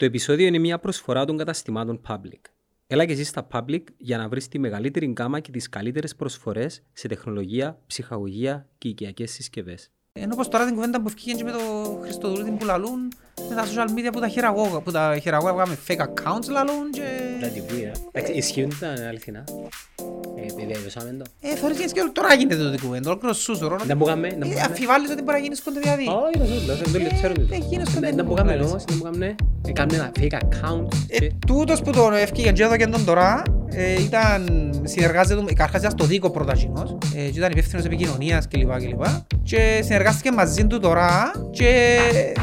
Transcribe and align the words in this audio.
Το 0.00 0.06
επεισόδιο 0.06 0.46
είναι 0.46 0.58
μια 0.58 0.78
προσφορά 0.78 1.24
των 1.24 1.36
καταστημάτων 1.36 2.00
Public. 2.08 2.40
Έλα 2.86 3.04
και 3.04 3.12
εσύ 3.12 3.24
στα 3.24 3.46
Public 3.52 3.82
για 3.96 4.18
να 4.18 4.28
βρεις 4.28 4.48
τη 4.48 4.58
μεγαλύτερη 4.58 5.06
γκάμα 5.06 5.40
και 5.40 5.50
τις 5.50 5.68
καλύτερες 5.68 6.16
προσφορές 6.16 6.82
σε 6.92 7.08
τεχνολογία, 7.08 7.78
ψυχαγωγία 7.86 8.68
και 8.78 8.88
οικιακές 8.88 9.30
συσκευές. 9.30 9.90
Ενώ 10.12 10.36
πως 10.36 10.48
τώρα 10.48 10.64
την 10.64 10.74
κουβέντα 10.74 11.00
που 11.00 11.06
ευκήγεν 11.08 11.36
και 11.36 11.44
με 11.44 11.50
το 11.50 11.58
Χριστοδουλίδη 12.02 12.50
που 12.50 12.64
λαλούν 12.64 13.12
με 13.48 13.54
τα 13.54 13.64
social 13.64 13.98
media 13.98 14.12
που 14.12 14.20
τα 14.20 14.28
χειραγώγα, 14.28 14.80
που 14.80 14.90
τα 14.90 15.18
χειραγώγα 15.22 15.52
βγάμε 15.52 15.78
fake 15.86 16.00
accounts 16.00 16.48
λαλούν 16.50 16.90
και... 16.90 17.02
Δηλαδή 17.38 17.62
που 17.62 17.74
είναι. 17.74 17.92
Εντάξει, 18.12 18.32
ισχύουν 18.32 18.78
τα 18.80 19.08
αληθινά. 19.08 19.44
Ε, 20.42 20.46
επιβεβαιώσαμε 20.52 21.10
το. 21.18 21.24
Ε, 21.40 21.54
θωρείς 21.56 21.78
και 21.78 21.84
και 21.84 22.00
τώρα 22.12 22.34
γίνεται 22.34 22.62
το 22.70 22.76
κουβέντα, 22.82 23.10
ολόκληρος 23.10 23.38
σούσουρο. 23.38 23.76
Δεν 23.84 23.96
μπορούμε, 23.96 24.28
δεν 24.28 24.40
Ε, 24.42 24.44
μπορούμε. 24.44 24.60
Αφιβάλλεις 24.70 25.10
ότι 25.10 25.22
μπορεί 25.22 25.36
να 25.36 25.42
γίνεις 25.42 25.62
κοντά 25.62 25.80
δηλαδή. 25.80 26.06
Όχι, 26.06 26.38
δεν 26.38 26.76
ξέρω, 26.76 26.90
δεν 26.90 27.02
το 27.08 27.14
ξέρω. 27.14 27.32
Ε, 27.50 27.56
γίνεις 27.70 27.88
κοντά 27.94 28.10
Δεν 28.14 28.24
μπορούμε 28.24 28.54
όμως, 28.54 28.84
δεν 28.88 28.96
μπορούμε. 28.96 29.34
Ε, 29.68 29.72
Κάνουμε 29.72 29.96
ένα 29.96 30.10
fake 30.20 30.34
account. 30.44 30.86
Ε, 31.08 31.18
και- 31.18 31.32
τούτος 31.46 31.82
που 31.82 31.90
τον 31.92 32.12
ευκήγεν 32.14 32.54
και 32.54 32.62
εδώ 32.62 32.76
και 32.76 32.86
τον 32.86 33.04
τώρα 33.04 33.42
ε, 33.72 34.02
ήταν 34.02 34.40
συνεργάζεται, 34.84 35.42
καταρχάς 35.46 35.80
ήταν 35.80 35.90
στο 35.90 36.04
δίκο 36.04 36.30
πρωταγινός 36.30 36.98
ε, 37.14 37.18
και 37.30 37.38
ήταν 37.38 37.50
υπεύθυνος 37.50 37.84
επικοινωνίας 37.84 38.48
κλπ. 38.48 38.70
κλπ. 38.76 39.02
Και 39.42 39.80
συνεργάστηκε 39.84 40.30
μαζί 40.32 40.66
του 40.66 40.80
τώρα 40.80 41.30
και 41.50 41.98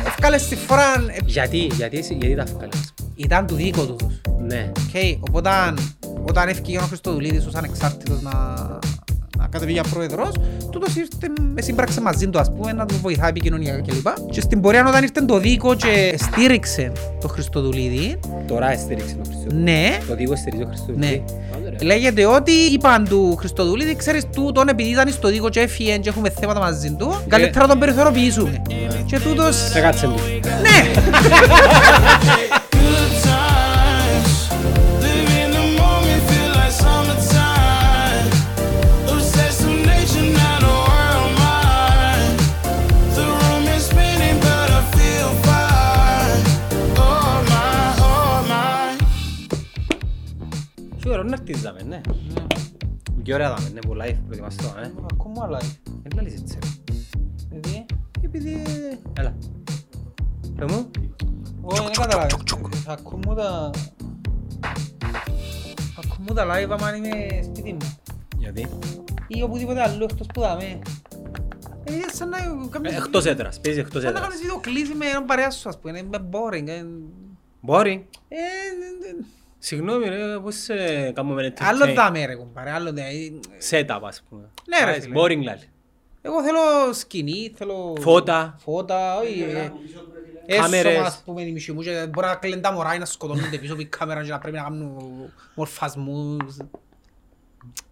ευκάλε 0.05 0.37
στη 0.37 0.55
φορά, 0.55 0.93
ε, 1.07 1.17
Γιατί, 1.25 1.57
γιατί, 1.57 1.97
εσύ- 1.97 2.17
γιατί 2.19 2.35
τα 2.35 2.43
βγάλες. 2.55 2.93
ήταν 3.15 3.47
του 3.47 3.55
δίκο 3.55 3.85
τους. 3.85 3.95
τους. 3.95 4.21
Ναι. 4.47 4.71
Okay, 4.93 5.17
οπότε 5.19 5.49
όταν 6.27 6.47
έφυγε 6.47 6.77
ο 6.77 6.81
Χριστοδουλίδης 6.81 7.45
ως 7.45 7.53
ανεξάρτητος 7.55 8.21
να, 8.21 8.31
να 9.37 9.47
κατεβεί 9.49 9.71
για 9.71 9.83
πρόεδρος, 9.89 10.29
τούτος 10.71 10.95
ήρθε, 10.95 11.27
με 11.53 11.61
σύμπραξε 11.61 12.01
μαζί 12.01 12.27
του 12.27 12.39
ας 12.39 12.51
πούμε, 12.51 12.71
να 12.73 12.85
του 12.85 12.95
βοηθάει 13.01 13.29
επικοινωνιακά 13.29 13.81
κλπ. 13.81 14.07
Και 14.31 14.41
στην 14.41 14.61
πορεία 14.61 14.87
όταν 14.87 15.03
ήρθε 15.03 15.21
το 15.21 15.39
δίκο 15.39 15.75
και 15.75 16.15
στήριξε 16.17 16.91
το 17.21 17.27
Χριστοδουλίδη, 17.27 18.19
Τώρα 18.47 18.77
στήριξε 18.77 19.15
το 19.15 19.21
Χριστό. 19.29 19.55
ναι, 19.55 19.97
Το 20.07 20.15
δίκο 20.15 20.35
στηρίζει 20.35 20.63
το 20.63 20.67
Χριστό. 20.69 20.91
ναι. 20.95 21.21
Λέγεται 21.81 22.25
ότι 22.25 22.51
είπαν 22.51 23.07
του 23.07 23.35
Χριστοδουλίδη, 23.39 23.95
ξέρεις 23.95 24.23
τούτον 24.35 24.67
επειδή 24.67 24.89
ήταν 24.89 25.09
στο 25.09 25.27
δίκο 25.27 25.49
και 25.49 25.59
έφυγε 25.59 25.97
και 25.97 26.09
έχουμε 26.09 26.29
θέματα 26.29 26.59
μαζί 26.59 26.91
του, 26.91 27.15
καλύτερα 27.27 27.61
να 27.61 27.67
τον 27.67 27.79
περιθωροποιήσουμε. 27.79 28.61
Και 29.05 29.19
τούτος... 29.19 29.55
Σε 29.55 29.79
κάτσε 29.79 30.05
του. 30.05 30.15
Ναι! 30.61 30.91
Σου 51.55 51.61
ώρα 51.63 51.71
να 51.71 51.79
χτίζαμε, 51.79 51.81
ναι. 51.83 52.01
Και 53.23 53.33
ωραία 53.33 53.55
δάμε, 53.55 53.69
ναι, 53.69 53.79
πολλά 53.79 54.05
live 54.05 54.17
προετοιμαστώ, 54.25 54.73
ε. 54.83 54.91
Ακόμα 55.13 55.43
άλλα. 55.43 55.59
Δεν 55.83 56.11
λαλείς 56.15 56.33
έτσι. 56.33 56.57
ρε. 56.63 56.95
Δηλαδή, 57.49 57.85
επειδή... 58.21 58.63
Έλα. 59.13 59.35
Πες 60.55 60.71
μου. 60.71 60.91
Όχι, 61.61 61.81
δεν 61.83 61.91
καταλάβεις. 61.91 62.35
Ακούμε 62.87 63.35
τα... 63.35 63.69
Ακούμε 66.03 66.33
τα 66.33 66.45
live 66.45 66.69
άμα 66.69 66.95
είμαι 66.95 67.41
σπίτι 67.43 67.73
μου. 67.73 67.95
Γιατί; 68.37 68.67
Ή 69.27 69.41
οπουδήποτε 69.41 69.81
αλλού 69.81 70.03
εκτός 70.03 70.27
που 70.33 70.41
δάμε. 70.41 70.79
Ε, 71.83 71.91
σαν 72.13 72.29
να 72.29 72.37
κάνεις- 72.69 72.91
Ε, 72.91 72.95
Εκτός 72.95 73.25
έδρας, 73.25 73.59
παίζει 73.59 73.79
εκτός 73.79 74.01
Σαν 74.01 74.13
να 74.13 74.19
έδρας. 74.19 74.27
κάνεις 74.27 74.41
βιντεοκλήση 74.41 74.93
με 74.93 75.05
έναν 75.05 75.25
παρέα 75.25 75.51
σου, 75.51 75.69
ας 75.69 75.79
πούμε. 75.79 75.97
Είναι 75.97 76.09
boring. 76.31 76.67
ε. 76.67 76.85
Μπορεί. 79.69 79.81
Ε, 79.81 79.83
ε, 79.83 79.95
ε, 79.95 80.01
Συγγνώμη 80.03 80.07
ρε, 80.09 80.39
πώς 80.39 80.69
ε, 80.69 81.11
κάνουμε 81.15 81.47
entertain. 81.53 81.63
Άλλο 81.65 81.93
δάμε 81.93 82.25
ρε 82.25 82.35
κουμπάρε, 82.35 82.71
άλλο 82.71 82.93
δε. 82.93 83.01
Setup 83.69 83.99
ας 84.03 84.23
πούμε. 84.29 84.49
Ναι, 84.67 84.77
ρε, 84.85 84.91
Άρα, 84.91 85.01
φίλε. 85.01 85.21
Boring 85.21 85.43
λάλη. 85.43 85.69
Εγώ 86.21 86.43
θέλω 86.43 86.93
σκηνή, 86.93 87.53
θέλω... 87.55 87.95
Φώτα. 87.99 88.55
Φώτα, 88.59 89.17
όχι. 89.17 89.41
ε, 89.41 89.71
Έσωμα, 90.49 90.63
Κάμερες. 90.63 90.97
ας 90.99 91.21
πούμε, 91.25 91.41
η 91.41 91.51
μισή 91.51 91.71
μου 91.71 91.81
και 91.81 92.07
μπορεί 92.09 92.27
να 92.27 92.35
κλαίνουν 92.35 92.61
τα 92.61 92.71
μωρά 92.71 92.95
ή 92.95 92.97
να 92.97 93.05
σκοτώνονται 93.05 93.57
πίσω 93.57 93.73
από 93.73 93.81
η 93.81 93.85
κάμερα 93.85 94.23
και 94.23 94.29
να 94.31 94.39
πρέπει 94.39 94.55
να 94.57 94.63
κάνουν 94.63 94.97
μορφασμούς. 95.55 96.57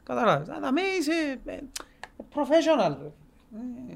Καταλάβεις, 0.04 0.50
αλλά 0.50 0.72
με 0.72 0.82
είσαι 1.00 1.40
ε, 1.46 1.58
professional. 2.34 2.96
ρε. 3.02 3.06
Ε, 3.92 3.96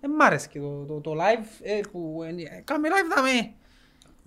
Δεν 0.00 0.10
μ' 0.10 0.22
άρεσε 0.22 0.48
και 0.48 0.58
το, 0.60 0.84
το, 0.84 1.00
το 1.00 1.12
live 1.12 1.46
ε, 1.62 1.80
που 1.92 2.20
ε, 2.26 2.60
κάμε 2.64 2.88
live 2.88 3.14
δάμε. 3.16 3.52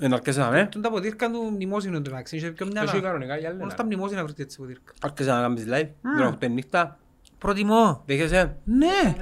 Εν 0.01 0.13
αρκέσαι 0.13 0.39
να 0.39 0.49
με. 0.49 0.67
Τον 0.71 0.81
τα 0.81 0.89
ποτήρκα 0.89 1.31
του 1.31 1.41
μνημόσυνου 1.41 2.01
του 2.01 2.09
μεταξύ, 2.11 2.35
είχε 2.35 2.51
πιο 2.51 2.65
μυαλά. 2.65 2.91
Εσύ 2.91 3.01
κανονικά 3.01 3.37
για 3.37 3.47
άλλη 3.47 3.57
Μόνο 3.57 3.67
να. 3.69 3.73
στα 3.75 3.85
μνημόσυνα 3.85 4.19
βρίσκεται 4.21 4.43
έτσι 4.43 4.57
ποτήρκα. 4.57 4.93
Αρκέσαι 5.01 5.31
να 5.31 5.41
κάνεις 5.41 5.65
live. 5.71 5.89
Τώρα 6.17 6.27
οκτώ 6.27 6.45
η 6.45 6.49
νύχτα. 6.49 6.97
Προτιμώ. 7.37 8.03
Δέχεσαι; 8.05 8.57
Ναι, 8.63 9.15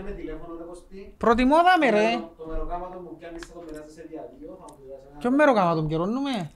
προτιμώ 1.17 1.55
δάμε 1.55 1.89
ρε. 1.89 2.19
Το 2.37 2.45
μεροκάματο 2.49 2.99
μου 2.99 3.15
πιάνεις 3.19 3.41
θα 3.45 3.53
το 3.53 3.59
περάσεις 3.59 3.93
σε 3.93 4.05
διαδίω, 4.09 4.57
θα 4.59 4.65
μου 4.73 4.79
πειράσει 4.83 5.03
ένα 5.09 5.17
Ποιο 5.19 5.31
μέρο 5.31 5.53
κάμα 5.53 5.75
τον 5.75 5.87
πιερώνουμε. 5.87 6.51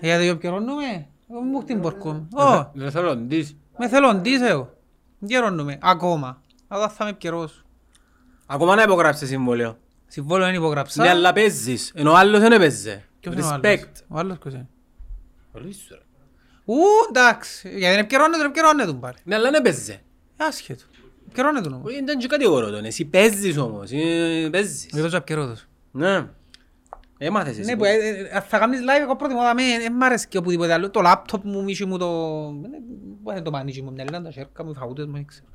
Γιατί 0.00 0.28
το 0.28 0.36
πιερώνουμε. 0.36 1.06
Εγώ 1.30 1.40
μου 1.40 1.62
την 1.64 1.80
πορκώ. 1.80 2.26
Ω, 2.36 2.70
Δεν 2.74 2.90
θέλω 2.90 3.14
να 3.14 3.20
δεις. 3.20 3.56
με 3.78 3.88
θέλω 3.88 4.14
ντύς 4.14 4.40
εγώ. 4.42 4.70
Πιερώνουμε. 5.26 5.78
Ακόμα. 5.82 6.42
Αλλά 6.68 6.88
θα 6.88 7.04
με 7.04 7.12
πιερώσω. 7.12 7.62
Ακόμα 8.46 8.74
να 8.74 8.82
υπογράψεις 8.82 9.28
συμβόλαιο. 9.28 9.76
Συμβόλαιο 10.08 10.46
δεν 10.46 10.54
υπογράψα. 10.54 11.02
Ναι, 11.02 11.08
αλλά 11.08 11.32
παίζεις. 11.32 11.92
Ενώ 11.94 12.10
ο 12.10 12.16
άλλος 12.16 12.40
δεν 12.40 12.52
έπαιζε. 12.52 13.04
Ποιος 13.20 13.34
είναι 13.34 13.44
ο 13.44 13.48
άλλος. 13.48 13.60
Respect. 13.64 13.92
Ο 14.08 14.18
άλλος 14.18 14.38
ποιος 14.38 14.54
είναι. 14.54 14.68
Πολύ 15.52 15.72
σου, 15.72 15.94
ρε. 15.94 16.00
Ου, 16.64 16.74
εντάξει. 17.08 17.68
Γιατί 17.78 17.94
δεν 17.94 18.06
πιερώνεται, 18.06 18.42
δεν 18.42 18.50
πιερώνεται 18.50 18.86
τον 18.86 19.00
πάλι. 19.00 19.16
Ναι, 19.24 19.34
αλλά 19.34 19.50
δεν 19.50 19.54
έπαιζε. 19.54 20.02
Άσχετο. 20.36 20.84
Πιερώνεται 21.32 21.68
όμως. 21.68 21.90
Όχι, 21.92 22.04
Δεν 22.04 22.18
και 22.18 22.26
κατηγορώ 22.26 22.70
τον. 22.70 22.84
Εσύ 22.84 23.04
παίζεις 23.04 23.58
όμως. 23.58 23.90
Ε, 23.90 24.48
Παίζεις. 24.52 24.88
Δεν 24.92 25.02
παίζω 25.02 25.20
πιερώτος. 25.20 25.66
Ναι. 25.90 26.28
Έμαθες 27.18 27.58
εσύ. 27.58 27.70
Ναι, 27.70 27.76
που, 27.76 27.84
ε, 27.84 27.94
ε, 28.32 28.40
θα 28.40 28.58
κάνεις 28.58 28.80
live, 28.80 29.02
εγώ 29.02 29.16
προτιμώ 29.16 29.42
να 29.42 29.54
μην 29.54 29.80
δεν 29.80 29.92
μ' 29.92 30.02
αρέσει 30.02 30.28
και 30.28 30.38
οπουδήποτε 30.38 30.72
άλλο. 30.72 30.90
Το 30.90 31.00
λάπτοπ 31.00 31.44
μου, 31.44 31.62
μίσι 31.62 31.84
μου, 31.84 31.98
το... 31.98 32.08
Δεν 32.60 32.70
είναι 33.30 33.42
το 33.42 33.50
μανίτσι 33.50 33.82
μου, 33.82 33.92
μυαλί, 33.92 34.10
τα 34.10 34.30
σέρκα 34.30 34.64
μου, 34.64 34.70
οι 34.70 34.74
φαγούτες 34.74 35.06
μου, 35.06 35.12
δεν 35.12 35.26
ξέρω. 35.26 35.46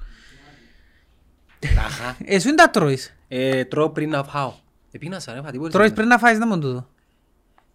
Τάχα. 1.76 2.18
Εσύ 2.26 2.48
δεν 2.48 2.56
τα 2.56 2.70
τρώεις. 2.70 3.16
Ε, 3.28 3.66
Τρώω 3.66 3.90
πριν 3.90 4.10
να 4.10 4.24
φάω. 4.24 4.54
Επίνασα 4.92 5.34
ρε, 5.34 5.42
φα 5.42 5.52
τίποτε. 5.52 5.72
Τρώεις 5.72 5.92
πριν 5.94 6.08
να 6.08 6.18
φάεις, 6.18 6.38
δεν 6.38 6.48
μόνο 6.48 6.62
τούτο. 6.62 6.88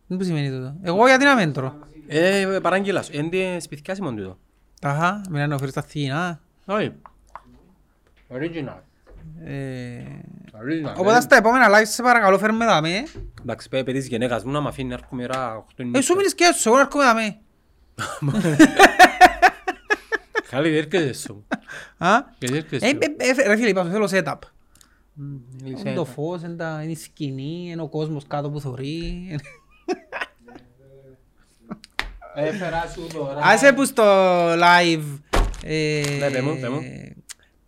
Δεν 0.06 0.18
που 0.18 0.24
σημαίνει 0.24 0.50
τούτο. 0.50 0.74
Εγώ 0.82 1.06
γιατί 1.06 1.24
να 1.24 1.34
μην 1.34 1.52
τρώω; 1.52 1.72
Ε, 2.06 2.58
παράγγελα 2.62 3.02
σου. 3.02 3.10
Είναι 3.14 3.60
σπιθκιάσι 3.60 4.02
μόνο 4.02 4.16
τούτο. 4.16 4.38
Αχα, 4.82 5.20
μιλάνε 5.30 5.46
να 5.52 5.58
φέρεις 5.58 5.74
τα 5.74 5.82
θύνα. 5.82 6.40
Όχι. 6.64 6.92
Original. 8.32 8.78
Ε, 9.44 10.02
Original. 10.52 10.94
Οπότε 10.96 11.20
στα 11.20 11.36
επόμενα 11.36 11.66
live 11.68 11.86
σε 11.86 12.02
παρακαλώ 12.02 12.38
φέρνουμε 12.38 12.64
δάμε. 12.64 13.02
Εντάξει, 13.42 13.68
πέ, 13.68 13.84
παιδί 13.84 13.98
της 13.98 14.08
γενέκας 14.08 14.44
μου 14.44 14.50
να 14.52 14.60
μ' 14.60 14.66
αφήνει 14.66 14.88
να 14.88 14.94
έρχομαι 14.94 15.22
ώρα 15.24 15.56
8 15.56 15.62
η 15.76 15.82
Ε, 15.82 15.84
νύχτα. 15.84 16.00
σου 16.02 16.16
μείνεις 16.16 16.34
και 16.34 16.44
έτσι, 16.44 16.62
εγώ 16.66 16.76
να 16.76 16.82
έρχομαι 16.82 17.04
δάμε. 17.04 17.38
Χάλη, 20.48 20.70
δεν 20.70 20.78
έρχεσαι 20.92 21.20
σου. 21.20 21.46
Α; 21.98 22.10
Δεν 22.38 22.54
Ε, 22.54 22.56
έρχεσαι 22.56 22.86
ε, 22.86 22.88
σου. 22.88 22.98
ε, 23.42 23.46
Ρε 23.46 23.56
φίλε, 23.56 23.68
είπα, 23.68 23.84
σου 23.84 23.90
θέλω 23.90 24.08
setup. 24.12 24.38
Είσαι- 25.64 25.80
Είναι 25.88 25.94
το 25.94 26.04
φως, 26.04 26.42
είναι 26.42 26.54
τα- 26.56 26.80
είναι 26.82 26.92
η 26.92 26.96
σκηνή, 26.96 27.68
είναι 27.70 27.82
ο 27.82 27.88
κόσμος 27.88 28.26
κάτω 28.26 28.50
που 28.50 28.60
θωρεί. 28.60 29.38
Έφερα 32.34 32.90
σου 32.94 33.06
τώρα. 33.12 33.40
Άσε 33.42 33.72
που 33.72 33.84
στο 33.84 34.04
live 34.52 35.18
ε, 35.64 36.02
Ναι, 36.18 36.30
πέ 36.30 36.40
μου, 36.42 36.58
πέ 36.60 36.68
μου. 36.68 36.80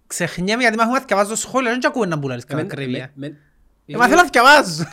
ξεχνιέμαι 0.06 0.60
γιατί 0.62 0.76
μάχουμε 0.76 0.94
να 0.94 1.00
θυκευάζω 1.00 1.34
σχόλια, 1.34 1.70
δεν 1.70 1.86
ακούμε 1.86 2.06
να 2.06 2.16
μπουλάρεις 2.16 2.42
Ε, 2.44 2.46
κατά 2.46 2.62
με- 2.62 2.66
κρύβια. 2.68 3.10
με- 3.14 3.36
Ε, 3.86 3.96
μα 3.96 4.04
θέλω 4.04 4.16
να 4.16 4.24
θυκευάζω. 4.24 4.84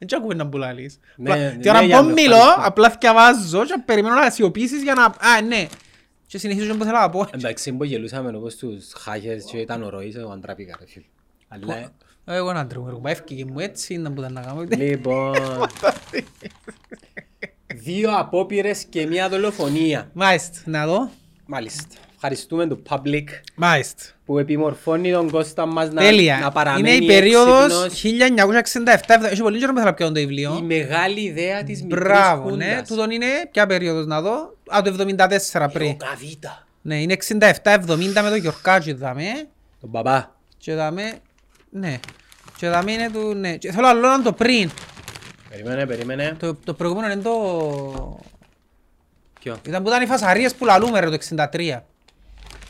Δεν 0.00 0.18
ακούμε 0.18 0.34
να 0.34 0.44
μπουλάρεις. 0.44 0.98
Ναι, 1.16 1.30
Απλά- 1.30 1.44
ναι, 1.44 1.56
Τι 1.58 1.68
ώρα 1.68 1.82
για 1.82 1.96
πω 1.98 2.02
με 2.04 2.12
μιλώ, 2.12 2.36
ευχαριστώ. 2.36 2.62
απλά 2.66 2.90
θυκευάζω 2.90 3.64
και 3.64 3.82
περιμένω 3.84 4.14
να 4.14 4.30
σιωπήσεις 4.30 4.82
για 4.82 4.94
να... 4.94 5.04
Α, 5.04 5.40
ναι. 5.48 5.66
Και 6.28 6.38
συνεχίζω 6.38 6.76
που 6.76 6.84
θέλω 6.84 6.98
να 6.98 7.10
πω. 7.10 7.26
Εντάξει, 7.30 7.72
που 7.72 7.84
γελούσαμε 7.84 8.36
όπως 8.36 8.56
τους 8.56 8.92
χάχες 8.96 9.44
και 9.44 9.56
ήταν 9.58 9.82
ο 9.82 9.88
ροής, 9.88 10.14
εγώ 10.14 10.30
αντράπηκα 10.30 10.76
ρε 10.80 10.86
φίλε. 10.86 11.04
Αλλά, 11.48 11.76
Ε, 11.76 11.88
Εγώ 12.24 12.52
να 12.52 12.66
τρώω, 12.66 12.88
εγώ 12.88 13.02
έφυγε 13.04 13.44
μου 13.44 13.58
έτσι, 13.58 13.96
να 13.96 14.08
μπορούσα 14.10 14.32
να 14.32 14.40
κάνω. 14.40 14.62
λοιπόν... 14.62 15.34
Δύο 17.74 18.10
απόπειρες 18.18 18.84
και 18.84 19.06
μια 19.06 19.28
δολοφονία. 19.28 20.10
Μάλιστα, 20.12 20.60
να 20.64 20.86
δω. 20.86 21.10
Μάλιστα. 21.46 21.96
Ευχαριστούμε 22.20 22.66
το 22.66 22.78
public 22.88 23.24
Μάλιστα. 23.54 24.02
που 24.26 24.38
επιμορφώνει 24.38 25.12
τον 25.12 25.30
Κώστα 25.30 25.66
μας 25.66 25.86
να, 25.88 25.92
να 25.92 26.00
Τέλεια. 26.00 26.50
παραμένει 26.54 26.94
Είναι 26.96 27.04
η 27.04 27.06
περίοδος 27.06 27.84
έξυπνος. 27.84 28.02
1967. 29.24 29.24
Έχει 29.30 29.42
πολύ 29.42 29.58
καιρό 29.58 29.72
που 29.72 29.78
θέλω 29.78 29.90
να 29.90 29.94
πιάνω 29.94 30.12
το 30.12 30.20
Η 30.20 30.26
βιβλίο. 30.26 30.60
μεγάλη 30.66 31.20
ιδέα 31.20 31.62
της 31.62 31.82
μικρής 31.82 32.02
Μπράβο, 32.02 32.50
ναι. 32.50 32.64
χούντας. 32.64 32.88
Τούτον 32.88 33.10
είναι 33.10 33.26
ποια 33.50 33.66
περίοδος 33.66 34.06
να 34.06 34.20
δω. 34.20 34.54
Α, 34.76 34.82
το 34.82 34.90
74 35.52 35.68
πριν. 35.72 35.96
Καβίτα. 35.96 36.66
Ναι, 36.82 37.00
είναι 37.00 37.16
67-70 37.62 38.22
με 38.22 38.28
το 38.30 38.34
Γιωρκάτζη 38.36 38.92
δαμέ. 38.92 39.24
Τον 39.80 39.90
παπά. 39.90 40.34
Και 40.58 40.74
δαμέ, 40.74 41.12
ναι. 41.70 41.98
Και 42.56 42.68
θα 42.68 42.82
μείνει 42.82 43.08
του, 43.10 43.34
ναι. 43.34 43.56
Και 43.56 43.72
θέλω 43.72 43.86
άλλο 43.86 44.08
να 44.08 44.22
το 44.22 44.32
πριν. 44.32 44.70
Περίμενε, 45.50 45.86
περίμενε. 45.86 46.36
Το, 46.38 46.54
το 46.54 46.74
προηγούμενο 46.74 47.12
είναι 47.12 47.22
το... 47.22 48.18
Ποιο; 49.40 49.56
Ήταν 49.66 49.82
που 49.82 49.88
ήταν 49.88 50.02
οι 50.02 50.06
φασαρίες 50.06 50.54
που 50.54 50.64
λαλούμε 50.64 51.00
ρε 51.00 51.10
το 51.10 51.18
63. 51.52 51.78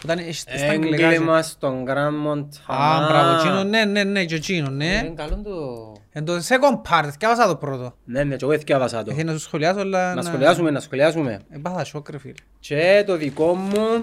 Που 0.01 0.05
ήταν 0.05 0.19
ε, 0.19 0.33
στα 0.33 0.71
αγγλικά. 0.71 1.07
Έγκλημα 1.09 1.43
στον 1.43 1.85
Grand 1.89 2.27
Montana. 2.33 2.77
Α, 2.77 3.07
μπράβο, 3.09 3.39
εκείνο, 3.39 3.65
ναι, 3.65 3.85
ναι, 3.85 4.05
ναι, 4.05 4.25
και 4.25 4.35
εκείνο, 4.35 4.71
ναι. 4.71 4.85
Είναι 4.85 5.13
καλό 5.17 5.41
το... 5.45 5.93
Εν 6.13 6.25
το 6.25 6.37
second 6.37 6.91
part, 6.91 7.09
εθκιάβασα 7.11 7.47
το 7.47 7.57
πρώτο. 7.57 7.95
Ναι, 8.05 8.25
ναι, 8.25 8.37
και 8.37 8.45
εγώ 8.45 8.53
εθκιάβασα 8.53 9.03
το. 9.03 9.11
Έχει 9.11 9.25
να 9.25 9.33
σου 9.33 9.39
σχολιάσω, 9.39 9.81
αλλά... 9.81 10.15
Να 10.15 10.23
σχολιάσουμε, 10.23 10.71
να 10.71 10.81
σχολιάσουμε. 10.81 11.41
Έπαθα 11.51 11.85
σοκ 11.85 12.11
ρε 12.11 12.19
φίλε. 12.19 12.35
Και 12.61 13.05
το 13.07 13.17
δικό 13.17 13.55
μου... 13.55 14.03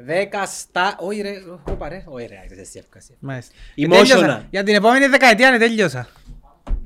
Δέκα 0.00 0.46
στα... 0.46 0.96
Όχι 0.98 1.20
ρε, 1.20 1.32
όπα 1.64 1.88
ρε. 1.88 2.04
Όχι 2.06 2.26
ρε, 2.26 2.40
άκρες 2.44 2.58
εσύ 2.58 2.78
εύκαση. 2.78 3.16
Μάλιστα. 3.18 3.54
Emotional. 3.76 3.88
Τέλειωσα. 3.90 4.46
Για 4.50 4.62
την 4.62 4.74
επόμενη 4.74 5.06
δεκαετία 5.06 5.50
ναι, 5.50 5.58
τέλειωσα. 5.58 6.08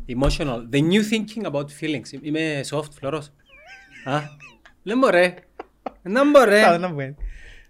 Emotional. 0.08 0.58
The 0.72 0.78
new 0.78 1.02
thinking 1.10 1.50
about 1.50 1.64
feelings. 1.80 2.22
Είμαι 2.22 2.60
soft, 2.70 2.90
φλωρός. 2.98 3.32
Α, 4.04 4.20
δεν 4.82 4.98
μπορέ. 4.98 5.34
Δεν 6.02 6.14
Θα 6.14 6.24
μπορέ. 6.32 6.78
να 6.78 6.88
βγαίνει. 6.88 7.16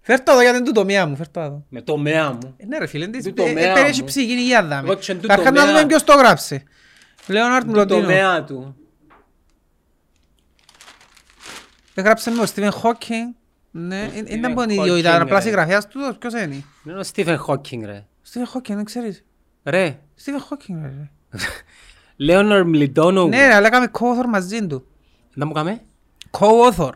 Φέρ' 0.05 0.23
το 0.23 0.33
εδώ 0.33 0.41
γιατί 0.43 0.57
είναι 0.57 0.67
του 0.67 0.73
τομέα 0.73 1.07
μου, 1.07 1.17
φέρ' 1.17 1.29
το 1.31 1.41
εδώ. 1.41 1.65
Με 1.69 1.83
το 1.83 1.97
μέα 1.97 2.31
μου. 2.31 2.55
Ε, 2.57 2.67
Ναι 2.67 2.79
ρε 2.79 2.87
φίλε, 2.87 3.05
είναι 3.05 3.13
Του 3.23 3.33
της- 3.33 3.45
ε, 3.45 3.49
τομέα 3.49 3.71
ε, 3.71 3.75
περιέχει 3.75 4.01
μου. 4.01 4.07
ψυχή, 4.07 4.33
είναι 4.33 4.41
η 4.41 4.57
Άδαμη. 4.57 4.89
Εγώ 4.89 4.99
και 4.99 5.15
του 5.15 5.21
Καταρχάς 5.21 5.53
να 5.53 5.61
τομέα. 5.61 5.73
δούμε 5.75 5.87
ποιος 5.87 6.05
το 6.05 6.13
γράψε. 6.13 6.63
Λέοναρτ 7.27 7.65
Το 7.65 7.71
Μλωτίνο. 7.71 8.01
τομέα 8.01 8.45
του. 8.45 8.77
Έγραψε 11.95 12.31
με 12.31 12.41
ο 12.43 12.47
Στίβεν 12.47 12.71
Χόκινγκ. 12.73 13.33
Ναι, 13.71 14.03
ε, 14.03 14.09
Stephen 14.21 14.31
ήταν 14.31 14.55
πονή 14.55 14.75
Hawking, 14.79 14.81
ιδιότητα, 14.87 15.23
απλά 15.23 15.37
ρε. 15.37 15.43
συγγραφέας 15.43 15.89
τους, 15.89 16.17
ποιος 16.19 16.33
είναι; 16.33 16.65
Είναι 16.85 16.99
ο 16.99 17.03
Stephen 17.15 17.37
Hawking 17.47 17.85
ρε. 17.85 18.05
Στίβεν 18.23 18.49
Χόκινγκ, 18.49 18.77
δεν 18.77 18.85
ξέρεις. 18.87 19.25
Ρε. 19.65 19.99
Στίβεν 20.15 20.41
Χόκινγκ, 20.41 20.83
ρε. 20.83 21.11
Λέοναρ 22.17 22.65
Μλιτόνο. 22.67 23.27
Ναι, 23.29 23.47
ρε, 23.47 23.55
αλλά 23.55 23.67
έκαμε 23.67 23.91
co-author 23.99 24.27
μαζί 24.29 24.67
του. 24.67 24.87
Να 25.35 25.47
μου 25.47 25.53
κάμε. 25.53 25.81
Co-author. 26.31 26.91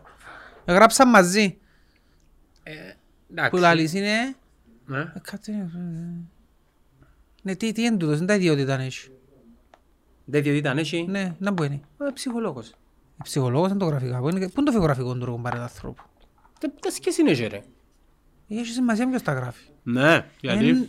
Έγραψαν 0.65 1.09
μαζί. 1.09 1.59
Εντάξει. 3.39 3.51
Που 3.51 3.57
λαλείς 3.57 3.93
είναι... 3.95 4.11
Ε. 4.93 4.99
ε, 4.99 5.05
κάτι, 5.23 5.53
ε, 5.53 5.67
Ναι, 7.43 7.55
τι, 7.55 7.73
τι 7.73 7.83
είναι 7.83 7.97
τούτος, 7.97 8.17
είναι 8.19 8.27
τα 8.27 8.35
ιδιότητα 8.35 8.75
αν 8.75 8.81
έχει. 8.81 9.09
Δεν 10.25 10.43
διότι 10.43 10.59
ήταν 10.59 10.79
έτσι. 10.79 11.05
Ναι, 11.09 11.35
να 11.39 11.55
που 11.55 11.63
είναι. 11.63 11.81
Ε, 12.01 12.11
Ψυχολόγος. 12.15 12.73
Ψυχολόγος 13.23 13.71
είναι 13.71 13.79
το 13.79 13.85
γραφικά. 13.85 14.19
Πού 14.21 14.29
είναι 14.29 14.39
πού 14.49 14.53
είναι 14.61 14.65
το 14.67 14.73
βιογραφικό 14.73 15.15
του 15.15 15.25
ρόγου 15.25 15.41
πάρε 15.41 15.57
του 15.57 15.63
ανθρώπου; 15.63 16.03
Τα- 16.61 16.73
Τα 16.81 16.91
σχέση 16.91 17.21
είναι 17.21 17.31
έτσι, 17.31 17.47
ρε. 17.47 17.63
Έχει 18.49 18.65
σημασία 18.73 19.09
ποιος 19.09 19.23
τα 19.23 19.33
γράφει. 19.33 19.65
Ναι. 19.83 20.25
Γιατί. 20.41 20.69
Εν- 20.69 20.89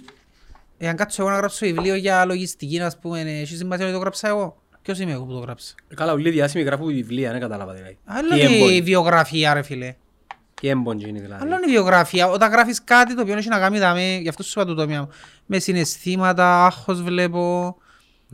Εάν 0.78 0.96
κάτσω 0.96 1.22
εγώ 1.22 1.32
να 1.32 1.38
γράψω 1.38 1.66
βιβλίο 1.66 1.96
για 1.96 2.26
λογιστική, 2.26 2.80
ας 2.82 3.00
πούμε, 3.00 3.20
ε, 3.22 3.40
έχει 3.40 3.56
σημασία 3.56 3.86
ότι 3.86 3.94
το 3.94 4.00
γράψα 4.00 4.28
εγώ; 4.28 4.62
Ποιος 4.82 5.00
είμαι 5.00 5.12
εγώ 5.12 5.26
που 5.26 5.32
το 5.32 5.40
γράψα. 5.40 5.74
Καλά, 5.96 6.12
όλοι 6.12 6.28
οι 6.28 6.32
διάσημοι 6.32 6.64
γράφουν 6.64 6.88
βιβλία, 6.88 7.32
δεν 7.32 7.40
κατάλαβα 7.42 7.74
δηλαδή. 7.74 7.98
Άλλο 8.06 8.30
Και 8.36 8.44
είναι 8.44 8.56
η 8.56 8.74
έμπον. 8.74 8.84
βιογραφία, 8.84 9.54
ρε 9.54 9.62
φίλε. 9.62 9.96
Και 10.62 10.70
έμπον 10.70 11.00
είναι 11.00 11.20
δηλαδή. 11.20 11.44
Άλλο 11.46 11.56
είναι 11.56 11.66
η 11.66 11.70
βιογραφία. 11.70 12.28
Όταν 12.30 12.52
γράφεις 12.52 12.84
κάτι 12.84 13.16
το 13.16 13.22
οποίο 13.22 13.38
έχει 13.38 13.50
να 13.50 13.60
κάνει, 13.60 13.80
δάμε, 13.80 14.18
γι' 14.22 14.30
αυτό 14.30 14.44
σου 14.44 14.52
είπα 14.60 14.66
το 14.66 14.76
τομέα 14.76 15.02
μου, 15.02 15.10
με 15.46 15.60
συναισθήματα, 15.60 16.66
άγχος 16.66 17.02
βλέπω. 17.02 17.76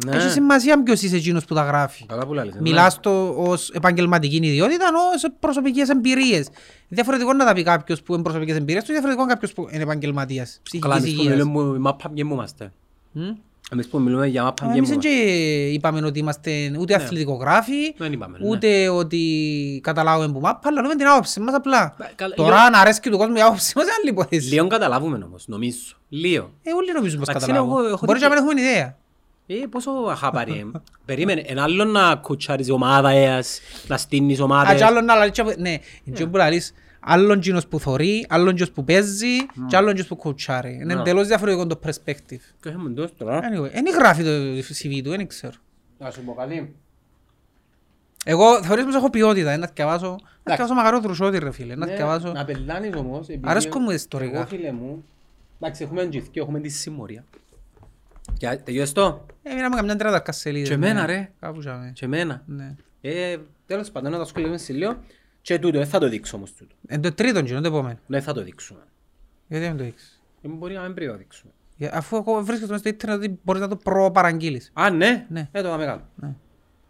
Ναι. 0.06 0.16
Έχει 0.16 0.30
σημασία 0.30 0.84
ποιος 0.84 1.02
είσαι 1.02 1.16
εκείνος 1.16 1.46
που 1.46 1.54
τα 1.54 1.64
γράφει. 1.64 2.06
Καλά 2.06 2.26
που 2.26 2.34
λαλείς. 2.34 2.54
ναι. 2.54 2.62
Μιλάς 2.62 3.00
το 3.00 3.28
ως 3.38 3.70
επαγγελματική 3.70 4.36
ιδιότητα, 4.36 4.86
ως 5.16 5.26
προσωπικές 5.40 5.90
εμπειρίες. 5.90 6.48
Διαφορετικό 6.88 7.34
να 7.34 7.46
τα 7.46 7.54
πει 7.54 7.64
κάποιος 7.64 8.02
που 8.02 8.14
είναι 8.14 8.24
προσωπικές 8.24 8.56
εμπειρίες 8.58 8.84
του, 8.84 8.92
διαφορετικό 8.92 9.26
κάποιος 9.26 9.54
που 9.54 9.68
είναι 9.72 9.84
επαγγελματίας, 9.84 10.62
Καλά, 10.80 10.96
ψυχικής 10.96 11.14
εμείς 11.14 11.16
που 11.16 11.22
υγείας. 11.32 11.48
μιλούμε 11.48 11.78
μάπα 11.80 12.12
ποιοι 13.82 13.90
μου 13.94 14.00
είμαστε. 14.00 14.00
Μμ. 14.00 14.00
Εμείς 14.00 14.00
που 14.00 14.00
μιλούμε 14.00 14.28
για 14.28 14.44
μάπα 14.44 14.64
Α, 14.66 14.68
ποιοι 14.68 14.76
Εμείς 14.78 14.90
μου 14.90 15.00
δεν 15.02 15.12
είμαστε. 15.12 15.26
και 15.32 15.68
είπαμε 15.68 16.06
ότι 16.06 16.20
είμαστε 16.20 16.72
ούτε 16.80 16.96
αθλητικογράφοι, 16.96 17.94
Δεν 17.98 18.12
είπαμε, 18.14 18.38
ναι. 18.42 18.48
ούτε 18.50 18.90
ότι 18.90 19.20
καταλάβουμε 19.84 20.32
που 20.34 20.40
μάπα, 20.40 20.70
αλλά 20.70 20.82
λέμε 20.82 20.96
την 20.96 21.08
άποψη 21.08 21.40
μας 21.40 21.54
απλά. 21.56 21.96
Ε, 22.00 22.04
καλά, 22.16 22.36
Τώρα 22.36 22.50
λίγο- 22.50 22.62
αν 22.66 22.74
αρέσκει 22.76 23.10
του 23.10 23.18
κόσμου 23.18 23.36
η 23.36 23.42
άποψη 23.42 23.74
μας 23.76 23.84
είναι 23.86 23.94
άλλη 24.02 24.10
υπόθεση. 24.10 24.50
Λίγο 24.54 24.68
καταλάβουμε 24.68 25.20
όμως, 25.26 25.44
νομίζω. 25.48 25.80
Λίγο. 26.10 26.52
Ε, 26.64 26.72
όλοι 26.74 26.94
νομίζουν 26.94 27.20
πως 27.20 27.28
Εντάξει, 27.30 27.48
καταλάβουν. 27.48 27.78
εγώ 27.80 27.88
έχω 27.94 28.06
Μπορεί 28.06 28.20
την- 28.20 28.28
να 28.30 28.34
μην 28.36 28.44
έχουμε 28.44 28.62
ιδέα. 28.62 28.96
Ε, 29.48 29.54
πόσο 29.70 29.92
αχάπαρη 30.10 30.52
είναι. 30.60 30.72
Περίμενε, 31.06 31.44
εν 31.46 31.60
άλλο 31.60 31.84
να 31.86 32.16
κουτσάρεις 32.16 32.70
ομάδα 32.70 33.10
έας, 33.10 33.60
να 33.88 33.98
στείνεις 33.98 34.40
ομάδες. 34.40 34.72
Α, 34.74 34.76
και 34.76 34.84
άλλον 34.86 35.06
να 35.06 35.16
λαλείς, 35.16 35.32
και- 35.34 35.56
ναι, 35.58 35.78
είναι 36.04 36.26
που 36.26 36.38
λαλείς, 36.38 36.74
άλλον 37.06 37.40
κοινός 37.40 37.68
που 37.68 37.80
θωρεί, 37.80 38.26
άλλον 38.30 38.54
κοινός 38.54 38.72
που 38.72 38.84
παίζει 38.84 39.46
και 39.68 39.76
άλλον 39.78 39.92
κοινός 39.94 40.08
που 40.08 40.16
κοουτσάρει. 40.16 40.74
Είναι 40.74 40.94
Ναι. 40.94 41.00
εντελώς 41.00 41.28
διαφορετικό 41.28 41.68
το 41.68 41.80
perspective. 41.86 42.42
Και 42.62 42.70
έχουμε 42.70 42.90
τόσο 42.90 43.14
τώρα. 43.18 43.40
Anyway, 43.40 43.72
δεν 43.72 43.86
γράφει 43.98 44.24
το 44.24 44.30
CV 44.84 45.02
του, 45.04 45.10
δεν 45.10 45.28
ξέρω. 45.28 45.54
Να 46.00 46.12
σου 46.12 46.22
πω 46.24 46.34
κάτι. 46.34 46.76
Εγώ 48.26 48.64
θεωρείς 48.64 48.86
πως 48.86 48.96
έχω 48.96 49.10
ποιότητα, 49.10 49.52
ε, 49.52 49.58
να 49.58 49.68
θυκευάσω, 49.68 50.06
να 50.08 50.14
Εντάξει. 50.16 50.32
θυκευάσω 50.44 50.74
μακαρό 50.74 51.00
δρουσότη 51.00 51.38
ρε 51.40 51.52
φίλε, 51.52 51.76
να 51.76 51.86
Ναι, 51.86 51.92
θυκευάσω. 51.92 52.32
Να 52.32 52.46
πελάνεις 52.46 52.96
όμως. 52.96 53.28
επειδή 53.28 53.44
Αρέσκουν 53.50 53.82
μου 53.82 53.88
τα 53.88 53.94
ιστορικά. 53.94 54.38
Εγώ 54.38 54.46
φίλε 54.48 54.72
μου. 54.72 55.04
Εντάξει, 55.60 55.84
έχουμε 55.84 56.06
και 56.06 56.40
έχουμε 56.40 56.60
τη 56.60 56.70
συμμορία. 56.70 57.24
Και 58.38 58.60
τελειώσες 58.64 58.92
το; 58.92 59.26
Ε, 59.44 59.54
μείναμε 59.54 59.76
καμιά 59.76 59.96
τριάντα 59.96 60.32
σελίδες. 60.32 60.68
Και 60.68 60.74
εμένα, 60.74 61.00
ναι. 61.00 61.06
ρε. 61.06 61.32
Κάπου 61.40 61.62
ζάμε. 61.62 61.92
Και 61.96 62.06
εμένα. 62.06 62.44
Ναι. 62.46 62.76
Ε, 63.02 63.38
τέλος 63.66 63.92
πάντων, 63.92 64.12
να 64.12 64.18
τα 64.18 64.26
σχολιάσουμε 64.26 64.58
σε 64.60 64.74
λίγο. 64.74 64.96
Και 65.44 65.60
τούτο, 65.60 65.78
δεν 65.78 65.88
θα 65.88 66.00
το 66.00 66.10
δείξω 66.10 66.38
όμως 66.38 66.54
τούτο. 66.54 66.76
Εν 66.88 67.02
το 67.02 67.14
τρίτον 67.14 67.44
κοινό, 67.46 67.62
το 67.62 67.68
επόμενο. 67.68 67.98
Δεν 68.08 68.22
θα 68.22 68.34
το 68.34 68.44
δείξουμε. 68.44 68.80
Γιατί 69.48 69.66
δεν 69.66 69.78
το 69.78 69.84
δείξεις; 69.84 70.22
Ε, 70.42 70.48
μπορεί 70.48 70.74
να 70.74 70.82
μην 70.82 70.94
πρέπει 70.94 71.08
να 71.12 71.18
το 71.18 71.24
δείξουμε. 71.24 71.52
Για- 71.78 71.96
Αφού 71.98 72.16
εγώ 72.16 72.34
βρίσκεται 72.44 72.66
μέσα 72.72 72.78
στο 72.78 72.90
ίντερνετ 72.90 73.18
ότι 73.24 73.40
μπορείς 73.44 73.62
να 73.62 73.68
το 73.68 73.76
προπαραγγείλεις. 73.76 74.72
Α, 74.74 74.90
ναι; 74.90 75.26
Ναι. 75.30 75.50
Ε, 75.52 75.62
το 75.62 75.68
θα 75.70 75.78
μεγάλο. 75.78 76.02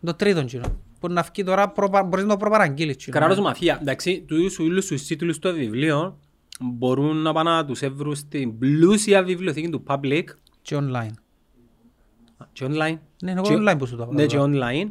Το 0.05 0.13
τρίτον 0.13 0.45
κοινό. 0.45 0.79
Μπορεί 1.00 1.13
να 1.13 1.21
βγει 1.21 1.44
τώρα, 1.44 1.69
προπα- 1.69 2.03
μπορείς 2.03 2.25
να 2.25 2.31
το 2.31 2.38
προπαραγγείλεις. 2.38 2.95
κοινό. 2.95 3.17
Καράρος 3.17 3.39
μαθία. 3.39 3.77
Εντάξει, 3.81 4.21
τους 4.27 4.59
όλους 4.59 4.85
τους 4.85 5.03
τίτλους 5.06 5.39
των 5.39 5.56
βιβλίων 5.56 6.17
μπορούν 6.61 7.17
να 7.17 7.33
πάνε 7.33 7.49
να 7.49 7.65
τους 7.65 7.81
έβρουν 7.81 8.15
στην 8.15 8.57
πλούσια 8.57 9.23
βιβλιοθήκη 9.23 9.69
του 9.69 9.83
public 9.88 10.23
Και 10.61 10.77
online. 10.79 11.11
και 12.53 12.65
online. 12.65 12.97
Ναι, 13.23 13.31
είναι 13.31 13.39
εγώ 13.39 13.41
Και- 13.41 13.56
online 13.57 13.75
που 13.77 13.85
σου 13.85 13.95
το 13.95 14.09
Ναι, 14.11 14.25
και 14.25 14.35
είπα. 14.35 14.45
online. 14.49 14.89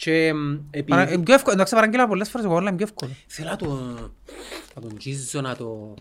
Και 0.00 0.32
μ, 0.34 0.52
επειδή 0.70 0.90
Παρα- 0.90 1.12
είναι 1.12 1.22
πιο 1.22 1.34
εύκολο, 1.34 1.54
εντάξει 1.54 1.74
παραγγείλα 1.74 2.06
πολλές 2.08 2.30
φορές 2.30 2.46
εγώ 2.46 2.56
online 2.56 2.76
πιο 2.76 2.86
εύκολο. 2.86 3.12
θέλω 3.26 3.48
να 3.50 3.56
το 3.56 3.66
να 4.74 4.80
τον 4.82 4.98
τζίζω 4.98 5.40
να 5.40 5.56
το 5.56 5.94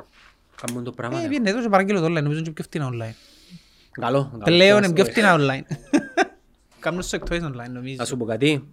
κάνουμε 0.61 0.83
το 0.85 0.91
πράγμα. 0.91 1.17
Ε, 1.17 1.21
ναι. 1.21 1.27
βγαίνει 1.27 1.49
εδώ 1.49 1.61
και 1.61 1.69
παραγγείλω 1.69 1.99
το 1.99 2.05
online, 2.05 2.21
νομίζω 2.23 2.39
είναι 2.39 2.51
πιο 2.51 2.63
φτηνά 2.63 2.89
online. 2.89 3.13
Καλό. 3.91 4.27
καλό. 4.31 4.44
Πλέον 4.44 4.79
Να 4.81 4.85
είναι 4.85 4.95
πιο 4.95 5.03
σου- 5.03 5.11
φτηνά 5.11 5.35
online. 5.39 5.75
Κάνουν 6.79 7.03
σου 7.03 7.15
εκτός 7.15 7.38
online 7.41 7.69
νομίζω. 7.71 7.95
Να 7.97 8.05
σου 8.05 8.17
πω 8.17 8.25
κάτι. 8.25 8.67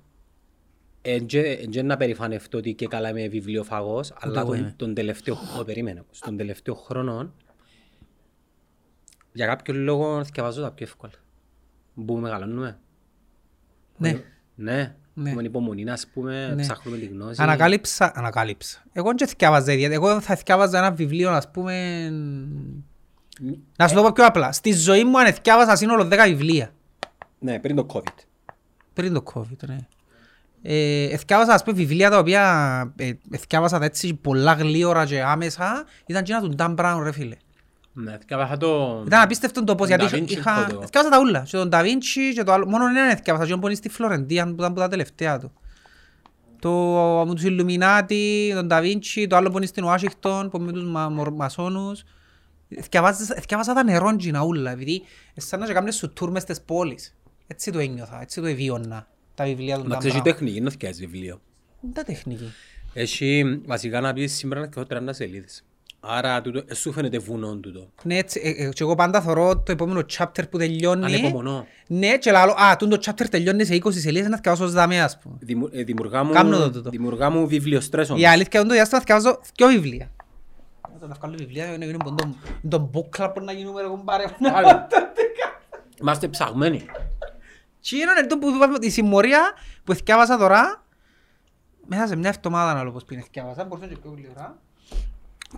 Εν 1.03 1.27
και 1.27 1.82
να 1.82 1.96
περηφανευτώ 1.96 2.58
ότι 2.58 2.75
και 2.75 2.87
καλά 2.87 3.08
είμαι 3.08 3.29
βιβλιοφαγός, 3.29 4.13
αλλά 4.19 4.41
εγώ 4.41 4.49
τον, 4.51 4.58
είμαι. 4.58 4.75
τον 4.77 4.94
τελευταίο, 4.94 5.39
ο, 5.60 5.65
περίμενε, 5.65 6.05
στον 6.10 6.37
τελευταίο 6.37 6.75
χρόνο 6.75 7.32
για 9.32 9.46
κάποιο 9.46 9.75
λόγο 9.75 10.22
διαβάζω 10.32 10.63
τα 10.63 10.70
πιο 10.70 10.87
εύκολα. 10.87 11.13
Που 12.06 12.17
μεγαλώνουμε. 12.17 12.79
Ναι. 13.96 14.22
Ναι. 14.55 14.94
Ναι. 15.15 15.29
Έχουμε 15.29 15.43
υπομονή, 15.43 15.91
ας 15.91 16.06
πούμε, 16.15 16.53
Ναι. 16.55 16.63
ψάχνουμε 16.63 16.97
τη 16.97 17.06
γνώση. 17.06 17.43
Ανακάλυψα, 17.43 18.13
ανακάλυψα. 18.15 18.83
Εγώ 18.93 19.13
δεν 19.17 19.29
θυκιάβαζα 19.29 19.73
ιδιαίτερα. 19.73 19.94
Εγώ 19.94 20.21
θα 20.21 20.37
θυκιάβαζα 20.37 20.79
ένα 20.79 20.91
βιβλίο, 20.93 21.31
ας 21.31 21.51
πούμε... 21.51 22.09
Να 23.77 23.89
σου 23.89 23.94
το 23.94 24.03
πω 24.03 24.13
πιο 24.13 24.27
απλά. 24.27 24.53
Στη 24.53 24.73
ζωή 24.73 25.05
μου 25.05 25.19
αν 25.19 25.33
θυκιάβαζα 25.33 25.77
σύνολο 25.77 26.09
10 26.13 26.17
βιβλία. 26.27 26.71
Ναι, 27.39 27.59
πριν 27.59 27.77
το 27.77 27.87
COVID. 27.93 28.25
Πριν 28.93 29.13
το 29.13 29.23
COVID, 29.35 29.67
ναι. 29.67 29.77
Ε, 30.67 31.05
εθιάβασα, 31.05 31.53
ας 31.55 31.63
πούμε, 31.63 31.77
βιβλία 31.77 32.11
τα 32.11 32.19
οποία 32.19 32.43
ε, 32.97 33.13
εθιάβασα 33.31 33.79
τα 33.79 33.85
έτσι 33.85 34.15
πολλά 34.15 34.53
γλύωρα 34.53 35.06
και 35.06 35.23
άμεσα. 35.23 35.85
Ήταν 36.06 36.23
εκείνα 36.23 36.41
του 36.41 36.55
Dan 36.59 36.75
Brown, 36.75 37.01
ρε 37.03 37.13
φίλε. 37.13 37.37
Ναι, 37.96 38.19
διαβάσα 38.27 38.56
το... 38.56 39.03
Ήταν 39.06 39.20
απίστευτο 39.22 39.65
το 39.65 39.74
πώς, 39.74 39.89
Τον 39.89 39.98
γιατί 39.98 40.15
Da 40.17 40.31
είχα- 40.31 40.34
Vinci 40.34 40.39
είχα... 40.39 40.67
Code. 40.67 40.82
Εθιάβασα 40.82 41.08
τα 41.10 41.19
ούλα. 41.20 41.41
Και 41.43 41.56
τον 41.56 41.69
Da 41.72 41.81
Vinci 41.82 42.32
και 42.34 42.43
το 42.43 42.53
άλλο. 42.53 42.67
Μόνο 42.69 42.86
έναν 42.86 43.08
εθιάβασα. 43.08 43.46
Και 43.46 43.56
που 43.56 43.67
είναι 43.67 43.77
στη 43.77 43.89
Φλωρεντία, 43.89 44.44
που 44.44 44.55
ήταν 44.58 44.72
που 44.72 44.81
τα 44.81 44.89
τελευταία 44.89 45.39
του. 45.39 45.53
Το 46.58 46.70
με 47.27 47.34
τους 47.34 47.43
Ιλουμινάτι, 47.44 48.53
τον 48.55 48.69
Da 48.70 48.81
Vinci, 48.82 49.27
το 49.29 49.36
άλλο 49.36 49.51
που 49.51 49.56
είναι 49.56 49.67
στην 49.67 49.84
Ουάσιγκτον, 49.84 50.51
που 50.51 50.58
με 50.58 50.72
τους 50.72 50.84
μα, 50.84 51.08
μορ- 51.08 51.34
μασόνους. 51.36 52.03
Εθιάβασα 52.69 53.34
εθιάβασα 53.36 53.72
τα 53.74 53.84
νερόντζινα 53.84 54.43
ούλα, 54.43 54.70
επειδή 54.70 55.03
σαν 55.36 55.60
να 55.60 55.67
και 55.67 55.72
κάμνες 55.72 55.94
σου 55.96 56.13
τουρ 56.13 56.31
μες 56.31 56.43
στις 56.43 56.60
πόλεις. 56.60 57.15
Έτσι 57.46 57.70
το 57.70 57.79
ένιωθα, 57.79 58.20
έτσι 58.22 58.41
το 58.41 58.46
εβίωνα. 58.46 59.06
Τα 59.34 59.44
βιβλία 59.44 59.79
του 59.79 59.89
Να 59.89 59.94
Dan 59.96 59.98
ξέρεις 59.98 60.17
η 60.17 60.20
Brown. 60.20 60.24
τέχνη, 60.24 60.60
να 60.60 60.70
θυκιάζεις 60.70 60.98
βιβλίο. 61.01 61.41
Είναι 61.82 61.93
τα 61.93 62.03
τεχνική. 62.03 62.53
Έχει 62.93 63.60
βασικά 63.67 64.01
να 64.01 64.13
πεις 64.13 64.32
σήμερα 64.32 64.67
και 64.67 64.81
30 64.91 64.98
σελίδες. 65.10 65.65
Άρα 66.06 66.41
τούτο, 66.41 66.63
ε, 66.67 66.75
σου 66.75 66.93
φαίνεται 66.93 67.19
βουνό 67.19 67.56
τούτο. 67.56 67.89
Ναι, 68.03 68.17
έτσι, 68.17 68.41
ε, 68.44 68.65
ε, 68.65 68.69
και 68.69 68.82
εγώ 68.82 68.94
πάντα 68.94 69.20
θωρώ 69.20 69.56
το 69.58 69.73
επόμενο 69.73 70.03
chapter 70.19 70.51
που 70.51 70.58
τελειώνει. 70.58 71.05
Ανεπομονώ. 71.05 71.67
Ναι, 71.87 72.19
και 72.19 72.31
λαλώ, 72.31 72.53
α, 72.53 72.77
τούτο 72.77 72.96
chapter 73.05 73.27
τελειώνει 73.31 73.65
σε 73.65 73.75
20 73.75 73.93
σελίδες, 73.93 74.29
να 74.29 74.37
θυκαβάσω 74.37 74.65
ως 74.65 74.73
δαμέ, 74.73 75.01
ας 75.01 75.19
πούμε. 75.19 75.37
Δημου- 75.41 75.70
ε, 75.75 75.82
Δημιουργά 75.82 76.25
μου, 76.25 76.32
Κάμνω 76.32 76.58
το 76.58 76.70
τούτο. 76.70 76.91
δημιουργά 76.91 77.31
μου 77.31 77.46
βιβλιοστρες 77.46 78.11
όμως. 78.11 78.23
Η 78.23 78.27
αλήθεια 78.27 78.61
είναι 78.61 78.69
το 78.69 78.75
διάστημα 78.75 79.01
θυκαβάσω 79.01 79.41
δυο 79.56 79.67
βιβλία. 79.67 80.11
Όταν 80.96 81.08
θα 81.08 81.15
βγάλω 81.19 81.34
βιβλία, 81.39 81.75
είναι 81.75 81.84
είναι 81.84 81.96
ποντό- 82.05 82.34
τον 82.69 82.91
book 82.94 83.20
club 83.20 83.31
που 83.34 83.41
να 83.44 83.53
γίνουμε 83.53 83.81
ρε 83.82 83.87
κουμπάρε. 83.89 84.25
Άλλο. 84.55 84.87
Είμαστε 86.01 86.29
ψαγμένοι. 86.29 86.84
Και 87.81 87.96
είναι 87.96 88.27
το 88.29 88.39
που 88.39 88.49
είπαμε, 88.49 88.77
η 88.81 88.91
συμμορία 88.91 89.53
που 89.84 89.94
θυκιάβασα 89.94 90.37
τώρα, 90.39 90.84
μέσα 91.87 92.06
σε 92.06 92.17
μια 92.17 92.29
εβδομάδα 92.29 92.79
άλλο 92.81 92.91
πως 92.93 93.05
πήγαινε 93.05 93.25
θυκιάβασα, 93.25 93.65
μπορούσα 93.65 93.87
και 93.89 93.96
πιο 94.03 94.11
γλυωρά. 94.17 94.58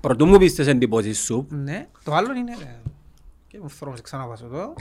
Πρωτού 0.00 0.26
μου 0.26 0.38
πεις 0.38 0.54
τις 0.54 0.66
εντυπώσεις 0.66 1.18
σου, 1.18 1.46
Ναι, 1.50 1.86
το 2.04 2.14
άλλο 2.14 2.32
είναι, 2.34 2.52
ε, 2.52 2.66
και 3.46 3.58
μου 3.62 3.70
θρόμω 3.70 3.96
ξαναβάσω 4.02 4.46
το, 4.46 4.74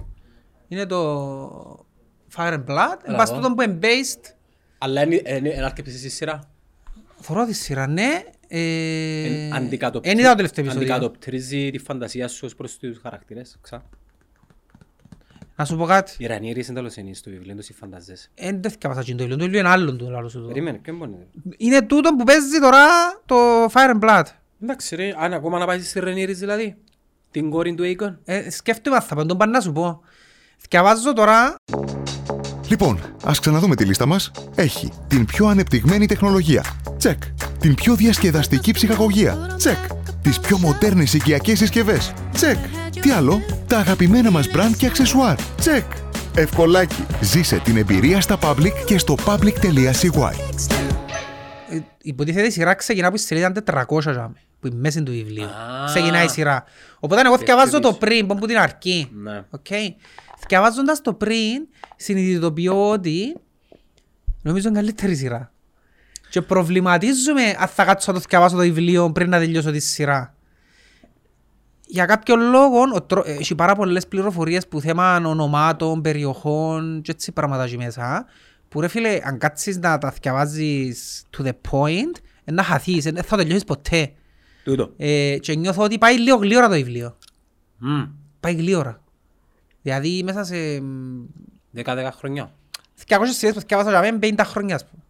είναι 0.67 0.85
το 0.85 1.85
Fire 2.35 2.53
and 2.53 2.65
Blood, 2.65 2.97
εν 3.03 3.15
πάση 3.15 3.31
Μπράβο. 3.31 3.33
τούτο 3.35 3.53
που 3.53 3.61
είναι 3.61 3.79
based, 3.81 4.33
αλλά 4.77 5.03
είναι- 5.03 5.15
είναι 5.25 5.37
είναι 5.53 5.63
αρκετής 5.65 5.99
στη 5.99 6.09
σειρά. 6.09 6.39
θωρώ 7.21 7.45
τη 7.45 7.53
σειρά, 7.53 7.87
ναι, 7.87 8.23
ε, 8.47 9.45
Εν- 9.45 9.53
αντικατοπτρι- 9.53 10.13
εν 10.13 10.19
είδα 10.19 10.29
το 10.29 10.35
τελευταίο 10.35 10.65
επεισόδιο. 10.65 10.93
Αντικατοπτρίζει 10.93 11.69
τη 11.71 11.77
φαντασία 11.77 12.27
σου 12.27 12.41
ως 12.45 12.55
προς 12.55 12.77
τους 12.77 12.97
χαρακτήρες. 13.01 13.57
Ξα. 13.61 13.83
Να 15.57 15.65
σου 15.65 15.77
πω 15.77 15.85
κάτι, 15.85 16.15
Η 16.17 16.25
Ρανίρης 16.25 16.67
είναι 16.67 16.75
τέλος 16.75 16.95
είναι 16.95 17.13
στο 17.13 17.29
βιβλίο, 17.29 17.55
τους 17.55 17.69
φανταζέσαι. 17.79 18.29
εν 18.35 18.61
δεν 18.61 18.71
θυκιάβασα 18.71 19.03
και 19.03 19.11
το 19.11 19.17
βιβλίο, 19.17 19.35
το 19.37 19.43
βιβλίο 19.43 19.59
είναι 19.59 19.69
άλλον 19.69 19.97
το 19.97 20.09
λάλο 20.09 20.29
σου 20.29 20.41
το. 20.41 20.47
Περίμενε, 20.47 20.77
ποιο 20.77 20.95
μπορεί 20.95 21.11
να 21.11 21.17
είναι. 21.17 21.55
Είναι 21.57 21.81
τούτο 21.81 22.15
που 22.15 22.23
παίζει 22.23 22.59
τώρα 22.59 22.85
το 23.25 23.35
Fire 23.65 23.93
and 23.95 23.99
Blood. 24.03 24.23
Εντάξει 24.67 24.95
ρε, 24.95 25.13
αν 25.17 25.33
ακόμα 25.33 25.59
να 25.59 25.65
πάει 25.65 25.81
στη 25.81 25.99
Ρανίρης 25.99 26.39
δηλαδή. 26.39 26.75
Την 27.31 27.49
κόρη 27.49 27.75
του 27.75 27.83
Aegon. 27.83 28.15
Ε, 28.25 28.49
σκέφτομαι 28.49 28.95
αν 28.95 29.01
θα 29.01 29.15
πω, 29.15 29.25
τον 29.25 29.37
πάνε 29.37 29.51
να 29.51 29.61
σου 29.61 29.71
πω. 29.71 30.01
Θυκιαβάζω 30.57 31.13
τώρα 31.13 31.55
Λοιπόν, 32.69 32.99
ας 33.23 33.39
ξαναδούμε 33.39 33.75
τη 33.75 33.85
λίστα 33.85 34.05
μας. 34.05 34.31
Έχει 34.55 34.91
την 35.07 35.25
πιο 35.25 35.47
ανεπτυγμένη 35.47 36.05
τεχνολογία. 36.05 36.63
Τσεκ. 36.97 37.23
Την 37.59 37.75
πιο 37.75 37.95
διασκεδαστική 37.95 38.71
ψυχαγωγία. 38.71 39.53
Τσεκ. 39.57 39.77
Τις 40.21 40.39
πιο 40.39 40.57
μοντέρνες 40.57 41.13
οικιακές 41.13 41.57
συσκευές. 41.57 42.13
Τσεκ. 42.31 42.57
Τι 43.01 43.11
άλλο, 43.11 43.41
τα 43.67 43.77
αγαπημένα 43.77 44.31
μας 44.31 44.47
brands 44.51 44.75
και 44.77 44.85
αξεσουάρ. 44.85 45.35
Τσεκ. 45.57 45.91
Ευκολάκι. 46.35 47.05
Ζήσε 47.21 47.59
την 47.63 47.77
εμπειρία 47.77 48.21
στα 48.21 48.39
Public 48.41 48.73
και 48.85 48.97
στο 48.97 49.15
public.cy. 49.25 50.31
Ε, 51.69 51.79
υποτίθεται 52.01 52.47
η 52.47 52.49
σειρά 52.49 52.73
ξεκινά 52.73 53.07
από 53.07 53.15
τη 53.15 53.21
σελίδα 53.21 53.51
400 53.87 54.01
τζιαμέ, 54.01 54.35
που 54.59 54.67
είναι 54.67 54.75
μέση 54.75 55.03
του 55.03 55.11
βιβλίου. 55.11 55.45
Α. 55.45 55.85
Ξεκινάει 55.85 56.25
η 56.25 56.29
σειρά. 56.29 56.63
Οπότε 56.99 57.21
εγώ 57.25 57.37
θκιαβάζω 57.37 57.79
το 57.79 57.89
Διευθύνεις. 57.89 58.25
πριν, 58.25 58.39
που 58.39 58.45
την 58.45 58.57
αρκή. 58.57 59.09
Ναι. 59.13 59.43
Οκ. 59.49 59.65
Θυκιαβάζοντας 60.39 61.01
το 61.01 61.13
πριν, 61.13 61.67
συνειδητοποιώ 61.95 62.89
ότι 62.89 63.35
νομίζω 64.41 64.67
είναι 64.67 64.77
καλύτερη 64.79 65.15
σειρά. 65.15 65.51
Και 66.29 66.41
προβληματίζομαι 66.41 67.55
αν 67.59 67.67
θα 67.67 67.85
κάτσω 67.85 68.11
να 68.11 68.17
το 68.17 68.23
θυκιαβάσω 68.23 68.55
το 68.55 68.61
βιβλίο 68.61 69.11
πριν 69.11 69.29
να 69.29 69.37
τελειώσω 69.39 69.71
τη 69.71 69.79
σειρά. 69.79 70.35
Για 71.87 72.05
κάποιον 72.05 72.39
λόγο, 72.49 72.81
ο 72.93 73.01
τρό- 73.01 73.27
ε, 73.27 73.31
έχει 73.31 73.55
πάρα 73.55 73.75
πολλές 73.75 74.07
πληροφορίες 74.07 74.67
που 74.67 74.81
θέμα 74.81 75.15
ονομάτων, 75.25 76.01
περιοχών 76.01 77.01
και 77.01 77.11
έτσι 77.11 77.31
πράγματα 77.31 77.63
εκεί 77.63 77.77
μέσα, 77.77 78.25
που 78.69 78.81
ρε 78.81 78.87
φίλε, 78.87 79.19
αν 79.23 79.37
κάτσεις 79.37 79.77
να 79.77 79.97
τα 79.97 80.11
θυκιαβάζεις 80.11 81.23
to 81.37 81.43
the 81.45 81.51
point, 81.71 82.19
ε, 82.43 82.51
να 82.51 82.63
χαθείς, 82.63 83.03
δεν 83.03 83.23
θα 83.23 83.37
τελειώσεις 83.37 83.63
ποτέ. 83.63 84.13
Τούτο. 84.65 84.93
Ε, 84.97 85.37
και 85.41 85.55
νιώθω 85.55 85.83
ότι 85.83 85.97
πάει 85.97 86.17
λίγο 86.17 86.35
γλύωρα 86.35 86.67
το 86.67 86.73
βιβλίο. 86.73 87.17
Μμ. 87.77 88.03
Πάει 88.39 88.53
γλύωρα. 88.53 89.01
Δηλαδή 89.81 90.23
μέσα 90.23 90.43
σε 90.43 90.81
μ, 90.81 91.25
Δέκα-δέκα 91.71 92.11
χρονιά. 92.11 92.53
200 93.07 93.17
σειρές 93.31 93.53
που 93.53 93.59
θυκιάβασα 93.59 93.89
για 93.89 93.99
μένα 93.99 94.43
50 94.43 94.45
χρόνια 94.45 94.75
ας 94.75 94.85
πούμε. 94.85 95.03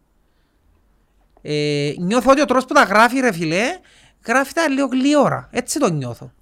Ε, 1.42 1.94
νιώθω 1.98 2.30
ότι 2.30 2.40
ο 2.40 2.44
τρόπος 2.44 2.64
που 2.64 2.74
τα 2.74 2.82
γράφει 2.82 3.20
ρε 3.20 3.32
φίλε, 3.32 3.64
γράφει 4.26 4.52
τα 4.52 4.68
λίγο 4.68 4.86
γλύωρα. 4.86 5.48
Έτσι 5.50 5.78
το 5.78 5.90
νιώθω. 5.90 6.32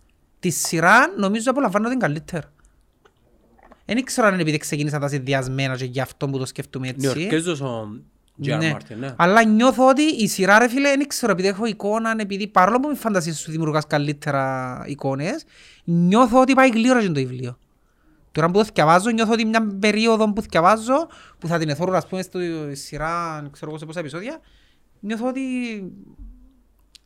Τη 0.40 0.50
σειρά 0.50 1.14
νομίζω 1.16 1.50
απολαμβάνω 1.50 1.88
την 1.88 1.98
καλύτερα. 1.98 2.52
Δεν 3.84 3.96
ήξερα 3.96 4.26
αν 4.26 4.32
είναι 4.32 4.42
επειδή 4.42 4.58
ξεκίνησα 4.58 4.98
τα 4.98 5.08
συνδυασμένα 5.08 5.76
και 5.76 5.84
γι' 5.84 6.00
αυτό 6.00 6.28
που 6.28 6.38
το 6.38 6.46
σκέφτομαι 6.46 6.88
έτσι. 6.88 7.06
Νιορκέζος 7.06 7.60
ο 7.60 7.88
J.R. 7.92 8.13
Ναι. 8.36 8.74
Martin, 8.76 8.96
ναι. 8.98 9.14
Αλλά 9.16 9.44
νιώθω 9.44 9.88
ότι 9.88 10.02
η 10.02 10.28
σειρά 10.28 10.58
ρε 10.58 10.68
φίλε, 10.68 10.88
δεν 10.96 11.06
ξέρω 11.06 11.32
επειδή 11.32 11.48
έχω 11.48 11.64
εικόνα, 11.66 12.14
επειδή 12.18 12.46
παρόλο 12.48 12.80
που 12.80 12.88
με 12.88 12.94
φαντασίες 12.94 13.38
σου 13.38 13.50
δημιουργάς 13.50 13.86
καλύτερα 13.86 14.82
εικόνες, 14.86 15.44
νιώθω 15.84 16.40
ότι 16.40 16.54
πάει 16.54 16.68
γλύωρα 16.68 17.00
και 17.00 17.06
το 17.06 17.12
βιβλίο. 17.14 17.58
Τώρα 18.32 18.46
που 18.46 18.52
το 18.52 18.64
θυκιαβάζω, 18.64 19.10
νιώθω 19.10 19.32
ότι 19.32 19.44
μια 19.44 19.66
περίοδο 19.80 20.32
που 20.32 20.42
θυκιαβάζω, 20.42 21.08
που 21.38 21.46
θα 21.46 21.58
την 21.58 21.68
εθώρω 21.68 21.96
ας 21.96 22.06
πούμε 22.06 22.22
στη 22.22 22.74
σειρά, 22.74 23.46
ξέρω 23.52 23.70
εγώ 23.70 23.78
σε 23.78 23.86
πόσα 23.86 24.00
επεισόδια, 24.00 24.40
νιώθω 25.00 25.28
ότι 25.28 25.40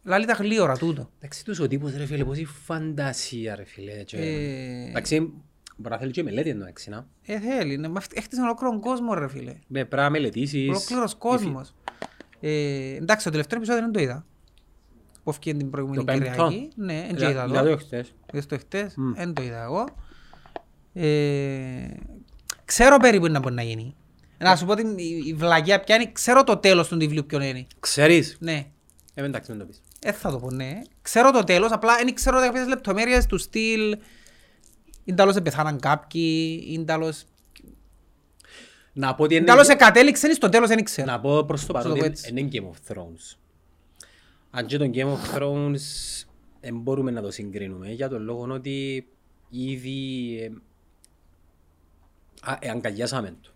λάλη 0.03 0.27
τα 0.27 0.33
γλύωρα 0.33 0.77
τούτο. 0.77 1.11
Εντάξει, 1.19 1.45
τους 1.45 1.59
ο 1.61 1.67
τύπος 1.67 1.97
ρε 1.97 2.07
φίλε, 2.07 2.25
πόση 2.25 2.45
φαντασία 2.45 3.55
ρε 3.57 3.65
φίλε. 3.65 3.93
και- 3.93 4.17
Ε, 4.17 4.89
Εντάξει, 4.89 5.33
μπορεί 5.79 5.95
να 5.95 6.01
θέλει 6.01 6.11
και 6.13 6.23
μελέτη 6.23 6.51
εννοέξει, 6.51 6.91
να. 6.91 7.07
ε, 7.27 7.41
θέλει, 7.41 7.77
ναι, 7.77 7.89
μα 7.89 8.01
έχτισε 8.15 8.43
ολόκληρο 8.43 8.81
κόσμο 8.81 9.15
ρε 9.15 9.29
φίλε. 9.29 9.53
Με 9.67 9.85
πρέπει 9.85 10.03
να 10.03 10.11
μελετήσεις. 10.11 10.69
Ολόκληρος 10.69 11.15
κόσμος. 11.15 11.75
Ε, 12.41 12.51
εντάξει, 12.97 13.25
το 13.25 13.31
τελευταίο 13.31 13.59
επεισόδιο 13.59 13.83
δεν 13.83 13.93
το 13.93 14.01
είδα. 14.01 14.27
Που 15.23 15.31
έφυγε 15.31 15.55
την 15.57 15.71
προηγούμενη 15.71 16.05
Το 16.05 16.13
πέμπτο; 16.13 16.25
Κυριακή. 16.49 16.69
Ναι, 16.75 17.05
δεν 17.07 17.17
το 17.17 17.29
Είδα- 17.29 17.31
είδα 17.31 17.45
είδα 17.47 17.63
το 17.63 17.71
το. 17.71 17.77
χτες. 17.77 18.15
Είδες 18.33 18.47
το 18.47 18.59
χτες, 18.59 18.95
Μμ. 18.97 19.13
δεν 19.15 19.33
το 19.33 19.43
είδα 19.43 19.63
εγώ. 19.63 19.85
Ε, 20.93 21.89
ξέρω 22.65 22.97
περίπου 22.97 23.27
να 23.27 23.39
μπορεί 23.41 23.55
να 23.55 23.63
γίνει. 23.63 23.97
Να 24.39 24.57
σου 24.57 24.67
πω 24.67 24.75
την 24.75 24.99
η- 24.99 25.23
η 25.27 25.35
βλαγιά 25.35 25.81
ποια 25.81 25.95
είναι, 25.95 26.11
ξέρω 26.13 26.45
το 26.45 26.57
τέλος 26.57 26.89
του 26.89 26.97
βιβλίου 26.99 27.25
ποιον 27.27 27.43
είναι. 27.43 27.67
Ξέρεις; 27.81 28.37
Ναι, 28.41 28.67
Ε, 29.15 29.25
εντάξει, 29.25 29.51
μην 29.51 29.61
το 29.61 29.67
πεις. 29.67 29.83
δεν 30.01 30.13
θα 30.15 30.31
το 30.31 30.39
πω, 30.39 30.51
ναι. 30.51 30.73
Ξέρω 31.03 31.31
το 31.31 31.45
τέλος, 31.45 31.71
απλά 31.73 31.97
δεν 31.97 32.15
ξέρω 32.15 32.41
κάποιες 32.41 32.67
λεπτομέρειες 32.67 33.27
του 33.27 33.39
στυλ. 33.39 33.99
Είναι 35.09 35.17
τέλος 35.17 35.37
επεθάναν 35.37 35.81
κάποιοι, 35.81 36.65
είναι 36.69 36.85
τέλος... 36.85 37.25
Να 38.93 39.15
πω 39.15 39.23
ότι 39.23 39.35
Είναι 39.35 39.43
είναι... 39.43 39.53
τέλος 39.53 39.69
εκατέληξαν, 39.69 40.35
στο 40.35 40.49
τέλος 40.49 40.69
δεν 40.69 40.85
ξέρω. 40.85 41.11
Να 41.11 41.21
πω 41.21 41.45
προς 41.45 41.67
το 41.67 41.73
Να 41.73 41.79
παρόν 41.79 41.95
το 41.95 41.99
πω 41.99 42.05
ότι 42.07 42.21
έτσι. 42.21 42.31
είναι 42.31 42.49
Game 42.53 42.65
of 42.65 42.93
Thrones. 42.93 43.37
Αν 44.51 44.67
και 44.67 44.79
το 44.79 44.91
Game 44.95 45.07
of 45.07 45.37
Thrones 45.37 45.81
δεν 46.61 46.79
μπορούμε 46.81 47.11
να 47.11 47.23
το 47.23 47.31
συγκρίνουμε 47.31 47.93
για 47.93 48.09
τον 48.09 48.23
λόγο 48.23 48.47
ότι 48.51 49.07
ήδη 49.49 50.39
ε, 50.41 50.51
α, 52.51 52.57
ε, 52.61 52.71
αγκαλιάσαμε 52.71 53.37
το. 53.41 53.51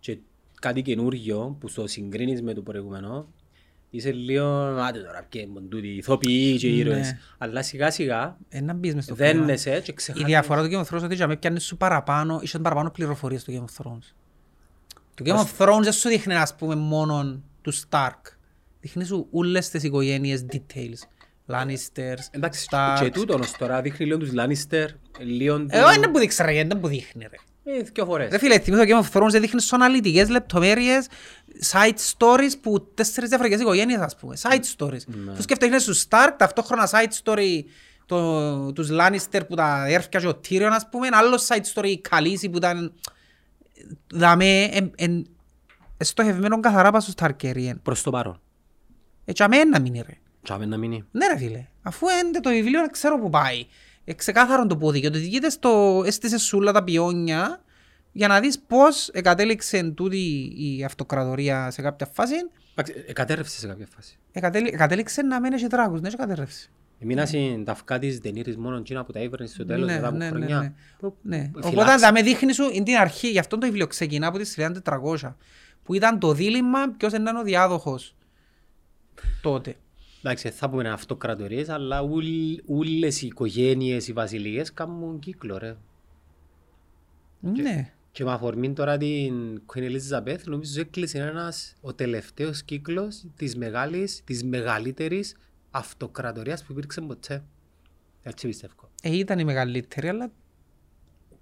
Και 0.00 0.18
κάτι 0.60 0.82
καινούργιο 0.82 1.56
που 1.60 1.68
στο 1.68 1.86
συγκρίνεις 1.86 2.42
με 2.42 2.54
το 2.54 2.62
προηγούμενο 2.62 3.28
είσαι 3.90 4.12
λίγο 4.12 4.46
άντε 4.64 4.98
τώρα 5.00 5.26
και 5.28 5.46
τούτοι 5.70 5.88
οι 5.88 5.96
ηθοποιοί 5.96 6.56
και 6.58 6.66
οι 6.68 6.70
Ναι. 6.72 6.76
ήρωες. 6.78 7.14
Αλλά 7.38 7.62
σιγά 7.62 7.90
σιγά 7.90 8.36
Ε, 8.48 8.60
να 8.60 8.74
μπεις 8.74 8.94
μες 8.94 9.04
στο 9.04 9.14
κλίμα. 9.14 9.30
δένεσαι 9.32 9.80
και 9.84 9.90
Η 9.90 9.94
ξεχάνεις. 9.94 10.26
διαφορά 10.28 10.62
του 10.62 10.68
Game 10.72 10.80
of 10.84 10.88
Thrones 10.88 10.96
είναι 10.96 11.04
ότι 11.04 11.14
για 11.14 11.26
μένα 11.26 11.38
πιάνεις 11.38 11.64
σου 11.64 11.76
παραπάνω, 11.76 12.38
είσαι 12.42 12.58
παραπάνω 12.58 12.90
πληροφορίες 12.90 13.40
στο 13.40 13.52
Game 13.52 13.64
of 13.64 13.84
Thrones. 13.84 14.14
Το 15.14 15.24
Game 15.26 15.38
of 15.44 15.64
Thrones 15.66 15.82
δεν 15.82 15.92
σου 15.92 16.08
δείχνει, 16.08 16.34
ας 16.34 16.54
πούμε, 16.54 16.74
μόνο 16.74 17.42
του 17.62 17.72
Stark. 17.74 18.20
Δείχνει 18.80 19.04
σου 19.04 19.26
όλες 19.30 19.68
τις 19.68 19.82
οικογένειες 19.82 20.46
details. 20.52 20.98
Lannisters, 21.52 22.18
Εντάξει, 22.30 22.66
Starks. 22.70 22.98
και 23.02 23.10
τούτο 23.10 23.34
ως 23.34 23.52
τώρα 23.52 23.80
δείχνει 23.82 24.06
λίγο 24.06 24.18
τους 24.18 24.30
Lannister, 24.36 24.86
λίγο 25.18 25.58
του... 25.58 25.66
Εγώ 25.70 25.92
είναι 25.92 26.08
που 26.08 26.18
δείξει 26.18 26.42
ρε, 26.42 26.64
δεν 26.64 26.80
που 26.80 26.88
δείχνει 26.88 27.22
ρε. 27.30 27.36
Ε, 27.78 27.82
δυο 27.82 28.04
φορές. 28.04 28.30
Ρε 28.30 28.38
φίλε, 28.38 28.58
θυμίζω 28.58 28.84
το 28.84 28.88
Game 28.88 29.04
of 29.04 29.20
Thrones 29.20 29.30
δεν 29.30 29.40
δείχνεις 29.40 29.64
σου 29.64 29.74
αναλυτικές 29.74 30.28
λεπτομέρειες, 30.28 31.06
side 31.72 31.94
stories 32.16 32.52
που 32.60 32.90
τέσσερις 32.94 33.28
διαφορετικές 33.28 33.62
οικογένειες 33.62 34.00
ας 34.00 34.16
πούμε, 34.16 34.36
side 34.42 34.76
stories. 34.76 35.04
Ναι. 35.06 35.34
Σου 35.34 35.42
σκέφτεσαι 35.42 35.78
στους 35.78 36.06
Stark, 36.08 36.30
ταυτόχρονα 36.36 36.88
side 36.90 37.24
story 37.24 37.62
το, 38.06 38.72
τους 38.72 38.88
Lannister 38.90 39.40
που 39.48 39.54
τα 39.54 39.86
έρφια 39.86 40.20
και 40.20 40.26
ο 40.26 40.40
Tyrion 40.48 40.70
ας 40.72 40.88
πούμε, 40.90 41.06
ένα 41.06 41.16
άλλο 41.16 41.40
side 41.48 41.74
story 41.74 41.86
η 41.86 42.00
Khaleesi 42.10 42.50
που 42.50 42.56
ήταν 42.56 42.92
δαμε 44.12 44.62
εν, 44.62 44.92
εν, 44.96 45.26
στοχευμένο 45.98 46.60
καθαρά 46.60 46.90
πάνω 46.90 47.02
στους 47.02 47.14
Targaryen. 47.16 47.74
Προς 47.82 48.02
το 48.02 48.10
παρόν. 48.10 48.40
Έτσι 49.24 49.42
αμένα 49.42 49.64
να 49.64 49.80
μείνει 49.80 50.02
ρε. 50.06 50.18
Τσάμε 50.42 50.66
να 50.66 50.76
μείνει. 50.76 51.04
Ναι 51.10 51.26
ρε 51.26 51.36
φίλε, 51.36 51.66
αφού 51.82 52.06
είναι 52.08 52.40
το 52.40 52.50
βιβλίο 52.50 52.80
δεν 52.80 52.90
ξέρω 52.90 53.18
που 53.18 53.30
πάει. 53.30 53.66
Ε, 54.04 54.12
ξεκάθαρο 54.14 54.66
το 54.66 54.76
πόδι 54.76 55.00
και 55.00 55.06
ότι 55.06 55.18
διηγείται 55.18 55.50
στο 55.50 56.02
έστησε 56.06 56.38
σούλα 56.38 56.72
τα 56.72 56.84
πιόνια 56.84 57.62
για 58.12 58.28
να 58.28 58.40
δεις 58.40 58.58
πώς 58.58 59.08
εκατέληξε 59.08 59.82
τούτη 59.82 60.52
η 60.56 60.84
αυτοκρατορία 60.84 61.70
σε 61.70 61.82
κάποια 61.82 62.06
φάση. 62.12 62.34
Εντάξει, 62.74 63.04
ε, 63.06 63.12
κατέρευσε 63.12 63.58
σε 63.58 63.66
κάποια 63.66 63.86
φάση. 63.94 64.18
Εκατέλη, 64.32 64.68
εκατέληξε 64.68 65.22
να 65.22 65.40
μένει 65.40 65.56
και 65.56 65.66
δράκους, 65.66 66.00
ναι, 66.00 66.08
και 66.08 66.16
κατέρρευσε. 66.16 66.68
Εμείνα 67.02 67.26
στην 67.26 67.64
ταυκά 67.64 67.98
της 67.98 68.18
Δενήρης 68.18 68.56
μόνο 68.56 68.76
εκείνα 68.76 69.04
που 69.04 69.12
τα 69.12 69.20
ήβρνε 69.20 69.46
στο 69.46 69.64
τέλος 69.64 69.90
μετά 69.92 70.06
από 70.08 70.16
ναι, 70.16 70.24
ναι, 70.30 70.36
χρονιά. 70.36 70.58
ναι. 70.60 70.72
Που- 70.98 71.16
Ναι. 71.22 71.42
που 71.44 71.50
Οπότε 71.58 71.68
φυλάξει. 71.68 72.04
θα 72.04 72.12
με 72.12 72.22
δείχνει 72.22 72.52
σου 72.52 72.70
είναι 72.72 72.84
την 72.84 72.96
αρχή, 72.96 73.28
γι' 73.28 73.38
αυτό 73.38 73.58
το 73.58 73.66
βιβλίο 73.66 73.86
ξεκινά 73.86 74.26
από 74.26 74.38
τη 74.38 74.44
σελίδα 74.44 74.82
400 74.82 75.36
που 75.84 75.94
ήταν 75.94 76.18
το 76.18 76.32
δίλημα 76.32 76.78
ποιος 76.96 77.12
ήταν 77.12 77.36
ο 77.36 77.42
διάδοχος 77.42 78.14
τότε. 79.42 79.76
Εντάξει, 80.22 80.48
δεν 80.48 80.56
θα 80.58 80.70
πούμε 80.70 80.88
αυτοκρατορίες, 80.88 81.68
αλλά 81.68 82.00
ούλ- 82.02 82.58
ούλες 82.66 83.22
οι 83.22 83.26
οικογένειες, 83.26 84.08
οι 84.08 84.12
βασιλείες 84.12 84.72
κάνουν 84.72 85.18
κύκλο 85.18 85.58
ρε. 85.58 85.76
Ναι. 87.40 87.92
Και 88.12 88.24
με 88.24 88.32
αφορμή 88.32 88.72
τώρα 88.72 88.96
την 88.96 89.62
Queen 89.66 89.90
Elizabeth, 89.90 90.42
νομίζω 90.44 90.80
έκλεισε 90.80 91.18
ένας 91.18 91.74
ο 91.80 91.94
τελευταίος 91.94 92.62
κύκλος 92.62 93.24
της 93.36 93.56
μεγάλης, 93.56 94.24
της 94.24 94.44
μεγαλύτερης 94.44 95.36
αυτοκρατορίας 95.70 96.64
που 96.64 96.72
υπήρξε 96.72 97.00
ποτέ. 97.00 97.44
Έτσι 98.22 98.46
πιστεύω. 98.46 98.90
Ε, 99.02 99.16
ήταν 99.16 99.38
η 99.38 99.44
μεγαλύτερη, 99.44 100.08
αλλά 100.08 100.30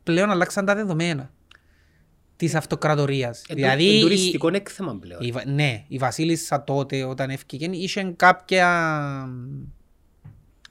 πλέον 0.03 0.31
αλλάξαν 0.31 0.65
τα 0.65 0.75
δεδομένα 0.75 1.33
της 2.39 2.55
αυτοκρατορίας. 2.55 3.43
Ε, 3.49 3.55
δηλαδή, 3.55 3.85
το- 3.87 3.93
η- 3.97 4.01
τουριστικό 4.01 4.49
έκθεμα 4.53 4.97
πλέον. 5.01 5.21
η 5.23 5.31
Βα- 5.31 5.43
ναι, 5.47 5.85
η 5.89 5.99
Βασίλισσα 5.99 6.65
τότε 6.65 7.05
όταν 7.05 7.31
έφυγε 7.31 7.69
είχε 7.71 8.13
κάποια... 8.17 8.69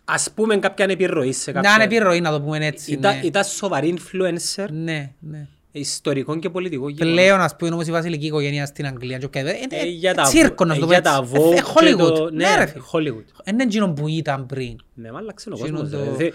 Ας 0.06 0.32
πούμε 0.36 0.58
κάποια 0.58 0.86
επιρροή 0.90 1.32
σε 1.32 1.52
κάποια... 1.52 1.76
Μια 1.76 1.84
επιρροή 1.84 2.22
να 2.22 2.32
το 2.32 2.42
πούμε 2.42 2.66
έτσι. 2.66 2.92
Ήταν, 2.92 3.16
ναι. 3.20 3.26
ήταν 3.26 3.44
σοβαρή 3.44 3.98
influencer 3.98 4.66
Ναι, 4.72 5.12
ναι. 5.20 5.48
ιστορικό 5.72 6.40
και 6.40 6.50
πολιτικό. 6.50 6.90
γεγονός. 6.90 7.14
Πλέον 7.20 7.40
ας 7.42 7.56
πούμε 7.56 7.72
όμως 7.72 7.88
η 7.88 7.92
βασιλική 7.92 8.26
οικογένεια 8.26 8.66
στην 8.66 8.86
Αγγλία 8.86 9.18
και 9.18 9.26
ο 9.26 9.30
Κέβε, 9.30 9.50
Ε, 9.52 9.76
ε, 9.82 9.86
για 9.86 10.10
ε, 10.10 10.14
τα 10.14 10.24
τσίρκο 10.24 10.66
να 10.66 10.74
ε, 10.76 10.78
το 10.80 10.86
πω 10.86 10.92
για 10.92 10.98
έτσι. 10.98 11.12
τα 11.12 11.18
Ε, 11.18 11.40
Vogue 11.40 11.52
ε, 11.52 11.56
και 11.56 11.64
Hollywood. 11.76 12.16
το- 12.16 12.30
Ναι 12.34 12.56
ρε 12.58 12.66
φίλε. 12.66 12.84
Hollywood. 12.92 13.50
Είναι 13.52 13.64
εκείνο 13.64 13.94
που 13.94 14.08
ήταν 14.08 14.46
πριν. 14.46 14.76
Ναι, 14.94 15.12
μα 15.12 15.18
άλλαξε 15.18 15.50
ο 15.50 15.54
Εκείνο 15.60 15.80
κόσμος. 15.80 15.92
το- 16.00 16.04
ρε. 16.04 16.12
Δε- 16.16 16.32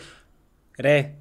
Ρε, 0.78 1.12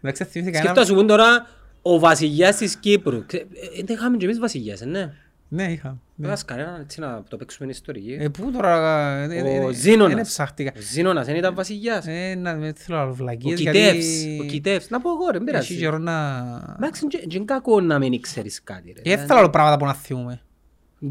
Εντάξει, 0.00 0.24
θυμήθηκα 0.24 0.58
σκέφτομαι 0.58 0.80
ένα... 0.80 0.80
να 0.80 0.86
σου 0.86 0.94
πούν 0.94 1.06
τώρα 1.06 1.46
ο 1.86 1.98
βασιλιάς 1.98 2.56
της 2.56 2.76
Κύπρου. 2.76 3.26
Ξε- 3.26 3.42
ε, 3.42 3.82
Δεν 3.84 3.96
είχαμε 3.96 4.16
και 4.16 4.24
εμείς 4.24 4.38
βασιλιάς, 4.38 4.80
ε, 4.80 4.84
ναι. 4.84 5.12
Ναι, 5.48 5.62
είχα. 5.62 5.88
Δεν 5.88 5.98
ναι. 6.16 6.28
βάζει 6.28 6.44
κανέναν 6.44 6.80
έτσι 6.80 7.00
να 7.00 7.22
το 7.28 7.36
παίξουμε 7.36 7.70
ιστορική. 7.70 8.16
Ε, 8.20 8.28
πού 8.28 8.50
τώρα... 8.50 8.98
ε, 9.16 9.36
ε, 9.36 9.54
ε, 9.54 9.58
Ο 9.58 9.68
ε, 9.68 9.72
Ζήνωνας. 9.72 10.14
Δεν 10.14 10.24
ψάχτηκα. 10.24 10.72
Ο 10.76 10.80
Ζήνωνας 10.80 11.26
δεν 11.26 11.36
ήταν 11.36 11.54
βασιλιάς. 11.54 12.06
Ε, 12.06 12.34
να 12.34 12.54
με 12.54 12.72
θέλω 12.76 12.98
άλλο 12.98 13.10
Ο 13.10 13.14
βλακίες, 13.14 13.58
Κιτεύς. 13.58 14.22
γιατί 14.22 14.40
Ο 14.40 14.44
Κιτεύς. 14.44 14.88
Να 14.90 15.00
πω 15.00 15.10
εγώ 15.10 15.30
ρε, 15.30 15.38
μην 15.38 15.48
Έχει 15.48 15.56
πειράζει. 15.66 15.76
καιρό 15.76 15.98
να... 15.98 16.38
Εντάξει, 16.76 17.06
δεν 17.10 17.20
είναι 17.30 17.44
κακό 17.44 17.80
να 17.80 17.98
μην 17.98 18.20
ξέρεις 18.20 18.62
κάτι 18.62 18.92
ρε. 18.96 19.12
Ε, 19.12 19.16
Δεν 19.16 19.26
θέλω 19.26 19.38
άλλο 19.38 19.50
πράγματα 19.50 19.76
που 19.76 19.84
να 19.84 19.94
θυμούμε. 19.94 20.40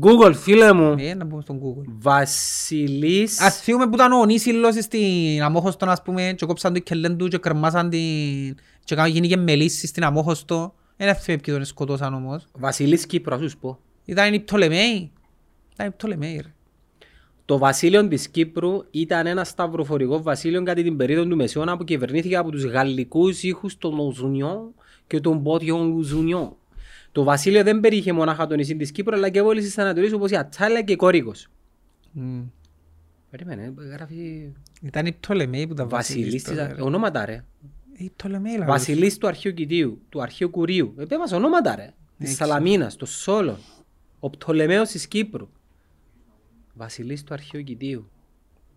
Google, 0.02 0.34
φίλε 0.36 0.74
μου. 0.74 0.96
Ε, 1.00 1.14
να 1.14 1.28
πούμε 1.28 1.42
στον 1.42 1.60
Google. 1.60 1.84
Βασιλής... 2.00 3.42
Ας 3.42 3.60
θυμούμε 3.62 3.88
που 3.88 3.94
ήταν 3.94 4.12
ο 4.12 4.26
Νίσιλος 4.26 4.76
στην 4.76 5.42
Αμόχωστο, 5.44 5.86
ας 5.90 6.02
πούμε, 6.02 6.34
και 6.38 6.46
κόψαν 6.46 6.74
το 6.74 6.80
κελέν 6.80 7.18
του 7.18 7.28
και 7.28 7.38
κρεμάσαν 7.38 7.90
την... 7.90 8.00
και 8.84 8.96
κάνουν- 8.96 9.14
γίνηκε 9.14 9.38
μελίσσης 9.38 9.90
στην 9.90 10.04
Αμόχωστο. 10.04 10.74
Δεν 10.98 11.16
θυμούμε 11.16 11.42
ποιοι 11.44 11.54
τον 11.54 11.66
σκοτώσαν 11.66 12.14
όμως. 12.14 12.48
Βασιλής 12.54 13.06
Κύπρου, 13.06 13.36
ας 13.36 13.52
σου 13.52 13.58
πω. 13.58 13.80
Ήταν 14.06 14.34
οι 14.34 14.40
Πτολεμαίοι. 14.40 15.12
Ήταν 15.74 15.88
οι 15.88 15.92
Πτολεμαίοι, 15.92 16.40
ρε. 16.44 16.54
Το 17.46 17.58
βασίλειο 17.58 18.08
της 18.08 18.30
Κύπρου 18.30 18.84
ήταν 18.92 19.26
ένα 19.26 19.44
σταυροφορικό 19.44 20.22
βασίλειο 20.22 20.64
κατά 20.64 20.82
την 20.82 20.98
περίοδο 20.98 21.30
του 21.30 21.36
Μεσαίωνα 21.36 21.78
που 21.78 21.84
κυβερνήθηκε 21.84 22.36
από 22.36 22.52
τους 22.52 22.66
γαλλικούς 22.66 23.44
ήχους 23.44 23.78
των 23.78 24.00
Οζουνιών 24.00 24.74
και 25.08 25.20
των 25.20 25.44
Πότιων 25.44 25.98
Οζουνιών. 25.98 26.56
Το 27.12 27.24
βασίλειο 27.24 27.64
δεν 27.64 27.80
περιείχε 27.80 28.14
μονάχα 28.14 28.48
το 28.48 28.56
νησί 28.56 28.76
της 28.76 28.92
Κύπρου 28.92 29.16
αλλά 29.16 29.30
και 29.30 29.42
πόλεις 29.42 29.64
της 29.64 29.78
Ανατολής 29.78 30.14
όπως 30.14 30.32
η 30.32 30.36
Ατσάλια 30.36 30.82
και 30.82 30.94
η 30.94 30.96
Κόρικος. 30.96 31.48
Μμ. 32.12 32.42
Περίμενε, 33.30 33.74
γράφει 33.92 34.52
Ήταν 34.82 35.06
οι 35.06 35.12
Πτολεμαίοι 35.12 35.68
που 35.68 35.74
τα 35.74 35.86
βασιλής 35.88 36.44
της... 36.44 36.56
βασιλείς. 36.56 36.82
Ονόματα 36.82 37.26
ρε. 37.26 37.44
Οι 37.94 38.10
Πτολεμαίοι, 38.10 38.54
λαλούς. 38.54 38.66
Βασιλής 38.66 39.18
του 39.18 39.28
Αρχαίου 39.28 39.54
Κητίου, 39.54 40.02
του 40.10 40.22
Αρχαίου 40.22 40.50
Κουρίου. 40.50 40.94
Ε, 40.98 41.06
πέμας 41.06 41.32
ονόματα 41.32 41.76
ρε. 41.76 41.94
Της 42.18 42.30
Έτσι. 42.30 42.36
Σαλαμίνας, 42.36 42.96
του 42.96 43.06
Σόλων. 43.06 43.58
Ο 44.20 44.30
Πτολεμαίος 44.30 44.90
της 44.90 45.08
Κύπρου. 45.08 45.50
Βασιλής 46.74 47.24
του 47.24 47.34
Αρχαίου 47.34 47.64
Κητίου. 47.64 48.10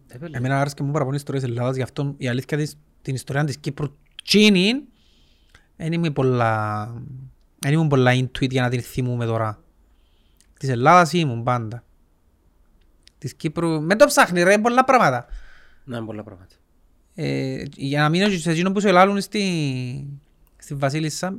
Ε, 0.08 0.18
πέλε. 0.18 0.36
Εμένα 0.36 0.60
άρεσε 0.60 0.74
και 0.74 0.82
μου 0.82 0.90
παραπονεί 0.92 1.16
ιστορίες 1.16 1.44
της 1.44 1.52
Ελλάδας, 1.52 1.76
γι' 1.76 1.82
αυτό 1.82 2.14
η 2.18 2.28
αλήθεια 2.28 2.58
της, 2.58 2.78
την 3.02 3.14
ιστορία 3.14 3.44
της 3.44 3.58
Κύπρου 3.58 3.96
τσίνη, 4.24 4.82
δεν 5.76 5.92
είμαι 5.92 6.10
πολλά, 6.10 6.84
δεν 7.58 7.72
ήμουν 7.72 7.88
πολλά 7.88 8.12
intuit 8.14 8.50
για 8.50 8.62
να 8.62 8.68
την 8.68 8.82
θυμούμε 8.82 9.24
τώρα. 9.24 9.62
Της 10.58 10.68
Ελλάδας 10.68 11.12
ήμουν 11.12 11.42
πάντα. 11.42 11.84
Της 13.18 13.34
Κύπρου, 13.34 13.82
με 13.82 13.96
το 13.96 14.06
ψάχνει 14.06 14.42
ρε, 14.42 14.58
πολλά 14.58 14.84
πράγματα. 14.84 15.26
Να 15.84 15.96
είναι 15.96 16.06
πολλά 16.06 16.22
πράγματα. 16.22 16.54
Ε, 17.18 17.62
για 17.76 18.00
να 18.00 18.08
μείνω 18.08 18.28
σε 18.28 18.50
εκείνο 18.50 18.72
που 18.72 18.80
σου 18.80 18.88
ελάλουν 18.88 19.20
στη, 19.20 19.42
στη 20.56 20.74
Βασίλισσα, 20.74 21.38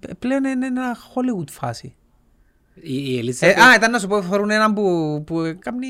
π- 0.00 0.14
πλέον 0.18 0.44
είναι 0.44 0.66
ένα 0.66 0.96
Hollywood 0.96 1.48
φάση. 1.50 1.94
Η, 2.82 2.94
η 3.12 3.16
Ε, 3.16 3.18
Ελίζα... 3.18 3.46
α, 3.46 3.74
ήταν 3.76 3.90
να 3.90 3.98
σου 3.98 4.06
πω, 4.06 4.22
φορούν 4.22 4.50
έναν 4.50 4.74
που, 4.74 5.22
που 5.26 5.56
κάνει 5.58 5.86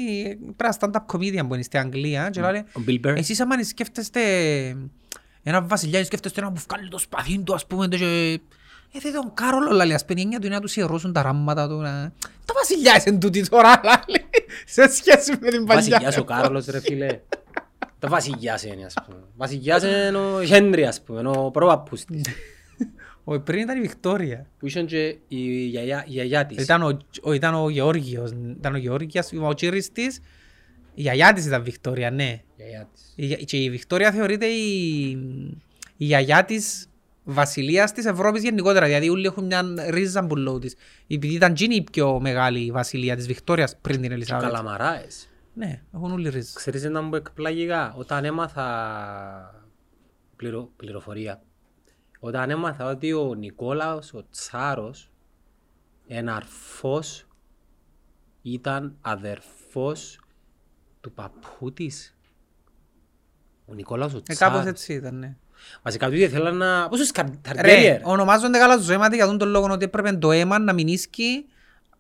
πέρα 0.57 0.77
stand-up 0.81 1.07
comedian 1.17 1.47
που 1.49 1.55
είναι 1.55 1.63
στην 1.63 1.79
Αγγλία 1.81 2.31
και 2.31 2.41
λέει, 2.41 2.65
Ο 2.73 2.81
Bill 2.87 3.01
Burr. 3.07 3.17
εσείς 3.17 3.41
άμα 3.41 3.63
σκέφτεστε 3.63 4.21
ένα 5.43 5.63
βασιλιά, 5.63 6.05
σκέφτεστε 6.05 6.41
ένα 6.41 6.53
που 6.53 6.63
βγάλει 6.69 6.89
το 6.89 6.99
σπαθί 6.99 7.39
του, 7.39 7.55
ας 7.55 7.67
πούμε, 7.67 7.89
και... 7.89 8.41
Ε, 8.95 8.99
δεν 9.01 9.13
τον 9.13 9.35
Κάρολο, 9.35 9.71
λάλη, 9.73 9.95
ας 9.95 10.05
πούμε, 10.05 10.21
η 10.21 10.23
έννοια 10.23 10.39
του 10.39 10.47
είναι 10.47 10.55
να 10.55 10.61
τους 10.61 10.77
ιερώσουν 10.77 11.13
τα 11.13 11.23
ράματα 11.23 11.69
του. 11.69 11.77
να- 11.77 12.13
Το 12.45 12.55
βασιλιά 12.55 13.03
είναι 13.07 13.19
τούτη 13.19 13.49
τώρα, 13.49 13.81
λάλη, 13.85 14.25
σε 14.67 14.89
σχέση 14.95 15.31
με 15.41 15.51
την 15.51 15.65
παλιά. 15.65 15.83
Βασιλιάς 15.91 16.17
ο 16.17 16.25
Κάρολος 16.25 16.67
ρε 16.67 16.81
φίλε. 16.81 17.07
Το 18.01 18.09
βασιλιάς 18.09 18.65
είναι 18.65 18.85
ας 18.85 18.95
πούμε. 19.07 19.19
Βασιλιάς 19.37 19.83
είναι 19.83 20.19
ο 20.19 20.43
Χένρι 20.45 20.85
ας 20.87 21.03
πούμε, 21.03 21.29
ο 21.29 21.51
πρόπαππους 21.51 22.05
της. 22.05 22.23
Ο 23.25 23.41
πριν 23.41 23.61
ήταν 23.61 23.79
η 23.79 23.81
Βικτόρια. 23.81 24.47
Που 24.59 24.67
είχε 24.67 24.83
και 24.83 25.17
η 25.29 25.67
γιαγιά, 25.67 26.05
η 26.07 26.11
γιαγιά 26.11 26.47
της. 26.47 26.63
Ήταν 26.63 26.83
ο, 26.83 26.99
ο, 27.23 27.33
ήταν 27.33 27.55
ο 27.55 27.69
Γεώργιος, 27.71 28.31
ήταν 28.59 28.75
ο 28.75 28.77
Γεώργιος, 28.77 29.31
ο 29.41 29.55
τσίρις 29.55 29.93
της, 29.93 30.17
η 30.95 31.01
γιαγιά 31.03 31.33
της 31.33 31.47
ήταν 31.47 31.63
Βικτόρια, 31.63 32.11
ναι. 32.11 32.41
Η 32.57 32.63
γιαγιά 32.63 32.89
της. 32.95 33.13
Η 33.17 33.27
για- 33.27 33.37
Και 33.37 33.57
η 33.57 33.71
Βικτόρια 33.71 34.13
θεωρείται 34.13 34.47
η, 34.47 35.09
η 35.97 36.05
γιαγιά 36.05 36.45
της 36.45 36.87
βασιλείας 37.25 37.93
της 37.93 38.05
Ευρώπης 38.05 38.43
γενικότερα, 38.43 38.89
γιατί 38.89 39.09
όλοι 39.09 39.27
έχουν 39.27 39.45
μια 39.45 39.63
ρίζα 39.89 40.23
μπουλό 40.23 40.59
της. 40.59 40.75
Επειδή 41.09 41.35
ήταν 41.35 41.51
εκείνη 41.51 41.75
η 41.75 41.83
πιο 41.93 42.21
μεγάλη 42.21 42.71
βασιλεία 42.71 43.17
της 43.17 43.27
Βικτόριας 43.27 43.77
πριν 43.81 44.01
την 44.01 44.13
Ελισάβετ. 44.13 44.51
Καλαμαράες. 44.51 45.29
Ναι, 45.61 45.83
έχουν 45.95 46.13
όλοι 46.13 46.29
ρίζα. 46.29 46.51
Ξέρεις 46.55 46.85
ένα 46.85 47.03
μου 47.03 47.15
εκπλάγηκα 47.15 47.95
όταν 47.97 48.25
έμαθα 48.25 49.69
πληρο, 50.37 50.71
πληροφορία; 50.77 51.43
Όταν 52.21 52.51
έμαθα 52.51 52.91
ότι 52.91 53.13
ο 53.13 53.35
Νικόλαος, 53.35 54.13
ο 54.15 54.27
Τσάρος, 54.31 55.11
ένα 56.07 56.35
αρφός, 56.35 57.27
ήταν 58.43 58.97
αδερφός 59.01 60.21
του 61.01 61.13
παππού 61.13 61.73
της. 61.73 62.17
Ο 63.67 63.75
Νικόλαος 63.75 64.15
ο 64.15 64.17
Ε, 64.17 64.21
Τσάρος. 64.21 64.55
κάπως 64.57 64.71
έτσι 64.71 64.93
ήταν, 64.95 65.19
ναι. 65.19 65.37
Βασικά 65.83 66.09
του 66.09 66.15
ήθελα 66.15 66.51
να... 66.53 66.89
Πόσο 66.89 67.03
Ρε, 67.17 67.31
Ταργέριερ. 67.43 68.01
ονομάζονται 68.05 68.59
καλά 68.59 68.77
τους 68.77 68.89
αίματι 68.89 69.17
για 69.17 69.27
τον 69.27 69.39
τον 69.39 69.49
λόγο 69.49 69.67
ότι 69.73 69.85
έπρεπε 69.85 70.13
το 70.13 70.31
αίμα 70.31 70.59
να 70.59 70.73
μην 70.73 70.89
ίσκει 70.89 71.47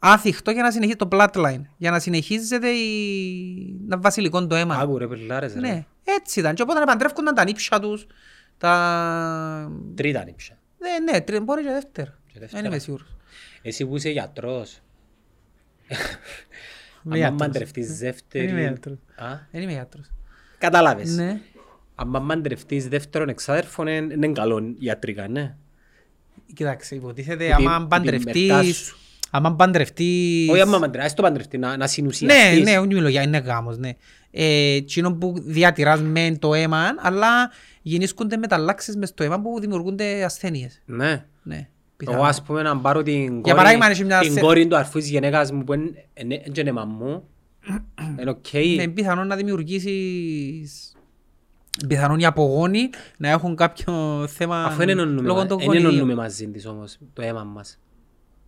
άθιχτο 0.02 0.50
για 0.50 0.62
να 0.62 0.70
συνεχίσει 0.70 0.96
το 0.96 1.08
bloodline. 1.12 1.60
Για 1.76 1.90
να 1.90 1.98
συνεχίζεται 1.98 2.68
η... 2.68 3.76
να 3.86 3.98
βασιλικό 3.98 4.46
το 4.46 4.54
αίμα. 4.54 4.74
Άκου 4.76 4.98
ρε 4.98 5.06
πελάρες 5.06 5.52
ρε. 5.54 5.60
Ναι, 5.60 5.84
έτσι 6.04 6.40
ήταν. 6.40 6.54
Και 6.54 6.62
όταν 6.62 6.84
παντρεύκονταν 6.84 7.34
τα 7.34 7.44
νύψια 7.44 7.80
τους, 7.80 8.06
τα... 8.58 9.72
Τρίτα 9.94 10.24
νύψια. 10.24 10.58
Ναι, 10.78 11.12
ναι, 11.12 11.20
τρι- 11.20 11.42
μπορεί 11.42 11.62
και 11.62 11.70
δεύτερο. 11.70 12.10
Και 12.26 12.32
Δεν 12.38 12.40
δεύτερα. 12.40 12.66
είμαι 12.66 12.78
σίγουρος. 12.78 13.16
Εσύ 13.62 13.86
που 13.86 13.96
είσαι 13.96 14.10
γιατρός. 14.10 14.78
Είμαι 17.04 17.14
Αν 17.14 17.18
γιατρός. 17.20 17.40
μαντρευτείς 17.40 17.86
Δεν 17.86 17.96
δεύτερη... 17.98 18.48
είμαι 18.48 18.60
γιατρός. 18.60 18.96
Α, 19.16 19.26
Δεν 19.50 19.62
είμαι 19.62 19.72
γιατρός. 19.72 20.10
Κατάλαβες. 20.58 21.16
Ναι. 21.16 21.40
Αν 21.94 22.08
μαντρευτείς 22.22 22.88
δεύτερον 22.88 23.28
εξάδερφον 23.28 23.86
είναι 23.86 24.14
είναι 24.14 24.28
καλό 24.32 24.74
ιατρικά, 24.78 25.28
ναι. 25.28 25.56
Κοίταξε, 26.54 26.94
υποτίθεται 26.94 27.48
Που 27.50 27.56
την- 27.56 27.68
άμα 27.68 27.86
που 27.86 28.00
την 28.02 28.12
μερτά 28.12 28.24
παντρευτείς... 28.24 28.94
σου. 29.32 29.36
Άμα 29.36 29.54
παντρευτείς... 29.54 30.48
Όχι 30.50 30.60
άμα 30.60 30.78
μαντρευτείς, 30.78 31.14
το 31.14 31.22
παντρευτεί, 31.22 31.58
να, 31.58 31.68
να 31.68 31.76
Ναι, 31.76 31.86
συνουσιαστείς. 31.86 32.62
ναι, 32.64 32.78
όχι 32.78 32.86
μιλώ 32.86 33.08
για 33.08 33.22
είναι 33.22 33.38
γάμος, 33.38 33.78
ναι. 33.78 33.90
Ε, 34.30 34.74
εκείνο 34.74 35.12
που 35.14 35.34
διατηράς 35.36 36.00
μεν 36.02 36.38
το 36.38 36.54
αίμα, 36.54 36.82
αλλά 36.98 37.50
γεννήσκονται 37.82 38.36
μεταλλάξεις 38.36 38.96
μες 38.96 39.08
στο 39.08 39.22
αίμα 39.24 39.40
που 39.40 39.60
δημιουργούνται 39.60 40.24
ασθένειες. 40.24 40.80
Ναι. 40.84 41.24
Ναι, 41.42 41.54
Εγώ 41.56 41.66
πιθανό. 41.96 42.22
ας 42.22 42.42
πούμε 42.42 42.62
να 42.62 42.76
πάρω 42.76 43.02
την 43.02 43.40
Για 43.44 43.54
παράδειγμα, 43.54 43.84
αν 43.84 43.90
έχει 43.90 44.00
κόρη, 44.02 44.12
μια 44.14 44.20
την 44.20 44.32
θε- 44.32 44.42
κόρη 44.42 44.66
του 44.66 44.76
αρφούς 44.76 45.00
της 45.02 45.10
γενέκας 45.10 45.52
μου 45.52 45.64
που 45.64 45.72
είναι 45.72 45.90
είναι- 46.14 46.34
είναι 46.34 46.62
και 46.62 46.72
μαμμού. 46.72 47.24
Είναι 48.20 48.30
οκ. 48.30 48.46
Ναι, 48.76 48.88
πιθανόν 48.88 49.26
να 49.26 49.36
δημιουργήσεις... 49.36 50.92
Πιθανόν 51.88 52.18
οι 52.18 52.26
απογόνοι 52.26 52.90
να 53.16 53.28
έχουν 53.28 53.56
κάποιο 53.56 54.24
θέμα 54.28 54.64
Αφού 54.64 54.76
δεν 54.78 54.88
ενώνουμε 54.88 55.20
λόγω 55.26 55.38
μα- 55.40 55.46
των 55.46 55.58
δεν 55.58 55.66
γονιδίων. 55.66 55.92
ενώνουμε 55.92 56.14
μαζί 56.14 56.48
της 56.48 56.66
όμως 56.66 56.98
το 57.12 57.22
αίμα 57.22 57.44
μας. 57.44 57.78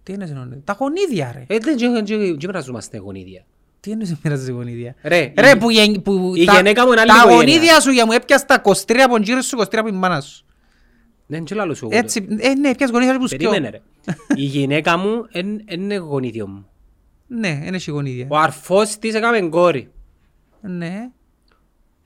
Τι 0.02 0.12
είναι 0.12 0.24
ενώνουμε. 0.24 0.60
Τα 0.64 0.76
γονίδια 0.78 1.32
ρε. 1.34 1.44
Ε, 1.54 1.58
δεν 1.58 1.78
δεν- 1.78 1.92
δεν- 1.92 2.06
δεν 2.06 2.36
μοιραζόμαστε 2.46 2.98
γονίδια. 2.98 3.44
Τι 3.80 3.90
είναι 3.90 4.18
μοιράζει 4.22 4.52
γονίδια; 4.52 4.94
Ρε, 5.02 5.32
Ρε 5.38 5.50
η- 5.50 5.56
που, 5.56 5.70
γεν- 5.70 6.00
που 6.00 6.32
η 6.36 6.44
τα, 6.44 6.52
γενέκα 6.54 6.86
μου 6.86 6.92
είναι 6.92 7.00
άλλη 7.00 7.10
τα 7.10 7.16
οικογένεια. 7.16 7.36
γονίδια 7.44 7.80
σου 7.80 7.90
για 7.90 8.06
μου 8.06 8.12
έπιας 8.12 8.46
τα 8.46 8.60
23 8.64 9.02
από 9.04 9.12
τον 9.14 9.22
κύριο 9.22 9.42
σου, 9.42 9.56
23 9.56 9.78
από 9.78 9.88
την 9.88 9.98
μάνα 9.98 10.20
σου. 10.20 10.44
Δεν 11.26 11.44
και 11.44 11.54
λάλλω 11.54 11.74
σου 11.74 11.84
εγώ 11.84 11.90
το. 11.92 11.98
Έτσι, 12.04 12.26
ε, 12.38 12.54
ναι, 12.54 12.74
πιας 12.74 12.90
γονίδια 12.90 13.18
που 13.18 13.26
σκιώ. 13.26 13.50
Περίμενε 13.50 13.70
ρε. 13.70 13.80
Η 14.34 14.42
γυναίκα 14.44 14.96
μου 14.96 15.26
εν- 15.30 15.62
εν 15.64 15.80
είναι 15.80 15.96
γονίδιο 15.96 16.46
μου. 16.46 16.66
Ναι, 17.26 17.60
δεν 17.64 17.74
έχει 17.74 17.90
γονίδια. 17.90 18.26
Ο 18.30 18.36
αρφός 18.38 18.96
της 18.98 19.14
έκαμε 19.14 19.40
κόρη. 19.40 19.90
Ναι. 20.60 21.08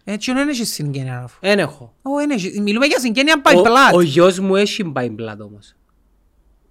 Έτσι 0.05 0.33
δεν 0.33 0.49
έχεις 0.49 0.73
συγγένεια. 0.73 1.19
αφού. 1.23 1.39
Εν 1.41 1.59
έχω. 1.59 1.95
Ω, 2.03 2.17
δεν 2.17 2.31
έχει. 2.31 2.61
Μιλούμε 2.61 2.87
για 2.87 2.99
συγγένεια 2.99 3.43
by 3.45 3.57
Ο- 3.57 3.61
blood. 3.61 3.95
Ο 3.95 4.01
γιος 4.01 4.39
μου 4.39 4.57
έχει 4.57 4.93
by 4.97 5.05
blood 5.07 5.39
όμως. 5.39 5.75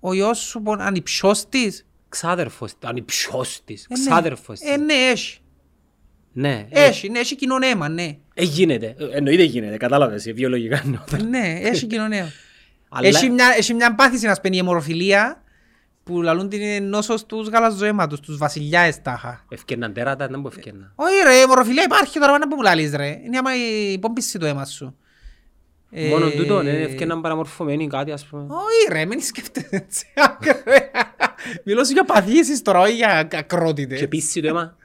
Ο 0.07 0.13
γιος 0.13 0.37
σου 0.39 0.61
πον- 0.61 0.81
ανιψιός 0.81 1.49
της. 1.49 1.85
Ξάδερφος, 2.09 2.73
ανιψιός 2.83 3.61
της, 3.65 3.83
Ε, 3.83 3.97
ναι. 3.97 4.05
ξάδερφος 4.05 4.59
της. 4.59 4.69
Ε, 4.71 4.77
ναι, 4.77 4.93
έχει. 4.93 5.39
Ναι, 6.33 6.65
ε, 6.69 6.83
Έχει, 6.85 7.09
ναι, 7.09 7.19
έχει 7.19 7.35
κοινό 7.35 7.55
αίμα, 7.61 7.89
ναι. 7.89 8.17
ε, 8.33 8.43
γίνεται. 8.43 8.95
Ε, 8.99 9.05
Εννοείται 9.17 9.43
γίνεται, 9.43 9.77
κατάλαβες, 9.77 10.25
ε, 10.25 10.31
βιολογικά 10.31 10.81
εννοώ. 10.85 11.29
Ναι, 11.29 11.59
έχει 11.61 11.85
κοινό 11.85 12.03
αίμα. 12.03 12.31
Αλλά- 12.89 13.07
Έχει 13.07 13.29
μια, 13.29 13.53
έχει 13.57 13.73
μια 13.73 13.95
πάθηση 13.95 14.25
να 14.25 14.33
σπαίνει 14.33 14.55
η 14.55 14.59
αιμορροφιλία 14.59 15.43
που 16.03 16.21
λαλούν 16.21 16.49
την 16.49 16.61
είναι 16.61 16.79
νόσος 16.79 17.25
τους 17.25 17.47
γαλαζοαίματος, 17.47 18.19
τους 18.19 18.37
βασιλιάες 18.37 19.01
τάχα. 19.01 19.45
Ευκαιρναν 19.49 19.93
τέρατα, 19.93 20.27
δεν 20.27 20.39
μου 20.39 20.47
ευκαιρναν. 20.47 20.91
Όχι 20.95 21.13
ρε, 21.27 21.33
η 21.35 21.39
αιμορροφιλία 21.41 21.83
υπάρχει 21.83 22.19
τώρα, 22.19 22.31
πάνω 22.31 22.47
που 22.47 22.55
μου 22.55 22.61
λαλείς 22.61 22.93
ρε. 22.95 23.19
Είναι 23.25 23.37
άμα 23.37 23.51
η 23.55 23.99
πόμπιση 23.99 24.39
το 24.39 24.45
αίμα 24.45 24.65
σου. 24.65 24.97
Ε, 25.91 26.07
Μόνο 26.09 26.29
τούτο, 26.29 26.61
ναι, 26.63 26.71
ευκαιρναν 26.71 27.21
παραμορφωμένοι 27.21 27.87
κάτι, 27.87 28.11
ας 28.11 28.25
πούμε. 28.25 28.43
Όχι 28.43 28.91
ρε, 28.91 29.05
μην 29.05 29.21
σκέφτεσαι 29.21 29.67
έτσι 29.71 30.05
ακραία. 30.29 31.13
Μιλώ 31.63 31.83
σου 31.85 31.91
για 31.93 32.05
παθήσεις 32.05 32.61
τώρα, 32.61 32.79
όχι 32.79 32.93
για 32.95 33.27
ακρότητες. 33.33 33.99
Και 33.99 34.07
πίσει 34.07 34.41
το 34.41 34.47
αίμα. 34.47 34.77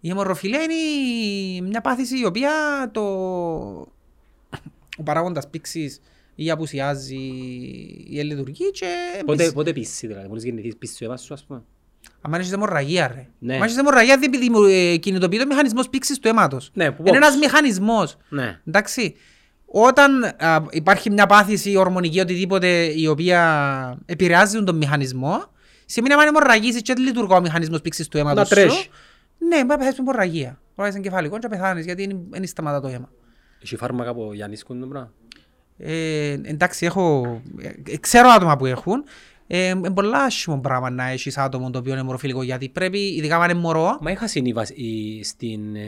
Η 0.00 0.10
αιμορροφιλία 0.10 0.62
είναι 0.62 0.74
η- 0.74 1.60
μια 1.60 1.80
πάθηση 1.80 2.18
η 2.18 2.24
οποία 2.24 2.50
το... 2.92 3.00
ο 4.96 5.02
παράγοντας 5.04 5.48
πήξης 5.50 6.00
ή 6.34 6.50
απουσιάζει 6.50 7.16
ή 8.10 8.20
λειτουργεί 8.22 8.70
και... 8.70 8.86
Πότε, 9.26 9.42
εμείς- 9.42 9.54
πότε 9.54 9.72
πίσει, 9.72 10.06
δηλαδή, 10.06 10.28
μόλις 10.28 10.44
γεννηθείς 10.44 10.76
πίσει 10.76 10.98
το 10.98 11.04
αίμα 11.04 11.16
σου, 11.16 11.34
ας 11.34 11.44
πούμε. 11.44 11.62
Αν 12.20 12.34
έχεις 12.34 12.52
αιμορραγία 12.52 13.08
ρε. 13.08 13.26
Ναι. 13.38 13.54
Αν 13.56 13.62
έχεις 13.62 13.76
αιμορραγία 13.76 14.18
δεν 14.18 14.30
δημιου- 14.30 14.68
ε, 14.70 14.96
κινητοποιεί 14.96 15.38
το 15.38 15.46
μηχανισμός 15.46 15.88
πήξης 15.88 16.18
του 16.18 16.28
αίματος. 16.28 16.70
Ναι, 16.74 16.90
που 16.90 17.02
Είναι 17.06 17.08
πώς. 17.08 17.16
ένας 17.16 17.36
μηχανισμός. 17.36 18.16
Ναι. 18.28 18.60
Εντάξει. 18.66 19.14
Όταν 19.74 20.24
α, 20.24 20.58
υπάρχει 20.70 21.10
μια 21.10 21.26
πάθηση 21.26 21.76
ορμονική 21.76 22.20
οτιδήποτε 22.20 22.68
η 23.00 23.06
οποία 23.06 23.98
επηρεάζει 24.06 24.62
τον 24.64 24.76
μηχανισμό, 24.76 25.42
σημαίνει 25.86 26.14
αν 26.14 26.26
αιμορραγήσεις 26.26 26.82
και 26.82 26.92
δεν 26.94 27.04
λειτουργεί 27.04 27.32
ο 27.34 27.40
μηχανισμός 27.40 27.80
πήξης 27.80 28.08
του 28.08 28.18
αίματος 28.18 28.50
Να 28.50 28.56
τρέχει. 28.56 28.76
σου, 28.76 28.90
ναι, 29.38 29.56
μπορεί 29.56 29.66
να 29.66 29.76
πεθάσεις 29.76 29.98
με 29.98 30.04
αιμορραγία. 30.08 30.48
Μπορεί 30.48 30.58
να 30.76 30.86
είσαι 30.88 30.96
εγκεφαλικός 30.98 31.38
και 31.38 31.46
να 31.48 31.56
πεθάνεις 31.56 31.84
γιατί 31.84 32.02
είναι- 32.02 32.20
δεν 32.30 32.46
σταματά 32.46 32.80
το 32.80 32.88
αίμα. 32.88 33.08
Έχει 33.62 33.76
φάρμακα 33.76 34.10
από 34.10 34.34
Γιάννησκον 34.34 34.80
το 34.80 34.86
πράγμα; 34.86 35.12
Ε, 35.78 36.30
εντάξει, 36.42 36.86
έχω, 36.86 37.40
ε, 37.88 37.96
ξέρω 37.96 38.28
άτομα 38.28 38.56
που 38.56 38.66
έχουν. 38.66 39.04
Ε, 39.54 39.68
είναι 39.68 39.90
πολλά 39.90 40.18
άσχημο 40.22 40.58
πράγμα 40.60 40.90
να 40.90 41.08
έχεις 41.08 41.38
άτομο 41.38 41.70
το 41.70 41.78
οποίο 41.78 41.92
είναι 41.92 42.02
μορφιλικό 42.02 42.42
γιατί 42.42 42.68
πρέπει, 42.68 42.98
ειδικά 42.98 43.36
αν 43.36 43.50
είναι 43.50 43.60
μωρό, 43.60 43.98
Μα 44.00 44.10
είχα 44.10 44.28
συνήθως 44.28 44.68
η, 44.68 45.24
στην 45.24 45.76
ε, 45.76 45.80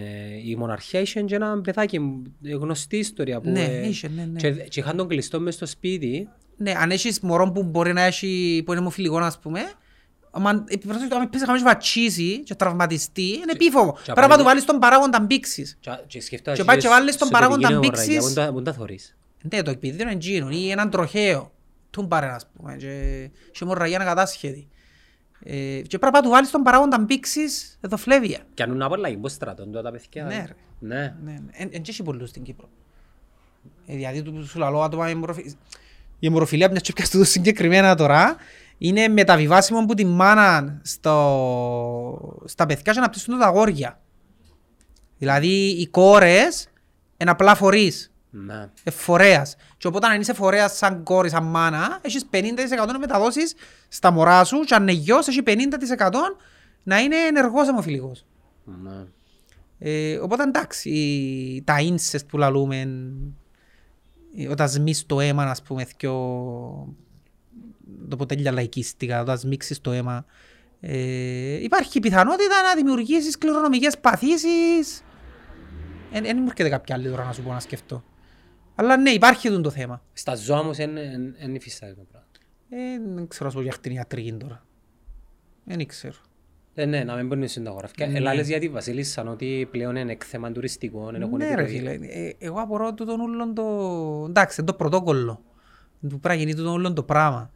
η 0.44 0.56
μοναρχία 0.56 1.00
είχε 1.00 1.20
και 1.20 1.34
ένα 1.34 1.60
παιδάκι 1.60 2.00
ε, 2.44 2.54
γνωστή 2.54 2.96
ιστορία 2.96 3.40
που, 3.40 3.50
Ναι, 3.50 3.64
ε, 3.64 3.88
είχε, 3.88 4.08
ναι, 4.08 4.24
ναι. 4.32 4.38
Και, 4.40 4.50
και 4.50 4.80
είχαν 4.80 4.96
τον 4.96 5.08
κλειστό 5.08 5.40
μες 5.40 5.54
στο 5.54 5.66
σπίτι 5.66 6.28
ναι, 6.56 6.72
αν 6.80 6.90
έχεις 6.90 7.20
μωρό 7.20 7.50
που 7.52 7.62
μπορεί 7.62 7.92
να 7.92 8.02
έχει, 8.02 8.62
που 8.66 8.72
είναι 8.72 8.80
μορφιλικό 8.80 9.16
ας 9.18 9.38
πούμε, 9.38 9.60
αν 10.30 10.46
αν 10.46 10.64
πεις 11.30 11.42
να 11.42 11.62
βατσίσει 11.62 12.42
και 12.42 12.54
τραυματιστεί, 12.54 13.22
είναι 13.28 13.52
επίφοβο. 13.52 13.92
Πρέπει 13.92 14.06
να 14.06 14.12
απαραίτητα- 14.12 14.38
του 14.38 14.44
βάλεις 14.44 14.64
τον 14.64 14.78
παράγοντα 14.78 15.20
μπήξης. 15.20 15.76
και, 15.80 15.90
και 16.06 16.20
σκέφτομαι 16.20 16.56
Και 16.56 16.64
πάει 16.64 16.76
και 16.76 16.88
βάλεις 16.88 17.16
τον 17.16 17.28
παράγοντα 17.28 17.78
μπήξης. 17.78 18.18
Πού 18.18 18.32
τα- 18.32 18.52
πού 18.52 18.62
τα 18.62 18.72
θωρείς; 18.72 19.16
Ναι, 19.52 19.62
το 19.62 19.70
επίδιο 19.70 20.02
είναι 20.02 20.10
εκείνο 20.12 20.48
ή 20.50 20.70
έναν 20.70 20.90
τροχαίο. 20.90 21.52
Τούν 21.94 22.08
πάρε 22.08 22.26
ας 22.26 22.46
πούμε 22.56 22.76
και 22.76 23.30
και 23.52 23.64
μορραγία 23.64 23.96
ανακατάσχετη. 23.96 24.68
Ε, 25.44 25.80
και 25.80 25.98
πρέπει 25.98 26.14
να 26.16 26.22
του 26.22 26.28
βάλεις 26.28 26.50
τον 26.50 26.62
παράγοντα 26.62 26.98
μπήξης 26.98 27.78
εδώ 27.80 27.96
φλέβια. 27.96 28.38
Και 28.54 28.62
αν 28.62 28.72
είναι 28.72 28.84
από 28.84 28.96
λαϊκό 28.96 29.28
στρατόν 29.28 29.72
τώρα 29.72 29.84
τα 29.84 29.90
παιδιά. 29.90 30.24
Ναι, 30.24 30.34
ε. 30.34 30.44
ρε. 30.46 30.54
Ναι. 30.78 30.96
Ναι, 30.96 31.32
ναι. 31.32 31.38
Εν 31.52 31.68
εν 31.72 31.82
και 31.82 31.90
έχει 31.90 32.02
πολλούς 32.02 32.28
στην 32.28 32.42
Κύπρο. 32.42 32.68
Ε, 33.86 33.94
δηλαδή 33.94 34.22
του 34.22 34.46
σου 34.46 34.58
λαλώ 34.58 34.82
άτομα 34.82 35.08
η 35.08 35.10
αιμορροφη- 35.10 35.46
η 36.18 36.26
αιμορροφιλία 36.26 36.70
μιας 36.70 36.82
και 36.82 36.92
πιάσεις 36.92 37.18
το 37.18 37.24
συγκεκριμένα 37.24 37.94
τώρα 37.94 38.36
είναι 38.78 39.08
μεταβιβάσιμο 39.08 39.84
που 39.86 39.94
τη 39.94 40.04
μάνα 40.04 40.80
στο... 40.82 42.42
στα 42.44 42.66
παιδιά 42.66 42.92
και 42.92 43.00
να 43.00 43.08
πτήσουν 43.08 43.38
τα 43.38 43.46
αγόρια. 43.46 44.00
Δηλαδή 45.18 45.80
οι 45.80 45.86
κόρες 45.86 46.68
είναι 47.16 47.30
απλά 47.30 47.54
φορείς. 47.54 48.12
Ναι. 48.36 48.68
Ε, 48.84 48.90
φορέας. 48.90 49.56
Και 49.76 49.86
οπότε 49.86 50.06
αν 50.06 50.20
είσαι 50.20 50.32
φορέας 50.32 50.76
σαν 50.76 51.02
κόρη, 51.02 51.28
σαν 51.28 51.44
μάνα, 51.44 51.98
έχεις 52.02 52.26
50% 52.30 52.92
να 52.92 52.98
μεταδώσεις 52.98 53.54
στα 53.88 54.10
μωρά 54.10 54.44
σου 54.44 54.60
και 54.60 54.74
αν 54.74 54.82
είναι 54.82 54.92
γιος, 54.92 55.28
έχει 55.28 55.42
50% 55.42 56.36
να 56.82 56.98
είναι 56.98 57.16
ενεργός 57.16 57.68
αιμοφιλικός. 57.68 58.24
Ναι. 58.64 59.04
Ε, 59.78 60.16
οπότε 60.16 60.42
εντάξει, 60.42 60.90
η- 60.90 61.62
τα 61.62 61.76
incest 61.80 62.26
που 62.28 62.38
λαλούμε, 62.38 62.88
ε, 64.36 64.48
όταν 64.48 64.68
σμίσεις 64.68 65.06
το 65.06 65.20
αίμα, 65.20 65.44
ας 65.44 65.62
πούμε, 65.62 65.86
πιο, 65.96 66.12
το 68.08 68.16
πω 68.16 68.26
τέλεια 68.26 68.52
λαϊκίστικα, 68.52 69.20
όταν 69.20 69.38
σμίξεις 69.38 69.80
το 69.80 69.92
αίμα, 69.92 70.24
ε, 70.80 71.62
υπάρχει 71.62 72.00
πιθανότητα 72.00 72.62
να 72.68 72.74
δημιουργήσεις 72.74 73.38
κληρονομικές 73.38 73.98
παθήσεις. 73.98 75.02
Δεν 76.12 76.36
μου 76.38 76.44
έρχεται 76.48 76.68
κάποια 76.68 76.94
άλλη 76.94 77.08
τώρα 77.08 77.24
να 77.24 77.32
σου 77.32 77.42
πω 77.42 77.52
να 77.52 77.60
σκεφτώ. 77.60 78.04
Αλλά 78.74 78.96
ναι, 78.96 79.10
υπάρχει 79.10 79.46
εδώ 79.48 79.60
το 79.60 79.70
θέμα. 79.70 80.02
Στα 80.12 80.34
ζώα 80.34 80.58
όμως 80.58 80.76
δεν 80.76 81.54
υφίσταται 81.54 81.94
το 81.94 82.04
πράγμα. 82.10 82.28
Ε, 82.68 83.14
δεν 83.14 83.28
ξέρω 83.28 83.44
να 83.44 83.50
σου 83.50 83.56
πω 83.56 83.62
για 83.62 83.72
κτηνιατρική 83.72 84.32
τώρα. 84.32 84.66
Δεν 85.64 85.86
ξέρω. 85.86 86.14
Ε, 86.74 86.84
ναι, 86.84 87.04
να 87.04 87.14
μην 87.16 87.26
μπουν 87.26 87.48
στην 87.48 87.66
αγοραφιά. 87.66 88.06
Ναι. 88.06 88.16
Ελά 88.18 88.34
λες 88.34 88.48
για 88.48 88.58
τη 88.58 88.68
Βασίλισσα 88.68 89.22
ότι 89.30 89.68
πλέον 89.70 89.96
είναι 89.96 90.12
εκθέμα 90.12 90.52
τουριστικό, 90.52 91.10
δεν 91.10 91.22
έχουν 91.22 91.36
Ναι 91.38 91.54
ρε 91.54 91.62
επιρροή. 91.62 91.76
φίλε, 91.78 91.98
ε, 92.00 92.32
εγώ 92.38 92.60
απορώ 92.60 92.94
τούτον 92.94 93.20
ούλον 93.20 93.54
το... 93.54 93.64
Εντάξει, 94.28 94.60
είναι 94.60 94.70
το 94.70 94.76
πρωτόκολλο. 94.76 95.44
Που 96.00 96.06
πρέπει 96.08 96.28
να 96.28 96.34
γίνει 96.34 96.54
τούτον 96.54 96.74
ούλον 96.74 96.94
το 96.94 97.02
πράγμα. 97.02 97.50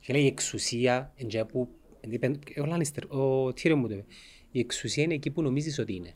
Και 0.00 0.12
λέει 0.12 0.22
η 0.22 0.26
εξουσία, 0.26 1.12
εν 1.16 1.28
τζέ 1.28 1.44
που, 1.44 1.68
εν 2.00 2.12
είπε- 2.12 2.58
ο 2.60 2.64
Λάνιστερ, 2.64 3.04
ο 3.12 3.52
Τύριο 3.52 3.76
μου 3.76 3.88
το 3.88 3.94
είπε, 3.94 4.04
η 4.52 4.58
εξουσία 4.60 5.02
είναι 5.02 5.14
εκεί 5.14 5.30
που 5.30 5.42
νομίζεις 5.42 5.78
ότι 5.78 5.94
είναι. 5.94 6.12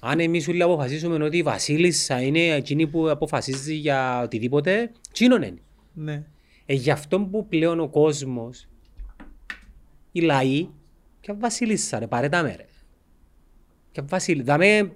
Αν 0.00 0.20
εμείς 0.20 0.48
όλοι 0.48 0.62
αποφασίσουμε 0.62 1.24
ότι 1.24 1.36
η 1.36 1.42
Βασίλισσα 1.42 2.20
είναι 2.22 2.40
εκείνη 2.40 2.86
που 2.86 3.08
αποφασίζει 3.10 3.74
για 3.74 4.20
οτιδήποτε, 4.22 4.90
τσίνον 5.12 5.42
είναι. 5.42 5.58
Ναι. 5.94 6.24
Ε, 6.66 6.74
γι' 6.74 6.90
αυτό 6.90 7.20
που 7.20 7.46
πλέον 7.48 7.80
ο 7.80 7.88
κόσμος, 7.88 8.68
οι 10.12 10.20
λαοί, 10.20 10.68
και 11.20 11.32
Βασίλισσα 11.32 11.98
ρε, 11.98 12.06
πάρε 12.06 12.28
τα 12.28 12.42
μέρε. 12.42 12.64
Και 13.92 14.00
Βασίλισσα, 14.02 14.44
δάμε, 14.44 14.92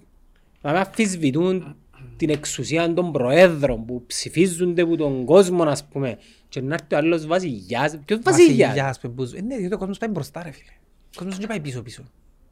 δάμε 0.62 0.78
αφισβητούν 0.78 1.76
την 2.16 2.30
εξουσία 2.30 2.92
των 2.94 3.12
προέδρων 3.12 3.84
που 3.84 4.04
ψηφίζονται 4.06 4.82
από 4.82 4.96
τον 4.96 5.24
κόσμο, 5.24 5.62
ας 5.62 5.84
πούμε, 5.84 6.18
και 6.48 6.60
να 6.60 6.74
έρθει 6.74 6.94
ο 6.94 6.96
άλλος 6.96 7.26
βασιλιάς. 7.26 7.98
Ποιος 8.04 8.20
βασιλιάς; 8.22 8.68
Βασιλιάς 8.68 9.00
που 9.00 9.08
μπουζ- 9.08 9.34
Ε, 9.34 9.40
Ναι, 9.40 9.56
διότι 9.56 9.74
ο 9.74 9.78
κόσμος 9.78 9.98
πάει 9.98 10.10
μπροστά 10.10 10.42
ρε 10.42 10.50
φίλε. 10.50 10.70
Ο 11.06 11.16
κόσμος 11.18 11.36
δεν 11.38 11.48
πάει 11.48 11.60
πίσω 11.60 11.82
πίσω. 11.82 12.02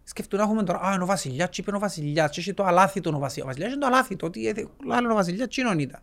Σκεφτούν 0.04 0.38
να 0.38 0.44
έχουμε 0.44 0.62
τώρα, 0.62 0.80
α, 0.80 0.92
είναι 0.94 1.02
ο 1.02 1.06
βασιλιάς, 1.06 1.48
τι 1.48 1.56
είπε 1.60 1.76
ο 1.76 1.78
βασιλιάς, 1.78 2.30
και 2.30 2.40
έχει 2.40 2.54
το 2.54 2.64
αλάθητο 2.64 3.10
ο 3.14 3.18
βασιλιάς. 3.18 3.44
Ο 3.44 3.46
βασιλιάς 3.46 3.72
είναι 3.72 3.80
το 3.80 3.86
αλάθητο, 3.86 4.26
ότι 4.26 4.46
ε, 4.48 4.52
άλλο 4.90 5.12
ο 5.12 5.14
βασιλιάς, 5.14 5.48
τι 5.48 5.60
είναι 5.60 5.82
ήταν. 5.82 6.02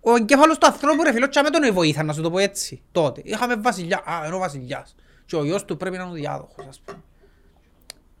Ο 0.00 0.14
εγκέφαλος 0.16 0.58
του 0.58 0.66
ανθρώπου 0.66 1.02
ρε 1.02 1.12
φίλε, 1.12 1.28
τσάμε 1.28 1.50
τον 1.50 1.72
βοήθα, 1.72 2.02
να 2.02 2.12
σου 2.12 2.22
το 2.22 2.30
πω 2.30 2.38
έτσι, 2.38 2.82
τότε. 2.92 3.20
Είχαμε 3.24 3.54
βασιλιά, 3.56 4.02
α, 4.04 4.26
είναι 4.26 4.34
ο 4.34 4.38
βασιλιάς. 4.38 4.94
Και 5.26 5.36
ο 5.36 5.44
γιος 5.44 5.64
του 5.64 5.76
πρέπει 5.76 5.96
να 5.96 6.02
είναι 6.02 6.12
ο 6.12 6.14
διάδοχος, 6.14 6.66
ας 6.68 6.80
πούμε. 6.84 7.02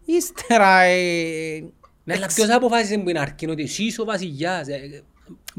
Ύστερα, 0.04 0.80
ε, 0.80 1.60
Ναι, 2.04 2.14
αλλά 2.14 2.26
ποιος 2.26 2.50
αποφάσισε 2.50 2.98
που 2.98 3.08
είναι 3.08 3.18
αρκεί 3.20 3.50
ότι 3.50 3.62
εσύ 3.62 3.82
είσαι 3.84 4.00
ο 4.00 4.04
βασιλιάς. 4.04 4.68
ε, 4.68 4.72
ε, 4.74 5.02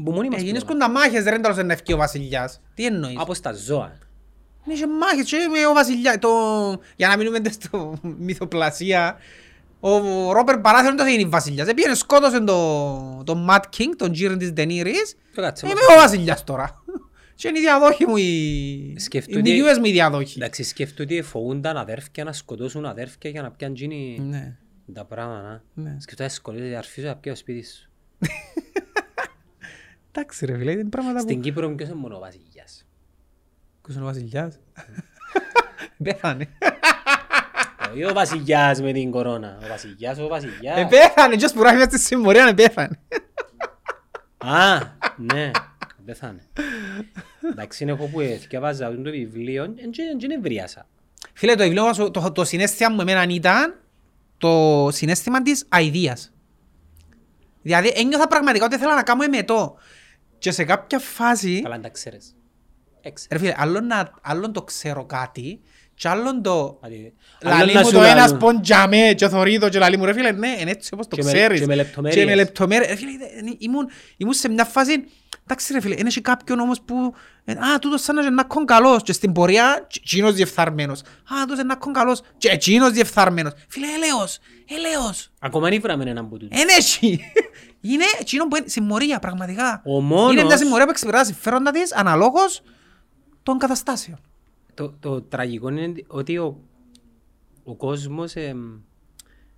Που 0.04 0.10
μόνοι 0.12 0.28
μας 0.28 0.40
Έγινες 0.40 0.64
πούμε. 0.64 0.72
κοντά 0.72 0.90
μάχες, 0.90 1.24
δεν 1.24 1.42
τέλος 1.42 1.56
να 1.56 1.72
ευκεί 1.72 1.92
ο 1.92 1.96
βασιλιάς. 1.96 2.60
Τι 2.74 2.86
εννοείς; 2.86 3.16
Από 3.18 3.34
στα 3.34 3.52
ζώα. 3.52 3.98
Είχε 4.68 4.86
μάχες 4.86 5.24
και 5.30 5.36
με 5.52 5.66
ο 5.66 5.72
βασιλιάς. 5.72 6.18
Το... 6.18 6.28
Για 6.96 7.08
να 7.08 7.16
μείνουμε 7.16 7.38
στο 7.60 7.98
μυθοπλασία. 8.18 9.16
Ο 9.80 10.32
Ρόπερ 10.32 10.58
Παράθυρον 10.58 10.96
δεν 10.96 11.06
είναι 11.20 11.28
βασιλιάς. 11.28 11.68
Επήγαινε 11.68 11.94
σκότωσε 11.94 12.40
τον 12.40 13.24
το 13.24 13.46
Mad 13.50 13.60
King, 13.76 13.88
τον 13.96 14.12
Τζίρεν 14.12 14.38
της 14.38 14.52
Ντενίρης. 14.52 15.16
Το 15.34 15.40
κάτσε 15.42 15.66
Είμαι 15.66 15.74
μας. 15.88 15.96
ο 15.96 16.00
βασιλιάς 16.00 16.44
τώρα. 16.44 16.82
Και 17.34 17.48
είναι 17.48 17.58
η 17.58 17.60
διαδόχη 17.60 18.06
μου 18.06 18.16
οι... 18.16 18.94
Σκεφτούν 18.98 19.34
οι 19.36 19.38
ότι- 19.38 19.50
δικιούες 19.50 19.78
μου 19.78 19.84
οι 19.84 19.90
διαδόχοι. 19.92 20.34
Εντάξει, 20.36 20.62
σκέφτομαι 20.62 21.12
ότι 21.12 21.22
φοβούνταν 21.22 21.76
αδέρφια 21.76 22.24
να 22.24 22.32
σκοτώσουν 22.32 22.86
αδέρφια 22.86 23.30
για 23.30 23.42
να 23.42 23.50
πιάνουν 23.50 23.76
γίνει 23.76 24.18
Ναι. 24.28 24.56
τα 24.92 25.04
πράγματα. 25.04 25.64
Ναι. 25.74 25.96
Σκεφτόμαι 25.98 26.28
σκοτώσει 26.28 26.68
η 26.68 26.74
αρφή 26.74 27.00
σου 27.00 27.06
να 27.06 27.16
πιάει 27.16 27.34
ο 27.34 27.38
σπίτι 27.38 27.66
σου. 27.66 27.90
Εντάξει 30.12 30.46
ρε 30.46 30.56
φίλε, 30.58 30.70
είναι 30.72 30.84
πράγματα 30.84 31.20
Στην 31.20 31.36
που... 31.36 31.42
Κύπρο 31.42 31.74
ποιος 31.74 31.88
είναι 31.88 31.98
μόνο 31.98 32.16
ο 32.16 32.18
βασιλιάς. 32.20 32.75
Ποιος 33.86 33.98
είναι 33.98 34.04
ο 34.04 34.08
βασιλιάς. 34.08 34.58
Πέθανε. 36.04 36.48
Όχι 37.92 38.04
ο 38.04 38.12
βασιλιάς 38.12 38.80
με 38.80 38.92
την 38.92 39.10
κορώνα. 39.10 39.58
Ο 39.62 39.66
βασιλιάς, 39.68 40.18
ο 40.18 40.28
βασιλιάς. 40.28 40.78
Ε, 40.78 40.86
Πέθανε, 40.90 41.36
και 41.36 41.46
σπουράχει 41.46 41.76
μες 41.76 41.84
στη 41.86 41.98
συμμορία, 41.98 42.54
πέθανε. 42.54 42.98
Α, 44.36 44.78
ναι, 45.16 45.50
πέθανε. 46.04 46.40
Εντάξει, 47.50 47.82
είναι 47.82 47.92
εγώ 47.92 48.06
που 48.06 48.20
εθιαβάζα 48.20 48.94
το 48.94 49.10
βιβλίο, 49.10 49.74
δεν 50.20 50.30
ευρίασα. 50.30 50.86
Φίλε, 51.32 51.54
το 51.54 51.62
βιβλίο 51.62 51.84
μας, 51.84 51.96
το, 51.96 52.32
το 52.32 52.44
συνέστημα 52.44 52.90
μου 52.90 53.00
εμένα 53.00 53.22
ήταν 53.22 53.80
το 54.38 54.88
συνέστημα 54.92 55.42
της 55.42 55.64
αηδίας. 55.68 56.32
Δηλαδή 57.62 57.92
ένιωθα 57.94 58.26
πραγματικά 58.28 58.64
ότι 58.64 58.74
ήθελα 58.74 58.94
να 58.94 59.02
κάνω 59.02 59.22
εμετό. 59.22 59.76
Και 60.38 60.50
σε 60.50 60.64
κάποια 60.64 60.98
φάση, 60.98 61.62
Καλά, 61.62 61.74
αν 61.74 61.82
τα 61.82 61.88
ξέρεις. 61.88 62.35
Έξε. 63.06 63.26
ρε 63.30 63.38
φίλε, 63.38 63.54
άλλον, 63.56 63.86
να, 63.86 64.10
άλλον 64.22 64.52
το 64.52 64.62
ξέρω 64.62 65.04
κάτι 65.04 65.60
και 65.94 66.08
άλλον 66.08 66.42
το... 66.42 66.78
Δηλαδή, 66.82 67.14
Λαλή 67.42 67.60
άλλο 67.60 67.72
να 67.72 67.80
μου 67.80 67.86
σου 67.86 67.92
το 67.92 68.02
ένας 68.02 68.16
λαλούν. 68.24 68.38
ποντζαμέ 68.38 69.14
και 69.16 69.28
θωρεί 69.28 69.58
το 69.58 69.68
και 69.68 69.78
λαλή 69.78 69.96
μου 69.96 70.04
ρε 70.04 70.12
φίλε, 70.12 70.30
ναι, 70.32 70.56
είναι 70.60 70.70
έτσι 70.70 70.90
όπως 70.94 71.08
το 71.08 71.16
Και 71.16 71.22
με- 71.22 71.32
ξέρεις. 71.32 71.60
και 71.60 71.66
με 71.66 71.74
λεπτομέρειες. 71.74 72.24
Και 72.24 72.30
με 72.30 72.34
λεπτομέρειες. 72.34 72.88
Ρε 72.90 72.96
φίλε, 72.96 73.10
είδε- 73.10 73.54
ήμουν, 73.58 73.88
ήμουν 74.16 74.32
σε 74.34 74.48
μια 74.48 74.64
φάση 74.64 75.04
Εντάξει 75.48 75.72
ρε 75.72 75.80
φίλε, 75.80 75.94
είναι 75.98 76.08
και 76.08 76.20
κάποιον 76.20 76.60
όμως 76.60 76.80
που 76.84 77.14
ε, 77.44 77.52
«Α, 77.52 77.78
τούτος 77.80 78.02
σαν 78.02 78.14
να 78.14 78.20
είναι 78.20 78.30
νάκκον 78.30 78.64
καλός» 78.64 79.02
και 79.02 79.12
στην 79.12 79.32
πορεία 79.32 79.86
τσι- 79.88 80.02
εκείνος 80.04 80.34
διεφθαρμένος. 80.34 81.00
«Α, 81.00 81.04
τούτος 81.40 81.54
είναι 81.58 81.62
νάκκον 81.66 81.92
καλός» 81.92 82.20
και 82.38 82.48
εκείνος 82.48 82.90
διεφθαρμένος. 82.90 83.52
Φίλε, 83.68 83.86
έλεος, 83.86 84.38
έλεος. 84.68 85.30
Ακόμα 85.40 85.68
δεν 85.68 85.80
βράμε 85.80 86.04
έναν 86.10 86.28
που 86.28 86.36
τούτος. 86.36 86.60
Είναι 86.60 86.72
έτσι. 86.72 87.20
Είναι 87.80 88.04
εκείνο 88.20 88.48
που 88.48 88.56
είναι 88.56 88.68
συμμορία 88.68 89.18
πραγματικά. 89.18 89.82
Ο 89.84 90.00
μόνος- 90.00 90.32
Είναι 90.32 90.44
μια 90.44 90.56
συμμορία 90.56 90.84
που 90.84 90.90
εξυπηρετά 90.90 91.22
τα 91.22 91.26
συμφέροντα 91.28 91.70
της 91.70 91.94
αναλόγως 91.94 92.62
των 93.46 93.58
καταστάσεων. 93.58 94.18
Το, 94.74 94.94
το 95.00 95.22
τραγικό 95.22 95.68
είναι 95.68 95.92
ότι 96.06 96.38
ο, 96.38 96.60
ο 97.64 97.74
κόσμος... 97.74 98.34
εμ, 98.34 98.78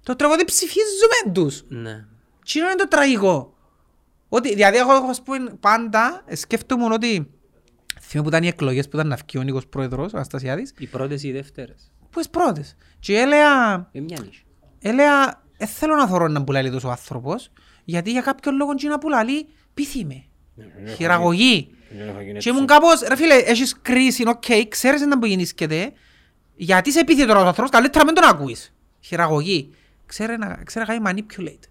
Το 0.02 0.16
τραγούδι 0.16 0.44
ψηφίζουμε 0.44 1.32
τους. 1.32 1.64
ναι. 1.68 2.04
Τι 2.52 2.58
είναι 2.58 2.74
το 2.76 2.88
τραγικό. 2.88 3.54
Ότι, 4.28 4.54
δηλαδή, 4.54 4.76
εγώ, 4.76 4.94
εγώ 4.94 5.06
ας 5.06 5.22
πούμε, 5.22 5.50
πάντα 5.60 6.22
ε, 6.26 6.34
σκέφτομαι 6.36 6.84
ότι 6.94 7.30
θυμάμαι 8.00 8.28
που 8.30 8.34
ήταν 8.36 8.42
οι 8.44 8.48
εκλογές 8.48 8.88
που 8.88 8.96
ήταν 8.96 9.08
να 9.08 9.16
βγει 9.16 9.38
ο 9.38 9.42
Νίκος 9.42 9.66
Πρόεδρος, 9.66 10.12
ο 10.12 10.16
Αναστασιάδης, 10.16 10.74
Οι 10.78 10.86
πρώτες 10.86 11.22
ή 11.22 11.28
οι 11.28 11.32
δεύτερες. 11.32 11.90
που 12.10 12.18
τις 12.18 12.28
πρώτες. 12.30 12.76
Και 12.98 13.18
έλεγα, 13.18 13.74
Ε, 13.92 14.00
μια 14.00 14.18
νύχη. 14.24 14.42
έλεγα, 14.78 15.42
δεν 15.58 15.68
θέλω 15.68 15.94
να 15.94 16.06
θωρώ 16.06 16.28
να 16.28 16.44
πουλάει 16.44 16.70
τόσο 16.70 16.88
άνθρωπος, 16.88 17.50
γιατί 17.84 18.10
για 18.10 18.20
κάποιον 18.20 18.56
λόγο 18.56 18.74
και 18.74 18.88
να 18.88 18.98
πουλάει 18.98 19.46
πείθει 19.74 20.04
Χειραγωγή. 20.96 21.70
Και 22.38 22.48
ήμουν 22.48 22.66
κάπως, 22.66 23.00
ρε 23.00 23.16
φίλε, 23.16 23.34
έχεις 23.34 23.76
κρίση, 23.82 24.22
οκ, 24.28 24.44
ξέρεις 24.68 25.00
να 25.00 25.18
που 25.18 25.26
γεννήσκεται, 25.26 25.92
γιατί 26.56 26.92
σε 26.92 27.04
πείθει 27.04 27.26
τώρα 27.26 27.40
ο 27.40 27.46
άνθρωπος, 27.46 27.70
καλύτερα 27.70 28.04
μην 28.04 28.14
τον 28.14 28.24
ακούεις. 28.24 28.74
Χειραγωγή. 29.00 29.70
Ξέρε 30.06 30.36
να, 30.36 30.60
ξέρε 30.64 30.84
να 30.84 30.98
κάνει 30.98 31.24
manipulate. 31.26 31.68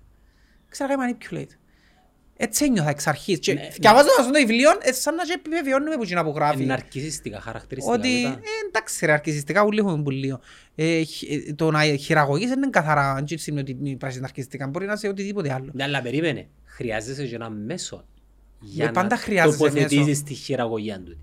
Ξέρε 0.69 0.95
να 0.95 0.99
κάνει 0.99 1.17
manipulate. 1.19 1.55
Έτσι 2.39 2.65
ένιωθα 2.65 2.89
εξ 2.89 3.07
αρχής. 3.07 3.39
Και 3.39 3.53
διαβάζοντας 3.79 4.17
αυτό 4.19 4.31
το 4.31 4.37
βιβλίο, 4.39 4.69
ε, 4.81 4.91
σαν 4.91 5.15
να 5.15 5.23
και 5.23 5.33
επιβεβαιώνουμε 5.35 5.95
που 5.95 6.03
εκείνα 6.03 6.23
που 6.23 6.33
γράφει. 6.35 6.63
Είναι 6.63 6.73
αρκισιστικά 6.73 7.39
χαρακτηριστικά. 7.39 7.95
Ότι, 7.97 8.09
μετά. 8.09 8.29
ε, 8.29 8.67
εντάξει 8.67 9.05
ρε, 9.05 9.11
αρκισιστικά 9.11 9.63
ούλοι 9.63 9.79
έχουμε 9.79 10.03
που 10.03 10.09
λίγο. 10.09 10.39
Ε, 10.75 11.03
χ- 11.05 11.23
ε, 11.23 11.53
το 11.53 11.71
να 11.71 11.83
χειραγωγείς 11.95 12.49
δεν 12.49 12.57
είναι 12.57 12.69
καθαρά, 12.69 13.11
αν 13.11 13.25
και 13.25 13.37
σημαίνει 13.37 13.71
ότι 13.71 13.87
είναι 13.87 13.97
πράσινα 13.97 14.25
αρκισιστικά, 14.25 14.67
μπορεί 14.67 14.85
να 14.85 14.93
είσαι 14.93 15.07
οτιδήποτε 15.07 15.53
άλλο. 15.53 15.69
Ναι, 15.73 15.83
αλλά 15.83 16.01
περίμενε. 16.01 16.47
Χρειάζεσαι 16.65 17.25
και 17.25 17.35
ένα 17.35 17.49
μέσο 17.49 18.05
για 18.59 18.85
Ε, 18.85 18.91
πάντα 18.91 19.07
να 19.07 19.17
χρειάζεσαι 19.17 19.57
τοποθετήσεις 19.57 20.05
μέσο. 20.07 20.23
τη 20.23 20.33
χειραγωγία 20.33 21.01
του. 21.01 21.17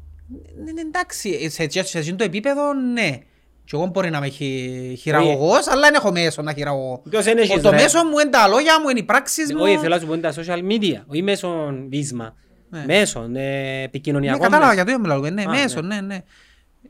Ναι, 0.64 0.72
ναι, 0.72 0.80
εντάξει, 0.80 1.30
ε, 1.42 1.48
σε, 1.48 1.68
σε, 1.70 1.82
σε 1.84 1.98
εκείνο 1.98 2.16
το 2.16 2.24
επίπεδο, 2.24 2.72
ναι. 2.74 3.18
Και 3.64 3.76
εγώ 3.76 3.86
μπορεί 3.86 4.10
να 4.10 4.18
είμαι 4.18 4.28
χει- 4.28 4.98
χειραγωγός, 4.98 5.68
αλλά 5.68 5.80
δεν 5.80 5.94
έχω 5.94 6.12
μέσο 6.12 6.42
να 6.42 6.52
χειραγωγώ. 6.52 7.02
Ποιος 7.10 7.26
είναι 7.26 7.40
Ο- 7.40 7.42
έχεις, 7.42 7.60
Το 7.62 7.70
ρε; 7.70 7.76
μέσο 7.76 8.04
μου 8.04 8.18
είναι 8.18 8.30
τα 8.30 8.48
λόγια 8.48 8.80
μου, 8.80 8.88
είναι 8.88 8.98
οι 8.98 9.02
πράξεις 9.02 9.52
μου. 9.52 9.60
Όχι, 9.62 9.76
θέλω 9.76 9.94
να 9.94 10.00
σου 10.00 10.06
πω 10.06 10.12
είναι 10.14 10.22
τα 10.22 10.34
social 10.36 10.58
media, 10.72 11.02
όχι 11.06 11.22
μέσω 11.22 11.74
βίσμα. 11.88 12.34
Ναι. 12.70 12.84
Μέσω, 12.86 13.22
ε, 13.22 13.26
Ναι, 13.26 13.82
επικοινωνιακό 13.82 14.38
κατάλαβα 14.38 14.66
μέσο. 14.74 14.84
γιατί 14.84 15.00
μιλάω. 15.00 15.20
Ναι, 15.30 15.42
Α, 15.42 15.48
μέσο, 15.48 15.80
ναι. 15.80 15.94
ναι, 15.94 16.00
ναι. 16.00 16.18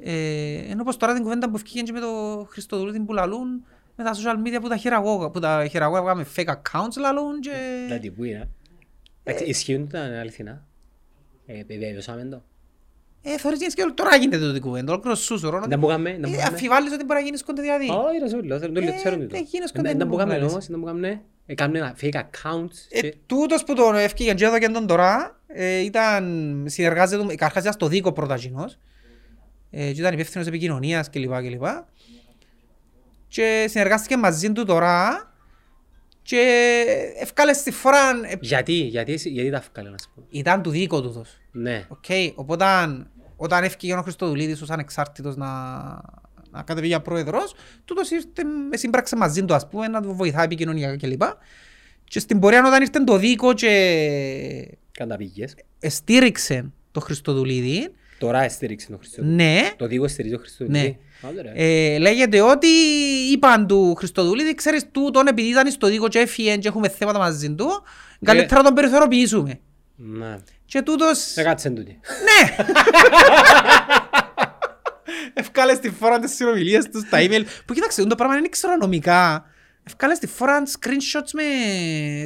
Ε, 0.00 0.70
ενώ 0.70 0.84
πως 0.84 0.96
τώρα 0.96 1.14
την 1.14 1.22
κουβέντα 1.22 1.50
που 1.50 1.56
ευκήγεν 1.56 1.84
και 1.84 1.92
με 1.92 2.00
το 2.00 2.46
Χριστοδουλούδη 2.50 3.00
που 3.00 3.12
λαλούν, 3.12 3.64
με 3.96 4.04
τα 4.04 4.12
social 4.14 4.46
media 4.48 4.60
που 4.60 4.68
τα 4.68 4.76
χειραγώγα, 4.76 5.30
που 5.30 5.40
τα 5.40 5.66
χειραγώγα 5.70 6.00
βγάλαμε 6.02 6.26
fake 6.36 6.48
accounts 6.48 6.96
λαλούν 7.00 7.40
και... 7.40 7.50
Δηλαδή 7.86 8.10
που 8.10 8.24
είναι. 8.24 8.48
Εντάξει, 9.24 9.44
Ισχύουν 9.44 9.88
τα 9.88 10.00
αληθινά. 10.20 10.66
Ε, 11.46 11.58
Επιβεβαιώσαμε 11.58 12.24
το. 12.24 12.42
Ε, 13.22 13.38
θωρείς 13.38 13.58
γίνεις 13.58 13.74
και 13.74 13.92
τώρα 13.94 14.16
γίνεται 14.16 14.38
το 14.38 14.52
την 14.52 14.60
κουβέντα, 14.62 14.92
ολόκληρος 14.92 15.20
σούσουρο. 15.24 15.64
Δεν 15.68 15.80
που 15.80 15.86
κάνουμε, 15.86 16.10
δεν 16.10 16.20
που 16.20 16.26
Ε, 16.28 16.36
κάνουμε. 16.36 16.56
Αφιβάλλεις 16.56 16.92
ότι 16.92 17.04
μπορεί 17.04 17.18
να 17.18 17.24
γίνεις 17.24 17.42
κοντεδιαδί. 17.44 17.88
Όχι 17.90 18.18
ρε 18.18 18.28
σούλο, 18.28 18.58
δεν 18.58 18.74
το 18.74 18.80
λέω, 18.80 18.92
Ε, 18.92 18.96
ξέρω 18.96 19.14
τούτο. 19.16 19.28
δεν 19.28 19.42
γίνεις 19.48 19.70
Ε, 19.70 19.80
content 19.80 19.82
Δεν 19.96 20.08
που 20.08 20.16
κάνουμε 20.16 20.38
που 20.38 20.46
όμως, 20.50 20.66
δεν 20.66 20.80
που 20.80 20.86
κάνουμε. 20.86 21.22
Ε, 21.46 21.54
Κάνουμε 21.54 21.94
fake 22.00 22.14
accounts. 22.14 22.76
Ε, 22.90 23.00
και- 23.00 23.14
τούτος 23.26 23.64
που 23.64 23.74
τον 23.74 23.94
ευκήγεν 23.94 24.36
και 24.36 24.44
έδωκεν 24.44 24.72
τον 24.72 24.86
τώρα, 24.86 25.40
ε, 25.46 25.78
ήταν, 25.78 26.64
συνεργάζεται, 26.68 27.24
καταρχάς 27.26 27.60
ήταν 27.62 27.72
στο 27.72 27.86
δίκο 27.88 28.12
πρώτα 28.12 28.36
κοινός, 28.36 28.78
ε, 29.70 29.92
και 29.92 30.00
ήταν 30.00 30.12
υπεύθυνος 30.12 30.46
επικοινωνίας 30.46 31.10
κλπ. 31.10 31.32
κλπ. 31.40 31.64
Και 33.28 33.66
συνεργάστηκε 33.68 34.16
μαζί 34.16 34.52
του 34.52 34.64
τώρα 34.64 35.28
και 36.24 36.84
ευκάλε 37.20 37.52
στη 37.52 37.70
φορά, 37.70 38.08
ε, 38.30 38.34
Γιατί, 38.40 38.72
γιατί, 38.72 39.12
εσύ- 39.12 39.30
γιατί 39.30 39.50
τα 39.50 39.62
βγάλε 39.72 39.90
να 39.90 39.96
σου 40.02 40.10
πω. 40.14 40.22
ήταν 40.30 40.62
του 40.62 40.70
ΔΗΚΟ 40.70 41.02
τούτος. 41.02 41.38
Ναι. 41.52 41.84
Οκ, 41.88 42.04
οπότε 42.34 42.64
όταν 43.36 43.64
έφυγε 43.64 43.94
ο 43.94 44.02
Χριστοδουλίδης 44.02 44.60
ως 44.62 44.70
ανεξάρτητος 44.70 45.36
να, 45.36 45.46
να 46.50 46.62
κατεβεί 46.64 46.86
για 46.86 47.00
πρόεδρος, 47.00 47.54
τούτος 47.84 48.10
ήρθε, 48.10 48.44
με 48.70 48.76
σύμπραξε 48.76 49.16
μαζί 49.16 49.44
του 49.44 49.54
ας 49.54 49.68
πούμε, 49.68 49.88
να 49.88 50.02
του 50.02 50.14
βοηθάει 50.14 50.44
επικοινωνιακά 50.44 50.96
κλπ. 50.96 51.22
Και 52.04 52.20
στην 52.20 52.38
πορεία 52.38 52.66
όταν 52.66 52.82
ήρθε 52.82 53.04
το 53.04 53.16
ΔΗΚΟ 53.18 53.52
και 53.54 54.68
Καταπήγες. 54.92 55.54
στήριξε 55.80 56.70
το 56.92 57.00
Χριστοδουλίδη, 57.00 57.88
Τώρα 58.18 58.48
στήριξε 58.48 58.88
τον 58.88 58.98
Χριστό. 58.98 59.22
ναι, 59.24 59.60
Το 59.76 59.86
ΔΗΚΟ 59.86 60.08
στηρίζει 60.08 60.34
ο 60.34 60.38
Χριστό. 60.38 60.64
Ναι. 60.68 60.96
Ε, 61.54 61.98
λέγεται 61.98 62.40
ότι 62.40 62.66
είπαν 63.32 63.66
του 63.66 63.94
Χριστοδουλίδη, 63.94 64.54
ξέρεις 64.54 64.90
τούτον 64.92 65.26
επειδή 65.26 65.48
ήταν 65.48 65.70
στο 65.70 65.86
δίκο 65.86 66.08
και 66.08 66.18
έφυγε 66.18 66.56
και 66.56 66.68
έχουμε 66.68 66.88
θέματα 66.88 67.18
μαζί 67.18 67.54
του, 67.54 67.68
καλύτερα 68.24 68.60
να 68.60 68.66
τον 68.66 68.74
περιθωροποιήσουμε. 68.74 69.60
Ναι. 69.96 70.36
Και 70.64 70.82
τούτος... 70.82 71.32
Δεν 71.34 71.44
κάτσε 71.44 71.70
τούτη. 71.70 72.00
Ναι! 72.24 72.64
Ευκάλε 75.34 75.74
στη 75.74 75.90
φορά 75.90 76.18
τις 76.18 76.34
συνομιλίες 76.34 76.88
του 76.90 76.98
στα 77.06 77.18
email. 77.20 77.42
Που 77.66 77.74
κοίταξε, 77.74 78.04
το 78.04 78.14
πράγμα 78.14 78.34
δεν 78.34 78.50
ξέρω 78.50 78.76
νομικά. 78.76 79.44
Ευκάλε 79.86 80.14
στη 80.14 80.26
φορά 80.26 80.62
screenshots 80.66 81.30
με 81.32 81.42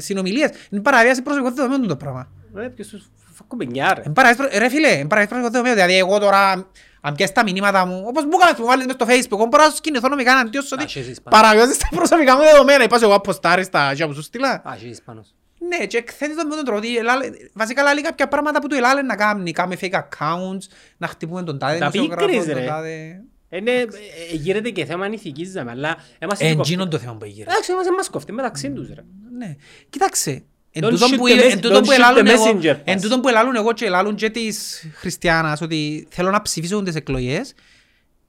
συνομιλίες. 0.00 0.50
Είναι 0.70 0.80
παραβίαση 0.82 1.22
προσωπικών 1.22 1.54
δεδομένων 1.54 1.88
το 1.88 1.96
πράγμα. 1.96 2.28
Ρε, 2.54 2.68
ποιος 2.68 2.88
τους 2.88 3.10
φακουμπενιά 3.34 3.94
ρε. 3.94 4.02
Είναι 4.04 4.14
παραβίαση 4.14 4.48
προ- 4.50 4.60
Ρε 4.62 4.68
φίλε, 4.68 4.88
είναι 4.88 5.06
παραβίαση 5.08 5.28
προσωπικών 5.28 5.50
δεδομένων. 5.50 5.76
Δηλαδή 5.76 5.96
εγώ 5.98 6.18
τώρα, 6.18 6.70
αν 7.00 7.14
πιάσεις 7.14 7.34
τα 7.34 7.42
μηνύματα 7.42 7.84
μου, 7.86 8.04
όπως 8.06 8.24
μου 8.24 8.36
κάνεις 8.36 8.54
που 8.54 8.60
μου 8.62 8.66
βάλεις 8.68 8.86
μες 8.86 8.94
στο 8.94 9.06
facebook, 9.08 9.38
εγώ 9.38 9.46
μπορώ 9.46 9.64
να 9.64 9.70
σου 9.70 9.80
κινηθώ 9.80 10.08
νομικά 10.08 10.34
να 10.34 10.40
αντιώσω 10.40 10.74
Α, 10.74 10.78
ότι 10.82 10.98
έχεις 11.00 11.20
πάνω. 11.22 11.36
παραβιάζεις 11.36 11.76
τα 11.78 11.88
προσωπικά 11.94 12.36
μου 12.36 12.42
δεδομένα. 12.42 12.84
Είπα 12.84 12.98
σου 12.98 13.04
εγώ 13.04 13.14
αποστάρεις 13.14 13.68
τα 13.70 13.90
τζιά 13.94 14.06
που 14.06 14.14
σου 14.14 14.22
στείλα. 14.22 14.50
Α, 14.50 14.72
έχεις 14.74 15.02
πάνω. 15.02 15.24
Ναι, 15.68 15.86
και 15.86 15.96
εκθέτεις 15.96 16.36
το 16.36 16.46
με 16.46 16.54
τον 16.54 16.64
τρόπο 16.64 16.78
ότι 16.80 16.96
ελάλε- 16.96 17.32
βασικά 17.52 17.82
λέει 17.94 18.02
κάποια 18.02 18.28
πράγματα 18.28 18.60
που 18.60 18.66
του 18.66 18.74
ελάλε 18.74 19.02
να 19.02 19.16
κάνει. 19.16 19.52
Κάμε 19.52 19.76
fake 19.80 19.92
accounts, 19.94 20.62
να 20.96 21.06
χτυπούμε 21.06 21.42
τον 21.42 21.58
τάδε 21.58 21.78
Τα 21.78 21.90
δημοσιογράφο, 21.90 22.26
πίκρες, 22.26 22.46
τον 22.46 22.54
ρε. 22.62 22.64
τάδε... 22.66 23.22
Είναι, 23.50 23.70
ε, 23.70 23.82
ε, 23.82 23.86
γίνεται 24.34 24.70
και 24.70 24.84
θέμα 24.84 25.06
ηθικής 25.06 25.48
ζάμε, 25.50 25.70
αλλά 25.70 25.96
είμαστε 26.22 26.44
και 26.44 26.54
κοφτεί. 26.54 26.72
Εντζίνον 26.72 26.90
το 26.90 26.98
θέμα 26.98 27.14
που 27.16 27.24
έγινε. 27.24 27.46
Εντάξει, 27.50 27.72
είμαστε 27.72 27.92
μας 27.92 28.08
κοφτεί 28.10 28.32
μεταξύ 28.32 28.70
τους 28.70 28.88
ρε. 28.88 29.04
Ναι. 29.38 29.56
Κοίταξε. 29.90 30.42
Εν 30.72 30.84
Don't 30.84 30.90
τούτον 30.90 31.08
shoot 31.12 31.16
που 31.16 31.26
the 31.28 31.30
ε- 31.30 31.34
mes- 31.46 31.50
εν 31.52 31.60
τούτον 31.60 31.76
don't 31.82 31.84
που 31.84 31.90
shoot 31.90 31.94
ελάλουν 31.94 32.26
the 32.26 32.30
εγώ- 32.30 32.44
messenger 32.44 32.76
εν 32.84 32.98
pass. 32.98 33.00
τούτον 33.02 33.20
που 33.20 33.28
ελάλουν 33.28 33.54
εγώ 33.56 33.72
και 33.72 33.84
ελάλουν 33.84 34.14
και 34.14 34.30
της 34.30 34.84
Χριστιανάς 34.94 35.60
ότι 35.60 36.06
θέλω 36.10 36.30
να 36.30 36.42
ψηφίσω 36.42 36.82
τις 36.82 36.94
εκλογές 36.94 37.54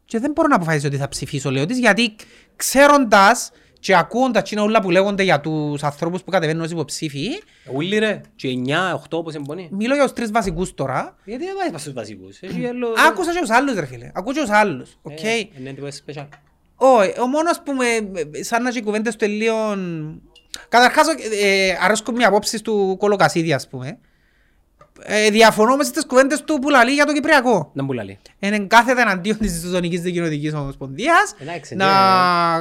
και 0.06 0.19
δεν 0.19 0.32
μπορώ 0.32 0.47
να 0.47 0.56
αποφασίσω 0.56 0.88
ότι 0.88 0.97
θα 0.97 1.08
ψηφίσω 1.08 1.52
λέω 1.52 1.65
της 1.65 1.78
γιατί 1.80 2.15
ξέροντας 2.56 3.52
και 3.80 3.95
ακούοντας 3.95 4.41
εκείνα 4.41 4.62
όλα 4.63 4.82
που 4.82 4.91
λέγονται 4.91 5.23
για 5.23 5.39
τους 5.39 5.84
ανθρώπους 5.84 6.23
που 6.23 6.32
κατεβαίνουν 6.32 6.63
ως 6.63 6.71
υποψήφοι 6.71 7.28
Ούλοι 7.73 7.97
ρε, 7.97 8.21
και 8.36 8.47
9, 8.47 8.93
8 8.93 9.17
όπως 9.17 9.34
εμπονεί. 9.36 9.69
μιλώ 9.71 9.93
για 9.95 10.04
τους 10.04 10.13
τρεις 10.13 10.32
βασικούς 10.32 10.73
τώρα 10.73 11.15
Γιατί 11.25 11.45
δεν 11.45 11.54
πάει 11.60 11.80
στους 11.80 11.93
βασικούς. 11.93 12.38
Έχει 12.41 12.65
άλλο... 12.65 12.88
Άκουσα 13.08 13.34
και 13.34 13.39
τους 13.39 13.49
άλλους 13.49 13.73
ρε 13.75 13.86
φίλε, 13.86 14.12
ακούω 14.13 14.34
και 14.34 14.39
τους 14.39 14.49
άλλους, 14.49 14.97
οκ. 15.02 15.23
Ε, 15.23 15.38
Είναι 15.60 15.73
τίποτα 15.73 15.95
special. 16.06 16.28
Όχι, 16.75 17.19
ο 17.19 17.28
μόνος 17.28 17.62
που 17.65 17.73
με, 17.73 17.86
σαν 18.43 18.63
να 18.63 18.69
έχει 18.69 18.82
κουβέντες 18.82 19.15
του 19.15 19.28
λίγο... 19.28 19.56
Καταρχάς, 20.69 21.07
ε, 21.41 21.77
αρέσκουν 21.81 22.15
μια 22.15 22.27
απόψεις 22.27 22.62
του 22.62 22.95
Κολοκασίδη, 22.99 23.53
ας 23.53 23.67
πούμε. 23.67 23.97
Ε, 25.01 25.29
διαφωνώ 25.29 25.75
μες 25.75 25.88
στις 25.88 26.05
κουβέντες 26.05 26.43
του 26.43 26.59
που 26.59 26.69
λαλεί 26.69 26.91
για 26.91 27.05
το 27.05 27.13
Κυπριακό. 27.13 27.71
Να 27.73 27.83
μου 27.83 27.91
λαλεί. 27.91 28.19
Είναι 28.39 28.59
κάθετα 28.59 29.01
εναντίον 29.01 29.38
της 29.38 29.62
Διζωνικής 29.65 30.01
Δικοινοτικής 30.01 30.53
Ομοσπονδίας, 30.53 31.35
Εντάξει, 31.39 31.75
να 31.75 31.85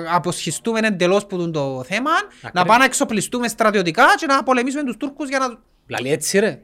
ναι. 0.01 0.09
αποσχιστούμε 0.13 0.79
εντελώς 0.83 1.27
που 1.27 1.37
τούν 1.37 1.53
το 1.53 1.85
θέμα, 1.87 2.11
να 2.11 2.49
Ακρι- 2.49 2.67
πάμε 2.67 2.79
να 2.79 2.85
εξοπλιστούμε 2.85 3.49
στρατιωτικά 3.49 4.05
και 4.17 4.27
να 4.27 4.43
πολεμήσουμε 4.43 4.85
τους 4.85 4.97
Τούρκους 4.97 5.29
για 5.29 5.39
να... 5.39 5.59
Λαλεί 5.87 6.11
έτσι 6.13 6.39
ρε. 6.39 6.61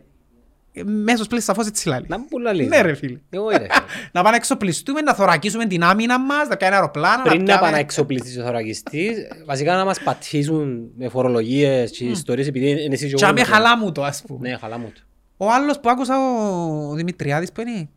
Ε, 0.77 0.83
Μέσος 0.85 1.27
πλήρης 1.27 1.45
σαφώς 1.45 1.67
έτσι 1.67 1.89
λαλεί. 1.89 2.07
Να 2.09 2.19
μου 2.19 2.39
λαλεί. 2.43 2.67
Ναι 2.67 2.81
ρε 2.81 2.95
φίλε. 2.95 3.19
Εγώ 3.31 3.49
ρε. 3.49 3.55
φίλε. 3.57 3.67
Να 4.13 4.21
πάμε 4.21 4.31
να 4.31 4.37
εξοπλιστούμε, 4.37 5.01
να 5.01 5.15
θωρακίσουμε 5.15 5.67
την 5.67 5.83
άμυνα 5.83 6.19
μας, 6.21 6.49
να 6.49 6.57
πιάνε 6.57 6.75
αεροπλάνα, 6.75 7.23
Πριν 7.23 7.39
να 7.39 7.45
πιάμε- 7.45 7.61
πάνε 7.61 7.73
να 7.73 7.79
εξοπλιστείς 7.79 8.39
ο 8.39 8.43
θωρακιστής, 8.43 9.17
βασικά 9.47 9.77
να 9.77 9.85
μας 9.85 10.01
πατήσουν 10.01 10.91
με 10.97 11.09
φορολογίες 11.09 11.91
και 11.91 12.05
ιστορίες 12.05 12.47
επειδή 12.47 12.69
είναι 12.71 12.95
εσύ 12.95 13.07
και 13.09 13.15
Και 13.15 13.25
εγώ. 13.25 13.33
άμε 13.33 13.45
χαλά 13.45 13.79
μου 13.79 13.93
το, 13.93 14.05
ας 14.05 14.23
πούμε. 14.27 14.49
Ναι, 14.49 14.57
χαλά 14.57 14.79
μου 14.79 14.93
το. 14.95 15.01
Ο 15.37 15.51
άλλος 15.53 15.81
που 15.81 15.91
άκουσα, 15.91 16.15
ο 16.91 16.95
Δημητριάδης 16.95 17.53
που 17.53 17.61
είναι, 17.61 17.89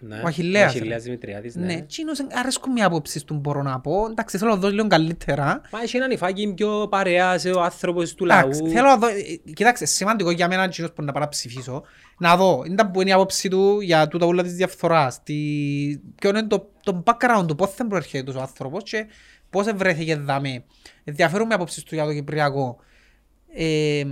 Ναι. 0.00 0.20
Ο 0.24 0.26
Αχιλλέας, 0.26 0.74
Ο 0.74 0.76
Αχιλλέας 0.78 1.02
Δημητριάδης, 1.02 1.54
ναι, 1.54 1.66
ναι. 1.66 1.72
εκείνος 1.72 2.26
αρέσκουν 2.40 2.72
μια 2.72 2.86
άποψη 2.86 3.24
του 3.24 3.34
μπορώ 3.34 3.62
να 3.62 3.80
πω. 3.80 4.06
Εντάξει, 4.10 4.38
θέλω 4.38 4.50
να 4.50 4.56
δω 4.56 4.68
λίγο 4.70 4.86
καλύτερα. 4.86 5.60
Μα 5.72 5.80
έχει 5.82 5.96
έναν 5.96 6.10
υφάκι 6.10 6.52
πιο 6.56 6.86
παρέας 6.90 7.44
ο 7.44 7.60
άνθρωπος 7.62 8.14
του 8.14 8.24
Εντάξει, 8.24 8.62
λαού. 8.62 8.70
θέλω 8.70 8.86
να 8.86 8.96
δω, 8.96 9.06
ε, 9.06 9.12
κοιτάξτε, 9.54 9.86
σημαντικό 9.86 10.30
για 10.30 10.48
μένα 10.48 10.62
εκείνος 10.64 10.92
που 10.92 11.02
να 11.02 11.12
πάω 11.12 11.22
να 11.22 11.28
ψηφίσω, 11.28 11.82
να 12.28 12.36
δω, 12.36 12.62
είναι 12.66 12.84
που 12.84 13.00
είναι 13.00 13.10
η 13.10 13.12
άποψη 13.12 13.48
του 13.48 13.80
για 13.80 14.08
τούτα 14.08 14.26
όλα 14.26 14.42
της 14.42 14.54
διαφθοράς, 14.54 15.22
τι, 15.22 15.34
ποιο 16.14 16.30
είναι 16.30 16.42
το, 16.42 16.70
το 16.82 17.02
background 17.06 17.44
του, 17.46 17.54
πώς 17.54 17.74
δεν 17.74 17.86
προέρχεται 17.86 18.30
ο 18.30 18.40
άνθρωπος 18.40 18.82
και 18.82 19.06
πώς 19.50 19.72
βρέθηκε 19.74 20.16
δάμε. 20.16 20.64
Ενδιαφέρουν 21.04 21.46
με 21.46 21.54
άποψη 21.54 21.84
του 21.84 21.94
για 21.94 22.04
το 22.04 22.12
Κυπριακό. 22.12 22.76
Ε, 23.56 24.02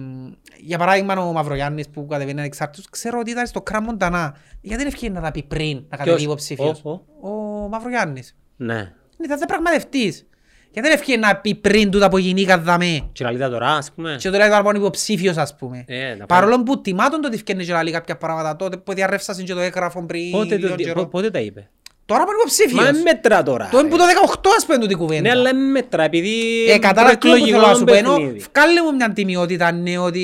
για 0.60 0.78
παράδειγμα 0.78 1.14
ο 1.28 1.32
Μαυρογιάννης 1.32 1.88
που 1.88 2.06
κατεβαίνει 2.06 2.38
ανεξάρτητος, 2.40 2.88
ξέρω 2.90 3.18
ότι 3.18 3.30
ήταν 3.30 3.46
στο 3.46 3.62
Κράμ 3.62 3.84
Μοντανά. 3.84 4.36
Γιατί 4.60 4.82
δεν 4.82 4.92
ευκαιρία 4.92 5.14
να 5.14 5.20
τα 5.26 5.30
πει 5.30 5.42
πριν, 5.42 5.84
να 5.88 5.96
κατεβεί 5.96 6.22
υποψήφιος; 6.22 6.80
Ο- 6.84 6.90
ο- 7.20 7.64
Ο 7.64 7.68
Μαυρογιάννης. 7.68 8.36
Ναι. 8.56 8.92
Ήταν 9.24 9.38
διαπραγματευτής. 9.38 10.26
Γιατί 10.72 10.88
δεν 10.88 10.92
ευκαιρία 10.98 11.26
να 11.28 11.36
πει 11.36 11.54
πριν 11.54 11.90
τούτα 11.90 12.08
που 12.08 12.18
γινήκα 12.18 12.58
δαμέ. 12.58 13.08
Και 13.12 13.24
λαλίτα 13.24 13.50
τώρα, 13.50 13.68
ας 13.76 13.92
πούμε. 13.92 14.16
Και 14.20 14.30
το 14.30 14.36
λέει 14.38 14.48
τώρα 14.48 14.62
πάνω 14.62 14.78
υποψήφιος 14.78 15.36
ας 15.36 15.56
πούμε. 15.56 15.84
Ε, 15.86 16.14
να 16.14 16.26
Παρόλο 16.26 16.62
που 16.62 16.80
τιμά 16.80 17.08
τον 17.08 17.20
το 17.20 17.26
ότι 17.26 17.36
ευκαιρία 17.36 17.64
και 17.64 17.72
να 17.72 17.82
λέει 17.82 17.92
κάποια 17.92 18.16
πράγματα 18.16 18.56
τότε 18.56 18.76
που 18.76 18.92
διαρρεύσασαν 18.94 19.44
και 19.44 19.52
το 19.54 19.60
έγγραφο 19.60 20.04
πριν 20.06 20.30
Πότε, 20.30 20.56
λίγο 20.56 20.68
το, 20.68 20.74
καιρό. 20.74 21.00
πο- 21.00 21.06
πότε 21.08 21.30
τα 21.30 21.38
είπε; 21.40 21.68
Τώρα 22.06 22.24
πάνω 22.24 22.32
Μα 22.36 22.42
υποψήφιος. 22.42 22.84
δεν 22.84 23.02
μέτρα 23.02 23.42
τώρα. 23.42 23.68
Το 23.72 23.78
είναι 23.78 23.88
που 23.88 23.96
το 23.96 24.04
ρε. 24.04 24.12
18 24.12 24.50
ας 24.56 24.66
πούμε 24.66 24.78
τούτη 24.78 24.94
κουβέντα. 24.94 25.20
Ναι, 25.20 25.30
αλλά 25.30 25.42
δεν 25.42 25.70
μέτρα, 25.70 26.02
επειδή 26.02 26.64
Ε, 26.70 26.78
κατάλαβα 26.78 27.18
το 27.18 27.18
που 27.18 27.26
προεκλογικό 27.26 27.58
θέλω 27.58 27.70
να 27.70 27.74
σου 27.78 27.84
πω, 27.84 27.94
ενώ 27.94 28.14
παιχνίδι. 28.16 28.44
βγάλε 28.54 28.82
μου 28.82 28.94
μια 28.96 29.12
τιμιότητα, 29.12 29.72
ναι, 29.72 29.98
ότι 29.98 30.22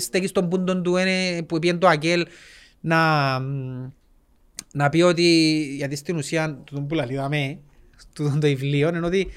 στέκει 0.00 0.26
στον 0.26 0.48
πούντον 0.48 0.82
του 0.82 0.96
είναι, 0.96 1.42
που 1.42 1.58
πήγαινε 1.58 1.78
το 1.78 1.86
Αγγέλ 1.88 2.26
να, 2.80 2.98
να 4.72 4.88
πει 4.90 5.02
ότι, 5.02 5.24
γιατί 5.76 5.96
στην 5.96 6.16
ουσία, 6.16 6.58
τούτον 6.64 6.86
που 6.86 6.94
λαλίδαμε, 6.94 7.58
τούτον 8.14 8.40
το 8.40 8.46
βιβλίο, 8.46 8.88
είναι 8.88 9.06
ότι 9.06 9.28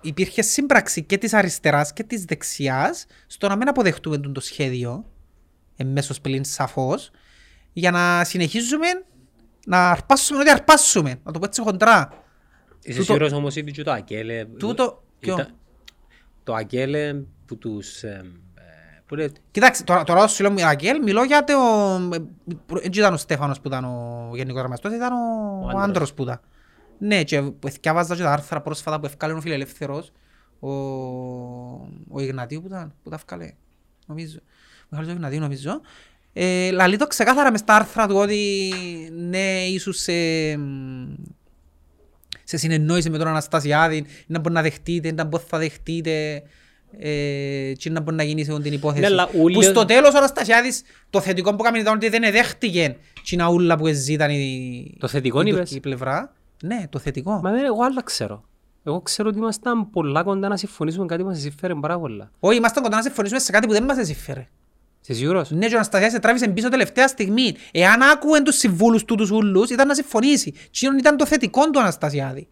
υπήρχε 0.00 0.42
σύμπραξη 0.42 1.02
και 1.02 1.18
της 1.18 1.32
αριστεράς 1.34 1.92
και 1.92 2.02
της 2.02 2.24
δεξιάς 2.24 3.06
στο 3.26 3.48
να 3.48 3.56
μην 3.56 3.68
αποδεχτούμε 3.68 4.16
τούτο 4.16 4.32
το 4.32 4.40
σχέδιο, 4.40 5.04
εμέσως 5.76 6.20
πλην 6.20 6.44
σαφώς, 6.44 7.10
για 7.72 7.90
να 7.90 8.24
συνεχίζουμε 8.24 8.86
να 9.66 9.90
αρπάσουμε 9.90 10.40
ό,τι 10.40 10.50
αρπάσουμε, 10.50 11.20
να 11.24 11.32
το 11.32 11.38
πω 11.38 11.44
έτσι 11.44 11.62
χοντρά. 11.62 12.22
Είσαι 12.82 12.98
τούτο- 12.98 13.12
σίγουρος 13.12 13.32
όμως 13.32 13.56
ότι 13.56 13.70
και 13.72 13.82
το 13.82 13.92
Ακέλε... 13.92 14.44
Τούτο- 14.44 15.02
ποιο? 15.18 15.34
ήταν- 15.34 15.54
Το 16.44 16.54
Ακέλε 16.54 17.14
που 17.46 17.56
τους... 17.58 18.02
εμ, 18.02 18.26
ε, 18.54 19.02
Που 19.06 19.14
λέει... 19.14 19.32
Κοιτάξτε, 19.50 19.84
τώρα, 19.84 20.04
τώρα 20.04 20.26
σου 20.26 20.42
λέω 20.42 20.66
Αγγέλ, 20.66 21.02
μιλώ 21.02 21.22
για 21.24 21.44
το... 21.44 21.54
Δεν 22.66 22.90
ήταν 22.92 23.14
ο 23.14 23.16
Στέφανος 23.16 23.60
που 23.60 23.68
ήταν 23.68 23.84
ο 23.84 24.30
γενικός 24.34 24.60
γραμματός, 24.60 24.92
ήταν 24.92 25.12
ο, 25.12 25.16
Ο 25.16 25.64
ο 25.64 25.68
άντρας. 25.68 25.84
άντρος 25.84 26.14
που 26.14 26.22
ήταν. 26.22 26.40
Ναι, 26.98 27.24
και 27.24 27.42
που 27.42 27.68
θυκιάβαζα 27.68 28.16
και 28.16 28.22
τα 28.22 28.32
άρθρα 28.32 28.60
πρόσφατα 28.60 29.00
που 29.00 29.06
έφκαλε 29.06 29.32
ο 29.32 29.40
φιλελεύθερος, 29.40 30.12
ο, 30.60 30.70
ο 32.08 32.20
Ιγνατίου 32.20 32.60
που 32.60 32.66
ήταν, 32.66 32.94
που 33.02 33.08
τα 33.10 33.14
έφκαλε, 33.16 33.52
νομίζω. 34.06 34.38
Μεγάλος 34.88 35.12
ο 35.12 35.14
Ιγνατίου 35.16 35.40
νομίζω. 35.40 35.80
Ε, 36.32 36.70
λαλεί 36.70 36.96
το 36.96 37.06
ξεκάθαρα 37.06 37.50
μες 37.50 37.60
στα 37.60 37.74
άρθρα 37.74 38.06
του 38.06 38.16
ότι 38.16 38.72
ναι, 39.28 39.64
ίσως 39.66 39.96
σε, 39.98 40.12
σε 42.44 42.56
συνεννόηση 42.56 43.10
με 43.10 43.18
τον 43.18 43.26
Αναστασιάδη, 43.26 44.04
να 44.26 44.38
μπορεί 44.38 44.54
να 44.54 44.62
δεχτείτε, 44.62 45.12
να 45.12 45.24
μπορεί 45.24 45.42
θα 45.48 45.58
δεχτείτε, 45.58 46.42
ε, 46.98 47.72
και 47.76 47.90
να 47.90 48.00
μπορεί 48.00 48.16
να 48.16 48.22
γίνει 48.22 48.44
σε 48.44 48.50
αυτή 48.50 48.62
την 48.62 48.72
υπόθεση. 48.72 49.00
Ναι, 49.00 49.06
αλλά 49.06 49.28
ούλοι- 49.34 49.56
Που 49.56 49.62
στο 49.62 49.84
τέλος 49.84 50.14
ο 50.14 50.18
Αναστασιάδης, 50.18 50.82
το 51.10 51.20
θετικό 51.20 51.54
που 51.56 51.62
κάνει 51.62 51.78
ήταν 51.78 51.94
ότι 51.94 52.08
δεν 52.08 52.32
δέχτηκε 52.32 52.96
την 53.24 53.40
ούλα 53.42 53.76
που 53.76 53.86
ζήταν 53.86 54.30
η, 54.30 54.94
Το 54.98 55.08
θετικό 55.08 55.38
η 55.40 55.44
είπες; 55.46 55.58
τουρκική 55.58 55.80
πλευρά. 55.80 56.32
Ναι, 56.62 56.84
το 56.90 56.98
θετικό. 56.98 57.40
Μα 57.42 57.50
δεν, 57.50 57.64
εγώ 57.64 57.82
άλλα 57.84 58.02
ξέρω. 58.02 58.44
Εγώ 58.84 59.00
ξέρω 59.00 59.28
ότι 59.28 59.38
ήμασταν 59.38 59.90
πολλά 59.90 60.22
κοντά 60.22 60.48
να 60.48 60.56
συμφωνήσουμε 60.56 61.06
κάτι 61.06 61.22
που 61.22 61.28
μας 61.28 61.40
συμφέρει 61.40 61.74
πάρα 61.80 61.98
πολλά. 61.98 62.30
Όχι, 62.40 62.56
ήμασταν 62.56 62.82
κοντά 62.82 62.96
να 62.96 63.02
συμφωνήσουμε 63.02 63.40
σε 63.40 63.52
κάτι 63.52 63.66
που 63.66 63.72
δεν 63.72 63.84
μας 63.84 64.06
συμφέρε. 64.06 64.48
Είσαι 65.02 65.12
σίγουρος; 65.18 65.50
Ναι, 65.50 65.66
και 65.66 65.72
ο 65.74 65.76
Αναστασιάδης 65.76 66.14
σε 66.14 66.20
τράβησε 66.20 66.48
πίσω 66.48 66.68
τελευταία 66.68 67.08
στιγμή. 67.08 67.54
Εάν 67.72 68.02
άκουεν 68.02 68.44
τους 68.44 68.56
συμβούλους 68.56 69.04
του 69.04 69.14
τους 69.14 69.30
ούλους, 69.30 69.70
ήταν 69.70 69.86
να 69.86 69.94
συμφωνήσει. 69.94 70.50
Τι 70.52 70.86
ήταν 70.98 71.16
το 71.16 71.26
θετικό 71.26 71.70
του 71.70 71.80
Αναστασιάδη. 71.80 72.48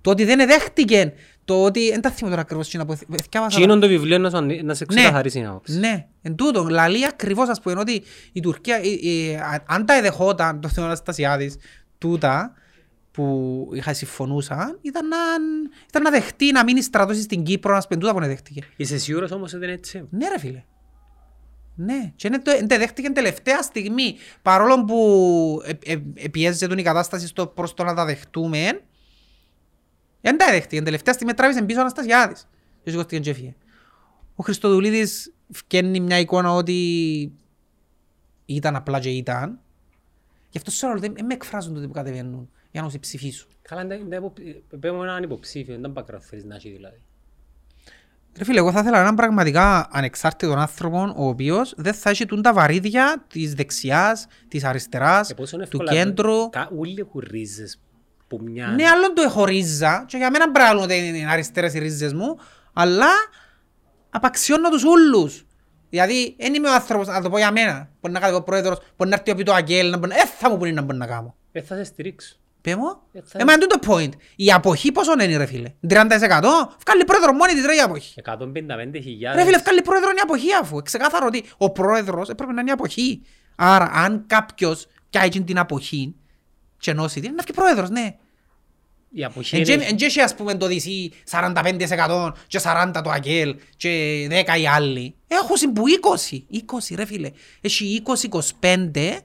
Το 0.00 0.10
ότι 0.10 0.24
δεν 0.24 0.46
δέχτηκε, 0.46 1.12
το 1.44 1.62
ότι... 1.62 1.90
Δεν 1.90 2.00
τα 2.00 2.10
θυμώ 2.10 2.28
τώρα 2.30 2.42
ακριβώς 2.42 2.68
τι 2.68 2.76
να 2.78 2.84
πω. 2.84 2.94
θυκιάβασα 2.96 3.56
Και 3.58 3.62
είναι 3.64 3.78
το 3.78 3.86
βιβλίο 3.88 4.18
να 4.18 4.30
σου, 4.30 4.36
ανοι- 4.36 4.62
να 4.62 4.74
σε 4.74 4.84
ξεκαθαρίσει 4.84 5.38
την 5.38 5.46
άποψη. 5.46 5.78
Ναι, 5.78 6.06
εν 6.22 6.34
τούτο, 6.34 6.66
λαλεί 6.70 7.06
ακριβώς 7.06 7.48
ας 7.48 7.60
πούμε 7.60 7.80
ότι 7.80 8.02
η 8.32 8.40
Τουρκία, 8.40 8.80
η- 8.82 8.98
η- 9.02 9.34
α- 9.34 9.64
αν 9.66 9.86
τα 9.86 9.94
εδεχόταν 9.96 10.60
το 10.60 10.68
θέμα 10.68 10.86
Αναστασιάδης, 10.86 11.56
τούτα 11.98 12.52
που 13.16 13.68
είχα 13.72 13.94
συμφωνούσαν, 13.94 14.78
ήταν 14.82 15.08
να, 15.08 15.16
ήταν 15.88 16.02
να 16.02 16.10
δεχτεί 16.10 16.52
να 16.52 16.64
μείνει 16.64 16.82
στρατός 16.82 17.20
στην 17.20 17.42
Κύπρο, 17.42 17.74
να 17.74 17.80
σπεντούτα 17.80 18.12
που 18.12 18.18
δεν 18.18 18.28
δέχτηκε. 18.28 18.62
Είσαι 18.76 18.98
σίγουρος 18.98 19.30
όμως 19.30 19.54
ότι 19.54 19.64
είναι 19.64 19.72
έτσι; 19.72 20.06
Ναι 20.10 20.28
ρε 20.28 20.38
φίλε. 20.38 20.64
Ναι, 21.74 22.12
και 22.16 22.26
είναι 22.26 22.38
το, 22.38 22.50
εν 22.50 22.66
τε 22.66 22.78
δέχτηκε 22.78 23.10
τελευταία 23.10 23.62
στιγμή, 23.62 24.16
παρόλο 24.42 24.84
που 24.84 25.60
ε, 25.64 25.92
ε, 25.92 25.98
ε, 26.14 26.28
πιέζεται 26.28 26.66
τον 26.66 26.78
η 26.78 26.82
κατάσταση 26.82 27.26
στο, 27.26 27.46
προς 27.46 27.74
το 27.74 27.84
να 27.84 27.94
τα 27.94 28.04
δεχτούμε, 28.04 28.80
δεν 30.20 30.38
τα 30.38 30.50
δέχτηκε, 30.50 30.82
τελευταία 30.82 31.14
στιγμή 31.14 31.34
τράβησε 31.34 31.62
πίσω 31.62 31.78
ο 31.78 31.80
Αναστασιάδης. 31.80 32.48
Και 32.84 32.90
σηκώστηκε 32.90 33.20
και 33.20 33.30
έφυγε. 33.30 33.54
Ο 34.36 34.42
Χριστοδουλίδης 34.42 35.34
φκένει 35.52 36.00
μια 36.00 36.18
εικόνα 36.18 36.52
ότι 36.52 37.32
ήταν 38.46 38.76
απλά 38.76 39.00
και 39.00 39.10
ήταν. 39.10 39.60
Γι' 40.50 40.58
αυτό 40.58 40.70
σε 40.70 40.86
όλο 40.86 41.00
δεν 41.00 41.12
με 41.12 41.34
εκφράζουν 41.34 41.74
τότε 41.74 41.86
που 41.86 41.92
κατεβαίνουν 41.92 42.50
για 42.76 42.84
να 42.84 42.90
τους 42.90 42.98
ψηφίσουν. 43.00 43.48
Καλά, 43.62 43.86
δεν- 43.86 44.08
δεν 44.08 44.18
υπο- 44.18 44.32
πέμπω 44.80 45.02
έναν 45.02 45.22
υποψήφιο, 45.22 45.78
δεν 45.80 45.92
background 45.96 46.20
θέλεις 46.20 46.44
να 46.44 46.54
έχει 46.54 46.70
δηλαδή. 46.70 46.96
Ρε 48.38 48.44
φίλε, 48.44 48.58
εγώ 48.58 48.72
θα 48.72 48.80
ήθελα 48.80 48.98
έναν 49.00 49.14
πραγματικά 49.14 49.88
ανεξάρτητο 49.90 50.52
άνθρωπο 50.52 51.12
ο 51.16 51.28
οποίος 51.28 51.74
δεν 51.76 51.94
θα 51.94 52.10
έχει 52.10 52.26
τούν 52.26 52.42
τα 52.42 52.52
βαρύδια 52.52 53.24
της 53.28 53.54
δεξιάς, 53.54 54.26
της 54.48 54.64
αριστεράς, 54.64 55.30
Ε, 55.30 55.34
πόσο 55.34 55.56
είναι 55.56 55.66
του 55.66 55.78
εύκολα, 55.82 56.02
κέντρου. 56.04 56.50
κα- 56.50 56.70
Όλοι 56.78 57.00
έχουν 57.00 57.22
ρίζες 57.30 57.80
που 58.28 58.40
μια... 58.42 58.66
Ναι, 58.66 58.84
άλλον 58.86 59.14
το 59.14 59.22
έχω 59.22 59.44
ρίζα 59.44 60.04
και 60.08 60.16
για 60.16 60.30
μένα 60.30 60.50
πράγμα 60.50 60.82
ότι 60.82 60.94
είναι 60.96 61.30
αριστερές 61.30 61.74
οι 61.74 61.78
ρίζες 61.78 62.12
μου, 62.12 62.38
αλλά 62.72 63.06
απαξιώνω 64.10 64.68
τους 64.70 64.84
ούλους. 64.84 65.46
Δηλαδή, 65.90 66.36
δεν 66.38 66.54
είμαι 66.54 66.68
ο 66.68 66.74
άνθρωπος, 66.74 67.06
να 67.06 67.22
το 67.22 67.30
πω 67.30 67.38
για 67.38 67.52
μένα, 67.52 67.90
μπορεί 68.00 68.14
να 68.14 68.20
κάνει 68.20 68.34
ο 68.36 68.42
πρόεδρος, 68.42 68.78
μπορεί 68.96 69.10
να 69.10 69.16
έρθει 69.16 69.30
ο 69.30 69.34
πει 69.34 69.42
το 69.42 69.52
Αγγέλ, 69.54 69.90
να 69.90 69.96
μπορεί 69.96 70.08
να... 70.10 70.16
Ε, 70.16 70.26
θα 70.38 70.50
μου 70.50 70.56
πούνε 70.56 70.70
να 70.70 70.82
μπορεί 70.82 70.98
να 70.98 71.06
κάνω. 71.06 71.34
Ε, 71.52 71.60
θα 71.62 71.76
σε 71.76 71.84
στηρίξω. 71.84 72.36
Πέ 72.66 72.76
μου. 72.76 72.86
Ε, 73.12 73.20
θα- 73.24 73.38
Ε, 73.40 73.44
μα 73.44 73.52
είναι 73.52 73.66
το 73.66 73.78
point. 73.86 74.10
Η 74.36 74.52
αποχή 74.52 74.92
πόσο 74.92 75.12
είναι 75.12 75.36
ρε 75.36 75.46
φίλε; 75.46 75.72
30% 75.88 76.76
βγάλει 76.86 77.04
πρόεδρο 77.06 77.32
μόνη 77.32 77.52
της 77.52 77.64
ρε 77.66 77.74
η 77.74 77.78
αποχή. 77.80 78.14
155.000. 78.24 79.34
Ρε 79.34 79.44
φίλε, 79.44 79.58
βγάλει 79.58 79.82
πρόεδρο 79.82 80.10
είναι 80.10 80.18
η 80.18 80.22
αποχή 80.22 80.46
αφού. 80.60 80.82
Ξεκάθαρο 80.82 81.26
ότι 81.26 81.44
ο 81.56 81.70
πρόεδρος 81.70 82.28
έπρεπε 82.28 82.52
να 82.52 82.60
είναι 82.60 82.70
η 82.70 82.72
αποχή. 82.72 83.22
Άρα, 83.56 83.90
αν 83.94 84.24
κάποιος 84.26 84.86
πιάει 85.10 85.28
την 85.28 85.58
αποχή 85.58 86.14
και 86.78 86.90
ενώσει 86.90 87.14
την, 87.14 87.24
είναι 87.24 87.34
να 87.36 87.42
βγει 87.42 87.52
πρόεδρος, 87.52 87.90
ναι. 87.90 88.16
Η 89.10 89.24
αποχή 89.24 89.56
Εν 89.56 89.62
είναι... 89.62 89.76
και- 89.76 89.84
εν 89.90 89.96
και 89.96 90.04
έχει 90.04 90.20
ας 90.20 90.34
πούμε 90.34 90.54
το 90.54 90.66
DC 90.66 91.08
45% 91.30 92.32
και 92.46 92.58
40% 92.64 93.00
το 93.04 93.10
Αγγέλ 93.10 93.56
και 93.76 93.90
10 94.30 94.58
οι 94.60 94.66
άλλοι. 94.66 95.14
Έχουν 95.28 95.56
συμπου 95.56 95.82
20. 96.30 96.42
20 96.90 96.94
ρε 96.96 97.04
φίλε. 97.04 97.30
Έχει 97.60 98.02
20-25, 98.60 99.18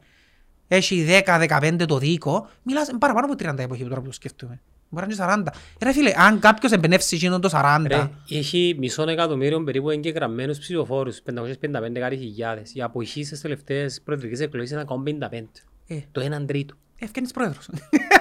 έχει 0.76 1.06
10-15 1.26 1.86
το 1.88 1.98
δίκο. 1.98 2.48
Μιλάς 2.64 2.88
είναι 2.88 2.98
παραπάνω 2.98 3.26
από 3.34 3.36
30 3.50 3.58
εποχή 3.58 3.84
τώρα 3.84 4.00
που 4.02 4.06
το 4.08 4.14
σκέφτομαι. 4.14 4.62
Μπορεί 4.90 5.08
να 5.08 5.14
είναι 5.14 5.44
40. 5.46 5.48
Ε, 5.80 5.86
Ρε 5.86 5.92
φίλε, 5.94 6.14
αν 6.18 6.40
κάποιος 6.40 6.72
εμπνεύσει 6.72 7.16
εκείνον 7.16 7.42
το 7.42 7.50
40, 7.52 7.84
Ρε, 7.88 8.10
έχει 8.30 8.76
μισό 8.80 9.10
εκατομμύριο 9.10 9.64
περίπου 9.64 9.90
εγγεγραμμένους 9.90 10.58
ψηφοφόρους, 10.60 11.22
555.000. 11.22 12.74
Η 12.74 12.82
αποχή 12.82 13.24
στις 13.24 13.42
τελευταίες 13.42 14.02
προεδρικές 14.06 14.40
εκλογές 14.40 14.72
είναι 14.72 14.82
ακόμα 14.82 15.04
55. 15.04 15.66
ε, 15.88 16.00
Το 16.12 16.22
έναν 16.22 16.46
τρίτο. 16.46 16.76
ευκαινείς 17.00 17.32
πρόεδρος. 17.32 17.70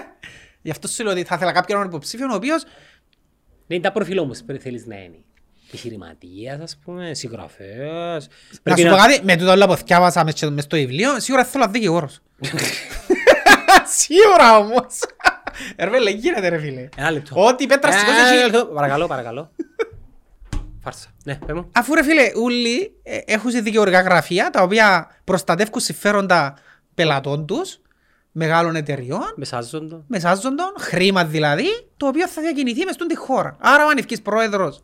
Γι' 0.63 0.71
αυτό 0.71 0.89
σου 0.89 1.03
λέω 1.03 1.13
ότι 1.13 1.25
θα 1.25 1.35
ήθελα 1.35 1.53
κάποιον 1.53 1.85
υποψήφιος 1.85 2.33
ο 2.33 2.35
οποίος 2.35 2.63
Δεν 3.67 3.77
είναι 3.79 3.81
τα 3.81 3.93
προφίλ 3.93 4.19
όμως 4.19 4.43
που 4.45 4.57
θέλεις 4.61 4.87
να 4.87 4.97
είναι. 4.97 5.17
Επιχειρηματίας, 5.73 6.61
ας 6.61 6.77
πούμε, 6.85 7.15
συγγραφέας. 7.15 8.29
Να 8.51 8.59
Πρέπει 8.63 8.81
σου 8.81 8.89
πω 8.89 8.97
κάτι, 8.97 9.21
με 9.25 9.37
τούτα 9.37 9.53
όλα 9.53 9.67
που 9.67 9.77
θυκιάβασα 9.77 10.25
μες 10.25 10.35
στο- 10.35 10.51
μες 10.51 10.65
στο 10.65 10.77
βιβλίο, 10.77 11.21
σίγουρα 11.21 11.45
θέλω 11.45 11.65
να 11.65 11.71
δικηγόρος. 11.71 12.21
Σίγουρα 13.99 14.59
όμως. 14.59 14.99
Ε, 15.77 15.85
Ρε 15.85 15.91
φίλε, 15.97 16.11
γίνεται 16.11 16.49
ρε 16.49 16.59
φίλε. 16.59 16.89
Ένα 16.97 17.11
λεπτό. 17.11 17.45
Ό,τι 17.47 17.65
η 17.65 17.67
πέτρας 17.67 17.95
Ε, 17.95 17.99
σηκώσεις 17.99 18.21
ένα 18.21 18.31
έχει... 18.43 18.51
λεπτό. 18.51 18.67
Παρακαλώ, 18.67 19.07
παρακαλώ. 19.07 19.51
Φάρσα. 20.83 21.07
Ναι, 21.25 21.35
πέ 21.47 21.55
μου. 21.55 21.69
Αφού 21.73 21.95
ρε 21.95 22.03
φίλε, 22.05 22.31
όλοι 22.35 22.95
ε, 23.03 23.19
έχουν 23.25 23.51
δικαιωρικά 23.63 24.01
γραφεία, 24.01 24.51
τα 24.51 24.63
οποία 24.63 25.11
προστατεύουν 25.25 25.81
συμφέροντα 25.81 26.57
πελατών 26.95 27.47
τους, 27.47 27.79
μεγάλων 28.33 28.77
εταιριών, 28.77 29.33
Μεσάζοντο. 29.37 30.05
μεσάζοντων, 30.07 30.73
χρήμα 30.79 31.25
δηλαδή, 31.25 31.67
το 31.97 32.07
οποίο 32.07 32.29
θα 32.29 32.43
διακινηθεί 32.43 32.85
μες 32.85 32.95
στη 32.95 33.17
χώρα. 33.17 33.57
Άρα, 33.61 33.85
αν 33.85 33.99
ευκείς 33.99 34.23
πρόεδρος, 34.23 34.83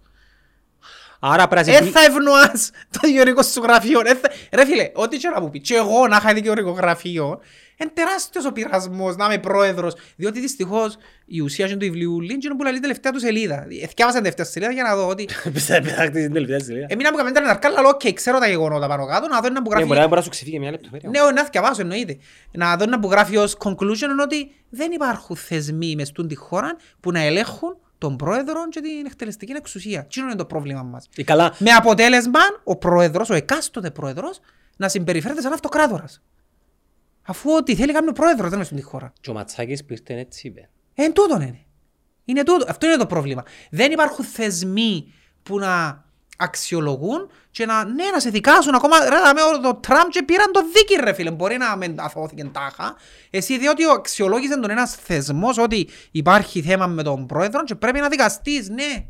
Άρα 1.32 1.48
πρέπει 1.48 1.66
να 1.66 1.72
δεν 1.72 1.84
σε 1.84 1.90
θα 1.90 2.00
ευνοάς 2.04 2.70
το 2.90 2.98
δικαιωρικό 3.02 3.42
σου 3.42 3.60
γραφείο. 3.62 4.00
Ε, 4.04 4.14
θα- 4.14 4.30
Ρε 4.52 4.64
φίλε, 4.66 4.90
ό,τι 4.94 5.16
και 5.16 5.28
να 5.28 5.40
μου 5.40 5.50
πεις, 5.50 5.60
και 5.68 5.74
εγώ 5.74 6.06
να 6.08 6.16
είχα 6.16 6.32
δικαιωρικό 6.34 6.70
γραφείο, 6.70 7.40
είναι 7.76 7.90
τεράστιος 7.94 8.44
ο 8.44 8.52
πειρασμός 8.52 9.16
να 9.16 9.24
είμαι 9.24 9.38
πρόεδρος, 9.38 9.94
διότι 10.16 10.40
δυστυχώς 10.40 10.96
η 11.26 11.40
ουσία 11.40 11.68
του 11.68 11.76
βιβλίου 11.78 12.20
είναι 12.20 12.54
που 12.56 12.62
λέει 12.62 12.80
τελευταία 12.80 13.12
του 13.12 13.20
σελίδα. 13.20 13.66
Εθιάβασα 13.82 14.20
την 14.20 14.22
τελευταία 14.22 14.44
σελίδα 14.44 14.72
για 14.72 14.82
να 14.82 14.96
δω 14.96 15.08
ότι 15.08 15.28
Πετάχτε 15.54 16.08
την 16.10 16.32
τελευταία 16.32 16.60
σελίδα. 16.60 16.86
Εμείνα 16.88 17.10
που 17.10 17.16
καμέντρα 17.16 17.42
να 17.44 17.50
αρκάλα, 17.50 17.78
αλλά 17.78 17.88
οκ, 17.88 18.12
ξέρω 18.14 18.38
τα 18.38 18.48
γεγονότα 18.48 18.86
πάνω 18.88 19.06
κάτω, 19.06 19.28
να 19.28 19.40
δω 19.40 19.46
ένα 19.46 19.62
που 19.62 19.68
Ναι, 19.68 19.74
γράφει... 19.74 19.86
μπορεί 19.86 19.98
να- 20.00 20.06
μπορεί 20.06 20.16
να 20.18 20.24
σου 20.24 20.30
ξεφύγει 20.30 20.58
μια 20.58 20.70
λεπτομέρεια. 20.70 21.08
Ναι, 21.10 21.20
όχι, 21.20 21.32
να 21.32 21.44
θυκευάσω 21.44 21.80
εννοείται. 21.80 22.16
Να 22.52 22.76
δω 22.76 22.84
ένα 22.84 22.98
που 23.00 23.10
γράφει 23.10 23.36
ως 23.36 23.56
conclusion 23.64 24.02
είναι 24.12 24.22
ότι 24.22 24.54
δεν 24.70 24.92
υπάρχουν 24.92 25.36
θεσμοί 25.36 25.94
μες 25.96 26.12
τούν 26.12 26.28
τη 26.28 26.34
χώρα 26.34 26.76
που 27.00 27.10
να 27.12 27.20
ελέγχουν 27.20 27.76
τον 27.98 28.16
πρόεδρο 28.16 28.68
και 28.68 28.80
την 28.80 29.06
εκτελεστική 29.06 29.52
εξουσία. 29.52 30.04
Τι 30.06 30.20
είναι 30.20 30.34
το 30.34 30.44
πρόβλημα 30.44 30.82
μας; 30.82 31.08
Ή 31.16 31.24
καλά, 31.24 31.54
Με 31.58 31.70
αποτέλεσμα 31.70 32.40
ο 32.64 32.76
πρόεδρος, 32.76 33.30
ο 33.30 33.34
εκάστοτε 33.34 33.90
πρόεδρος, 33.90 34.40
να 34.76 34.88
συμπεριφέρεται 34.88 35.40
σαν 35.40 35.52
αυτοκράτορας. 35.52 36.22
Αφού 37.22 37.50
ό,τι 37.54 37.74
θέλει 37.74 37.92
κάνει 37.92 38.08
ο 38.08 38.12
πρόεδρος 38.12 38.48
δεν 38.48 38.58
είναι 38.58 38.66
στην 38.66 38.82
χώρα. 38.82 39.12
και 39.20 39.30
ο 39.30 39.32
Ματσάκης 39.32 39.84
που 39.84 39.92
ήρθε 39.92 40.14
έτσι 40.14 40.46
είπε. 40.46 40.68
Ε, 40.94 41.04
εν 41.04 41.12
τούτον 41.12 41.40
είναι. 41.40 41.64
είναι 42.24 42.42
τούτο. 42.42 42.64
Αυτό 42.68 42.86
είναι 42.86 42.96
το 42.96 43.06
πρόβλημα. 43.06 43.42
Δεν 43.70 43.92
υπάρχουν 43.92 44.24
θεσμοί 44.24 45.12
που 45.42 45.58
να 45.58 46.04
αξιολογούν 46.36 47.30
και 47.50 47.66
να, 47.66 47.84
ναι, 47.84 48.04
να 48.12 48.20
σε 48.20 48.30
δικάσουν 48.30 48.74
ακόμα. 48.74 48.96
Ρε, 49.08 49.16
δαμε, 49.24 49.40
ο- 49.42 49.60
το 49.60 49.74
Τραμπ 49.74 50.08
και 50.10 50.22
πήραν 50.22 50.52
το 50.52 50.60
δίκη 50.74 50.94
ρε 51.04 51.12
φίλε. 51.12 51.30
Μπορεί 51.30 51.56
να 51.56 51.76
μην 51.76 51.94
αθώθηκε 52.00 52.44
τάχα. 52.52 52.94
Εσύ 53.30 53.58
διότι 53.58 53.82
αξιολόγησε 53.94 54.60
τον 54.60 54.70
ένας 54.70 54.94
θεσμός 54.94 55.58
ότι 55.58 55.88
υπάρχει 56.10 56.62
θέμα 56.62 56.86
με 56.86 57.02
τον 57.02 57.26
πρόεδρο 57.26 57.64
και 57.64 57.74
πρέπει 57.74 57.98
να 58.00 58.08
δικαστείς, 58.08 58.68
ναι. 58.68 59.04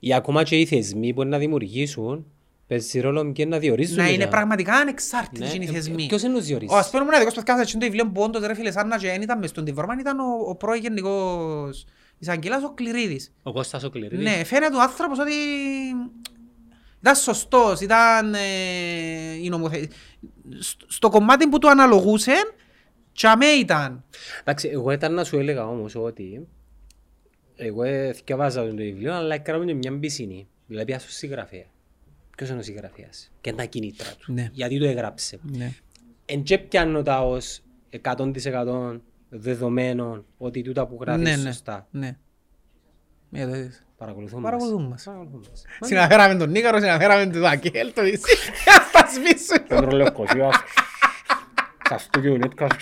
Ή 0.00 0.14
ακόμα 0.14 0.42
και 0.42 0.56
οι 0.60 0.66
θεσμοί 0.66 1.14
που 1.14 1.24
να 1.24 1.38
δημιουργήσουν 1.38 2.26
παίζει 2.66 3.00
ρόλο 3.00 3.32
και 3.32 3.46
να 3.46 3.58
διορίζουν. 3.58 3.96
Να 3.96 4.02
για- 4.04 4.12
είναι 4.14 4.26
πραγματικά 4.26 4.74
ανεξάρτητοι 4.74 5.40
Ναι, 5.40 5.50
είναι 5.54 5.64
οι 5.64 5.68
ε, 5.68 5.72
θεσμοί. 5.72 6.06
ποιος 6.06 6.22
είναι 6.22 6.32
να 6.32 6.38
τους 6.38 6.46
διορίζει; 6.46 6.74
Ο 6.74 6.76
ας 6.76 6.90
πούμε 6.90 7.04
μοναδικός 7.04 7.34
podcast 7.34 7.58
έτσι 7.60 7.72
το 7.78 7.84
βιβλίο 7.86 8.06
που 8.10 8.22
όντως 8.22 8.46
ρε 8.46 8.54
φίλε 8.54 8.70
σαν 8.70 8.88
να 8.88 8.98
και 8.98 9.06
δεν 9.06 9.22
ήταν 9.22 9.38
μες 9.38 9.50
στον 9.50 9.64
Τιβρόμαν 9.64 9.98
ήταν 9.98 10.18
ο, 10.20 10.24
ο 10.48 10.54
πρώην 10.54 10.82
γενικός 10.82 11.84
εισαγγελάς 12.18 12.62
ο 12.62 12.70
Κληρίδης. 12.74 13.32
Ο 13.42 13.52
Κώστας 13.52 13.84
ο 13.84 13.90
Κληρίδης. 13.90 14.24
Ναι, 14.24 14.44
φαίνεται 14.44 14.76
ο 14.76 14.80
άνθρωπος 14.80 15.18
ότι 15.18 15.32
ήταν 17.04 17.14
σωστός, 17.16 17.80
ήταν 17.80 18.34
ε, 18.34 19.34
η 19.42 19.48
νομοθε... 19.48 19.88
Στο- 20.58 20.86
Στο 20.88 21.08
κομμάτι 21.08 21.48
που 21.48 21.58
του 21.58 21.70
αναλογούσε, 21.70 22.32
τσαμέ 23.12 23.46
ήταν. 23.46 24.04
Εντάξει, 24.40 24.68
εγώ 24.68 24.90
ήταν 24.90 25.14
να 25.14 25.24
σου 25.24 25.38
έλεγα 25.38 25.66
όμως 25.66 25.94
ότι 25.96 26.46
εγώ 27.56 27.82
θυκευάζα 28.14 28.66
το 28.68 28.74
βιβλίο, 28.74 29.14
αλλά 29.14 29.34
έκαναμε 29.34 29.64
και 29.64 29.74
μια 29.74 29.98
πισινή. 29.98 30.48
Δηλαδή 30.66 30.86
πιάσω 30.86 31.10
συγγραφέα. 31.10 31.64
Ποιος 32.36 32.48
είναι 32.48 32.58
ο 32.58 32.62
συγγραφέας; 32.62 33.30
Και 33.40 33.52
τα 33.52 33.64
κινήτρα 33.64 34.08
του. 34.18 34.32
Ναι. 34.32 34.48
Γιατί 34.52 34.78
το 34.78 34.84
έγραψε. 34.84 35.38
Ναι. 35.42 35.72
Εν 36.24 36.42
και 36.42 36.58
πιάνω 36.58 37.02
τα 37.02 37.26
ως 37.26 37.60
100% 38.02 39.00
δεδομένων 39.28 40.24
ότι 40.38 40.62
τούτα 40.62 40.86
που 40.86 40.98
γράφεις 41.00 41.22
Ναι, 41.22 41.30
είναι 41.30 41.42
ναι. 41.42 41.50
σωστά. 41.52 41.88
Ναι. 41.90 42.16
Ε, 43.98 44.04
το 44.04 44.14
είδες. 44.18 44.32
Παρακολουθούν 44.32 44.42
Παρακολουθούν 44.42 44.86
μας. 44.88 45.02
Παρακολουθούν 45.04 45.44
μας. 45.50 45.64
Συναφέραμε 45.88 46.34
τον 46.34 46.50
Νίκαρο, 46.50 46.78
συναφέραμε 46.78 47.26
τον 47.32 47.40
Δακέλ, 47.40 47.92
το 47.92 48.04
είσαι. 48.04 48.36
Θα 48.92 49.06
σβήσουμε. 49.06 49.66
Πέτρο 49.68 49.96
Λευκοσίας, 49.96 50.54
στα 51.84 51.98
στούδιο 51.98 52.36
Νέτκας, 52.36 52.76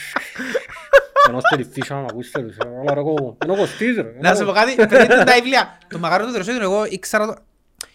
ενώστε 1.28 1.56
τη 1.56 1.64
φύσα 1.64 1.94
να 1.94 2.00
ακούσετε 2.00 2.42
τους. 2.42 2.56
Αλλά 2.80 2.94
ρε 2.94 3.00
κόμμα, 3.00 3.36
είναι 3.44 3.52
ο 3.52 3.56
Κωστής 3.56 3.96
ρε. 3.96 4.14
Να 4.20 4.34
σου 4.34 4.44
πω 4.44 4.52
κάτι, 4.52 4.74
πριν 4.74 5.08
τα 5.08 5.32
βιβλία. 5.34 5.78
Το 5.88 5.98
μαγάρο 5.98 6.24
του 6.24 6.32
Δροσόντου, 6.32 6.62
εγώ 6.62 6.84
ήξερα 6.84 7.26
το... 7.26 7.34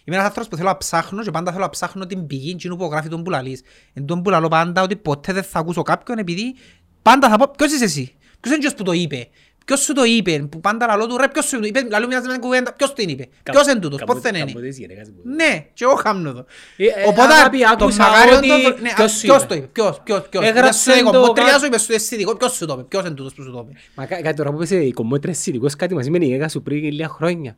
Είμαι 0.03 0.15
ένας 0.15 0.27
άνθρωπος 0.27 0.49
που 0.49 0.55
θέλω 0.55 0.69
να 0.69 0.77
ψάχνω 0.77 1.23
και 1.23 1.31
πάντα 1.31 1.51
θέλω 1.51 1.63
να 1.63 1.69
ψάχνω 1.69 2.05
την 2.05 2.27
πηγή 2.27 2.51
εκείνου 2.51 2.75
που 2.75 2.85
γράφει 2.85 3.09
τον 3.09 3.23
πουλαλής. 3.23 3.61
Εν 3.93 4.05
τον 4.05 4.21
πουλαλώ 4.21 4.47
πάντα 4.47 4.81
ότι 4.81 4.95
ποτέ 4.95 5.33
δεν 5.33 5.43
θα 5.43 5.59
ακούσω 5.59 5.81
κάποιον 5.81 6.17
επειδή 6.17 6.55
πάντα 7.01 7.29
θα 7.29 7.37
πω 7.37 7.53
ποιος 7.57 7.73
είσαι 7.73 7.83
εσύ, 7.83 8.15
ποιος 8.39 8.53
είναι 8.53 8.61
ποιος 8.61 8.73
που 8.73 8.83
το 8.83 8.91
είπε, 8.91 9.27
ποιος 9.67 9.79
σου 9.79 9.93
το 9.93 10.03
είπε, 10.03 10.47
που 10.51 10.59
πάντα 10.59 10.85
λαλώ 10.87 11.07
του 11.07 11.17
ρε 11.17 11.27
ποιος 11.27 11.45
σου 11.45 11.59
το 11.59 11.65
είπε, 11.67 11.87
λαλώ 11.89 12.07
μοιάζεις 12.07 12.27
με 12.27 12.33
την 12.33 12.41
κουβέντα, 12.41 12.73
ποιος 12.73 12.93
την 12.93 13.09
είπε, 13.09 13.27
ποιος 13.43 13.67
είναι 13.67 13.79
τούτος, 13.79 14.01
πώς 14.05 14.19
δεν 14.19 14.35
είναι; 14.35 14.43
Καμποτές 14.45 14.77
γυναίκας 14.77 15.07
που- 15.07 15.21
Ναι, 15.35 15.65
και 15.73 15.83
εγώ 15.83 15.95
χάμνω 15.95 16.33
το. 16.33 16.45
Ε, 16.77 16.85
ε, 16.85 17.07
Οπότε 17.07 17.33
αγάπη, 17.33 17.57
το 17.59 17.67
άκουσα 17.71 18.01
μαγάριο 18.03 18.35
ότι- 18.37 18.47
το- 18.47 18.77
ναι, 18.81 18.93
ποιος 18.95 19.11
α, 19.11 19.15
σου 19.15 19.21
ποιος 19.21 19.37
είπε. 19.43 19.47
το 19.47 19.55
είπε, 19.55 19.67
ποιος, 19.71 20.01
ποιος, 20.03 20.27
ποιος. 20.29 20.43
Έγραψε 20.45 20.89
Μες 20.89 20.99
στο 20.99 21.11
το 21.11 21.19
κομμότρια 21.19 21.45
κα- 21.51 21.59
σου 21.59 21.65
είπες 21.65 21.81
στο 21.81 21.93
αισθητικό, 21.93 22.35
ποιος 22.35 22.51
σου 22.53 22.65
το 22.65 22.73
είπε, 22.73 22.83
ποιος 22.83 23.05
είναι 23.05 23.13
τούτος 23.15 23.33
που 23.33 23.41
σου 23.43 23.51
το 23.51 23.65
είπε. 23.69 23.79
Μα 23.95 24.05
κα- 24.05 24.21
κάτι 24.21 24.35
τώρα 24.35 24.49
που 24.51 24.55
είπες 24.63 24.69
η 24.69 24.91
κομμότρια 24.91 25.31
αισθητικός 25.33 25.75
κάτι 25.75 25.93
μας 25.95 26.05
είπε 26.05 26.17
η 26.17 26.25
γυναίκα 26.27 26.49
σου 26.49 26.61
πριν 26.61 26.83
λίγα 26.83 27.07
χρόνια. 27.07 27.55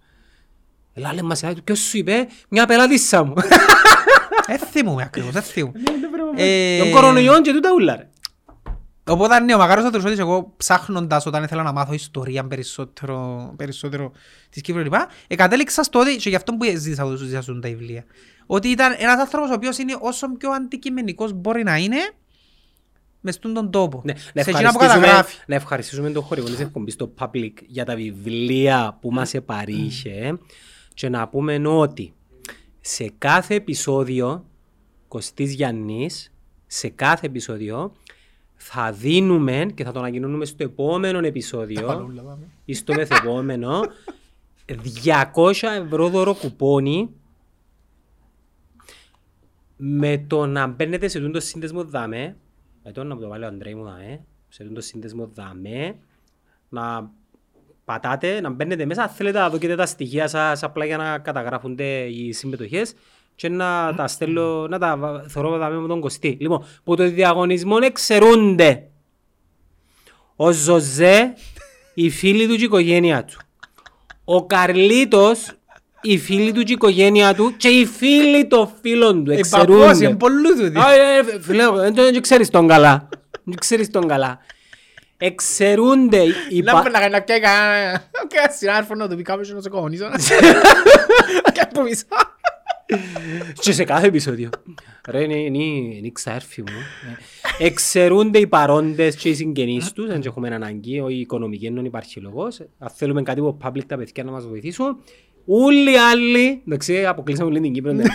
Έλα 0.94 1.14
λέμε 1.14 1.28
μας, 1.28 1.44
ποιος 1.64 1.80
σου 1.80 1.98
είπε, 1.98 2.28
μια 2.50 2.66
πελάτισσα 2.66 3.24
μου. 3.24 3.34
Δεν 4.48 4.60
θυμούμαι 4.72 5.04
ακριβώς, 5.04 5.32
δεν 5.32 5.42
θυμούμαι. 5.42 5.80
Ε, 6.36 6.78
Τον 6.80 6.92
κορονοϊόν 6.92 7.42
και 7.42 7.52
τούτα 7.52 7.70
ούλα 7.74 7.96
ρε. 7.96 8.08
Οπότε 9.10 9.40
ναι, 9.40 9.54
ο 9.54 9.58
Μακάρος 9.58 9.84
θα 9.84 9.90
τρουσότης 9.90 10.20
εγώ 10.20 10.54
ψάχνοντας 10.58 11.26
όταν 11.26 11.44
ήθελα 11.44 11.64
να 11.64 11.72
μάθω 11.72 11.94
ιστορία 11.94 12.48
περισσότερο, 12.48 13.54
περισσότερο 13.58 14.12
της 14.50 14.62
Κύπρου 14.62 14.82
λοιπά, 14.82 15.08
εκατέληξα 15.28 15.84
στο 15.84 16.00
ότι, 16.00 16.16
και 16.16 16.30
γι' 16.30 16.36
αυτό 16.36 16.54
που 16.54 16.66
ζήτησα 16.66 17.04
να 17.04 17.10
τους 17.10 17.20
ζητήσουν 17.20 17.62
τα 17.62 17.70
βιβλία, 17.70 18.04
ότι 18.46 18.68
ήταν 18.68 18.96
ένας 18.98 19.20
άνθρωπος 19.20 19.50
ο 19.50 19.54
οποίος 19.54 19.78
είναι 19.78 19.98
όσο 20.00 20.32
πιο 20.32 20.52
αντικειμενικός 20.52 21.34
μπορεί 21.34 21.64
να 21.64 21.78
είναι 21.78 21.98
μες 23.20 23.36
στον 23.36 23.54
τον 23.54 23.72
τόπο. 23.72 24.02
Ναι, 24.06 24.14
να 24.34 24.44
σε 24.44 24.50
εκείνα 24.50 24.72
που 24.72 24.78
ευχαριστήσουμε, 24.82 25.06
καταγράφει. 25.06 25.38
να 25.48 25.56
ευχαριστήσουμε 25.56 26.12
τον 26.12 26.24
χορηγό 26.24 26.48
της 26.48 26.60
εκπομπής 26.60 26.94
στο 26.94 27.14
Public 27.20 27.54
για 27.68 27.86
τα 27.86 27.96
βιβλία 27.96 28.98
που 29.02 29.12
μας 29.12 29.34
επαρήχε 29.34 30.40
και 30.94 31.10
να 31.10 31.28
πούμε 31.28 31.68
ότι 31.68 32.14
σε 32.82 33.12
κάθε 33.18 33.56
επεισόδιο 33.56 34.46
Κωστής 35.08 35.54
Γιαννής 35.54 36.32
σε 36.68 36.90
κάθε 36.90 37.26
επεισόδιο 37.26 37.94
θα 38.62 38.92
δίνουμε 38.92 39.66
και 39.76 39.84
θα 39.84 39.92
το 39.92 40.00
ανακοινώνουμε 40.00 40.46
στο 40.46 40.64
επόμενο 40.64 41.20
επεισόδιο. 41.20 42.12
Ή 42.66 42.74
στο 42.74 42.94
μεθεπόμενο. 42.94 43.82
200 45.36 45.68
ευρώ 45.84 46.10
δώρο 46.10 46.34
κουπόνι. 46.34 47.10
Με 49.78 50.26
το 50.28 50.46
να 50.46 50.68
μπαίνετε 50.68 51.08
σε 51.08 51.20
τούτο 51.20 51.40
σύνδεσμο 51.40 51.84
δαμέ. 51.84 52.38
Με 52.84 52.92
το 52.92 53.04
να 53.04 53.16
μου 53.16 53.22
το 53.22 53.28
βάλει 53.28 53.44
ο 53.44 53.48
Αντρέη 53.48 53.76
μου 53.76 53.84
δαμέ. 53.84 54.22
Σε 54.50 54.64
τούτο 54.64 54.82
σύνδεσμο 54.82 55.30
δαμέ. 55.34 55.96
Να 56.70 57.12
πατάτε, 57.86 58.42
να 58.42 58.50
μπαίνετε 58.50 58.86
μέσα. 58.86 59.04
Αν 59.04 59.10
θέλετε 59.10 59.40
να 59.40 59.50
δοκείτε 59.50 59.76
τα 59.76 59.86
στοιχεία 59.86 60.28
σας 60.28 60.64
απλά 60.64 60.86
για 60.86 60.98
να 60.98 61.20
καταγράφονται 61.20 62.04
οι 62.04 62.32
συμμετοχές 62.32 62.94
και 63.40 63.50
να 63.50 63.94
τα 63.96 64.08
στέλνω, 64.08 64.68
να 64.68 64.80
τα 64.80 64.98
βα- 64.98 65.24
θωρώ 65.28 65.58
δαμέ 65.58 65.78
με 65.78 65.88
τον 65.88 66.00
Κωστή. 66.00 66.38
Λοιπόν, 66.40 66.66
που 66.84 66.96
το 66.96 67.10
διαγωνισμό 67.10 67.78
εξαιρούνται 67.82 68.84
ο 70.36 70.52
Ζωζέ, 70.52 71.34
οι 71.94 72.10
φίλοι 72.10 72.48
του 72.48 72.54
και 72.56 72.62
η 72.62 72.64
οικογένεια 72.64 73.26
του. 73.26 73.38
Ο 74.24 74.46
Καρλίτος, 74.46 75.52
οι 76.02 76.18
φίλοι 76.18 76.52
του 76.52 76.62
και 76.64 76.72
η 76.72 76.74
οικογένεια 76.74 77.34
του 77.36 77.54
και 77.58 77.68
οι 77.68 77.86
φίλοι 77.86 78.48
των 78.48 78.70
φίλων 78.82 79.24
του 79.24 79.32
Ε, 79.32 79.36
παππούς, 79.50 79.52
εξαιρούνται. 79.66 80.06
είναι 80.06 80.16
πολλούς 80.16 80.56
τούτοι. 80.60 80.80
Α, 80.80 80.92
ε, 80.94 81.18
ε, 81.18 81.40
Φίλε, 81.42 81.70
δεν 81.72 81.94
το- 81.94 82.04
δεν 82.12 82.22
ξέρεις 82.22 82.50
τον 82.50 82.68
καλά. 82.68 83.10
Δεν 83.44 83.56
ξέρεις 83.58 83.90
τον 83.92 84.08
καλά. 84.08 84.40
Εξαιρούνται 85.18 86.24
οι 86.50 86.64
πα- 86.64 86.74
Λάμπε 86.74 86.90
να 86.90 87.00
κάνει 87.00 87.12
να 87.14 87.22
πιάει 87.22 87.40
κανένα 87.40 88.10
κανένα 88.28 88.54
συνάδελφο 88.58 88.96
να 88.96 89.08
του 89.10 89.16
πει 89.16 89.22
κάποιος 89.22 89.50
να 89.50 89.62
σε 89.62 89.70
κομμονίσω. 89.70 90.06
Και 91.54 91.62
από 91.62 91.82
μισά. 91.82 92.06
Και 93.60 93.72
σε 93.72 93.84
κάθε 93.84 94.08
επεισόδιο. 94.08 94.50
Ρε, 95.08 95.24
είναι, 95.24 95.36
είναι, 95.36 95.64
είναι 95.64 96.08
η 96.08 96.12
ξαέρφη 96.12 96.62
μου. 96.62 96.78
Ε, 97.60 97.66
Εξαιρούνται 97.66 98.40
οι 98.40 98.48
παρόντες 98.48 99.16
και 99.16 99.30
οι 99.30 99.34
συγγενείς 99.34 99.92
τους, 99.92 100.10
αν 100.10 100.22
και 100.22 100.28
έχουμε 100.28 100.48
αναγκή, 100.48 101.00
ο 101.00 101.10
οικονομική 101.10 101.70
δεν 101.70 101.86
υπάρχει 101.86 102.20
λόγος. 102.20 102.60
Αν 102.78 102.90
θέλουμε 102.90 103.22
κάτι 103.22 103.40
από 103.40 103.58
public 103.64 103.86
τα 103.88 103.98
παιδιά 103.98 104.24
να 104.24 104.32
μας 104.32 104.48
βοηθήσουν. 104.48 104.98
Όλοι 105.46 105.92
οι 105.92 105.98
άλλοι, 105.98 106.62
εντάξει, 106.68 107.06
αποκλείσαμε 107.06 107.50
όλη 107.50 107.60
την 107.60 107.74
Κύπρο. 107.74 107.92
εντάξει. 107.92 108.12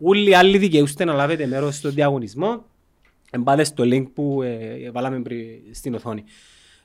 Όλοι 0.00 0.30
οι 0.30 0.34
άλλοι 0.34 0.58
δικαιούστε 0.58 1.04
να 1.04 1.12
λάβετε 1.12 1.46
μέρος 1.46 1.76
στο 1.76 1.90
διαγωνισμό. 1.90 2.64
Εμπάτε 3.30 3.64
στο 3.64 3.84
link 3.86 4.04
που 4.14 4.42
ε, 4.42 4.90
βάλαμε 4.90 5.20
πριν 5.20 5.38
στην 5.70 5.94
οθόνη. 5.94 6.24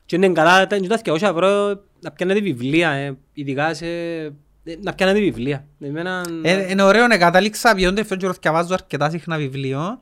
Και 0.06 0.16
είναι 0.16 0.30
καλά, 0.30 0.68
τα 0.68 0.80
τα 0.80 1.02
200 1.04 1.22
ευρώ 1.22 1.82
να 2.00 2.12
πιάνετε 2.12 2.40
βιβλία, 2.40 2.90
ε, 2.90 3.18
ειδικά 3.34 3.74
σε... 3.74 3.86
ε, 4.64 4.76
να 4.82 4.94
πιάνετε 4.94 5.20
βιβλία. 5.20 5.66
Εμένα... 5.80 6.26
Ε, 6.44 6.72
Είναι 6.72 6.82
ωραίο 6.82 7.08
να 7.08 7.18
κατάληξα 7.18 7.76
ποιον 7.76 7.94
τελευταίο 7.94 8.18
καιρό 8.18 8.34
διαβάζω 8.42 8.74
αρκετά 8.74 9.10
συχνά 9.10 9.38
βιβλίο. 9.38 10.00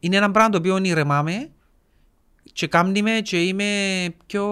Είναι 0.00 0.16
ένα 0.16 0.30
πράγμα 0.30 0.50
το 0.50 0.58
οποίο 0.58 0.74
ονειρεμάμαι 0.74 1.48
και 2.52 2.66
κάνει 2.66 3.02
με 3.02 3.20
και 3.20 3.42
είμαι 3.44 3.64
πιο 4.26 4.46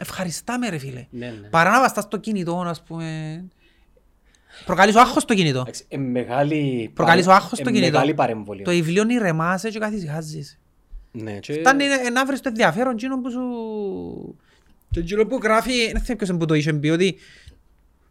ευχαριστάμε 0.00 0.68
ρε 0.68 0.78
φίλε. 0.78 1.06
Ναι, 1.10 1.26
ναι. 1.26 1.48
Παρά 1.48 1.70
να 1.70 1.80
βαστάς 1.80 2.04
στο 2.04 2.16
κινητό 2.16 2.64
ας 2.66 2.82
πούμε. 2.82 3.44
Προκαλείς 4.64 4.94
ο 4.94 5.00
άγχος 5.00 5.22
στο 5.22 5.34
κινητό. 5.34 5.60
Εντάξει, 5.60 5.84
ε, 5.88 5.96
μεγάλη... 5.96 6.90
Προκαλείς 6.94 7.26
ο 7.26 7.32
άγχος 7.32 7.58
ε, 7.58 7.62
στο 7.62 7.70
κινητό. 7.70 7.90
Μεγάλη 7.90 8.14
παρεμβολή. 8.14 8.62
Το 8.62 8.70
βιβλίο 8.70 9.02
ονειρεμάσαι 9.02 9.70
και 9.70 9.78
καθησυχάζεις. 9.78 10.58
Ναι, 11.12 11.32
και... 11.32 11.52
Φτάνει 11.52 11.84
να- 11.86 12.10
να 12.10 12.26
βρεις 12.26 12.40
το 12.40 12.48
ενδιαφέρον 12.48 12.92
εκείνο 12.92 13.20
που 13.20 13.30
σου... 13.30 13.40
Και 14.90 15.00
εκείνο 15.00 15.26
που 15.26 15.40
γράφει, 15.42 15.72
δεν 15.72 15.90
θυμάμαι 15.90 16.14
ποιος 16.16 16.28
είναι 16.28 16.38
που 16.38 16.44
το 16.44 16.54
είχε 16.54 16.72
πει, 16.72 16.88
ότι 16.88 17.16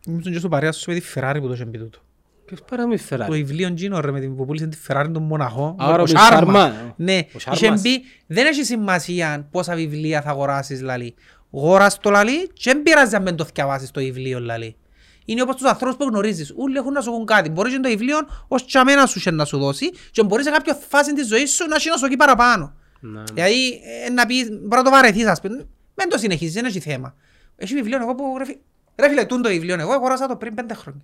ήμουν 0.08 0.22
και 0.22 0.40
στο 0.40 0.48
παρέα 0.50 0.72
σου 0.72 0.92
με 0.92 1.00
τη 1.00 1.06
Ferrari 1.16 1.38
που 1.42 1.48
το 1.48 1.54
είχε 1.54 1.66
πει 1.66 1.78
τούτο. 1.78 2.00
Ποιος 2.46 2.62
παρά 2.70 2.88
με 2.88 2.96
Το 2.96 3.02
φεράρει. 3.04 3.32
βιβλίο 3.32 3.68
εκείνο 3.68 4.00
ρε 4.00 4.12
με 4.12 4.20
την 4.20 4.36
που 4.36 4.46
πούλησε 4.46 4.68
τη 4.68 4.78
Ferrari 4.88 5.10
τον 5.14 5.24
μοναχό. 5.24 5.76
Άρα 5.80 6.00
ο 6.00 6.02
ο 6.02 6.06
Σάρμα. 6.06 6.30
Σάρμα. 6.62 6.94
Ναι, 6.98 7.14
Ο 7.18 7.38
είχε 7.38 7.56
Σάρμας. 7.56 7.82
πει 7.82 8.02
δεν 8.28 8.46
έχει 8.46 8.64
σημασία 8.64 9.48
πόσα 9.52 9.76
βιβλία 9.76 10.22
θα 10.22 10.30
αγοράσεις 10.30 10.82
λαλή. 10.82 11.16
Γόρας 11.52 11.98
το 12.00 12.10
λαλή 12.10 12.48
και 12.54 12.72
δεν 12.74 12.82
πειράζει 12.84 13.16
αν 13.16 13.24
δεν 13.24 13.36
το 13.36 13.46
θυκευάσεις 13.46 13.92
το 13.92 14.00
βιβλίο 14.02 14.40
λαλή. 14.40 14.76
Είναι 15.26 15.42
όπως 15.42 15.56
τους 15.56 15.66
ανθρώπους 15.70 15.98
που 15.98 16.04
γνωρίζεις. 16.04 16.54
Όλοι 16.58 16.78
έχουν 16.78 16.92
να 16.92 17.02
σου 17.02 17.12
πούν 17.12 17.26
κάτι. 17.26 17.50
Μπορείς 17.50 17.74
και 17.74 17.80
το 17.80 17.90
βιβλίο 17.90 18.18
ως 18.48 18.66
τσαμένα 18.66 19.06
σου 19.06 19.18
είχε 19.18 19.32
να 19.32 19.46
σου 19.46 19.58
δώσει 19.58 19.90
και 20.12 20.24
μπορείς 20.24 20.46
σε 20.46 20.52
κάποια 20.52 20.74
φάση 20.74 21.14
της 21.14 21.28
ζωής 21.28 21.52
σου 21.54 21.68
να 21.68 21.76
έχει 21.76 21.90
να 21.90 21.98
σου 21.98 22.06
εκεί 22.06 22.16
παραπάνω. 22.16 22.74
Ναι. 23.00 23.24
Δηλαδή, 23.34 23.82
ε, 24.06 24.10
να 24.10 24.26
πεις, 24.26 24.48
μπορεί 24.50 24.68
να 24.76 24.84
το 24.84 24.90
βαρεθείς, 24.90 25.26
ας 25.26 25.42
πούμε. 25.42 25.68
Δεν 25.96 26.10
το 26.10 26.18
συνεχίσεις, 26.18 26.54
δεν 26.54 26.66
έχει 26.66 26.80
θέμα. 26.80 27.16
Έχει 27.56 27.74
βιβλίο 27.74 27.98
εγώ 28.02 28.16
που 28.16 28.36
ρε 28.38 28.46
φι- 28.46 28.58
ρε 28.98 29.10
φίλε 29.10 29.26
τούν 29.26 29.42
το 29.42 29.50
βιβλίο 29.50 29.76
εγώ 29.80 29.92
αγοράσα 29.94 30.28
το 30.28 30.36
πριν 30.36 30.54
πέντε 30.54 30.74
χρόνια. 30.74 31.02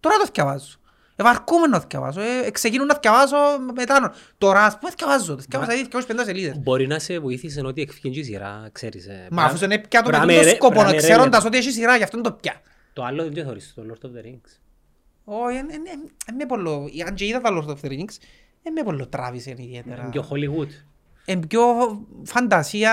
Τώρα 0.00 0.16
το 0.16 0.24
θυκευάζω. 0.24 0.68
Ευαρκούμε 1.16 1.66
να 1.66 1.80
θυκευάζω. 1.80 2.20
Ε, 2.20 2.50
ξεκινούν 2.50 2.86
να 2.86 2.94
θυκευάζω 2.94 3.36
μετά. 3.76 4.12
Τώρα 4.38 4.64
ας 4.64 4.78
πούμε 4.78 4.90
θυκευάζω. 4.90 5.38
Θυκευάζα 5.40 5.74
ήδη 5.74 5.88
250 5.92 6.24
σελίδες. 6.24 6.58
Μπορεί 6.58 6.86
να 6.86 6.98
σε 6.98 7.18
βοήθησε 7.18 7.60
ότι 7.66 7.82
εκφύγεις 7.82 8.18
η 8.18 8.24
σειρά, 8.30 8.68
ξέρεις. 8.72 9.06
ε, 9.06 9.26
Μα 9.30 9.44
αφού 9.44 9.64
είναι 9.64 9.78
πια 9.78 10.02
το 10.02 10.08
Μπράμε, 10.10 10.26
με 10.26 10.32
τον 10.34 10.42
ρε- 10.44 10.54
σκοπό, 10.54 10.74
μπράμε, 10.74 10.90
ρε, 10.90 10.96
ξέροντας 10.96 11.42
ρε. 11.42 11.48
ότι 11.48 11.56
έχεις 11.56 11.74
σειρά, 11.74 11.96
γι' 11.96 12.02
αυτό 12.02 12.16
είναι 12.18 12.28
το 12.28 12.32
πια. 12.40 12.54
Το 12.92 13.04
άλλο 13.04 13.22
δεν 13.22 13.34
το 13.34 13.42
θεωρείς, 13.42 13.72
το 13.74 13.82
Lord 13.88 14.06
of 14.06 14.08
the 14.10 14.24
Rings. 14.26 14.58
Όχι, 15.24 15.56
εν- 15.56 15.68
εν- 15.70 15.82
εν- 15.92 16.10
εν 16.26 16.34
με 16.34 16.46
πολλο- 16.46 16.88
αν 17.06 17.14
και 17.14 17.26
είδα 17.26 17.40
τα 17.40 17.50
Lord 17.52 17.68
of 17.70 17.74
the 17.84 17.88
Rings, 17.90 18.14
εν 18.62 18.72
με 18.72 18.82
πολλο 18.84 19.06
τράβησε 19.08 19.50
ιδιαίτερα. 19.50 20.00
Είναι 20.02 20.10
πιο 20.10 20.28
Hollywood. 20.30 20.68
Εν 21.24 21.40
πιο 21.48 21.62
φαντασία... 22.24 22.92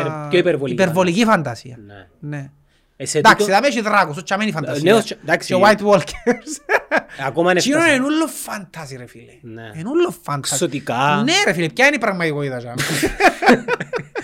Υπερ- 0.00 0.28
πιο 0.28 0.38
υπερβολική 0.38 0.82
υπερβολική 0.82 1.24
φαντασία. 1.24 1.78
Ναι. 2.20 2.50
Ναι. 2.98 3.04
Ε, 3.04 3.08
σε 3.08 3.18
Εντάξει, 3.18 3.46
τούτο- 3.46 3.58
θα 3.60 3.66
έχει 3.66 3.80
δράκους, 3.80 4.16
όχι 4.16 4.32
αμένη 4.32 4.52
φαντασία. 4.52 4.90
νέος 4.92 5.04
τσα- 5.04 5.16
εντάξει. 5.22 5.54
Και 5.54 5.60
White 5.64 5.86
Walkers. 5.92 6.76
Ακόμα 7.26 7.50
είναι 7.50 7.60
Τσίνο 7.60 7.76
φτάσα. 7.78 7.94
είναι 7.94 8.04
ούλο 8.04 8.26
φαντάζι 8.26 8.96
ρε 8.96 9.06
φίλε. 9.06 9.32
Ναι. 9.42 9.70
Είναι 9.74 9.88
ούλο 9.88 10.14
φαντάζι. 10.22 10.54
Ξωτικά. 10.54 11.22
Ναι 11.24 11.32
ρε 11.46 11.52
φίλε, 11.52 11.68
ποια 11.68 11.86
είναι 11.86 11.94
η 11.96 11.98
πραγματικότητα 11.98 12.58
ζάμε. 12.58 12.74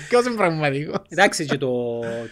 Ποιος 0.08 0.24
είναι 0.26 0.34
πραγματικός. 0.34 0.96
Εντάξει 1.08 1.46
και 1.46 1.58
το... 1.58 1.70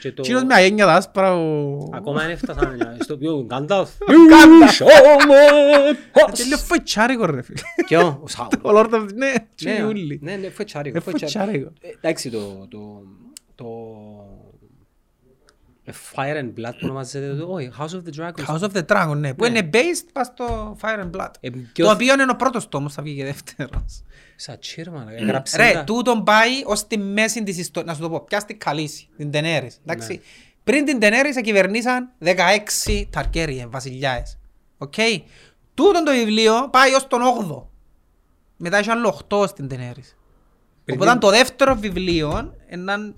και 0.01 0.13
το- 0.13 0.23
Τσίνος 0.23 0.45
με 0.45 0.55
αγένεια 0.55 0.85
τα 0.87 0.93
άσπρα 0.95 1.37
ο... 1.37 1.77
Ακόμα 1.93 2.21
δεν 2.21 2.31
έφτασαν 2.31 2.97
στο 3.01 3.17
πιο 3.17 3.45
Γκάνταλφ. 3.47 3.89
Και 6.33 6.43
λίγο 6.45 6.57
φοητσάρικο 6.57 7.27
ρε 7.27 7.43
φίλε. 7.43 7.59
Ποιο; 7.87 8.01
Ο 8.25 8.29
Σάουρον. 8.29 8.61
Ο 8.63 8.81
Lord 8.81 8.95
of... 8.95 9.07
Ναι, 9.15 9.27
Ναι, 9.27 9.33
τσίνοι 9.55 9.83
ούλοι. 9.83 10.19
ναι, 10.23 10.35
ναι, 10.37 10.51
φοητσάρικο, 10.51 10.97
Ε, 10.97 11.01
φοητσάρικο. 11.01 11.41
φοητσάρικο. 11.41 11.73
Ε, 11.81 11.89
Εντάξει, 12.01 12.31
το... 12.31 12.69
το- 15.93 15.99
το... 16.15 16.23
ε, 16.23 16.35
Fire 16.35 16.43
and 16.45 16.49
Blood 16.61 16.73
που 16.73 16.79
ονομάζεται 16.83 17.35
το... 17.35 17.53
Όχι, 17.53 17.71
House 17.79 17.83
of 17.85 18.03
the 18.09 18.21
Dragons. 18.21 18.47
House 18.55 18.61
of 18.71 18.73
the 18.73 18.85
Dragon, 18.87 19.17
ναι. 19.17 19.35
Που 19.35 19.45
Ναι. 19.45 19.59
είναι 19.59 19.71
based 19.73 20.09
πας 20.13 20.27
στο 20.27 20.77
Fire 20.81 21.01
and 21.05 21.11
Blood. 21.21 21.31
Ε, 21.41 21.51
ποιο- 21.73 21.87
Το 21.87 21.93
οποίο 21.93 22.13
είναι 22.13 22.27
ο 22.31 22.37
πρώτος 22.37 22.69
τόμος, 22.69 22.93
θα 22.95 23.03
βγει 23.03 23.17
και 23.17 23.25
δεύτερος. 23.25 24.03
Σατσίρ, 24.37 24.91
μάνα, 24.91 25.13
έγραψε 25.13 25.57
Ρε, 25.57 25.73
τα. 25.73 25.85
τούτον 25.85 26.25
πάει 26.25 26.51
ως 26.65 26.87
τη 26.87 26.99
μέση 26.99 27.43
της 27.43 27.59
ιστορίας. 27.59 27.87
Να 27.99 28.03
σου 28.05 28.11
το 28.11 28.19
πω, 28.19 28.25
πια 28.25 28.41
στην 28.41 28.59
Καλύση, 28.59 29.09
την 29.17 29.31
Τενέρης. 29.31 29.79
Εντάξει. 29.87 30.13
Ναι. 30.13 30.21
Πριν 30.65 30.85
την 30.85 30.99
Τενέρη 31.01 31.33
σε 31.33 31.41
κυβερνήσαν 31.41 32.11
16 32.19 33.07
Ταρκέριε, 33.11 33.67
βασιλιάες. 33.67 34.39
Οκ. 34.79 34.95
Τούτον 35.75 36.05
το 36.05 36.11
βιβλίο 36.13 36.69
πάει 36.71 36.95
ως 36.95 37.07
τον 37.07 37.21
8ο. 37.23 37.63
Μετά 38.57 38.77
έχει 38.79 38.91
άλλο 38.91 39.21
8 39.29 39.47
στην 39.49 39.69
Daenerys. 39.69 40.17
Πριν 40.85 40.97
Οπότε 40.97 41.11
την- 41.11 41.21
το 41.21 41.31
δεύτερο 41.31 41.75
βιβλίο 41.75 42.55
έναν... 42.67 43.15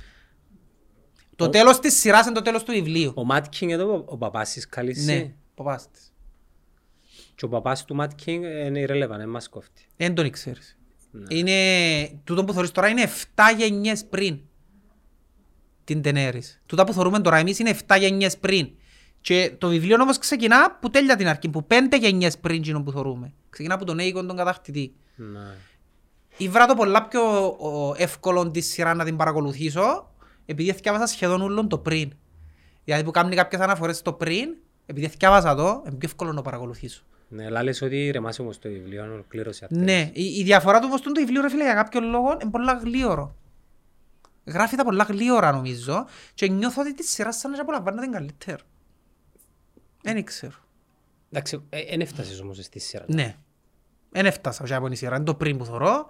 Το 1.45 1.49
τέλος 1.49 1.79
της 1.81 1.99
σειράς 1.99 2.25
είναι 2.27 2.35
το 2.35 2.43
τέλος 2.43 2.63
του 2.63 2.73
βιβλίου. 2.73 3.13
Ο 3.17 3.25
Mad 3.25 3.47
King 3.49 3.71
εδώ, 3.71 3.95
ο- 3.95 4.05
ο 4.07 4.17
παπάς 4.17 4.53
της 4.53 4.67
Khaleesi 4.69 5.05
Ναι, 5.07 5.33
παπάς 5.55 5.91
της. 5.91 6.13
Και 7.35 7.45
ο 7.45 7.49
παπάς 7.49 7.85
του 7.85 7.95
Mad 7.95 8.11
King 8.15 8.45
είναι 8.45 8.85
irrelevant, 8.89 9.17
δεν 9.17 9.29
μας 9.29 9.49
κόφτει. 9.49 9.87
Δεν 9.97 10.15
τον 10.15 10.31
ξέρεις. 10.31 10.77
Ναι. 11.11 11.37
Είναι... 11.37 12.21
Τούτο 12.25 12.45
που 12.45 12.53
θωρείς 12.53 12.71
τώρα 12.71 12.89
είναι 12.89 13.03
7 13.03 13.43
γενιές 13.59 14.05
πριν. 14.05 14.41
Την 15.85 16.03
Daenerys. 16.03 16.63
Τούτα 16.67 16.85
που 16.85 16.93
θωρούμε 16.93 17.21
τώρα 17.21 17.37
εμείς 17.37 17.59
είναι 17.59 17.71
7 17.87 17.97
γενιές 17.99 18.37
πριν. 18.39 18.71
Και 19.21 19.53
το 19.59 19.69
βιβλίο 19.69 19.97
όμως 20.03 20.19
ξεκινά 20.19 20.79
που 20.81 20.91
τέλεια 20.91 21.17
την 21.17 21.29
αρχή, 21.29 21.49
που 21.49 21.67
5 21.67 21.97
γενιές 22.01 22.39
πριν 22.39 22.57
εκείνο 22.57 22.83
που 22.83 22.91
θωρούμε. 22.91 23.33
Ξεκινά 23.51 23.75
από 23.75 23.85
τον 23.85 23.99
Αίγον 23.99 24.27
τον 24.27 24.37
κατακτητή. 24.37 24.95
Ναι. 25.17 25.41
Ήβρα 26.37 26.67
το 26.67 26.75
πολλά 26.75 27.09
πιο 27.09 27.47
ο, 27.47 27.95
εύκολο 27.97 28.51
τη 28.51 28.61
σειρά 28.61 28.95
να 28.95 29.05
την 29.05 29.17
παρακολουθήσω, 29.17 30.12
επειδή 30.53 30.73
θυκιάβασα 30.73 31.07
σχεδόν 31.07 31.43
όλων 31.43 31.69
το 31.69 31.79
πριν. 31.79 32.13
Δηλαδή 32.85 33.05
που 33.05 33.11
κάνει 33.11 33.37
κάποιες 33.37 33.61
αναφορές 33.61 33.97
στο 33.97 34.13
πριν, 34.13 34.57
επειδή 34.87 35.09
θυκιάβασα 35.09 35.55
το, 35.55 35.83
είναι 35.87 35.97
πιο 35.97 36.09
εύκολο 36.09 36.31
να 36.31 36.37
το 36.37 36.43
παρακολουθήσω. 36.43 37.03
Ναι, 37.29 37.45
αλλά 37.45 37.63
λες 37.63 37.83
ότι 37.83 38.11
ρεμάσει 38.11 38.41
όμως 38.41 38.59
το 38.59 38.69
βιβλίο, 38.69 39.03
αν 39.03 39.13
ολοκλήρωσε 39.13 39.65
αυτό. 39.65 39.79
Ναι, 39.79 40.11
η, 40.13 40.25
η 40.25 40.43
διαφορά 40.43 40.79
του 40.79 40.87
όμως 40.89 41.01
του 41.01 41.13
το 41.13 41.21
βιβλίο 41.21 41.41
ρε 41.41 41.49
φίλε 41.49 41.65
για 41.65 41.75
κάποιον 41.75 42.05
λόγο 42.05 42.37
είναι 42.43 42.51
πολλά 42.51 42.73
γλίωρο. 42.73 43.37
Γράφει 44.45 44.77
τα 44.77 44.85
πολλά 44.85 45.05
γλίωρα 45.05 45.53
νομίζω 45.53 46.07
και 46.35 46.49
νιώθω 46.49 46.81
ότι 46.81 46.95
τη 46.95 47.03
σειρά 47.03 47.33
σαν 47.33 47.51
να 47.51 47.61
απολαμβάνω 47.61 48.01
την 48.01 48.13
καλύτερα. 48.13 48.63
Δεν 50.03 50.25
ξέρω. 50.25 50.57
Εντάξει, 51.31 51.63
δεν 51.69 52.01
έφτασες 52.01 52.41
όμως 52.41 52.59
στη 52.65 52.79
σειρά. 52.79 53.05
Ναι. 53.09 53.37
Δεν 54.11 54.27
έφτασα 54.27 54.63
όχι 54.65 54.75
από 54.75 54.87
την 54.87 54.97
σειρά. 54.97 55.17
Είναι 55.17 55.25
το 55.25 55.35
πριν 55.35 55.57
που 55.57 55.65
θωρώ. 55.65 56.07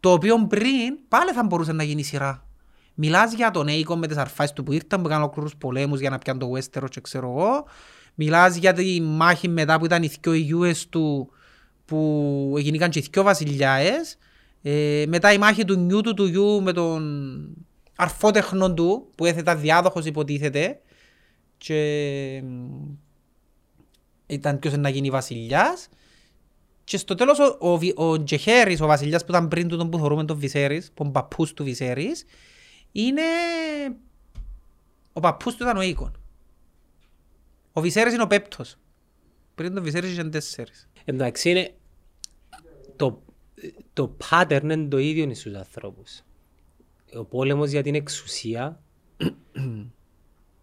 Το 0.00 0.12
οποίο 0.12 0.46
πριν 0.46 0.98
πάλι 1.08 1.32
θα 1.32 1.44
μπορούσε 1.44 1.72
να 1.72 1.82
γίνει 1.82 2.02
σειρά. 2.02 2.47
Μιλάς 3.00 3.32
για 3.32 3.50
τον 3.50 3.68
Αίκο 3.68 3.96
με 3.96 4.06
τις 4.06 4.16
αρφάσεις 4.16 4.52
του 4.52 4.62
που 4.62 4.72
ήρθαν, 4.72 5.00
που 5.00 5.06
έκαναν 5.06 5.22
ολόκληρους 5.22 5.56
πολέμους 5.56 6.00
για 6.00 6.10
να 6.10 6.18
πιάνουν 6.18 6.48
το 6.48 6.56
Westeros 6.56 6.90
και 6.90 7.00
ξέρω 7.00 7.28
εγώ. 7.28 7.64
Μιλάς 8.14 8.56
για 8.56 8.72
τη 8.72 9.00
μάχη 9.00 9.48
μετά 9.48 9.78
που 9.78 9.84
ήταν 9.84 10.02
οι 10.02 10.10
δυο 10.20 10.32
ηγιούες 10.32 10.88
του 10.88 11.30
που 11.84 12.54
έγιναν 12.56 12.90
και 12.90 12.98
οι 12.98 13.08
δυο 13.12 13.22
βασιλιάες. 13.22 14.18
Ε, 14.62 15.04
μετά 15.08 15.32
η 15.32 15.38
μάχη 15.38 15.64
του 15.64 15.76
νιού 15.76 16.00
του 16.00 16.14
του 16.14 16.26
γιου 16.26 16.62
με 16.62 16.72
τον 16.72 17.02
αρφότεχνο 17.96 18.74
του 18.74 19.10
που 19.14 19.24
έθετα 19.24 19.56
διάδοχος 19.56 20.04
υποτίθεται 20.04 20.80
και 21.56 22.42
μ, 22.44 22.96
ήταν 24.26 24.58
ποιος 24.58 24.72
είναι 24.72 24.82
να 24.82 24.88
γίνει 24.88 25.10
βασιλιάς 25.10 25.88
και 26.84 26.96
στο 26.96 27.14
τέλος 27.14 27.38
ο, 27.38 27.56
ο, 27.58 27.78
Βι- 27.78 27.98
ο 27.98 28.22
Τζεχέρης, 28.22 28.80
ο 28.80 28.86
βασιλιάς 28.86 29.24
που 29.24 29.30
ήταν 29.30 29.48
πριν 29.48 29.68
του 29.68 29.76
τον 29.76 29.90
που 29.90 29.98
θεωρούμε 29.98 30.24
τον 30.24 30.38
Βυσέρης, 30.38 30.86
που 30.94 31.02
είναι 31.02 31.08
ο 31.08 31.12
παππούς 31.12 31.52
του 31.52 31.64
Βυσέρης, 31.64 32.24
είναι... 32.92 33.22
Ο 35.12 35.20
παππούς 35.20 35.56
του 35.56 35.62
ήταν 35.62 35.76
ο 35.76 35.80
Οίκον. 35.80 36.20
Ο 37.72 37.80
Βυσέρης 37.80 38.12
είναι 38.12 38.22
ο 38.22 38.26
πέπτος. 38.26 38.76
Πριν 39.54 39.74
τον 39.74 39.82
Βυσέρης 39.82 40.12
ήταν 40.12 40.30
τέσσερις. 40.30 40.88
Εντάξει, 41.04 41.50
είναι... 41.50 41.74
Το, 42.96 43.22
το 43.92 44.16
pattern 44.30 44.60
είναι 44.62 44.88
το 44.88 44.98
ίδιο 44.98 45.34
στους 45.34 45.54
ανθρώπους. 45.54 46.22
Ο 47.14 47.24
πόλεμος 47.24 47.70
για 47.70 47.82
την 47.82 47.94
εξουσία, 47.94 48.82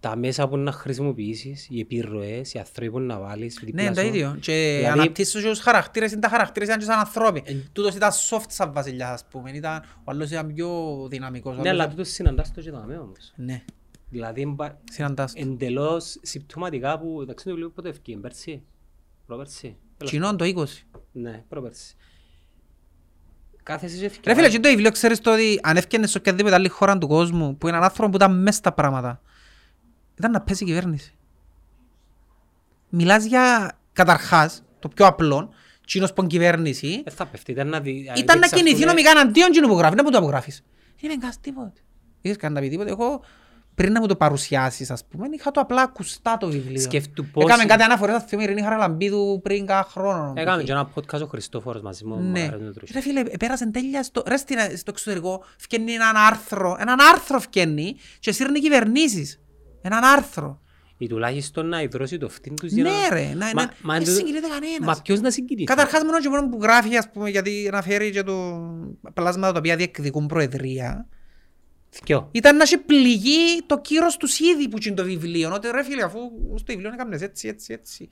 τα 0.10 0.16
μέσα 0.16 0.48
που 0.48 0.58
να 0.58 0.72
χρησιμοποιήσεις, 0.72 1.68
οι 1.70 1.80
επιρροές, 1.80 2.54
οι 2.54 2.60
άνθρωποι 2.60 2.92
που 2.92 3.00
να 3.00 3.20
βάλεις 3.20 3.60
Ναι, 3.62 3.66
δίπλα 3.66 3.84
είναι 3.84 3.94
το 3.94 4.02
σου. 4.02 4.08
ίδιο. 4.08 4.38
Και 4.40 4.76
Δηλαδή- 4.78 5.00
αναπτύσσουν 5.00 5.42
και 5.42 5.48
τους 5.50 5.60
χαρακτήρες, 5.60 6.12
είναι 6.12 6.22
τα 6.22 6.30
χαρακτήρες 6.30 6.68
ήταν 6.68 6.80
και 6.80 6.86
σαν 6.86 7.00
ανθρώποι. 7.00 7.44
Τούτος 7.74 7.96
ήταν 7.96 8.12
soft 8.30 8.46
σαν 8.48 8.74
βασιλιάς, 8.74 9.10
ας 9.12 9.26
πούμε. 9.30 9.52
Ήταν, 9.52 9.82
ο 10.04 10.12
άλλος 10.12 10.30
ήταν 10.32 10.54
πιο 10.54 10.70
δυναμικός. 11.10 11.52
ο 11.52 11.56
Ναι, 11.56 11.60
άλλος 11.62 11.72
αλλά 11.74 11.84
ήταν- 11.84 11.96
τούτος 11.96 12.12
συναντάς 12.14 12.54
το 12.54 12.62
και 12.62 12.72
δάμε 12.72 12.98
όμως. 12.98 13.34
Ναι, 13.36 13.64
Δηλαδή, 14.10 14.42
εμπα- 14.42 14.78
συναντάς 14.92 15.34
το. 15.34 15.42
εντελώς 15.42 16.18
συμπτωματικά 16.22 17.00
που... 17.00 17.20
Εντάξει, 17.22 17.44
το 17.46 17.50
βιβλίο 17.52 17.70
πότε 17.70 17.90
ευκεί, 17.90 18.16
πέρσι, 18.18 18.62
προπέρσι. 19.26 19.76
Τέλος 19.98 20.12
Κοινών 20.12 20.38
το 20.38 20.46
20. 20.46 20.86
Ναι, 21.12 21.44
προπέρσι. 21.50 21.96
Κάθε 23.64 23.86
εσύ 23.86 24.00
Ρε 24.24 24.34
φίλε, 24.36 24.50
και 24.50 24.60
το 24.60 24.70
βιβλίο 24.70 24.92
ξέρεις 24.92 25.22
το 25.22 25.34
ότι 25.34 25.60
αν 25.64 25.78
έφτιανες 25.78 26.12
σε 26.12 26.18
οποιαδήποτε 26.18 26.56
άλλη 26.56 26.68
χώρα 26.70 26.98
του 26.98 27.08
κόσμου 27.08 27.58
που 27.58 27.68
είναι 27.68 27.76
έναν 27.78 27.90
άνθρωπο 27.90 28.10
που 28.10 28.16
ήταν 28.16 28.42
μέσα 28.42 28.58
στα 28.58 28.72
πράγματα 28.74 29.22
ήταν 30.18 30.32
να 30.32 30.42
πέσει 30.42 30.64
η 30.64 30.66
κυβέρνηση. 30.66 31.14
Μιλάς 32.90 33.26
για 33.26 33.78
καταρχάς 33.94 34.64
το 34.80 34.88
πιο 34.88 35.06
απλό 35.06 35.50
κοινός 35.86 36.14
που 36.14 36.22
είναι 36.22 36.30
κυβέρνηση 36.30 37.02
Δεν 37.04 37.14
θα 37.14 37.26
πέφτει, 37.26 37.52
ήταν 37.52 37.68
να 37.68 37.80
δει... 37.80 37.92
ήταν 37.92 38.14
να 38.16 38.34
δείξει, 38.34 38.44
ας 38.44 38.52
κινηθεί 38.52 38.74
πούμε, 38.74 38.86
νομικά 38.86 39.10
εναντίον 39.10 39.52
κοινού 39.52 39.68
που 39.68 39.78
γράφει, 39.78 39.96
δεν 39.96 40.04
μου 40.06 40.12
το 40.12 40.18
απογράφεις. 40.18 40.64
Δεν 41.02 41.12
είμαι 41.12 41.22
καν 41.22 41.34
τίποτε. 41.42 41.82
Είχες 42.22 42.38
καν 42.38 42.54
να 42.54 42.60
πει 42.60 42.70
τίποτε. 42.70 42.90
Εγώ 42.90 43.22
πριν 43.76 43.92
να 43.92 44.00
μου 44.00 44.08
το 44.08 44.16
παρουσιάσεις 44.16 44.92
ας 44.92 45.06
πούμε 45.06 45.28
είχα 45.32 45.52
το 45.52 45.62
απλά 45.62 45.82
ακουστά 45.82 46.38
το 46.38 46.48
βιβλίο. 46.48 46.82
Σκέφτου 46.82 47.26
πώς- 47.26 47.44
Έκαμε 47.44 47.66
κάτι 47.66 47.84
αναφορές 47.84 48.16
θα 48.16 48.22
θυμώ 48.22 48.42
Ειρήνη 48.42 48.62
Χαραλαμπίδου 48.62 49.40
πριν 49.44 49.66
κάνα 49.66 49.84
χρόνο. 49.90 50.34
Έκαμε 50.36 50.64
και 50.64 50.72
ένα 50.72 50.90
podcast 50.96 51.22
ο 51.22 51.26
Χριστόφορος 51.26 51.82
μαζί 51.82 52.06
μου. 52.06 52.16
Ναι. 52.16 52.22
μου 52.22 52.48
αρέσει 52.48 52.64
να 52.64 52.74
το 52.74 52.82
Ρε 52.94 53.02
φίλε, 53.02 53.24
πέρασε 53.24 53.66
τέλεια 53.66 54.04
στο, 54.04 54.24
ρε 54.28 54.38
στην, 54.38 54.58
στο 54.78 54.92
εξωτερικό, 54.92 55.44
φκένει 55.58 55.92
έναν 55.92 56.16
άρθρο, 56.16 56.78
έναν 56.80 57.00
άρθρο 57.14 57.40
φκένει 57.40 57.96
και 58.20 58.32
σύρνει 58.32 58.60
κυβερνήσεις. 58.60 59.40
Έναν 59.86 60.04
άρθρο. 60.04 60.60
Ή 60.98 61.08
τουλάχιστον 61.08 61.68
να 61.68 61.82
ιδρώσει 61.82 62.18
το 62.18 62.30
φτύν 62.30 62.56
τους 62.56 62.72
για 62.72 62.84
να... 62.84 62.90
Ναι 62.90 63.08
ρε, 63.10 63.34
να, 63.34 63.46
Μα- 63.46 63.54
να, 63.54 63.74
μα 63.82 63.94
δεν 63.94 63.96
εν 63.96 64.00
τούτο- 64.04 64.12
συγκινείται 64.18 64.48
κανένας. 64.48 64.80
Μα 64.96 65.02
ποιος 65.02 65.22
να 65.22 65.32
συγκινηθεί. 65.32 65.64
Καταρχάς 65.66 66.04
μόνο 66.04 66.20
και 66.20 66.30
μόνο 66.30 66.50
που 66.50 66.60
γράφει, 66.62 66.98
ας 66.98 67.10
πούμε, 67.10 67.30
γιατί 67.30 67.68
αναφέρει 67.68 68.12
και 68.12 68.24
το 68.24 68.64
πλάσματα 69.14 69.52
τα 69.54 69.60
οποία 69.60 69.76
διεκδικούν 69.76 70.26
προεδρία, 70.28 71.08
Θκυο. 71.90 72.30
ήταν 72.32 72.56
να 72.56 72.64
έχει 72.64 72.78
πληγεί 72.78 73.62
το 73.66 73.82
κύρος 73.82 74.18
τους 74.18 74.40
ήδη 74.40 74.68
που 74.70 74.78
είναι 74.86 74.96
το 74.96 75.04
βιβλίο. 75.04 75.54
Ότι 75.54 75.68
ρε 75.72 75.84
φίλε, 75.84 76.04
αφού 76.04 76.20
στο 76.56 76.66
βιβλίο 76.74 76.90
έκαμνες 76.94 77.22
έτσι, 77.22 77.48
έτσι, 77.48 77.74
έτσι. 77.74 78.10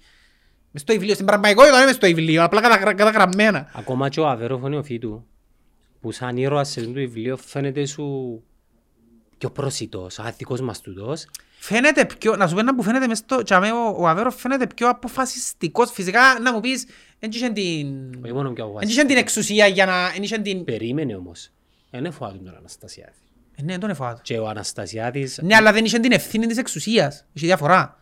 Μες 0.71 0.81
στο 0.81 0.93
βιβλίο, 0.93 1.13
στην 1.13 1.25
πραγματικότητα 1.25 1.73
δεν 1.75 1.83
είναι 1.83 1.91
στο 1.91 2.07
βιβλίο, 2.07 2.43
απλά 2.43 2.61
καταγρα- 2.61 2.93
καταγραμμένα. 2.93 3.69
Ακόμα 3.73 4.09
και 4.09 4.19
ο 4.19 4.27
Αβέροφ 4.27 4.63
ο 4.63 4.69
νεοφύτου, 4.69 5.25
που 6.01 6.11
σαν 6.11 6.37
ήρωας 6.37 6.69
σε 6.69 6.79
αυτό 6.79 6.91
το 6.91 6.99
βιβλίο 6.99 7.37
φαίνεται 7.37 7.85
σου 7.85 8.43
πιο 9.37 9.49
προσιτός, 9.51 10.19
άδικος 10.19 10.61
μαστούτος. 10.61 11.25
Φαίνεται 11.65 12.05
πιο, 12.05 12.35
να 12.35 12.47
σου 12.47 12.53
πω 12.53 12.59
ένα 12.59 12.75
που 12.75 12.83
φαίνεται 12.83 13.07
μες 13.07 13.17
στο 13.17 13.43
τσαμέ, 13.43 13.71
ο, 13.71 13.95
ο 13.97 14.07
Αβέρο 14.07 14.31
φαίνεται 14.31 14.67
πιο 14.67 14.89
αποφασιστικός. 14.89 15.91
Φυσικά 15.91 16.39
να 16.41 16.53
μου 16.53 16.59
πεις, 16.59 16.85
δεν 17.19 17.29
είχε 17.33 17.49
την, 17.49 17.87
Όχι 18.23 18.33
μόνο 18.33 18.51
πιο 18.51 18.73
δεν 18.79 18.89
είχε 18.89 19.03
την 19.03 19.17
εξουσία 19.17 19.67
για 19.67 19.85
να, 19.85 20.09
δεν 20.09 20.23
είχε 20.23 20.37
την... 20.37 20.63
Περίμενε 20.63 21.15
όμως. 21.15 21.51
Δεν 21.89 22.11
φοβάται 22.11 22.37
τον 22.37 22.55
Αναστασιάδη. 22.57 23.17
Ε, 23.55 23.61
Ναι, 23.63 23.77
τον 23.77 23.89
εφάτω. 23.89 24.19
Και 24.23 24.37
ο 24.37 24.47
Αναστασιάδης... 24.47 25.39
Ναι, 25.41 25.55
αλλά 25.55 25.71
δεν 25.71 25.85
είχε 25.85 25.99
την 25.99 26.11
ευθύνη 26.11 26.45
της 26.45 26.57
εξουσίας. 26.57 27.25
Είχε 27.33 27.45
διαφορά. 27.45 27.99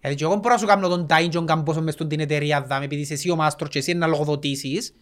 Γιατί 0.00 0.16
και 0.16 0.24
εγώ 0.24 0.34
μπορώ 0.34 0.54
να 0.54 0.60
σου 0.60 0.66
κάνω 0.66 0.88
τον 0.88 1.06
τάιν 1.06 1.30
και 1.30 1.36
τον 1.36 1.46
κάμποσο 1.46 1.82
μες 1.82 1.94
στην 1.94 2.20
εταιρεία 2.20 2.62
δάμε, 2.62 2.84
επειδή 2.84 3.00
είσαι 3.00 3.12
εσύ 3.12 3.30
ο 3.30 3.36
μάστρος 3.36 3.68
και 3.68 3.78
εσύ 3.78 3.94
να 3.94 4.06
λογοδοτήσεις. 4.06 4.94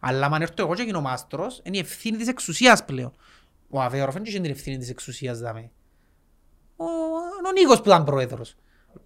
Αλλά 0.00 0.26
αν 0.26 0.42
έρθω 0.42 0.62
εγώ 0.62 0.74
και 0.74 0.82
γίνω 0.82 1.00
μάστρος, 1.00 1.60
είναι 1.64 1.76
η 1.76 1.80
ευθύνη 1.80 2.16
της 2.16 2.28
εξουσίας 2.28 2.84
πλέον. 2.84 3.12
Ο 3.68 3.80
Αβέωροφ 3.80 4.14
δεν 4.14 4.24
είχε 4.24 4.40
την 4.40 4.50
ευθύνη 4.50 4.78
της 4.78 4.90
εξουσίας 4.90 5.38
δάμε. 5.38 5.70
Ο, 6.76 6.84
ο 7.48 7.52
Νίκος 7.52 7.80
που 7.80 7.88
ήταν 7.88 8.04
πρόεδρος. 8.04 8.56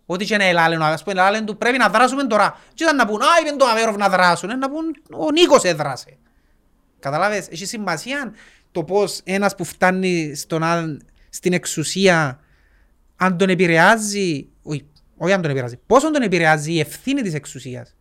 Ό,τι 0.07 0.25
και 0.25 0.37
να 0.37 0.45
ελάλεν, 0.45 0.83
ας 0.83 1.03
πούμε, 1.03 1.21
ελάλεν 1.21 1.47
του 1.47 1.57
πρέπει 1.57 1.79
να 1.79 1.89
δράσουμε 1.89 2.25
τώρα. 2.25 2.59
Και 2.75 2.85
ήταν 2.85 2.97
να 2.97 3.07
πούν, 3.07 3.23
α, 3.23 3.27
είπε 3.41 3.57
το 3.57 3.65
Αβέωροφ 3.65 3.97
να 3.97 4.09
δράσουν, 4.09 4.51
ε, 4.51 4.55
να 4.55 4.71
πούν, 4.71 4.85
ο 5.11 5.31
Νίκος 5.31 5.63
έδρασε. 5.63 6.19
Καταλάβες, 6.99 7.49
έχει 7.49 7.67
σημασία 7.67 8.33
το 8.73 8.85
πώς 8.85 9.21
ένας 9.25 9.55
που 9.55 9.65
φτάνει 9.65 10.35
στον, 10.35 10.63
άλλον- 10.63 11.03
στην 11.31 11.53
εξουσία 11.53 12.41
αν 13.17 13.37
τον 13.37 13.49
επηρεάζει, 13.49 14.49
όχι, 14.63 14.87
όχι 15.17 15.33
αν 15.33 15.43
τον 15.43 15.51
επηρεάζει, 15.51 15.79
πόσο 15.87 16.11
τον 16.11 16.23
επηρεάζει 16.23 16.73
η 16.73 16.81
ευθύνη 16.81 17.23
της 17.23 17.35
εξουσίας. 17.35 17.95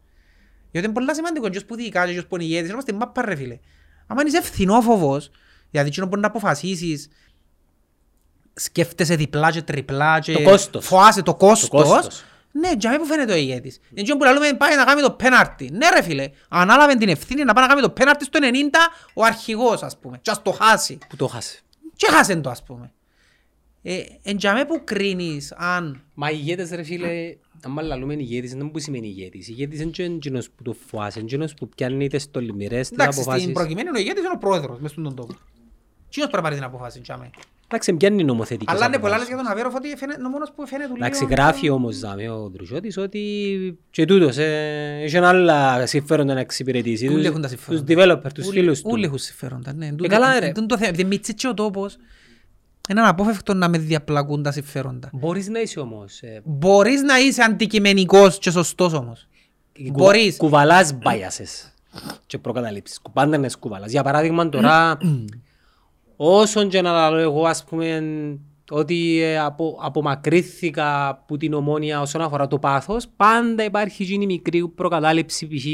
Γιατί 0.71 0.87
είναι 0.87 0.95
πολύ 0.95 1.15
σημαντικό 1.15 1.49
και 1.49 1.59
που 1.59 1.75
διοικά 1.75 2.13
και 2.13 2.21
που 2.21 2.35
είναι 2.35 2.43
ηγέτης, 2.43 2.71
είμαστε 2.71 2.93
μάπα 2.93 3.25
ρε 3.25 3.35
φίλε. 3.35 3.59
Αν 4.07 4.27
είσαι 4.27 4.37
ευθυνόφοβος, 4.37 5.31
γιατί 5.69 5.87
εκείνο 5.87 6.05
μπορεί 6.05 6.21
να 6.21 6.27
αποφασίσεις, 6.27 7.09
σκέφτεσαι 8.59 9.15
διπλά 9.15 9.51
και 9.51 9.61
τριπλά 9.61 10.19
και 10.19 10.33
Το 10.33 10.41
κόστος. 10.43 10.85
φοάσαι 10.85 11.21
το 11.21 11.35
κόστος, 11.35 11.69
κόστος. 11.69 12.23
ναι, 12.51 12.69
για 12.77 12.89
μένα 12.89 13.01
που 13.01 13.07
φαίνεται 13.07 13.33
ο 13.33 13.35
ηγέτης. 13.35 13.75
Είναι 13.91 14.01
εκείνο 14.01 14.17
που 14.17 14.23
λέμε 14.23 14.53
πάει 14.57 14.75
να 14.75 14.83
κάνει 14.83 15.01
το 15.01 15.11
πέναρτι. 15.11 15.69
Ναι 15.73 15.89
ρε 15.89 16.01
φίλε, 16.03 16.29
ανάλαβε 16.49 16.95
την 16.95 17.09
ευθύνη 17.09 17.43
να 17.43 17.53
πάει 17.53 17.63
να 17.63 17.69
κάνει 17.69 17.81
το 17.81 17.89
πέναρτι 17.89 18.25
στο 18.25 18.39
90 18.41 18.45
ο 19.13 19.23
αρχηγός 19.23 19.83
ας 19.83 19.97
πούμε. 19.97 20.17
Και 20.21 20.31
ας 20.31 20.41
το 20.41 20.51
χάσει. 20.51 20.97
Που 21.09 21.15
το 21.15 21.27
χάσε. 21.27 21.59
Και 21.95 22.07
χάσεν 22.11 22.41
το 22.41 22.49
ας 22.49 22.63
πούμε. 22.63 22.91
Ε, 23.81 23.99
εν 24.23 24.37
για 24.37 24.53
μέ 24.53 24.65
που 24.65 24.81
κρίνεις 24.83 25.53
αν... 25.57 26.03
Μα 26.13 26.29
οι 26.29 26.35
ηγέτες 26.39 26.69
ρε 26.69 26.83
φίλε, 26.83 27.35
αν 27.65 27.85
λαλούμε 27.85 28.13
ηγέτης, 28.13 28.53
δεν 28.53 28.71
που 28.71 28.79
σημαίνει 28.79 29.07
ηγέτης. 29.07 29.47
Ηγέτης 29.47 29.79
είναι 29.81 29.91
και 29.91 30.03
εκείνος 30.03 30.49
που 30.49 30.63
το 30.63 30.75
φοάσαι, 30.87 31.19
είναι 31.19 31.27
εκείνος 31.27 31.53
που 31.53 31.69
πιάνει 31.69 32.07
τις 32.07 32.31
τολμηρές, 32.31 32.87
τις 32.87 32.97
Εντάξει, 32.97 33.19
στην 33.19 33.31
αποφάσεις. 33.31 33.53
προκειμένη 33.53 33.89
ο 33.89 33.97
ηγέτης 33.99 34.23
είναι 34.23 34.31
ο 34.35 34.37
πρόεδρος 34.37 34.79
μες 34.79 34.91
στον 34.91 35.15
τόπο. 35.15 35.35
Εκείνος 36.07 36.29
πρέπει 36.29 36.35
να 36.35 36.41
πάρει 36.41 36.55
την 36.55 36.63
αποφάση. 36.63 37.01
για 37.03 37.17
μέ. 37.17 37.29
Εντάξει, 37.71 37.93
πιάνει 37.93 38.23
νομοθετικές 38.23 38.75
Αλλά 38.75 38.85
είναι 38.85 38.97
πολλά 38.99 39.13
αποφάσεις. 39.15 39.29
λες 39.35 39.37
για 39.37 39.37
τον 39.37 39.51
Αβέροφ 39.51 39.73
ότι 39.75 39.87
φαίνεται- 39.97 40.19
είναι 40.19 40.27
ο 40.27 40.31
μόνος 40.31 40.51
που 40.55 40.67
φαίνεται 40.67 40.89
του 40.89 40.95
Εντάξει, 40.97 41.21
λίγο- 41.23 41.33
γράφει 41.33 41.69
όμως 41.69 41.99
δάμε 41.99 42.29
ο 42.29 42.49
Δρουσιώτης 42.49 42.97
ότι 42.97 43.21
και 43.89 44.05
τούτος 44.05 44.37
ε, 44.37 45.01
είχε 45.05 45.19
άλλα 45.25 45.85
συμφέροντα 45.85 46.33
να 46.33 46.39
εξυπηρετήσει. 46.39 47.07
Ούλοι 47.07 47.15
τους- 47.15 47.25
έχουν 47.25 47.41
τα 47.41 47.47
συμφέροντα. 47.47 47.83
Τους 47.83 47.95
developer, 47.95 48.31
τους 48.33 48.45
Ούλοι- 48.47 48.59
φίλους 48.59 48.81
Ούλοι 48.83 48.93
του. 49.01 49.05
έχουν 49.05 49.17
συμφέροντα, 49.17 49.73
ναι. 49.73 49.89
καλά, 50.07 50.27
Τούτο- 50.33 50.39
ρε. 50.45 50.51
τούτο 50.51 50.65
το 50.65 50.77
θέμα. 50.77 50.89
Επειδή 50.89 51.03
μίτσι 51.07 51.33
και 51.33 51.47
ο 51.47 51.53
τόπος, 51.53 51.97
είναι 52.89 53.01
αναπόφευκτο 53.01 53.53
να 53.53 53.69
με 53.69 53.77
διαπλακούν 53.77 54.43
τα 54.43 54.51
συμφέροντα. 54.51 55.09
Μπορείς 55.13 55.47
να 55.49 55.59
είσαι 55.59 55.79
όμως. 55.79 56.21
ε, 56.21 56.41
Μπορείς 56.43 57.01
να 57.01 57.19
είσαι 57.19 57.41
αντικειμενικός 57.41 58.37
και 58.39 58.51
σωστός 58.51 58.93
όμως. 58.93 59.27
κουβα- 59.77 59.91
Μπορείς. 59.93 60.37
Κουβαλάς 60.37 60.97
biases 61.03 61.71
και 62.27 62.37
προκαταλήψεις. 62.37 62.99
Κου- 62.99 63.13
Πάντα 63.13 63.35
είναι 63.35 63.49
κουβαλάς. 63.59 63.91
Για 63.91 64.03
παράδειγμα 64.03 64.49
τώρα, 64.49 64.97
όσον 66.21 66.69
και 66.69 66.81
να 66.81 67.09
λέω 67.09 67.19
εγώ 67.19 67.45
ας 67.45 67.63
πούμε 67.63 68.03
ότι 68.69 69.19
ε, 69.21 69.39
απο, 69.39 69.79
απομακρύθηκα 69.81 71.07
από 71.07 71.37
την 71.37 71.53
ομόνια 71.53 72.01
όσον 72.01 72.21
αφορά 72.21 72.47
το 72.47 72.59
πάθος, 72.59 73.07
πάντα 73.15 73.63
υπάρχει 73.63 74.03
εκείνη 74.03 74.23
η 74.23 74.27
μικρή 74.27 74.67
προκατάληψη 74.67 75.47
π.χ. 75.47 75.65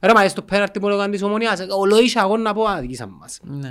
Ρε 0.00 0.12
μα 0.14 0.28
στο 0.28 0.42
πέναρτι 0.42 0.80
που 0.80 0.88
έκανες 0.88 1.10
της 1.10 1.22
ομονιάς, 1.22 1.60
ολοίσια 1.78 2.22
εγώ 2.22 2.36
να 2.36 2.54
πω 2.54 2.64
αδικήσαμε 2.64 3.16
μας. 3.18 3.38
Ναι. 3.42 3.70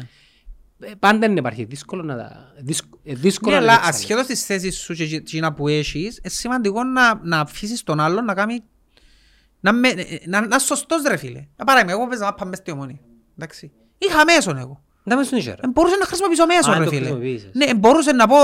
Ε, 0.80 0.92
Πάντα 1.00 1.18
δεν 1.20 1.38
υπάρχει, 1.38 1.64
δύσκολο 1.64 2.04
να 2.04 2.16
τα... 2.18 2.54
δύσκ- 2.62 2.94
ε, 3.04 3.12
Ναι, 3.12 3.18
Δύσκολο 3.20 3.56
να 3.56 3.62
αλλά 3.62 3.68
τα 3.68 3.74
εξαλείψεις. 3.74 4.04
ασχέτως 4.04 4.26
της 4.26 4.46
θέσης 4.46 4.78
σου 4.78 4.94
και 4.94 5.04
εκείνα 5.04 5.54
που 5.54 5.68
έχεις, 5.68 5.96
είναι 6.18 6.30
σημαντικό 6.30 6.84
να, 6.84 7.20
να 7.24 7.40
αφήσεις 7.40 7.84
τον 7.84 8.00
άλλον 8.00 8.26
να 8.26 8.34
κάνει... 8.34 8.64
Να, 9.60 9.74
με, 9.74 9.90
να, 10.26 10.40
να 10.40 10.46
είναι 10.46 10.60
σωστός 10.60 11.02
ρε 11.08 11.18
φίλε. 11.18 11.48
Για 11.56 11.66
παράδειγμα, 11.66 11.92
εγώ 11.94 12.08
παίζα 12.08 12.24
μάπα 12.26 12.46
μες 12.46 12.58
στη 12.58 12.72
ομόνια. 12.72 13.00
Εντάξει. 13.38 13.72
Είχα 13.98 14.24
μέσον 14.26 14.58
εγώ. 14.58 14.84
Δεν 15.04 15.18
με 15.18 15.24
στον 15.24 15.38
είχε, 15.38 15.50
ρε. 15.50 15.62
Ε, 15.64 15.68
μπορούσε 15.68 15.96
να 15.96 16.06
χρησιμοποιήσω 16.06 16.46
μέσο, 16.46 16.72
Α, 16.72 16.78
ρε 16.78 16.84
το 16.84 16.90
φίλε. 16.90 17.00
χρησιμοποίησες. 17.02 17.50
Ναι, 17.54 17.74
μπορούσε 17.76 18.12
να 18.12 18.28
πω, 18.28 18.36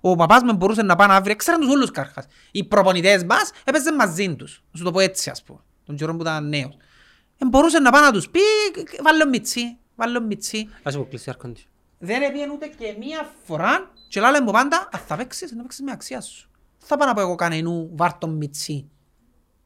ο 0.00 0.16
παπάς 0.16 0.42
μου 0.42 0.52
μπορούσε 0.52 0.82
να 0.82 0.96
πάνε 0.96 1.12
αύριο, 1.12 1.36
ξέραν 1.36 1.60
τους 1.60 1.70
όλους 1.70 1.90
καρχάς. 1.90 2.26
Οι 2.50 2.64
προπονητές 2.64 3.24
μας 3.24 3.50
έπαιζαν 3.64 3.94
μαζί 3.94 4.34
τους, 4.36 4.62
να 4.72 4.78
σου 4.78 4.84
το 4.84 4.90
πω 4.90 5.00
έτσι 5.00 5.30
ας 5.30 5.42
πούμε, 5.42 5.58
τον 5.86 5.96
καιρό 5.96 6.14
που 6.16 6.20
ήταν 6.22 6.48
νέος. 6.48 6.76
Ε, 7.38 7.46
μπορούσε 7.46 7.78
να 7.78 7.90
πάνε 7.90 8.06
να 8.06 8.12
τους 8.12 8.28
πει, 8.28 8.40
βάλω 9.02 9.28
μιτσί, 9.28 9.76
βάλω 9.94 10.20
μιτσί. 10.22 10.68
Ας 10.82 10.96
μου 10.96 11.08
κλείσει 11.08 11.30
άρχοντι. 11.30 11.64
Δεν 11.98 12.22
έπιεν 12.22 12.50
ούτε 12.50 12.66
και 12.78 12.94
μία 12.98 13.30
φορά 13.44 13.90
και 14.08 14.20
λάλε 14.20 14.40
μου 14.40 14.50
πάντα, 14.52 14.88
αν 14.92 15.00
θα 15.06 15.16
παίξεις, 15.16 15.52
να 15.52 15.62
παίξεις 15.62 15.80
με 15.82 15.90
αξία 15.92 16.20
σου. 16.20 16.50
Θα 16.78 16.96
πάω 16.96 17.08
να 17.08 17.14
πω 17.14 17.20
εγώ 17.20 17.34
κανενού, 17.34 17.90
βάρ' 17.94 18.18
τον 18.18 18.30
μιτσί. 18.36 18.88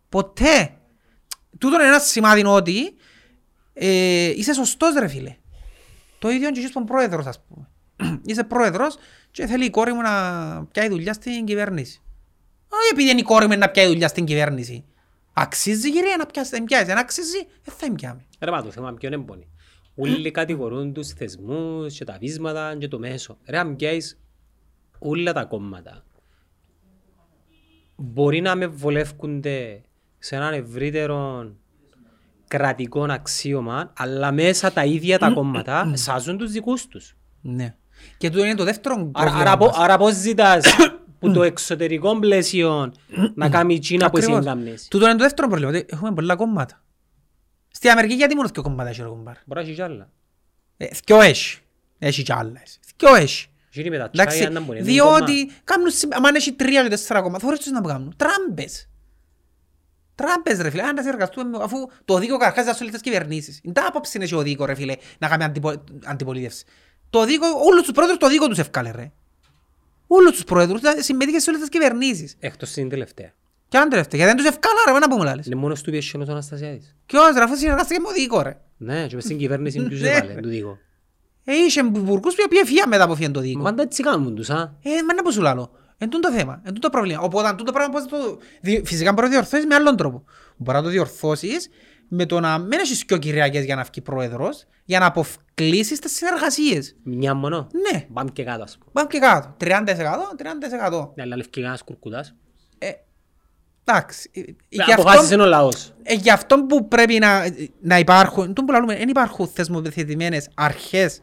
Ποτέ. 0.08 0.74
Τούτο 1.58 1.74
είναι 1.74 1.86
ένα 1.86 1.98
σημάδι 1.98 2.44
ότι 2.44 2.94
ε, 3.72 4.28
είσαι 4.28 4.52
σωστός 4.52 4.94
ρε 4.94 5.08
φίλε. 5.08 5.36
Το 6.20 6.30
ίδιο 6.30 6.50
και 6.50 6.58
εσύ 6.58 6.68
στον 6.68 6.84
πρόεδρος 6.84 7.26
ας 7.26 7.40
πούμε. 7.40 7.68
είσαι 8.24 8.44
πρόεδρος 8.44 8.96
και 9.30 9.46
θέλει 9.46 9.64
η 9.64 9.70
κόρη 9.70 9.92
μου 9.92 10.00
να 10.00 10.10
πιάει 10.72 10.88
δουλειά 10.88 11.12
στην 11.12 11.44
κυβέρνηση. 11.44 12.02
Όχι 12.68 12.88
επειδή 12.92 13.10
είναι 13.10 13.20
η 13.20 13.22
κόρη 13.22 13.46
μου 13.46 13.58
να 13.58 13.70
πιάει 13.70 13.86
δουλειά 13.86 14.08
στην 14.08 14.24
κυβέρνηση. 14.24 14.84
Αξίζει 15.32 15.92
κυρία 15.92 16.16
να 16.16 16.26
πιάσει, 16.26 16.50
δεν 16.50 16.64
πιάσει. 16.64 16.90
Αν 16.90 16.98
αξίζει, 16.98 17.46
δεν 17.62 17.74
θα 17.76 17.94
πιάμε. 17.94 18.24
Ρε 18.40 18.50
μα 18.50 18.62
το 18.62 18.70
θέμα 18.70 18.94
ποιον 18.94 19.12
εμπονεί. 19.12 19.48
Όλοι 19.94 20.30
κατηγορούν 20.30 20.92
τους 20.92 21.08
θεσμούς 21.08 21.96
και 21.96 22.04
τα 22.04 22.16
βίσματα 22.20 22.76
και 22.78 22.88
το 22.88 22.98
μέσο. 22.98 23.38
Ρε 23.46 23.58
αν 23.58 23.76
πιάσεις 23.76 24.20
όλα 24.98 25.32
τα 25.32 25.44
κόμματα. 25.44 26.04
Μπορεί 27.96 28.40
να 28.40 28.56
με 28.56 28.66
βολεύκονται 28.66 29.82
σε 30.18 30.36
έναν 30.36 30.52
ευρύτερο 30.52 31.50
κρατικό 32.51 33.07
αξίωμα, 33.11 33.92
αλλά 33.96 34.32
μέσα 34.32 34.72
τα 34.72 34.84
ίδια 34.84 35.18
τα 35.18 35.30
κόμματα 35.30 35.90
σάζουν 35.94 36.38
τους 36.38 36.51
δικούς 36.53 36.86
τους. 36.86 37.16
Ναι. 37.40 37.74
Και 38.18 38.30
τούτο 38.30 38.44
είναι 38.44 38.55
το 38.55 38.64
δεύτερο 38.64 38.94
Άρα, 38.94 39.11
πρόβλημα 39.30 39.40
άρα, 39.40 39.57
μας. 39.57 39.70
πο- 39.76 39.82
άρα 39.82 39.96
πώς 39.96 40.14
ζητάς 40.14 40.64
που 41.18 41.32
το 41.32 41.42
εξωτερικό 41.42 42.18
πλαίσιο 42.18 42.92
να 43.34 43.48
κάνει 43.48 43.74
εκείνα 43.74 44.11
που 44.11 44.16
εσύ 44.16 44.26
Ακριβώς. 44.32 44.46
εγκάμνεις. 44.53 44.88
Τούτο 44.90 45.05
είναι 45.05 45.16
το 45.16 45.22
δεύτερο 45.22 45.48
πρόβλημα, 45.48 45.70
ότι 45.72 45.86
έχουμε 45.90 46.12
πολλά 46.12 46.36
κόμματα. 46.36 46.82
Στην 47.68 47.90
Αμερική 47.90 48.14
γιατί 48.14 48.34
μόνο 48.34 48.48
δύο 48.53 48.62
κόμματα 48.62 48.88
έχει 48.88 49.03
ο 49.03 49.09
κομπάρ. 49.09 49.34
Μπορεί 49.44 49.61
να 49.61 49.66
έχει 49.66 49.74
κι 49.74 49.82
άλλα. 49.82 50.09
Ε, 50.76 50.86
Δυο 51.05 51.20
έχει. 51.20 51.59
Έχει 51.98 52.22
κι 52.22 52.32
άλλα. 52.32 52.62
Δυο 52.98 53.14
έχει. 53.14 53.46
Εκείνοι 53.68 53.90
με 53.90 53.98
τα 53.98 54.05
Εντάξει, 54.12 54.36
τσάια 54.38 54.51
να 54.51 54.61
μπορεί. 54.61 54.82
διότι 54.82 55.51
κάνουν, 55.64 55.90
συμ- 55.90 56.14
άμα 56.14 56.28
έχει 56.34 56.53
τρία 56.53 56.82
και 56.82 56.88
τέσσερα 56.88 57.20
κόμματα, 57.22 57.44
θωρείς 57.44 57.59
τους 57.59 57.70
να 57.70 57.80
κάνουν. 57.80 58.14
Τράμπες. 58.16 58.89
Τράμπες 60.20 60.58
ρε 60.60 60.70
φίλε, 60.70 60.82
αν 60.82 60.94
να 60.94 61.02
συνεργαστούμε, 61.02 61.58
αφού 61.62 61.76
το 62.04 62.18
δίκαιο 62.18 62.36
καρχάς 62.36 62.64
θα 62.64 62.76
όλες 62.80 62.92
τις 62.92 63.02
κυβερνήσεις. 63.02 63.60
Είναι 63.62 63.72
τα 63.72 63.86
άποψη 63.86 64.16
είναι 64.16 64.26
και 64.26 64.34
ο 64.34 64.42
δίκαιο 64.42 64.66
ρε 64.66 64.74
φίλε, 64.74 64.94
να 65.18 65.28
κάνει 65.28 65.44
αντιπο, 65.44 65.72
αντιπολίτευση. 66.04 66.64
Το 67.10 67.24
δίκαιο, 67.24 67.48
όλους 67.64 67.82
τους 67.82 67.92
πρόεδρους 67.92 68.18
το 68.18 68.28
δίκαιο 68.28 68.48
τους 68.48 68.58
ευκάλε 68.58 68.90
ρε. 68.90 69.12
Όλους 70.06 70.32
τους 70.32 70.44
πρόεδρους, 70.44 70.80
δηλαδή, 70.80 71.02
συμμετείχε 71.02 71.38
σε 71.38 71.50
όλες 71.50 71.60
τις 71.60 71.70
κυβερνήσεις. 71.70 72.36
Εκτός 72.38 72.76
είναι 72.76 72.88
τελευταία. 72.88 73.32
Και 73.68 73.78
αν 73.78 73.88
τελευταία, 73.88 74.20
γιατί 74.20 74.36
δεν 74.36 74.44
τους 74.44 74.54
ευκάλα 74.54 74.80
ρε, 74.86 74.98
να 74.98 75.08
πούμε 75.08 75.24
λάλες. 75.24 75.46
Είναι 75.46 75.54
μόνος 75.54 75.82
του 75.82 75.90
πιέσιο 75.90 76.20
ο 76.28 76.30
Αναστασιάδης. 76.30 76.96
Και 77.06 77.16
όμως 77.16 77.34
ρε, 77.34 77.42
αφού 77.42 77.56
συνεργάστηκε 77.56 78.00
με 78.00 78.08
ο 78.08 78.12
δίκαιο 78.12 78.42
ρε. 78.42 78.56
Ναι, 78.76 79.06
και 79.06 79.14
μες 79.14 79.24
στην 79.24 79.38
κυβέρνηση 79.38 79.82
ποιους 79.82 80.00
Ναι. 80.00 80.08
έβαλε, 80.08 80.34
του 80.34 80.48
δίκο. 80.48 80.78
Ε, 81.44 81.52
είχε 81.52 81.80
υπουργούς 81.80 82.34
που 82.34 82.42
οποίοι 82.44 82.58
έφυγαν 82.62 82.88
μετά 82.88 83.04
από 83.04 83.14
φύγαν 83.14 83.32
το 83.32 83.40
δίκαιο. 83.40 83.62
Πάντα 83.62 83.82
έτσι 83.82 84.02
κάνουν 84.02 84.34
τους, 84.34 84.50
α. 84.50 84.72
Ε, 84.82 84.90
μα 85.06 85.14
να 85.14 85.22
πω 85.22 85.30
σου 85.30 85.40
λάλο. 85.40 85.70
Εν 86.03 86.09
τούτο 86.11 86.28
το 86.30 86.34
θέμα, 86.36 86.61
εν 86.64 86.74
τούτο 86.74 86.80
το 86.88 86.90
πρόβλημα. 86.90 87.20
Οπότε 87.22 87.48
αν 87.48 87.57
τούτο 87.57 87.72
πράγμα 87.72 87.92
πώς 87.92 88.03
θα 88.03 88.09
το... 88.09 88.38
δι- 88.61 88.86
Φυσικά 88.86 89.12
μπορείς 89.12 89.30
να 89.30 89.36
το 89.36 89.40
διορθώσεις 89.40 89.66
με 89.66 89.74
άλλον 89.74 89.96
τρόπο. 89.96 90.24
Μπορεί 90.57 90.76
να 90.76 90.82
το 90.84 90.88
διορθώσεις 90.90 91.68
με 92.09 92.26
το 92.26 92.40
να 92.40 92.59
μην 92.59 92.72
έχεις 92.78 93.05
και 93.05 93.14
ο 93.14 93.16
Κυριακές 93.18 93.64
για 93.64 93.74
να 93.76 93.82
βγει 93.82 94.01
πρόεδρος, 94.01 94.66
για 94.84 94.98
να 94.98 95.07
αποκλείσεις 95.07 95.98
τις 95.98 96.12
συνεργασίες. 96.16 96.96
Μια 97.03 97.34
μόνο; 97.34 97.66
Ναι, 97.92 98.07
Πάμε 98.12 98.30
και 98.32 98.44
κάτω, 98.44 98.62
ας 98.62 98.78
πούμε. 98.78 98.90
πάμε 98.92 99.09
και 99.11 99.18
κάτω. 99.18 99.57
30%, 99.59 100.34
30%. 100.36 101.12
Ναι, 101.14 101.22
αλλά 101.22 101.36
λευκή 101.36 101.61
κανένας 101.61 101.82
κουρκουτάς. 101.82 102.34
Ε, 102.78 102.90
εντάξει. 103.84 104.30
Ε, 104.34 104.40
ε, 104.40 104.44
γι' 104.68 104.92
Αποφάσισε 104.92 105.34
αυτό- 105.34 105.44
ο 105.46 105.48
λαός. 105.48 105.92
ε, 106.03 106.14
γι' 106.14 106.30
αυτό 106.30 106.64
που 106.64 106.88
πρέπει 106.88 107.18
να, 107.18 107.42
να 107.80 107.98
υπάρχουν, 107.98 108.55
τον 108.55 108.64
που 108.64 108.72
λαλούμε, 108.72 108.96
δεν 108.96 109.09
υπάρχουν 109.09 109.48
θεσμοθετημένες 109.48 110.48
αρχές 110.55 111.20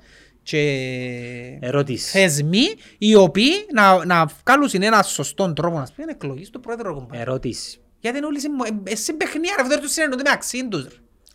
και 0.50 1.58
Ερώτηση. 1.62 2.10
θεσμοί 2.10 2.66
οι 2.98 3.16
οποίοι 3.16 3.52
να, 3.74 4.06
να 4.06 4.26
βγάλουν 4.26 4.70
έναν 4.74 5.04
σωστό 5.04 5.54
τρόπο 5.54 5.78
να 5.80 5.86
σπίτι 5.86 6.10
εκλογής 6.12 6.50
του 6.50 6.60
πρόεδρου 6.60 6.94
κομπάρ. 6.94 7.20
Ερώτηση. 7.20 7.80
Γιατί 8.00 8.18
είναι 8.18 8.26
όλοι 8.26 8.40
συμμο- 8.40 8.66
ε, 8.86 8.92
ε, 8.92 8.96
συμπαιχνία 8.96 9.56
ρε, 9.62 9.68
δεν 9.68 9.80
τους 9.82 9.92
συνεννούνται 9.92 10.24
με 10.24 10.30
αξίν 10.34 10.70
τους. 10.70 10.84
ρε. 10.84 10.90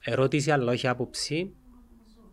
Ερώτηση, 0.05 0.51
αλλά 0.51 0.73
όχι 0.73 0.89
άποψη, 0.89 1.53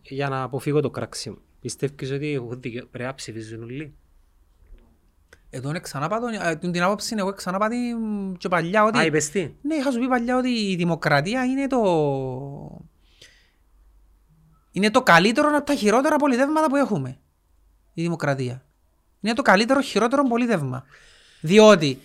για 0.02 0.30
να 0.30 0.42
αποφύγω 0.44 0.80
το 0.80 0.90
κράξιμο. 0.90 1.38
Πιστεύεις 1.62 2.12
ότι 2.12 2.34
έχουν 2.34 2.62
δικαι- 2.62 2.86
πρέπει 2.86 3.06
να 3.08 3.14
ψηφίζουν 3.14 3.64
όλοι; 3.64 3.94
Εδώ 5.50 5.70
είναι 5.70 5.80
ξανά 5.80 6.08
πατώ, 6.08 6.28
ε, 6.28 6.56
την 6.56 6.72
την 6.72 6.82
άποψη 6.84 7.14
είναι 7.14 7.22
εγώ 7.22 7.34
ξανά 7.34 7.58
πατή 7.58 7.76
μ, 8.00 8.34
και 8.38 8.48
παλιά 8.48 8.84
ότι... 8.84 8.98
Α, 9.00 9.06
είπες 9.06 9.30
τι. 9.30 9.52
Ναι, 9.62 9.76
είχα 9.76 9.92
σου 9.92 10.00
πει 10.00 10.08
παλιά 10.08 10.38
ότι 10.38 10.50
η 10.50 10.76
δημοκρατία 10.76 11.44
είναι 11.46 11.68
το... 11.68 11.82
Είναι 14.80 14.92
το 14.92 15.02
καλύτερο 15.02 15.50
από 15.56 15.66
τα 15.66 15.76
χειρότερα 15.76 16.16
πολιτεύματα 16.16 16.68
που 16.70 16.76
έχουμε. 16.76 17.18
Η 17.94 18.02
δημοκρατία. 18.02 18.64
Είναι 19.22 19.34
το 19.34 19.42
καλύτερο 19.42 19.82
χειρότερο 19.82 20.24
πολίτευμα. 20.28 20.84
Διότι 21.42 22.00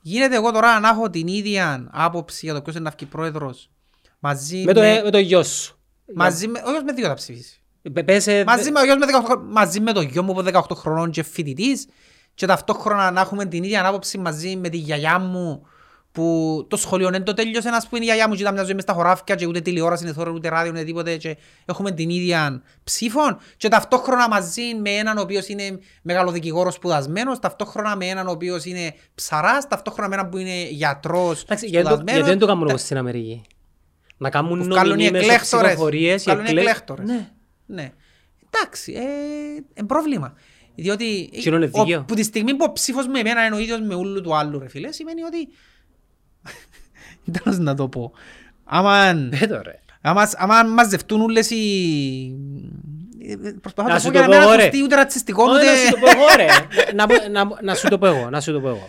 γίνεται 0.00 0.34
εγώ 0.36 0.52
τώρα 0.52 0.80
να 0.80 0.88
έχω 0.88 1.10
την 1.10 1.26
ίδια 1.26 1.88
άποψη 1.92 2.40
για 2.44 2.54
το 2.54 2.62
ποιος 2.62 2.74
είναι 2.74 2.84
να 2.84 2.94
βγει 2.96 3.06
πρόεδρος 3.06 3.70
μαζί 4.18 4.62
Με 4.64 4.72
το, 4.72 4.80
ε, 4.80 5.02
με 5.02 5.10
το 5.10 5.18
γιο 5.18 5.42
σου. 5.42 5.78
μαζί 6.14 6.48
με, 6.48 6.62
ο 6.66 6.70
γιος 6.70 6.82
με 6.82 6.92
δύο 6.92 7.06
θα 7.06 7.14
ψηφίσει. 7.14 7.60
Πε- 7.92 8.04
πες, 8.04 8.26
ε, 8.26 8.44
Μαζί 8.46 8.70
με, 8.70 8.80
ο 8.80 8.84
γιος 8.84 8.96
με 8.96 9.06
18, 9.06 9.24
χρονών- 9.24 9.52
μαζί 9.52 9.80
με 9.80 9.92
το 9.92 10.00
γιο 10.00 10.22
μου 10.22 10.34
που 10.34 10.42
18 10.42 10.74
χρονών 10.74 11.10
και 11.10 11.22
φοιτητής 11.22 11.86
και 12.34 12.46
ταυτόχρονα 12.46 13.10
να 13.10 13.20
έχουμε 13.20 13.44
την 13.46 13.62
ίδια 13.62 13.86
άποψη 13.86 14.18
μαζί 14.18 14.56
με 14.56 14.68
τη 14.68 14.76
γιαγιά 14.76 15.18
μου 15.18 15.66
που 16.18 16.66
το 16.70 16.76
σχολείο 16.76 17.10
δεν 17.10 17.24
το 17.24 17.34
τέλειωσε 17.34 17.68
ας 17.68 17.88
πούμε 17.88 18.00
η 18.00 18.04
γιαγιά 18.04 18.28
μου 18.28 18.34
και 18.34 18.40
ήταν 18.40 18.54
μια 18.54 18.62
ζωή 18.62 18.74
μες 18.74 18.82
στα 18.82 18.92
χωράφια 18.92 19.34
και 19.34 19.46
ούτε 19.46 19.60
τηλεόραση 19.60 20.04
είναι 20.04 20.12
θόρυβο, 20.12 20.36
ούτε 20.36 20.48
ράδιο 20.48 20.70
ούτε 20.72 20.84
τίποτε 20.84 21.16
και 21.16 21.36
έχουμε 21.64 21.90
την 21.92 22.10
ίδια 22.10 22.62
ψήφο 22.84 23.20
και 23.56 23.68
ταυτόχρονα 23.68 24.28
μαζί 24.28 24.62
με 24.82 24.90
έναν 24.90 25.18
ο 25.18 25.20
οποίος 25.20 25.48
είναι 25.48 25.78
μεγαλοδικηγόρος 26.02 26.74
σπουδασμένος 26.74 27.38
ταυτόχρονα 27.38 27.96
με 27.96 28.06
έναν 28.06 28.26
ο 28.26 28.30
οποίος 28.30 28.64
είναι 28.64 28.94
ψαράς 29.14 29.68
ταυτόχρονα 29.68 30.08
με 30.08 30.14
έναν 30.14 30.28
που 30.28 30.36
είναι 30.36 30.68
γιατρός 30.70 31.42
εντάξει, 31.42 31.66
γιατί, 31.66 31.84
το, 31.84 31.90
σπουδασμένος. 31.94 32.14
γιατί 32.14 32.28
δεν 32.30 32.38
το 32.38 32.46
κάνουν 32.46 32.62
Τα- 32.66 32.68
όπως 32.72 32.80
στην 32.84 32.96
Αμερική; 32.96 33.42
Να 34.16 34.30
κάνουν 34.30 34.58
που 34.58 34.64
βγάλουν 34.64 34.86
οι 34.98 35.04
νομινοί 35.04 35.10
μέσω 35.10 35.24
εκλέκτορες. 35.24 35.66
ψηφοφορίες. 35.66 36.20
οι 36.20 36.24
Βγάλουν 36.24 36.44
οι 36.44 36.48
εκλέ- 36.48 36.62
εκλέκτορες. 36.66 37.06
Ναι. 37.08 37.28
Ναι. 37.66 37.92
Εντάξει, 38.50 38.92
ε, 38.92 39.00
είναι 39.74 39.86
πρόβλημα. 39.86 40.34
Διότι 40.74 41.30
Εκείνο 41.34 41.56
είναι 41.56 41.70
ο- 41.72 41.84
δίκαιο. 41.84 42.04
που 42.08 42.14
τη 42.14 42.22
στιγμή 42.22 42.54
που 42.54 42.64
ο 42.68 42.72
ψήφος 42.72 43.06
με 43.06 43.18
εμένα 43.18 43.46
είναι 43.46 43.54
ο 43.56 43.58
ίδιος 43.58 43.80
με 43.80 43.94
ούλου 43.94 44.20
του 44.20 44.36
άλλου 44.36 44.58
ρε 44.58 44.68
φίλε, 44.68 44.92
σημαίνει 44.92 45.22
ότι... 45.22 45.48
Τέλος 47.32 47.58
να 47.58 47.74
το 47.74 47.88
πω. 47.88 48.12
Άμα, 48.64 49.04
Ε, 49.40 49.46
τώρα. 49.46 49.74
άμα, 50.00 50.30
άμα 50.36 50.62
μαζευτούν 50.62 51.20
όλες 51.20 51.50
οι... 51.50 51.56
ε, 53.28 53.50
Προσπαθώ 53.60 53.88
Να 53.88 53.94
να 53.94 54.00
σου 54.00 54.06
το 54.06 54.12
πω 54.12 54.18
το 54.18 54.24
για 54.24 54.28
να 54.28 54.34
πω 54.34 54.40
μην 54.40 54.48
εγώ, 54.48 54.56
ρε. 54.56 54.62
ακουστεί 54.62 54.82
ούτε 54.84 54.94
ρατσιστικό 54.94 55.42
Όχι, 55.42 55.52
ούτε... 55.54 55.64
να 55.70 55.76
σου 55.76 55.90
το 55.90 55.96
πω 56.00 56.06
εγώ 56.10 56.26
ρε. 56.36 56.46
Να, 56.94 57.06
πω- 57.06 57.28
να, 57.30 57.48
να 57.62 57.74
σου 57.74 57.88
το 57.88 57.98
πω 57.98 58.06
εγώ, 58.06 58.30
να 58.30 58.40
σου 58.40 58.52
το 58.52 58.60
πω 58.60 58.68
εγώ. 58.68 58.88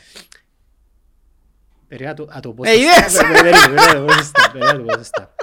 Περίμενα 1.88 2.16
το- 2.16 2.26
να 2.34 2.40
το 2.40 2.50
πω 2.52 2.64
Ε, 2.64 2.72
σωστά. 2.74 2.82
είδες. 2.98 3.14
Περίμενε, 3.18 3.42
περίμενε, 3.50 3.82
περίμενε, 3.82 3.94
το 4.00 4.06
πω 4.06 4.14
σωστά, 4.14 4.50
περίμενε, 4.52 4.78
το 4.78 4.84
πω 4.84 4.98
σωστά. 4.98 5.34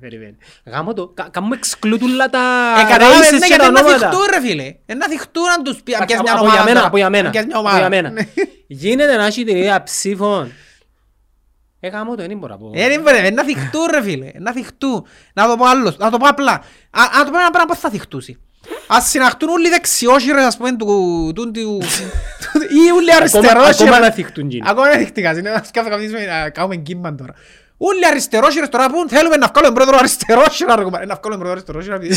Περίμενε. 0.00 0.36
Γάμο 0.64 0.92
το, 0.94 1.06
κα- 1.08 1.28
κάνουμε 1.30 1.58
exclude 1.62 2.00
όλα 2.02 2.28
τα 2.30 2.40
Ε, 2.80 2.82
καταλάβες, 2.92 3.28
races 3.28 3.32
ναι, 3.32 3.38
και 3.38 3.46
γιατί 3.46 3.62
τα 3.62 3.70
να 3.70 3.80
ονόματα. 3.80 3.98
θυχτούν 4.10 4.26
ρε 4.34 4.40
φίλε. 4.48 4.74
Ε, 4.86 4.94
Να 4.94 5.08
θυχτούν 5.08 5.48
αν 5.56 5.62
τους 5.62 5.82
πει, 5.82 5.94
αν 5.94 6.04
πιάσεις 6.06 6.22
μια 6.22 6.32
Από 6.32 6.40
ομάδα 6.40 6.54
για 6.56 6.64
μένα, 6.64 6.74
τώρα. 6.76 6.86
από 6.86 6.96
για 6.96 7.10
μένα. 7.10 7.24
Αν 7.24 7.30
πιάσεις 7.30 7.48
μια 7.48 7.58
από 7.58 7.68
για 7.68 7.76
ομάδα. 7.78 7.94
μένα. 7.94 8.10
Ναι. 8.10 8.22
Γίνεται 8.66 9.16
να 9.16 9.26
έχει 9.26 9.44
την 9.44 9.56
ίδια 9.56 9.82
ψήφων. 9.82 10.52
Ε, 11.86 11.88
γάμο 11.88 12.14
το, 12.16 12.26
δεν 12.26 12.38
μπορώ 12.38 12.52
να 12.52 12.58
πω. 12.58 12.70
Ε, 12.74 12.88
δεν 12.88 13.00
μπορεί, 13.00 13.32
να 13.32 13.44
θυχτούν 13.44 13.86
ρε 13.90 14.02
φίλε, 14.02 14.30
να 14.38 14.52
θυχτούν. 14.52 15.06
Να 15.32 15.46
το 15.46 15.56
πω 15.56 15.64
άλλος, 15.64 15.96
να 15.98 16.10
το 16.10 16.16
πω 16.18 16.26
απλά. 16.28 16.52
Α, 16.90 17.00
να 17.18 17.24
το 17.24 17.30
πω 17.30 17.38
ένα 17.38 17.50
πράγμα 17.50 17.74
που 17.74 17.80
θα 17.80 17.90
θυχτούσει; 17.90 18.38
Ας 18.86 19.08
συναχτούν 19.08 19.48
όλοι 19.48 19.66
οι 19.66 19.70
δεξιόχειρες, 19.70 20.44
ας 20.44 20.56
πούμε, 20.56 20.76
του... 20.76 21.32
του- 21.34 21.50
του- 21.50 21.78
ή 22.60 22.90
όλοι 22.96 23.06
οι 23.06 23.12
Ακόμα- 23.12 23.16
αριστερόχειρες. 23.16 23.80
ακόμα 23.80 23.98
να 23.98 24.10
θυχτούν 24.10 24.50
γίνει. 24.50 24.68
Ακόμα 24.68 24.88
να 24.88 24.96
θυχτικά, 24.96 25.38
είναι 25.38 25.50
να 25.50 25.62
σκέφτομαι 25.66 26.24
να 26.26 26.50
κάνουμε 26.50 26.76
κύμμαν 26.76 27.16
τώρα. 27.16 27.32
Όλοι 27.78 28.00
οι 28.00 28.06
αριστερόχειρες 28.06 28.68
τώρα 28.68 28.90
πούν, 28.90 29.08
θέλουμε 29.08 29.36
να 29.36 29.46
βγάλουμε 29.54 29.74
πρόεδρο 29.74 29.96
αριστερόχειρα, 29.98 30.76
ρε 30.76 30.82
κουμπάρε. 30.82 31.04
Να 31.06 31.18
βγάλουμε 31.22 31.44
πρόεδρο 31.44 31.62
αριστερόχειρα. 31.78 32.16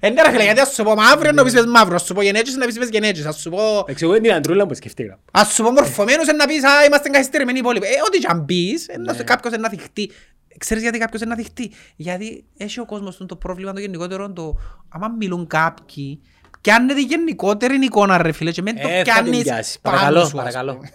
Ε, 0.00 0.08
ναι 0.10 0.22
ρε 0.22 0.30
φίλε, 0.30 0.42
γιατί 0.42 0.60
ας 0.60 0.72
σου 0.74 0.82
πω 0.82 0.94
μαύρο 0.94 1.30
να 1.30 1.44
πεις 1.44 1.52
πες 1.52 1.64
μαύρος, 1.66 2.00
ας 2.00 2.06
σου 2.06 2.14
πω 2.14 2.22
γενέτσις 2.22 2.56
να 2.56 2.66
πεις 2.66 2.78
πες 2.78 2.88
γενέτσις, 2.88 3.24
ας 3.26 3.36
σου 3.40 3.50
πω... 3.50 3.78
Εντάξει, 3.78 4.04
εγώ 4.04 4.14
είναι 4.14 4.22
την 4.22 4.32
αντρούλα 4.36 4.66
που 4.66 4.74
σκεφτήκα. 4.74 5.18
Ας 5.32 5.52
σου 5.52 5.62
πω 5.62 5.70
μορφωμένος 5.70 6.26
να 6.26 6.46
πεις 6.46 6.64
«Α, 6.64 6.84
είμαστε 6.84 7.08
καθυστερημένοι 7.08 7.58
υπόλοιποι». 7.58 7.86
Ε, 7.86 7.90
ό,τι 8.06 8.18
και 8.18 8.26
αν 8.30 8.44
πεις, 8.44 8.88
ε, 8.88 8.96
Ναι. 8.96 9.04
να 9.04 9.14
σου- 9.14 9.24
κάποιος 9.24 9.58
να 9.58 9.68
θυχτεί. 9.68 10.10
Ξέρεις 10.58 10.82
γιατί 10.82 10.98
κάποιος 10.98 11.22
να 11.22 11.34
θυχτεί; 11.36 11.70
Γιατί 11.96 12.44
έχει 12.56 12.80
ο 12.80 12.84
κόσμος 12.84 13.16
του 13.16 13.26
το 13.26 13.36
πρόβλημα 13.36 13.72
το 13.72 13.80
γενικότερο, 13.80 14.32
το 14.32 14.56
άμα 14.88 15.08
μιλούν 15.08 15.46
κάποιοι, 15.46 16.20
πιάνεται 16.60 17.00
γενικότερη 17.00 17.74
εικόνα 17.84 18.22
ρε 18.22 18.32
φίλε 18.32 18.50
και 18.50 18.62
μην 18.62 18.74
το 18.80 18.88
Ε, 18.88 18.90
θα 18.90 19.02
την 19.02 19.12
πιάνεις 19.12 19.42
πιάσεις. 19.42 19.78
πάνω 19.80 19.96
Παρακαλώ, 19.96 20.20
σου, 20.20 20.26
ας 20.26 20.32
παρακαλώ. 20.32 20.74
πούμε. 20.74 20.90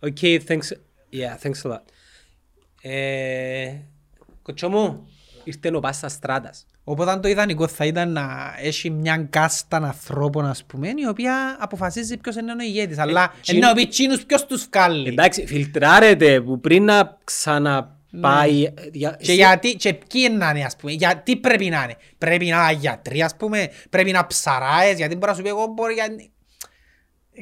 Okay, 0.00 0.38
thanks. 0.48 0.68
Yeah, 1.12 1.46
thanks 1.46 1.70
a 1.70 1.72
lot. 1.72 1.80
Ε, 2.82 3.72
Κοτσό 4.42 4.68
μου, 4.68 5.08
ήρθε 5.44 5.70
ο 5.76 5.80
Πάστα 5.80 6.08
Στράτας. 6.08 6.66
Οπότε 6.88 7.18
το 7.20 7.28
ιδανικό 7.28 7.66
θα 7.68 7.84
ήταν 7.84 8.12
να 8.12 8.54
έχει 8.62 8.90
μια 8.90 9.26
κάστα 9.30 9.76
ανθρώπων 9.76 10.46
ας 10.46 10.64
πούμε 10.64 10.88
η 10.88 11.06
οποία 11.08 11.56
αποφασίζει 11.60 12.16
ποιος 12.16 12.36
είναι 12.36 12.52
ο 12.52 12.56
ηγέτης 12.64 12.98
αλλά 12.98 13.32
τσιν- 13.40 13.62
ενώ 13.62 13.72
πει 13.72 13.86
τσίνους 13.86 14.24
ποιος 14.24 14.46
τους 14.46 14.66
βγάλει; 14.72 15.08
Εντάξει, 15.08 15.46
φιλτράρετε 15.46 16.40
που 16.40 16.60
πριν 16.60 16.84
να 16.84 17.18
ξαναπάει... 17.24 18.72
για- 18.92 19.18
Και 19.22 19.32
γιατί, 19.32 19.74
και 19.74 19.94
ποιοι 19.94 20.22
είναι 20.28 20.36
να 20.36 20.50
είναι 20.50 20.64
ας 20.64 20.76
πούμε, 20.76 20.92
γιατί 20.92 21.36
πρέπει 21.36 21.68
να 21.68 21.82
είναι; 21.82 21.96
Πρέπει 22.18 22.46
να 22.46 22.62
είναι 22.70 22.78
γιατροί 22.80 23.22
ας 23.22 23.36
πούμε, 23.36 23.70
πρέπει 23.90 24.10
να 24.10 24.26
ψαράες, 24.26 24.96
γιατί 24.96 25.14
μπορεί 25.16 25.30
να 25.30 25.36
σου 25.36 25.42
πει 25.42 25.48
εγώ 25.48 25.66
μπορεί 25.66 25.94
για... 25.94 26.06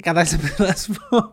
Κατάλαβες 0.01 0.59
να 0.59 0.75
σου 0.75 0.93
πω; 1.09 1.33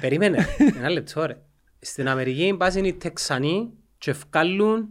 Περίμενε, 0.00 0.46
ένα 0.76 0.90
λεπτό 0.90 1.26
ρε. 1.26 1.36
Στην 1.80 2.08
Αμερική 2.08 2.54
πάσουν 2.58 2.84
οι 2.84 2.92
Τεξανοί 2.92 3.70
και 3.98 4.12
βγάλουν 4.12 4.88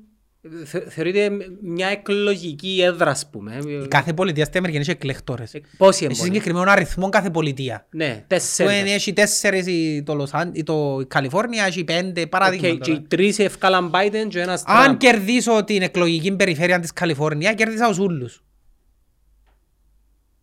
θε- 0.66 0.90
θεωρείται 0.90 1.30
μια 1.62 1.88
εκλογική 1.88 2.82
έδρα, 2.84 3.10
ας 3.12 3.30
πούμε. 3.30 3.60
Κάθε 3.88 4.14
πολιτεία 4.14 4.46
στην 4.46 4.58
Αμερική 4.58 4.80
έχει 4.80 4.92
εκλεκτόρες. 4.92 5.54
Ε, 5.54 5.62
Πόσοι 5.78 6.04
Έχει 6.06 6.14
εμπονοί. 6.14 6.30
συγκεκριμένο 6.34 6.72
αριθμό 6.72 7.10
κάθε 7.10 7.30
πολιτεία. 7.30 7.88
Ναι, 7.90 8.16
Που 8.16 8.24
τέσσερις. 8.28 8.80
είναι- 8.80 8.92
έχει 8.94 9.14
τέσσερις 9.14 9.66
η- 9.68 10.04
το 10.06 10.14
Λος 10.14 10.34
Άν- 10.34 10.52
η- 10.56 10.64
το 10.64 10.98
η 11.02 11.06
Καλιφόρνια, 11.06 11.66
έχει 11.66 11.84
πέντε 11.84 12.22
Οκ, 12.22 12.28
παράδειγμα. 12.28 12.68
Και 12.70 12.78
τώρα. 12.78 12.94
οι 12.94 13.02
τρεις 13.08 13.40
ευκάλαν 13.40 13.92
Biden 13.94 14.28
και 14.30 14.40
ένας 14.42 14.64
Αν 14.66 14.84
Τραμπ. 14.84 14.98
κερδίσω 14.98 15.64
την 15.64 15.82
εκλογική 15.82 16.32
περιφέρεια 16.36 16.80
της 16.80 16.94
Καλιφόρνια, 16.94 17.54
κέρδισα 17.54 17.88
τους 17.88 17.98
ούλους. 17.98 18.44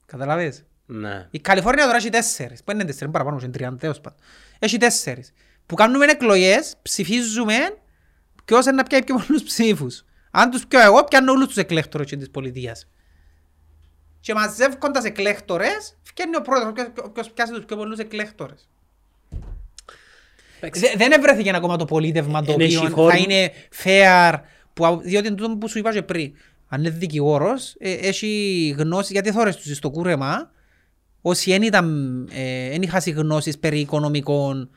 Καταλαβες; 0.07 0.65
Ναι. 0.87 1.27
Η 1.31 1.39
Καλιφόρνια 1.39 1.85
τώρα 1.85 1.97
έχει 1.97 2.09
τέσσερις. 2.11 2.63
Που 2.65 2.73
είναι 2.73 2.85
τέσσερις, 2.85 3.13
παραπάνω, 3.13 3.39
είναι 3.43 3.53
τριάντα, 3.53 3.77
τέλος 3.77 4.01
πάντων. 4.01 4.19
Έχει 4.59 4.77
τέσσερις. 4.77 5.33
Που 5.67 5.75
κάνουμε 5.75 6.05
εκλογές, 6.05 6.75
ψηφίζουμε 6.83 7.55
ποιος 8.47 8.65
είναι 8.67 8.75
να 8.75 8.83
πιάει 8.83 9.05
πιο 9.05 9.15
πολλούς 9.27 9.43
ψήφους. 9.43 10.05
Αν 10.31 10.51
τους 10.51 10.67
πιω 10.67 10.81
εγώ, 10.81 11.05
πιάνω 11.05 11.33
όλους 11.33 11.47
τους 11.47 11.57
εκλέκτορες 11.57 12.09
της 12.09 12.31
πολιτείας. 12.31 12.89
Και 14.21 14.35
μαζεύκοντας 14.35 15.05
εκλέκτορες, 15.05 15.97
φτιάχνει 16.03 16.37
ο 16.37 16.41
πρόεδρος, 16.41 16.73
ποιος- 16.73 17.11
ποιος 17.13 17.31
πιάσει 17.31 17.53
τους 17.53 17.65
πιο 17.65 17.77
πολλούς 17.77 17.99
εκλέκτορες. 17.99 18.69
Εντάξει. 20.61 20.81
Δε- 20.81 20.97
Δεν 20.97 21.13
ευρέθηκε 21.13 21.55
ακόμα 21.57 21.77
το 21.77 21.85
πολίτευμα 21.85 22.43
το 22.43 22.53
Εν 22.53 22.61
έχει 22.61 22.77
οποίο 22.77 22.91
χώρο. 22.91 23.11
θα 23.11 23.17
είναι 23.17 23.51
fair, 23.85 24.41
που, 24.75 24.87
α- 24.87 24.97
διότι 25.01 25.27
είναι 25.27 25.37
τούτο 25.37 25.57
που 25.57 25.69
σου 25.69 25.79
είπα 25.79 25.93
και 25.93 26.03
πριν. 26.03 26.33
Αν 26.69 26.81
είναι 26.81 26.91
δικηγόρος, 26.91 27.75
ε, 27.79 27.93
έχει 27.93 28.75
γνώση, 28.79 29.13
γιατί 29.13 29.33
θόρες 29.33 29.57
τους 29.57 29.77
στο 29.77 29.91
κούρεμα, 29.91 30.51
όσοι 31.23 31.51
δεν 31.51 31.63
ήταν, 31.63 31.89
ε, 32.33 32.71
δεν 32.71 32.83
είχαν 32.83 33.03
γνώσεις 33.07 33.59
περί 33.59 33.81
οικονομικών, 33.81 34.71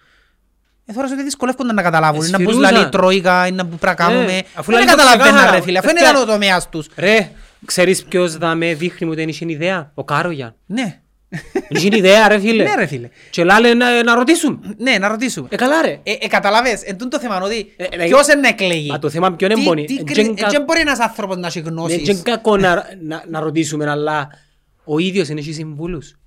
ε, 0.89 0.93
θόρες 0.93 1.11
ότι 1.11 1.23
δυσκολεύκονταν 1.23 1.75
να 1.75 1.81
καταλάβουν. 1.81 2.21
Είναι 2.21 2.29
να 2.29 2.37
μπουν 2.37 2.47
Εσφυρούζαν. 2.47 2.73
λαλή 2.73 2.85
η 2.85 2.89
τρόικα, 2.89 3.47
είναι 3.47 3.55
να 3.55 3.63
μπουν 3.63 3.79
πρέπει 3.79 4.01
να 4.01 4.07
Ναι, 4.07 4.13
κάνουμε. 4.15 4.41
αφού 4.53 4.71
Δεν 4.71 4.79
λαλεί 4.79 4.85
το 4.91 4.95
καταλαβαίναν 4.97 5.27
ξεκάθαρα. 5.33 5.55
ρε 5.57 5.61
φίλε, 5.61 5.77
αφού 5.77 5.87
δεν 5.87 5.95
Παιδιά. 5.95 6.09
ήταν 6.09 6.21
ο 6.21 6.25
τομέας 6.31 6.69
τους. 6.69 6.87
Ρε, 6.97 7.31
ξέρεις 7.65 8.03
ποιος 8.03 8.37
δάμε 8.37 8.73
δείχνει 8.73 9.07
μου 9.07 9.15
δεν 9.15 9.27
είχε 9.29 9.45
ιδέα; 9.47 9.91
Ο 9.93 10.03
Κάρογιαν. 10.03 10.55
Ναι, 10.65 10.99
Δεν 11.29 11.63
είχε 11.69 11.97
ιδέα 11.97 12.27
ρε 12.27 12.39
φίλε. 12.39 12.63
ναι 12.63 12.75
ρε 12.75 12.85
φίλε. 12.85 13.09
Και 13.29 13.43
λάλε 13.43 13.73
να, 13.73 14.03
να 14.03 14.13
ρωτήσουν. 14.15 14.75
Ναι, 14.77 14.97
να 14.99 15.07
ρωτήσουμε. 15.07 15.47
Ε, 15.51 15.55
καλά 15.55 15.81
ρε. 15.81 15.99
Ε, 16.03 16.11
ε, 16.21 16.27
καταλάβες, 16.27 16.81
εν 16.83 16.97
τούτο 16.97 17.19
θέμα 17.19 17.41
ότι 17.41 17.73
Ε, 17.77 17.83
ε, 17.83 18.05
ποιος 18.05 18.27
είναι 18.27 18.41
να 18.41 18.47
εκλεγεί. 18.47 18.89
Μα 18.89 18.99
το 18.99 19.09
θέμα 19.09 19.31
ποιον 19.33 19.53
Τι- 19.53 19.61
εμπονεί; 19.61 19.85
τι 19.85 19.93
Ε, 19.93 20.03
κρι- 20.03 20.11
τζεν 20.21 20.33
ε, 20.37 20.41
κα- 20.41 20.49
Δεν 20.49 20.63
μπορεί 20.63 20.79
ένας 20.79 20.99
άνθρωπος 20.99 21.37
να 21.37 21.47
έχει 21.47 21.61
Ναι, 21.61 21.69
γνώσεις. 21.69 22.01
και 22.01 22.11
είναι 22.11 22.21
κακό 22.23 22.57
να, 22.57 22.83
να, 23.01 23.23
να 23.29 23.39
ρωτήσουμε, 23.39 23.89
αλλά 23.89 24.27
ο 24.83 24.99
ίδιος 24.99 25.27
είναι 25.29 25.39
έχει 25.39 25.53
συμβούλους. 25.53 26.18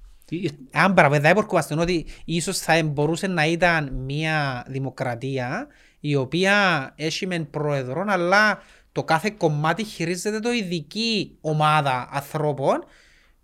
Αν 0.72 0.94
παραβεδά 0.94 1.30
υπορκούμαστε 1.30 1.74
ότι 1.78 2.06
ίσως 2.24 2.58
θα 2.58 2.82
μπορούσε 2.82 3.26
να 3.26 3.46
ήταν 3.46 3.92
μια 3.94 4.64
δημοκρατία 4.68 5.66
η 6.00 6.16
οποία 6.16 6.92
έχει 6.96 7.26
μεν 7.26 7.50
πρόεδρον 7.50 8.08
αλλά 8.08 8.62
το 8.92 9.04
κάθε 9.04 9.30
κομμάτι 9.30 9.84
χειρίζεται 9.84 10.40
το 10.40 10.52
ειδική 10.52 11.36
ομάδα 11.40 12.08
ανθρώπων, 12.12 12.84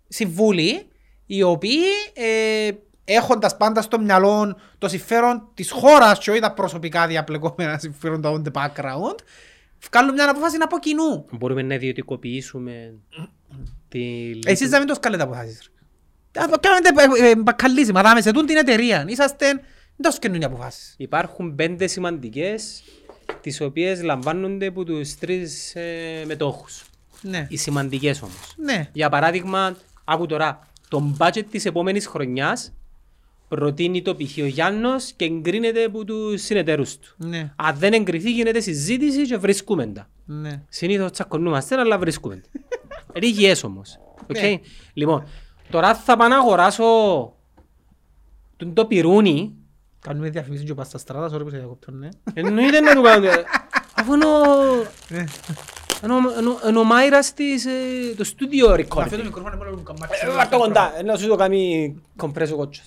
συμβούλοι, 0.07 0.87
οι 1.25 1.43
οποίοι 1.43 1.83
ε, 2.13 2.69
έχοντας 3.03 3.57
πάντα 3.57 3.81
στο 3.81 3.99
μυαλό 3.99 4.57
το 4.77 4.87
συμφέρον 4.87 5.47
της 5.53 5.71
χώρας 5.71 6.19
και 6.19 6.31
όχι 6.31 6.39
τα 6.39 6.53
προσωπικά 6.53 7.07
διαπλεκόμενα 7.07 7.77
συμφέροντα 7.77 8.31
on 8.31 8.41
the 8.47 8.51
background, 8.51 9.15
βγάλουν 9.89 10.13
μια 10.13 10.29
απόφαση 10.29 10.57
από 10.61 10.79
κοινού. 10.79 11.25
Μπορούμε 11.31 11.61
να 11.61 11.73
ιδιωτικοποιήσουμε 11.73 12.93
τη... 13.87 14.31
Εσείς 14.45 14.69
δεν 14.69 14.79
μην 14.79 14.87
το 14.87 14.93
σκάλετε 14.93 15.23
αποφάσεις. 15.23 15.71
Ρε. 16.35 16.43
Α, 16.43 16.47
το 16.49 16.59
Κάνετε 16.59 16.89
ε, 17.25 17.29
ε, 17.29 17.35
μπακαλίσιμα, 17.35 18.01
δάμε 18.01 18.21
σε 18.21 18.31
τούν 18.31 18.45
την 18.45 18.57
εταιρεία. 18.57 19.05
Είσαστε, 19.07 19.45
δεν 19.45 19.61
τόσο 20.01 20.17
καινούν 20.19 20.41
οι 20.41 20.45
αποφάσεις. 20.45 20.95
Υπάρχουν 20.97 21.55
πέντε 21.55 21.87
σημαντικές, 21.87 22.83
τις 23.41 23.61
οποίες 23.61 24.01
λαμβάνονται 24.03 24.65
από 24.65 24.83
τους 24.83 25.15
τρεις 25.15 25.75
ε, 25.75 26.23
μετόχους. 26.25 26.83
Ναι, 27.21 27.45
Οι 27.49 27.57
σημαντικές 27.57 28.21
όμως. 28.21 28.53
ναι. 28.57 28.89
Για 28.93 29.09
παράδειγμα, 29.09 29.75
άκου 30.03 30.25
τώρα, 30.25 30.67
το 30.87 31.15
budget 31.17 31.43
της 31.51 31.65
επόμενης 31.65 32.07
χρονιάς 32.07 32.73
προτείνει 33.47 34.01
το 34.01 34.15
π.χ. 34.15 34.37
ο 34.41 34.45
Γιάννος 34.45 35.11
και 35.15 35.25
εγκρίνεται 35.25 35.83
από 35.83 36.03
τους 36.05 36.41
συνεταίρους 36.41 36.97
του. 36.97 37.13
Ναι, 37.17 37.51
Αν 37.55 37.75
δεν 37.77 37.93
εγκριθεί 37.93 38.31
γίνεται 38.31 38.59
συζήτηση 38.59 39.21
και 39.27 39.37
βρίσκουμε 39.37 39.85
τα. 39.87 40.09
ναι. 40.25 40.61
Συνήθως 40.69 41.11
τσακωνούμαστε 41.11 41.75
αλλά 41.79 41.97
βρίσκουμε 41.97 42.35
τα. 42.35 42.59
Είναι 43.13 43.25
υγιές 43.31 43.63
όμως. 43.63 43.99
Οκ. 44.29 44.39
Ναι. 44.41 44.59
Λοιπόν, 44.93 45.27
τώρα 45.69 45.95
θα 45.95 46.17
πάω 46.17 46.27
να 46.27 46.37
αγοράσω 46.37 46.85
τον 48.57 48.73
το 48.73 48.85
πυρούνι. 48.85 49.53
Κάνουμε 49.99 50.29
διαφημίσεις 50.29 50.65
και 50.65 50.73
πας 50.73 50.87
στα 50.87 50.97
στράτας, 50.97 51.33
sorry 51.33 51.43
που 51.43 51.49
σε 51.49 51.57
διακόπτω, 51.57 51.91
ναι. 51.91 52.09
Εννοείται 52.33 52.79
να 52.79 52.95
του 52.95 53.01
κάνω. 53.01 53.27
Αφού 53.95 54.13
είναι 54.13 54.25
ο... 54.25 54.35
Ναι. 55.09 55.23
είναι 56.03 56.13
ο- 56.13 56.39
είναι 56.39 56.49
ο- 56.63 56.67
είναι 56.69 56.77
ο 56.79 56.83
Μάιρας 56.83 57.33
της, 57.33 57.65
ε, 57.65 57.69
το 58.17 58.23
studio 58.27 58.69
Αυτό 58.69 58.87
το 58.87 58.95
recording. 59.01 59.23
μικρόφωνο 59.23 59.55
μόνο 59.57 59.69
να 59.69 59.79
Ε, 59.79 59.83
καμάξεις. 59.83 60.29
Βάρ' 60.35 60.47
το 60.49 60.57
κοντά, 60.57 60.93
ε, 60.99 61.03
να 61.03 61.17
σου 61.17 61.27
το 61.27 61.35
κάνει 61.35 61.95
κομπρέσο 62.15 62.55
κότσος. 62.55 62.85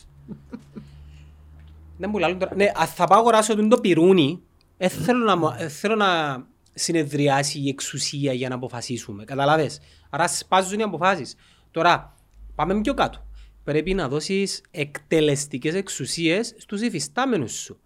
Δεν 1.99 2.11
μου 2.13 2.19
λάλλουν 2.19 2.39
τώρα. 2.39 2.55
Ναι, 2.55 2.71
αν 2.75 2.87
θα 2.87 3.07
πάω 3.07 3.19
αγοράσω 3.19 3.57
τον 3.57 3.69
το 3.69 3.77
πυρούνι, 3.81 4.43
ε, 4.77 4.89
θέλω 4.89 5.25
να, 5.25 5.37
μου- 5.37 5.55
ε, 5.59 5.69
θέλω 5.69 5.95
να 5.95 6.43
συνεδριάσει 6.75 7.59
η 7.59 7.69
εξουσία 7.69 8.33
για 8.33 8.49
να 8.49 8.55
αποφασίσουμε. 8.55 9.25
Καταλάβες; 9.25 9.81
Άρα 10.11 10.29
σπάζουν 10.29 10.79
οι 10.79 10.83
αποφάσεις. 10.83 11.35
Τώρα, 11.71 12.15
πάμε 12.55 12.81
πιο 12.81 12.95
κάτω. 12.95 13.27
Πρέπει 13.65 13.95
να 13.95 14.09
δώσεις 14.09 14.63
εκτελεστικές 14.71 15.75
εξουσίες 15.75 16.55
στους 16.59 16.81
υφιστάμενους 16.81 17.53
σου. 17.53 17.81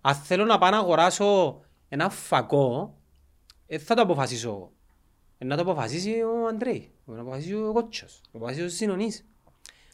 Αν 0.00 0.14
θέλω 0.14 0.44
να 0.44 0.58
πάω 0.58 0.70
να 0.70 0.78
αγοράσω 0.78 1.60
ένα 1.88 2.08
φακό, 2.10 2.96
ε, 3.66 3.78
θα 3.78 3.94
το 3.94 4.02
αποφασίσω 4.02 4.48
εγώ. 4.48 4.72
Ε, 5.38 5.44
να 5.44 5.56
το 5.56 5.62
αποφασίσει 5.62 6.10
ο 6.10 6.46
Αντρέη, 6.48 6.90
να 7.04 7.14
το 7.14 7.20
αποφασίσει 7.20 7.54
ο 7.54 7.72
Κότσος, 7.72 8.20
να 8.24 8.30
το 8.32 8.38
αποφασίσει 8.38 8.64
ο 8.64 8.68
Συνονής. 8.68 9.24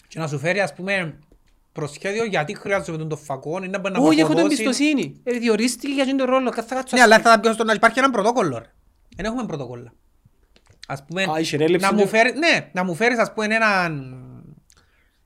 Και 0.09 0.19
να 0.19 0.27
σου 0.29 0.39
φέρει 0.39 0.61
ας 0.61 0.75
πούμε 0.75 1.19
προσχέδιο 1.73 2.25
γιατί 2.25 2.55
χρειάζομαι 2.55 2.99
τον 2.99 3.09
το 3.09 3.17
φακό, 3.17 3.57
είναι 3.57 3.67
να 3.67 3.79
μπορεί 3.79 3.95
να 3.95 4.01
μου 4.01 4.07
Όχι, 4.07 4.21
έχω 4.21 4.29
την 4.29 4.39
αποδώσει. 4.39 4.63
εμπιστοσύνη. 4.63 5.21
Ε, 5.25 5.39
Διορίστηκε 5.39 5.93
για 5.93 6.03
αυτόν 6.03 6.19
τον 6.19 6.27
ρόλο. 6.27 6.53
Θα 6.53 6.63
κάτσω 6.75 6.97
Ναι, 6.97 7.03
αλλά 7.03 7.17
θα 7.21 7.31
τα 7.31 7.41
πιω 7.41 7.53
στο 7.53 7.65
να 7.65 7.73
υπάρχει 7.73 7.99
ένα 7.99 8.11
πρωτόκολλο. 8.11 8.59
ρε. 8.59 8.73
Δεν 9.17 9.25
έχουμε 9.25 9.47
πρωτόκολλα. 9.47 9.93
Ας 10.91 11.05
πούμε, 11.05 11.23
Α, 11.23 11.39
είχε 11.41 11.57
έλλειψη 11.57 11.87
να 11.87 11.93
μου, 11.95 12.01
του- 12.03 12.09
φέρει, 12.09 12.33
ναι, 12.39 12.71
να 12.73 12.85
μου 12.85 12.95
φέρεις 12.95 13.19
ας 13.19 13.33
πούμε 13.33 13.55
έναν 13.55 14.15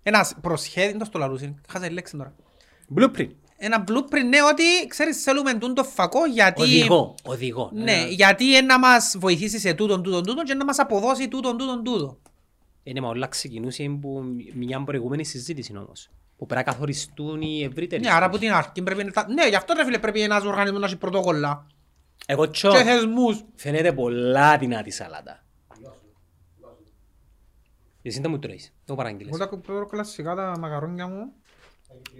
ένας 0.02 0.34
προσχέδιο, 0.40 0.98
το 0.98 1.04
στο 1.04 1.18
λαλούσιν, 1.18 1.54
χάσα 1.68 1.86
τη 1.86 1.92
λέξη 1.92 2.16
τώρα. 2.16 2.34
Blueprint. 2.96 3.28
Ένα 3.56 3.84
blueprint, 3.88 4.24
ναι, 4.28 4.38
ότι 4.52 4.62
ξέρεις 4.88 5.22
θέλουμε 5.22 5.54
τούν 5.54 5.74
το 5.74 5.84
φακό 5.84 6.26
γιατί... 6.26 6.62
Οδηγό. 6.62 7.14
Οδηγό. 7.24 7.70
Ναι, 7.74 7.92
Ε, 7.92 8.06
γιατί 8.08 8.44
είναι 8.44 8.60
να 8.60 8.78
μας 8.78 9.16
βοηθήσει 9.18 9.58
σε 9.58 9.74
τούτον, 9.74 10.02
τούτον, 10.02 10.22
τούτον 10.26 10.44
και 10.44 10.54
να 10.54 10.64
μας 10.64 10.78
αποδώσει 10.78 11.28
τούτον, 11.28 11.56
τούτον, 11.58 11.84
τούτον. 11.84 12.18
Είναι 12.82 13.00
μα 13.00 13.08
όλα 13.08 13.26
ξεκινούσε 13.26 13.84
από 13.84 14.22
μια 14.54 14.82
προηγούμενη 14.84 15.24
συζήτηση 15.24 15.76
όμως. 15.76 16.10
Που 16.36 16.46
πρέπει 16.46 16.64
να 16.66 16.72
καθοριστούν 16.72 17.42
οι 17.42 17.62
ευρύτεροι. 17.64 18.02
Ναι, 18.02 18.10
άρα 18.12 18.26
από 18.26 18.38
την 18.38 18.52
αρχή 18.52 18.82
πρέπει 18.82 19.04
να... 19.14 19.26
Ναι, 19.32 19.48
γι' 19.48 19.54
αυτό 19.54 19.74
ρε 19.76 19.84
φίλε 19.84 19.98
πρέπει 19.98 20.20
ένας 20.20 20.44
οργανισμός 20.44 20.80
να 20.80 20.86
έχει 20.86 20.96
πρωτόκολλα. 20.96 21.66
Εγώ 22.26 22.50
τσο, 22.50 22.70
Και 22.70 22.76
θεσμούς. 22.82 23.40
φαίνεται 23.54 23.92
πολλά 23.92 24.58
δυνατή 24.58 24.90
σαλάτα. 24.90 25.41
Εσύ 28.02 28.20
δεν 28.20 28.30
μου 28.30 28.38
τρώεις. 28.38 28.72
Εγώ 28.86 28.96
παραγγείλες. 28.96 29.28
Εγώ 29.28 29.38
τα 29.38 29.58
πρωτόκολλα 29.58 30.04
σιγά 30.04 30.34
τα 30.34 30.58
μαγαρόνια 30.58 31.06
μου. 31.06 31.32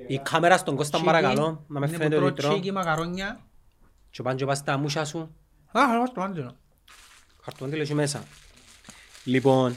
Η 0.07 0.19
κάμερα 0.19 0.57
στον 0.57 0.77
Κώστα 0.77 0.99
Τσίκι. 0.99 1.11
παρακαλώ. 1.13 1.65
Να 1.69 1.81
με 1.81 1.87
Είναι 1.87 1.97
φαίνεται 1.97 2.19
που 2.19 2.25
ότι 2.25 2.35
τρώω 2.35 2.49
τρώω. 2.49 2.61
τσίκι, 2.61 2.73
μαγαρόνια. 2.73 3.41
Και 4.11 4.23
πάνε 4.23 4.37
και 4.37 4.45
πας 4.45 4.59
στα 4.59 4.79
μουσια 4.79 5.05
σου. 5.05 5.19
Α, 5.19 5.27
θα 5.73 6.13
το 6.15 6.21
άντζελο. 6.21 6.57
Χαρτόν 7.43 7.73
εκεί 7.73 7.95
μέσα. 7.95 8.25
Λοιπόν, 9.25 9.77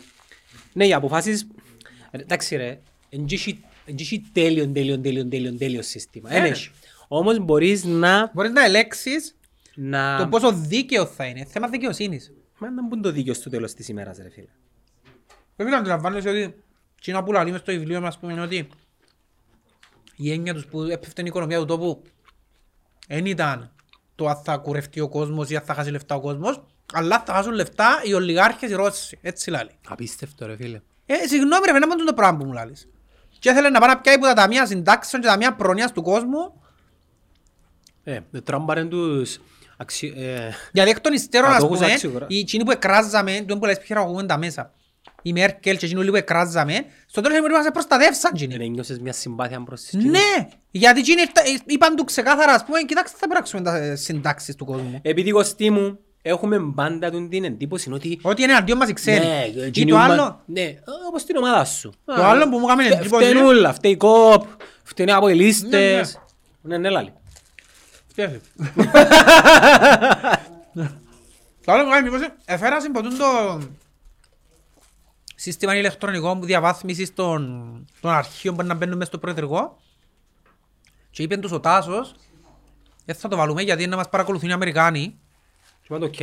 ναι, 0.74 0.88
οι 0.88 0.94
αποφάσεις... 0.94 1.48
ε, 2.12 2.18
Εντάξει 2.18 2.56
ρε, 2.56 2.80
εν 3.10 3.26
έχει 4.00 4.24
τέλειο, 4.32 4.68
τέλειο, 4.72 5.00
τέλειο, 5.00 5.28
τέλειο, 5.28 5.56
τέλειο 5.58 5.82
σύστημα. 5.82 6.34
Εν 6.34 6.44
Ε. 6.44 6.48
έχει. 6.48 6.72
Όμως 7.08 7.40
μπορείς 7.40 7.84
να... 7.84 8.32
Μπορείς 8.34 8.52
να 8.52 8.64
ελέξεις 8.64 9.36
να... 9.76 10.18
το 10.18 10.28
πόσο 10.28 10.52
δίκαιο 10.54 11.06
θα 11.06 11.26
είναι. 11.26 11.46
Θέμα 11.46 11.68
δικαιοσύνης. 11.68 12.34
Μα 12.58 12.70
να 12.72 12.88
μπουν 12.88 13.02
το 13.02 13.12
δίκαιο 13.12 13.34
στο 13.34 13.50
τέλος 13.50 13.74
της 13.74 13.88
ημέρας 13.88 14.18
ρε 14.18 14.30
φίλε. 14.30 14.48
Πρέπει 15.56 15.72
να 15.72 15.78
αντιλαμβάνεσαι 15.78 16.30
ότι 16.30 16.64
εκείνα 16.98 17.24
που 17.24 17.32
λαλεί 17.32 17.52
μες 17.52 17.60
στο 17.60 17.72
βιβλίο 17.72 18.02
μας 18.02 18.18
πούμε 18.20 18.32
είναι 18.34 18.42
ότι 18.42 18.70
η 20.16 20.32
έννοια 20.32 20.54
τους 20.54 20.66
που 20.66 20.82
έπεφτε 20.82 21.22
η 21.22 21.26
οικονομία 21.26 21.60
του 21.60 21.66
τόπου 21.66 22.02
δεν 23.08 23.26
ήταν 23.26 23.72
το 24.16 24.28
αν 24.28 24.36
θα 24.44 24.58
κουρευτεί 24.58 25.00
ο 25.00 25.10
κόσμος 25.10 25.50
ή 25.50 25.56
αν 25.56 25.62
θα 25.64 25.74
χάσει 25.74 25.92
λεφτά 25.92 26.16
ο 26.16 26.20
κόσμος 26.20 26.64
αλλά 26.94 27.24
θα 27.26 27.34
χάσουν 27.34 27.54
λεφτά 27.54 28.02
οι 28.04 28.14
ολιγάρχες 28.14 28.70
οι 28.70 28.74
Ρώσοι. 28.74 29.18
Έτσι 29.22 29.50
λάλει. 29.50 29.70
Απίστευτο 29.88 30.46
ρε 30.46 30.56
φίλε. 30.56 30.82
Ε, 31.06 31.16
συγγνώμη 31.28 31.66
ρε, 31.66 31.72
φαίνεται 31.72 31.88
μόνο 31.88 32.04
το 32.04 32.14
πράγμα 32.14 32.38
που 32.38 32.46
μου 32.46 32.54
λάλεις. 32.54 32.88
Και 33.40 33.50
ήθελε 33.50 33.70
να 33.70 33.80
πάει 33.80 33.90
να 33.90 34.00
πιάει 34.00 34.16
από 34.16 34.26
τα 34.26 34.34
ταμεία 34.34 34.66
συντάξεων 34.66 35.22
και 35.22 35.28
τα 35.28 35.34
ταμεία 35.34 35.56
προνοίας 35.56 35.92
του 35.92 36.02
κόσμου 36.02 36.62
Ε, 38.04 38.20
τράμπαρεν 38.44 38.90
τους... 38.90 39.40
Αξι... 39.78 40.14
Ε, 40.18 40.50
Γιατί 40.72 40.90
εκ 40.90 41.00
των 41.00 41.14
υστέρων, 41.14 41.50
ας 41.50 41.56
Κατόχους 41.56 41.78
πούμε, 41.80 41.92
αξίγορα. 41.92 42.26
οι 42.30 42.40
εκείνοι 42.40 42.64
που 42.64 42.72
εκράζαμε, 42.72 43.44
τον 43.48 43.60
που 43.60 43.66
λες 43.66 43.80
χειραγωγούμε 43.86 44.26
τα 44.26 44.38
μέσα. 44.38 44.74
Η 45.28 45.32
Μέρκελ 45.34 45.78
και 45.78 45.86
εκείνοι 45.86 46.10
που 46.10 46.16
εκράζαμε, 46.16 46.86
στο 47.06 47.22
τέλος 47.22 47.38
εμείς 47.38 47.52
μας 47.52 47.68
προστατεύσαν 47.74 48.32
εκείνοι. 48.34 48.58
δεν 48.58 48.72
νιώσες 48.72 49.00
μια 49.00 49.14
συμπάθεια 49.14 49.64
προς 49.64 49.82
τις 49.82 49.94
Ναι, 50.04 50.48
γιατί 50.72 51.00
εκείνοι 51.00 51.22
ήρθα- 51.22 51.62
είπαν 51.66 51.96
του 51.96 52.04
ξεκάθαρα, 52.04 52.54
ας 52.54 52.66
πούμε, 52.66 52.82
κοιτάξτε 52.82 53.18
θα 53.20 53.28
πράξουμε 53.28 53.62
τα 53.62 53.96
συντάξεις 53.96 54.56
του 54.56 54.66
κόσμου. 54.66 55.00
Επειδή 55.02 55.32
Κωστή 55.32 55.70
μου, 55.70 56.00
έχουμε 56.22 56.60
πάντα 56.76 57.12
τον 57.12 57.30
την 57.30 57.44
εντύπωση 57.44 57.92
ότι... 57.94 58.20
Ότι 58.22 58.42
είναι 58.44 58.54
αντίον 58.54 58.78
μας 58.78 58.90
οι 58.90 58.94
ξένοι. 58.94 59.26
Ναι, 59.26 59.46
Ή 59.56 59.62
εκείνοι 59.64 59.92
το 59.92 59.98
μα- 59.98 60.04
άλλο, 60.04 60.42
Ναι, 60.46 60.76
όπως 61.08 61.24
την 61.24 61.36
ομάδα 61.38 61.66
σου. 61.66 61.94
Το 62.06 62.24
άλλο 62.24 62.50
που 62.50 62.58
μου 62.60 62.66
έκανε 62.68 62.84
Φτε- 62.84 63.00
εντύπωση 63.00 63.24
Φταίνουν 63.24 63.44
είναι- 63.44 63.52
όλα, 63.58 63.74
φταίει 63.74 63.92
η 63.92 63.98
κόπ, 63.98 64.46
φταίνε 64.84 65.12
από 65.12 65.28
οι 65.30 65.34
Ναι, 65.36 65.44
λίστες. 65.44 66.20
Ναι, 66.62 66.78
ναι, 66.78 66.90
λάλη. 66.90 67.14
φτιάχνει. 68.08 68.40
Το 71.66 71.72
άλλο 71.72 71.82
που 71.82 71.88
μου 71.88 71.94
κάνει 71.94 72.08
εντύπωση, 72.08 72.30
εφέρασαν 72.46 72.92
ποτούν 72.92 73.18
το 73.18 73.26
σύστημα 75.36 75.76
ηλεκτρονικό 75.76 76.38
που 76.38 76.46
διαβάθμισης 76.46 77.14
των, 77.14 77.86
των 78.02 78.12
αρχείων 78.12 78.56
που 78.56 78.64
να 78.64 78.74
μπαίνουν 78.74 78.98
μέσα 78.98 79.10
στο 79.10 79.18
προεδρικό 79.18 79.78
και 81.10 81.24
είπε 81.24 81.38
τους 81.38 81.52
ο 81.52 81.60
Τάσος, 81.60 82.16
δεν 83.06 83.16
θα 83.16 83.28
το 83.28 83.36
βάλουμε 83.36 83.62
γιατί 83.62 83.82
είναι 83.82 83.92
να 83.92 83.98
μας 83.98 84.10
παρακολουθούν 84.10 84.50
οι 84.50 84.54
Αμερικάνοι 84.54 85.20
Και 85.82 85.88
είπα 85.94 86.00
το 86.00 86.06
οκ. 86.06 86.16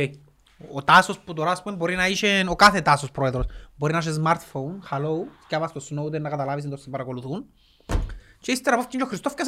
Ο 0.73 0.83
Τάσος 0.83 1.19
που 1.19 1.33
τώρα 1.33 1.51
ας 1.51 1.63
πούμε 1.63 1.75
μπορεί 1.75 1.95
να 1.95 2.07
είσαι, 2.07 2.45
ο 2.47 2.55
κάθε 2.55 2.81
Τάσος 2.81 3.11
πρόεδρος, 3.11 3.45
μπορεί 3.75 3.93
να 3.93 3.97
είσαι 3.97 4.21
smartphone, 4.23 4.91
hello, 4.91 5.15
και 5.47 5.55
άμα 5.55 5.67
στο 5.67 5.81
Snowden 5.89 6.21
να 6.21 6.29
καταλάβεις 6.29 6.65
ότι 6.65 6.81
σε 6.81 6.89
παρακολουθούν. 6.89 7.45
Και 8.39 8.51
ύστερα 8.51 8.75
από 8.75 8.83
αυτήν 8.83 8.99
και 8.99 9.05
ο 9.05 9.07
Χριστόφκας 9.07 9.47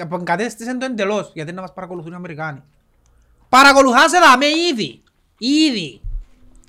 αποκατέστησε 0.00 0.76
το 0.76 0.84
εντελώς, 0.84 1.30
γιατί 1.34 1.52
να 1.52 1.60
μας 1.60 1.72
παρακολουθούν 1.72 2.12
οι 2.12 2.14
Αμερικάνοι. 2.14 2.62
Παρακολουθάς 3.48 4.12
εδώ 4.12 4.38
με 4.38 4.46
ήδη, 4.46 5.02
ήδη. 5.38 6.00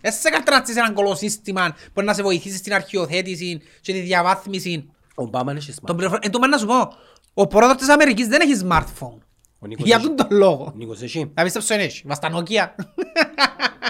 Εσύ 0.01 0.29
κατράτσεις 0.29 0.75
έναν 0.75 0.93
κολοσύστημα 0.93 1.75
που 1.93 2.01
να 2.01 2.13
σε 2.13 2.21
βοηθήσεις 2.21 2.59
στην 2.59 2.73
αρχιοθέτηση 2.73 3.61
και 3.81 3.93
τη 3.93 3.99
διαβάθμιση 3.99 4.89
Ο 5.15 5.23
Ομπάμα 5.23 5.51
είναι 5.51 5.59
και 5.59 5.65
των 5.73 5.75
smart. 5.83 5.95
πληροφοριών. 5.97 6.19
Εν 6.23 6.31
τω 6.31 6.47
να 6.47 6.57
σου 6.57 6.65
πω, 6.65 6.93
ο 7.33 7.47
πρόεδρος 7.47 7.77
της 7.77 7.89
Αμερικής 7.89 8.27
δεν 8.27 8.41
έχει 8.41 8.61
smartphone. 8.69 9.17
Ο 9.59 9.67
Νίκος 9.67 9.85
Για 9.85 9.95
έχει. 9.95 10.05
τον 10.05 10.15
τον 10.15 10.37
λόγο. 10.37 10.63
Ο 10.63 10.73
Νίκος 10.75 11.01
έχει. 11.01 11.31
Να 11.33 11.43
πίστεψω 11.43 11.73
εν 11.73 11.79
έχει, 11.79 12.03
βάστα 12.05 12.29
Nokia. 12.35 12.67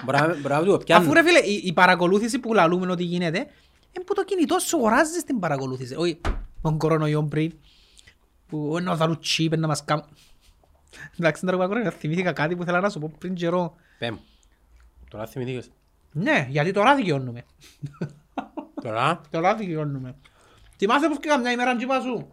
Μπράβο 0.06 0.36
μπράβο 0.42 0.78
του, 0.78 0.84
πιάνουν. 0.84 1.06
Αφού 1.06 1.14
ρε 1.14 1.24
φίλε, 1.24 1.40
η, 1.40 1.62
η 1.64 1.74
παρακολούθηση 1.74 2.40
που 2.40 2.54
λαλούμε 2.54 2.92
ότι 2.92 3.04
γίνεται, 3.04 3.38
είναι 3.38 4.06
που 4.06 4.14
το 4.14 4.24
κινητό 4.24 4.60
σου 4.60 4.78
αγοράζεις 4.78 5.24
την 5.24 5.40
παρακολούθηση. 5.40 5.96
Όχι, 5.96 6.22
τον 6.62 6.78
κορονοϊό 6.78 7.24
πριν, 7.24 7.54
που 8.48 8.78
να 8.82 8.96
δαλούν 8.96 9.20
τσίπ 9.20 9.58
να 9.58 9.68
μας 9.68 9.84
κάνουν. 9.86 10.06
Εντάξει, 11.20 11.46
τώρα 11.46 11.58
που 11.58 11.64
άκουρα, 11.64 11.92
θυμήθηκα 11.92 12.32
κάτι 12.32 12.56
που 12.56 12.62
ήθελα 12.62 12.80
να 12.80 12.90
σου 12.90 13.00
πω 13.00 13.12
πριν 13.18 13.34
καιρό. 13.34 13.76
Πέμ. 14.00 14.16
Τώρα 15.10 15.26
θυμηθήκες. 15.28 15.70
Ναι, 16.18 16.46
γιατί 16.50 16.72
τώρα 16.72 16.96
δικαιώνουμε. 16.96 17.46
Τώρα; 18.82 19.22
Τώρα 19.30 19.56
δικαιώνουμε. 19.56 20.16
Θυμάσαι 20.78 21.08
πως 21.08 21.18
και 21.20 21.28
καμιά 21.28 21.52
ημέρα 21.52 21.76
τσίπα 21.76 22.00
σου. 22.02 22.28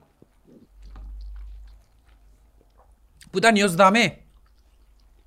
Που 3.30 3.38
ήταν 3.38 3.56
η 3.56 3.62
ως 3.62 3.74
δαμέ. 3.74 4.18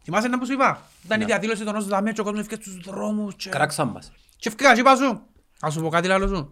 Θυμάσαι 0.03 0.27
να 0.27 0.37
που 0.39 0.45
σου 0.45 0.53
είπα; 0.53 0.81
Ήταν 1.05 1.21
η 1.21 1.25
διαδήλωση 1.25 1.63
των 1.63 1.75
ως 1.75 1.87
δαμέ 1.87 2.11
και 2.11 2.21
ο 2.21 2.23
κόσμος 2.23 2.41
έφυγε 2.45 2.61
στους 2.61 2.77
δρόμους. 2.77 3.35
και- 3.35 3.49
Κράξαν 3.49 3.87
μας. 3.87 4.11
Και 4.37 4.47
ευκαιρία 4.49 4.73
τσίπα 4.73 4.95
σου. 4.95 5.21
Ας 5.59 5.73
σου 5.73 5.81
πω 5.81 5.89
κάτι 5.89 6.07
λάλο 6.07 6.27
σου. 6.27 6.51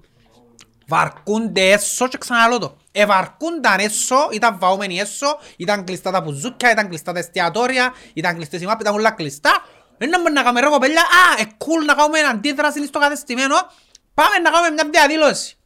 Βαρκούνται 0.88 1.72
έσω 1.72 2.08
και 2.08 2.18
ξαναλώ 2.18 2.58
το. 2.58 2.78
Ευαρκούνταν 2.92 3.80
έσω, 3.80 4.16
ήταν 4.34 4.58
βαούμενοι 4.60 4.98
έσω, 5.00 5.26
ήταν 5.58 5.84
κλειστά 5.84 6.12
τα 6.12 6.24
πουζούκια, 6.24 6.72
ήταν 6.72 6.88
κλειστά 6.88 7.12
τα 7.14 7.20
εστιατόρια, 7.20 7.94
ήταν 8.14 8.36
κλειστές 8.36 8.62
οι 8.62 8.66
μάπες, 8.66 8.82
ήταν 8.82 8.94
όλα 8.94 9.12
κλειστά. 9.12 9.52
Δεν 10.04 10.10
να 10.12 10.18
μπορούμε 10.18 10.40
να 10.40 10.44
κάνουμε 10.44 10.62
ρε 10.62 10.68
κοπέλια, 10.68 11.02
α, 11.02 11.42
ε, 11.42 11.44
cool 11.58 11.86
να 11.86 11.94
κάνουμε 11.94 12.20
αντίδραση 12.20 12.86
στο 12.86 13.00
κατεστημένο, 13.00 13.56
πάμε 14.14 14.38
να 14.44 14.50
κάνουμε 14.50 14.72
μια 14.72 14.90
διαδήλωση. 14.92 15.58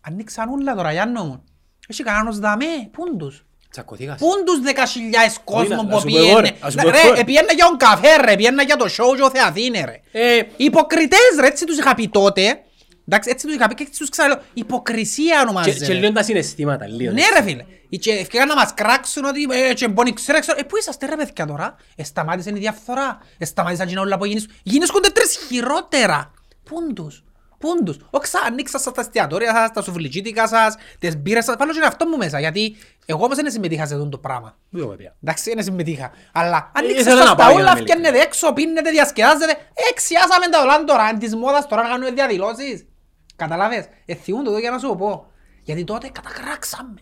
Ανοίξαν 0.00 0.48
όλα 0.48 0.74
τώρα, 0.74 0.92
Γιάννο 0.92 1.24
μου. 1.24 1.44
Έχει 1.88 2.02
κανένας 2.02 2.38
δαμέ, 2.38 2.88
πούν 2.92 3.18
τους; 3.18 3.44
Τσακωθήκας. 3.70 4.18
Πούν 4.18 4.44
τους 4.44 4.60
δεκασιλιάες 4.60 5.36
κόσμων 5.44 5.76
να- 5.76 5.82
που 5.82 5.88
να 5.94 6.00
σου 6.00 6.06
πω 6.10 6.18
εγώ, 6.18 6.40
ρε, 6.40 6.42
πιένε; 6.42 6.56
να 6.62 6.70
σου 6.70 6.76
πω 6.76 6.88
εγώ, 6.88 7.08
Ρε, 7.08 7.14
ρε. 7.14 7.20
επιένε 7.20 7.52
για 7.54 7.66
τον 7.66 7.76
καφέ 7.76 8.16
ρε, 8.24 8.32
επιένε 8.32 8.62
για 8.64 8.76
το 8.76 8.84
show 8.84 9.16
και 9.16 9.22
ο 9.22 9.30
Θεαθήνε 9.30 9.84
ρε. 9.84 10.00
Ε, 10.36 10.42
Υποκριτές 10.56 11.18
ρε, 11.40 11.46
έτσι 11.46 11.64
τους 11.66 11.78
είχα 11.78 11.94
πει 11.94 12.08
τότε. 12.08 12.62
Εντάξει, 13.12 13.30
έτσι 13.30 13.46
τους 13.46 13.54
είχα 13.54 13.68
πει 13.68 13.74
και 13.74 13.82
έτσι 13.82 13.98
τους 13.98 14.08
ξαναλέω. 14.08 14.40
Υποκρισία 14.54 15.34
και- 15.36 15.42
ονομάζεται. 15.42 15.86
Και 15.86 15.92
ρε. 15.92 15.98
λίγο 15.98 16.12
τα 16.12 16.22
συναισθήματα, 16.22 16.86
λίγο. 16.88 17.12
Ναι 17.12 17.22
ρε 17.36 17.42
φίλε. 17.42 17.64
Και 17.98 18.12
ευκαιρία 18.12 18.46
να 18.46 18.54
μας 18.54 18.74
κράξουν 18.74 19.24
ότι 19.24 19.48
ε, 19.50 19.74
και 19.74 19.88
μπόνι 19.88 20.12
ξέρω, 20.12 20.38
ξέρω. 20.40 20.58
Ε, 20.60 20.62
πού 20.62 20.76
είσαστε 20.76 21.06
ρε 21.06 21.16
παιδιά 21.16 21.46
τώρα; 21.46 21.76
Ε, 21.96 22.04
σταμάτησε 22.04 22.50
η 22.50 22.58
διαφθορά. 22.58 23.18
Ε, 23.38 23.44
σταμάτησαν 23.44 23.86
και 23.86 23.98
όλα 23.98 24.18
που 24.18 24.24
γίνεις. 24.24 24.48
Γίνησκονται 24.62 25.08
τρεις 25.08 25.38
χειρότερα. 25.48 26.30
Πούν 26.64 26.94
τους. 26.94 27.24
Πούντους. 27.58 27.96
Όχι 28.10 28.26
σαν 28.26 28.42
ανοίξα 28.44 28.78
σας 28.78 28.92
τα 28.92 29.00
εστιατόρια 29.00 29.54
σας, 29.54 29.70
τα 29.72 29.82
σουβλιτζίτικα 29.82 30.48
σας, 30.48 30.74
τις 30.98 31.16
μπύρες 31.16 31.44
σας. 31.44 31.56
Βάλω 31.58 31.72
και 31.72 31.80
αυτό 31.84 32.06
μου 32.06 32.16
μέσα, 32.16 32.40
γιατί 32.40 32.76
εγώ 33.06 33.24
όμως 33.24 33.36
δεν 33.36 33.50
συμμετείχα 33.50 33.86
σε 33.86 33.94
αυτό 33.94 34.08
το 34.08 34.18
πράγμα. 34.18 34.56
Δύο 34.70 34.86
παιδιά. 34.86 35.16
Εντάξει, 35.22 35.52
δεν 35.54 35.64
συμμετείχα. 35.64 36.10
Αλλά 36.32 36.70
ανοίξα 36.74 37.00
ήθελα 37.00 37.16
σας 37.16 37.24
να 37.28 37.34
τα 37.36 37.42
πάω 37.42 37.52
για 37.52 37.62
να 37.62 37.70
όλα, 37.70 37.74
με 37.74 37.80
φτιάχνετε 37.80 38.18
έξω, 38.18 38.52
πίνετε, 38.52 38.90
διασκεδάζετε. 38.90 39.56
Εξιάσαμε 39.90 40.46
τα 40.50 40.62
όλα 40.62 40.84
τώρα, 40.84 41.08
είναι 41.08 41.18
της 41.18 41.34
μόδας 41.34 41.68
τώρα 41.68 41.82
να 41.82 41.88
κάνουμε 41.88 42.10
διαδηλώσεις. 42.10 42.86
Καταλάβες, 43.42 43.84
εθιούν 44.06 44.44
το 44.44 44.50
εδώ 44.50 44.58
για 44.58 44.70
να 44.70 44.78
σου 44.78 44.88
το 44.88 44.96
πω. 44.96 45.26
Γιατί 45.62 45.84
τότε 45.84 46.08
κατακράξαμε. 46.08 47.00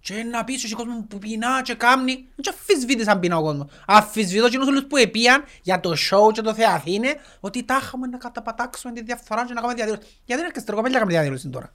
Και 0.00 0.22
να 0.22 0.44
πεις 0.44 0.72
ο 0.72 0.76
κόσμο 0.76 1.06
που 1.08 1.18
πεινά 1.18 1.62
και 1.62 1.74
κάμνει, 1.74 2.28
δεν 2.36 2.54
αφισβήτης 2.54 3.08
αν 3.08 3.20
πεινά 3.20 3.36
ο 3.36 3.42
κόσμος. 3.42 3.66
Αφισβήτω 3.86 4.48
και 4.48 4.58
όλους 4.58 4.86
που 4.86 4.96
επίαν 4.96 5.44
για 5.62 5.80
το 5.80 5.92
show 6.10 6.32
και 6.32 6.40
το 6.40 6.54
Θεαθήνε, 6.54 7.14
ότι 7.40 7.64
τα 7.64 7.78
είχαμε 7.82 8.06
να 8.06 8.18
καταπατάξουμε 8.18 8.92
τη 8.92 9.02
διαφορά 9.02 9.46
και 9.46 9.52
να 9.52 9.60
κάνουμε 9.60 9.74
διαδήλωση. 9.74 10.02
Γιατί 10.24 10.42
δεν 10.42 10.50
έρχεστε 10.50 10.70
ρε 10.70 10.76
κοπέλια 10.76 10.98
να 10.98 11.04
κάνουμε 11.04 11.18
διαδήλωση 11.18 11.48
τώρα. 11.48 11.72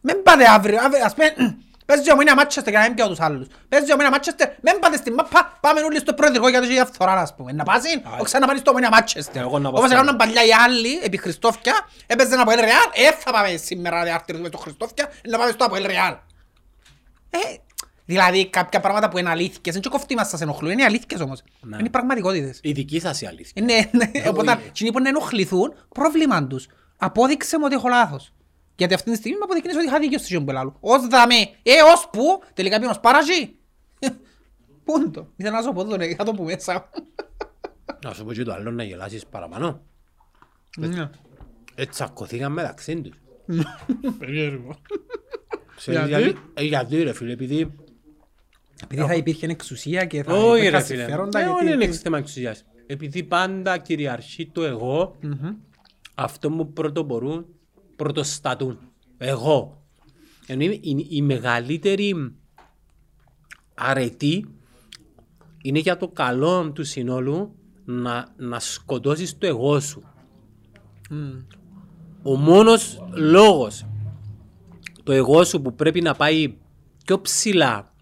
Μην 0.00 0.22
πάτε 0.22 0.48
αύριο, 0.48 0.80
αύριο, 0.80 1.04
ας 1.04 1.14
πούμε, 1.14 1.56
παίζει 1.90 2.12
ο 2.12 2.16
Μίνα 2.16 2.34
Μάτσεστερ 2.34 2.70
για 2.72 2.80
να 2.82 2.86
μην 2.86 2.94
πιάω 2.96 3.08
τους 3.08 3.20
άλλους. 3.20 3.46
Παίζει 3.68 3.92
ο 3.92 3.96
Μίνα 3.96 4.10
Μάτσεστερ, 4.10 4.48
μην 4.48 4.78
πάτε 4.80 4.96
στην 4.96 5.14
μάπα, 5.14 5.58
πάμε 5.60 5.80
όλοι 5.80 5.98
στο 5.98 6.12
προεδρικό 6.14 6.48
για 6.48 6.60
το 6.60 6.66
και 6.66 6.72
διαφθορά, 6.72 7.12
ας 7.12 7.34
πούμε. 7.34 7.52
Να 7.52 7.64
πας 7.64 7.84
είναι, 7.92 8.02
όχι 8.20 8.38
να 8.38 8.46
πάνε 8.46 8.58
στο 8.58 8.74
Μίνα 8.74 8.88
Μάτσεστερ. 8.90 9.42
Εγώ 9.42 9.58
να 9.58 9.70
πάω 9.70 9.78
Όπως 9.78 9.84
στο- 9.90 9.94
έκαναν 9.98 10.16
παλιά 10.16 10.44
οι 10.46 10.52
άλλοι, 10.64 10.98
επί 11.02 11.16
Χριστόφια, 11.16 11.74
έπαιζε 12.06 12.32
ένα 12.32 12.42
Αποέλ 12.42 12.58
Ρεάλ, 12.60 12.88
ε, 13.08 13.12
θα 13.18 13.32
πάμε 13.32 13.56
σήμερα 13.56 14.02
ρε 14.04 14.12
άρτερος 14.12 14.40
με 14.42 14.48
το 14.48 14.58
Χριστόφια, 14.58 15.10
να 15.28 15.38
πάμε 15.38 15.50
στο 15.50 15.64
Αποέλ 15.64 15.86
Ρεάλ. 15.86 16.12
Ε, 17.30 17.38
δηλαδή 18.04 18.46
κάποια 18.50 18.80
πράγματα 18.80 19.08
που 19.08 19.18
είναι 19.18 19.30
αλήθικες, 19.30 19.72
δεν 19.72 19.82
και 19.82 19.88
κοφτή 19.88 20.14
μας 20.14 20.28
σας 20.28 20.40
ενοχλούν, 20.40 20.70
είναι 20.70 20.84
αλήθικες 20.84 21.20
όμως. 21.20 21.42
Ναι. 21.60 21.76
Είναι 21.76 21.86
οι 21.86 21.90
πραγματικότητες. 21.90 22.58
Η 22.62 22.72
δική 22.72 23.00
σας 23.00 23.20
η 23.20 23.26
αλήθεια. 23.26 23.52
Είναι, 23.62 23.90
ναι, 23.92 24.28
οπότε, 24.28 24.58
εκείνοι 24.66 24.92
που 24.92 25.00
να 25.00 25.08
ενοχληθούν, 25.08 25.74
πρόβλημα 25.94 26.46
τους. 26.46 26.66
Απόδειξε 26.96 27.58
μου 27.58 27.64
ότι 27.66 27.74
έχω 27.74 27.88
λάθος. 27.88 28.32
Γιατί 28.80 28.94
αυτή 28.94 29.10
τη 29.10 29.16
στιγμή 29.16 29.38
με 29.38 29.44
αποδεικνύεις 29.44 29.76
ότι 29.76 29.86
είχα 29.86 29.98
δίκιο 29.98 30.18
στη 30.18 30.26
ζωή 30.34 30.44
που 30.44 30.52
λάλλω. 30.52 30.76
Ως 30.80 31.06
δαμε, 31.06 31.34
ε, 31.62 31.72
ως 31.92 32.08
που, 32.12 32.42
τελικά 32.54 32.74
πήγαινε 32.76 32.92
ως 32.92 33.00
παραζή. 33.00 33.54
Πού 34.84 34.96
είναι 34.98 35.08
το, 35.08 35.26
ήθελα 35.36 35.56
να 35.56 35.62
σου 35.62 35.72
πω 35.72 35.84
το, 35.84 36.02
είχα 36.04 36.24
το 36.24 36.32
που 36.32 36.44
μέσα. 36.44 36.90
Να 38.04 38.12
σου 38.12 38.24
πω 38.24 38.32
και 38.32 38.42
το 38.42 38.52
άλλο 38.52 38.70
να 38.70 38.82
γελάσεις 38.82 39.26
παραπάνω. 39.26 39.82
Ναι. 40.76 41.10
Έτσι 41.74 41.90
τσακωθήκαν 41.90 42.52
μεταξύ 42.52 43.00
τους. 43.00 43.16
Περίεργο. 44.18 44.76
Ξέρεις 45.76 46.08
Γιατί; 46.08 46.22
γιατί; 46.22 46.38
Ε, 46.54 46.62
Γιατί 46.62 47.02
ρε 47.02 47.12
φίλε, 47.12 47.32
επειδή... 47.32 47.74
Επειδή 48.82 49.02
θα 49.02 49.14
υπήρχε 49.14 49.46
εξουσία 49.46 50.04
και 50.04 50.22
θα 50.22 50.34
Όχι 50.34 50.58
υπήρχαν 50.58 50.80
ρε 50.80 50.86
φίλε, 50.86 50.98
συμφέροντα, 51.02 51.38
Ε, 51.40 51.42
γιατί- 51.42 51.64
όχι 51.64 51.72
είναι 51.72 51.92
θέμα 51.92 52.18
εξουσίας. 52.18 52.64
Επειδή 52.86 53.22
πάντα 53.22 53.78
κυριαρχεί 53.78 54.46
το 54.46 54.62
εγώ, 54.64 55.16
αυτό 56.14 56.50
που 56.50 56.72
πρωτοπορούν, 56.72 57.46
πρωτοστατούν. 58.00 58.78
Εγώ. 59.18 59.82
Ενώ 60.46 60.64
η, 60.64 60.80
η, 60.82 61.06
η 61.08 61.22
μεγαλύτερη 61.22 62.34
αρετή 63.74 64.46
είναι 65.62 65.78
για 65.78 65.96
το 65.96 66.08
καλό 66.08 66.72
του 66.72 66.84
συνόλου 66.84 67.54
να, 67.84 68.28
να 68.36 68.58
σκοτώσεις 68.58 69.38
το 69.38 69.46
εγώ 69.46 69.80
σου. 69.80 70.02
Ο 72.22 72.36
μόνος 72.36 73.02
λόγος 73.12 73.86
το 75.02 75.12
εγώ 75.12 75.44
σου 75.44 75.62
που 75.62 75.74
πρέπει 75.74 76.00
να 76.00 76.14
πάει 76.14 76.54
πιο 77.04 77.20
ψηλά 77.20 77.92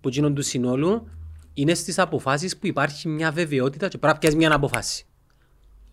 που 0.00 0.08
γίνον 0.08 0.34
του 0.34 0.42
συνόλου 0.42 1.08
είναι 1.54 1.74
στις 1.74 1.98
αποφάσεις 1.98 2.58
που 2.58 2.66
υπάρχει 2.66 3.08
μια 3.08 3.32
βεβαιότητα 3.32 3.88
και 3.88 3.98
πρέπει 3.98 4.14
να 4.14 4.20
πιάσεις 4.20 4.38
μια 4.38 4.54
αποφάση. 4.54 5.06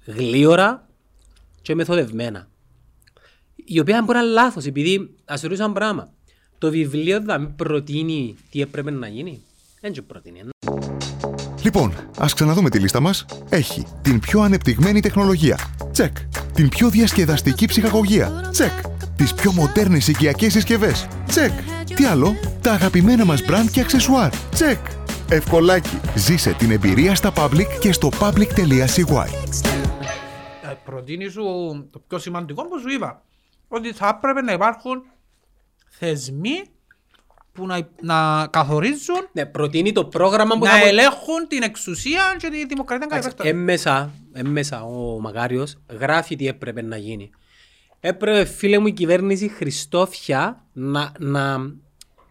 Γλίωρα 0.06 0.90
και 1.62 1.76
μεθοδευμένα. 1.76 2.48
Η 3.66 3.80
οποία 3.80 4.02
μπορεί 4.02 4.18
να 4.18 4.24
είναι 4.24 4.34
λάθος 4.34 4.66
επειδή 4.66 5.10
ας 5.26 5.42
ρωτήσω 5.42 5.64
ένα 5.64 5.74
πράγμα. 5.74 6.10
Το 6.58 6.70
βιβλίο 6.70 7.22
θα 7.22 7.38
μην 7.38 7.56
προτείνει 7.56 8.36
τι 8.52 8.62
έπρεπε 8.62 8.92
να 8.92 9.08
γίνει. 9.08 9.42
Δεν 9.82 9.92
και 9.92 10.02
προτείνει. 10.02 10.40
Λοιπόν, 11.64 11.94
ας 12.18 12.34
ξαναδούμε 12.34 12.70
τη 12.70 12.80
λίστα 12.80 13.00
μας. 13.00 13.26
Έχει 13.50 13.86
την 14.02 14.20
πιο 14.20 14.42
ανεπτυγμένη 14.42 15.00
τεχνολογία. 15.00 15.58
Τσεκ. 15.92 16.18
Την 16.54 16.70
πιο 16.70 16.90
διασκεδαστική 16.90 17.66
ψυχαγωγία. 17.66 18.50
Τσεκ. 18.52 18.72
Τις 19.16 19.34
πιο 19.34 19.52
μοντέρνες 19.52 20.08
οικιακές 20.08 20.52
συσκευές. 20.52 21.08
Τσεκ. 21.28 21.52
Τι 21.96 22.06
άλλο, 22.06 22.36
τα 22.62 22.72
αγαπημένα 22.72 23.26
μας 23.26 23.46
μπραντ 23.46 23.70
και 23.72 23.82
αξεσουάρ. 23.82 24.30
Τσεκ. 24.52 24.86
Ευκολάκι. 25.30 26.00
Ζήσε 26.16 26.54
την 26.54 26.72
εμπειρία 26.72 27.16
στα 27.16 27.34
public 27.38 27.68
και 27.80 27.92
στο 27.92 28.10
public.cy. 28.20 29.26
Ε, 30.64 30.76
προτείνει 30.86 31.30
σου 31.30 31.44
το 31.92 32.02
πιο 32.08 32.20
σημαντικό 32.20 32.68
που 32.68 32.80
σου 32.80 32.90
είπα. 32.90 33.22
Ότι 33.76 33.94
θα 33.94 34.18
έπρεπε 34.18 34.42
να 34.42 34.52
υπάρχουν 34.52 35.04
θεσμοί 35.90 36.64
που 37.52 37.66
να, 37.66 37.88
να 38.02 38.48
καθορίζουν, 38.48 39.28
Ναι, 39.32 39.46
προτείνει 39.46 39.92
το 39.92 40.06
πρόγραμμα 40.06 40.58
που 40.58 40.64
να 40.66 40.72
θα... 40.72 40.80
βο- 40.80 40.88
ελέγχουν 40.88 41.48
την 41.48 41.64
εξουσία 41.64 42.36
και 42.38 42.50
τη 42.50 42.66
δημοκρατία 42.66 43.08
κατά 43.08 43.16
Εντάξει, 43.20 43.28
επέκταση. 43.28 43.50
Έμμεσα, 43.50 44.12
έμμεσα 44.34 44.84
ο 44.84 45.20
Μακάριος 45.20 45.78
γράφει 46.00 46.36
τι 46.36 46.48
έπρεπε 46.48 46.82
να 46.82 46.98
γίνει. 46.98 47.30
Έπρεπε 48.00 48.46
φίλε 48.46 48.78
μου 48.80 48.88
η 48.88 48.92
κυβέρνηση 48.92 49.48
Χριστόφια 49.48 50.66
να, 50.74 51.12
να, 51.20 51.58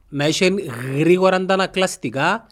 να 0.08 0.24
έχει 0.24 0.54
γρήγορα 0.96 1.44
τα 1.44 1.54
ανακλαστικά 1.54 2.46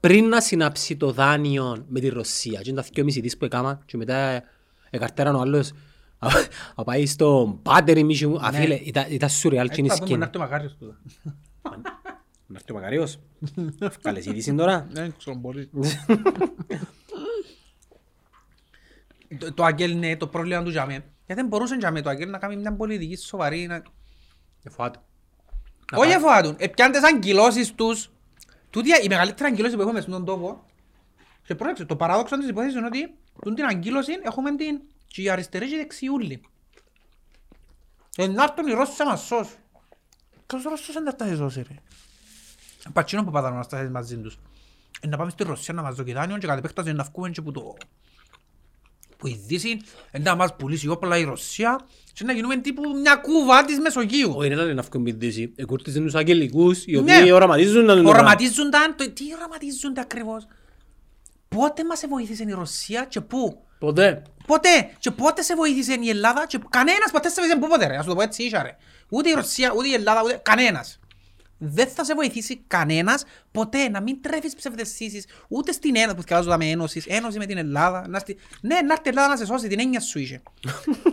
πριν 0.00 0.28
να 0.28 0.40
συνάψει 0.40 0.96
το 0.96 1.12
δάνειο 1.12 1.84
με 1.88 2.00
τη 2.00 2.08
Ρωσία. 2.08 2.60
Και 2.60 2.70
είναι 2.70 2.82
τα 2.82 2.88
2,5 2.96 3.04
δις 3.06 3.36
που 3.36 3.44
έκαμα 3.44 3.80
και 3.86 3.96
μετά 3.96 4.42
εκαρτέραν 4.90 5.34
ο 5.34 5.40
άλλος 5.40 5.72
να 6.76 6.84
πάει 6.84 7.06
στο 7.06 7.58
πάτερ 7.62 7.96
ημίση 7.98 8.26
μου. 8.26 8.38
Αφίλε, 8.40 8.74
ήταν, 8.74 9.04
ήταν 9.08 9.28
σουρεάλ 9.28 9.68
και 9.68 9.80
είναι 9.80 9.86
Έτσι 9.92 9.98
θα 10.00 10.06
δούμε 10.06 10.16
να 10.18 10.24
σκηνή. 10.24 10.24
έρθει 10.24 10.36
ο 10.36 10.40
Μακάριος 10.40 10.76
τούτα. 10.78 10.98
Να 12.46 12.56
έρθει 12.56 12.72
ο 12.72 12.74
Μακάριος. 12.74 13.18
Καλές 14.02 14.26
είδηση 14.26 14.54
τώρα. 14.54 14.86
Δεν 14.90 15.14
ξέρω 15.18 15.36
μπορεί. 15.36 15.70
Το- 19.38 19.52
Το 19.54 19.64
Αγγέλ 19.64 19.90
είναι 19.90 20.16
το 20.16 20.26
πρόβλημα 20.26 20.62
του 20.62 20.70
Τζαμέ. 20.70 20.92
Γιατί 20.92 21.40
δεν 21.40 21.46
μπορούσε 21.46 21.76
Τζαμέ 21.76 22.00
το 22.00 22.08
Αγγέλ 22.10 22.30
να 22.30 22.38
κάνει 22.38 22.56
μια 22.56 22.72
πολιτική 22.74 23.16
σοβαρή. 23.16 23.66
να- 23.66 23.82
Εφοάτου. 24.62 25.00
Όχι 25.96 26.10
εφοάτουν. 26.12 26.54
Επιάνε 26.58 26.92
τις 26.98 27.04
αγκυλώσεις 27.12 27.74
τους. 27.74 28.10
Τούτη 28.70 28.88
η 29.04 29.08
μεγαλύτερη 29.08 29.50
αγκυλώση 29.50 29.74
που 29.74 29.80
έχουμε 29.80 30.00
στον 30.00 30.24
τόπο. 30.24 30.64
Και 31.46 31.54
πρόσεξε, 31.54 31.84
το 31.84 31.96
παράδοξο 31.96 32.38
της 32.38 32.48
υπόθεσης 32.48 32.76
είναι 32.76 32.86
ότι 32.86 33.14
τούτη 33.42 33.54
την 33.56 33.64
αγκύλωση 33.64 34.12
έχουμε 34.22 34.54
την 34.54 34.80
και 35.14 35.22
η 35.22 35.28
αριστερή 35.30 35.68
και 35.68 35.74
η 35.74 35.78
δεξιούλη. 35.78 36.40
Ε, 38.16 38.26
να 38.26 38.42
έρθουν 38.42 38.66
οι 38.66 38.72
Ρώσοι 38.72 38.92
να 38.98 39.06
μας 39.06 39.20
σώσουν. 39.20 39.56
Ποιος 40.46 40.62
Ρώσος 40.62 40.94
δεν 40.94 41.04
θα 41.04 41.14
τα 41.16 41.36
σώσει 41.36 41.64
ρε. 41.68 41.74
Πατσίνο 42.92 43.24
που 43.24 43.30
πατάνε 43.30 43.56
να 43.56 43.62
σταθείς 43.62 43.90
μαζί 43.90 44.16
τους. 44.16 44.38
Ε, 45.00 45.06
να 45.06 45.16
πάμε 45.16 45.30
στη 45.30 45.44
Ρωσία 45.44 45.74
να 45.74 45.82
μας 45.82 45.94
δώσει 45.94 46.12
δάνειο 46.12 46.38
και 46.38 46.46
κατ' 46.46 46.58
επέκταση 46.58 46.92
να 46.92 47.04
βγούμε 47.04 47.30
και 47.30 47.42
που 47.42 47.52
το... 47.52 47.76
που 49.16 49.26
η 49.26 49.40
Δύση 49.46 49.80
ε, 50.10 50.18
να 50.18 50.34
μας 50.34 50.56
πουλήσει 50.56 50.88
όπλα 50.88 51.18
η 51.18 51.24
Ρωσία 51.24 51.86
και 52.12 52.24
να 52.24 52.32
γίνουμε 52.32 52.56
τύπου 52.56 52.82
μια 53.02 53.16
κούβα 53.16 53.64
της 53.64 53.78
Μεσογείου. 53.78 54.32
Όχι, 54.36 54.48
δεν 54.48 54.58
ήταν 54.58 54.74
να 54.74 54.82
βγουν 54.82 55.02
πηδήσει. 55.02 55.52
Εκούρτιζαν 55.56 56.02
τους 56.04 56.14
αγγελικούς, 56.14 56.86
οι 56.86 57.00
Ναι. 57.00 57.18
οποίοι 57.18 57.30
οραματίζουν 57.34 57.84
να 57.84 57.92
Οραματίζονταν, 57.92 58.96
το, 58.96 59.10
τι 59.10 59.24
οραματίζονται 59.34 60.00
ακριβώς; 60.00 60.46
Πότε 61.56 61.84
μας 61.84 62.04
βοήθησε 62.08 62.44
η 62.46 62.52
Ρωσία 62.52 63.04
και 63.04 63.20
πού; 63.20 63.64
Ποτέ. 63.84 64.22
Ποτέ. 64.46 64.90
Και 64.98 65.10
πότε 65.10 65.42
σε 65.42 65.54
βοήθησε 65.54 65.98
η 66.00 66.08
Ελλάδα 66.08 66.46
και 66.46 66.58
κανένας 66.70 67.10
ποτέ 67.12 67.28
σε 67.28 67.40
βοήθησε 67.40 67.58
πού 67.60 67.68
ποτέ 67.68 67.86
ρε. 67.86 67.96
Ας 67.96 68.04
σου 68.04 68.10
το 68.10 68.16
πω 68.16 68.22
έτσι 68.22 68.42
ίσα 68.42 68.62
ρε. 68.62 68.76
Ούτε 69.08 69.30
η 69.30 69.32
Ρωσία, 69.32 69.72
ούτε 69.76 69.88
η 69.88 69.92
Ελλάδα, 69.92 70.22
ούτε 70.24 70.40
κανένας. 70.42 70.98
Δεν 71.58 71.88
θα 71.88 72.04
σε 72.04 72.14
βοηθήσει 72.14 72.64
κανένας 72.66 73.24
ποτέ 73.50 73.88
να 73.88 74.00
μην 74.00 74.22
τρέφεις 74.22 74.54
ψευδεστήσεις 74.54 75.26
ούτε 75.48 75.72
στην 75.72 75.96
Ένωση 75.96 76.14
που 76.14 76.20
θυκαλάζονταν 76.20 76.58
με 76.58 76.70
Ένωσης, 76.70 77.06
Ένωση 77.06 77.38
με 77.38 77.46
την 77.46 77.56
Ελλάδα. 77.56 78.08
Να 78.08 78.16
έρθει... 78.16 78.36
Ναι, 78.60 78.74
να 78.74 78.92
έρθει 78.92 79.06
η 79.06 79.08
Ελλάδα 79.08 79.28
να 79.28 79.36
σε 79.36 79.44
σώσει, 79.44 79.68
την 79.68 79.80
έννοια 79.80 80.00
σου 80.00 80.18
είχε. 80.18 80.42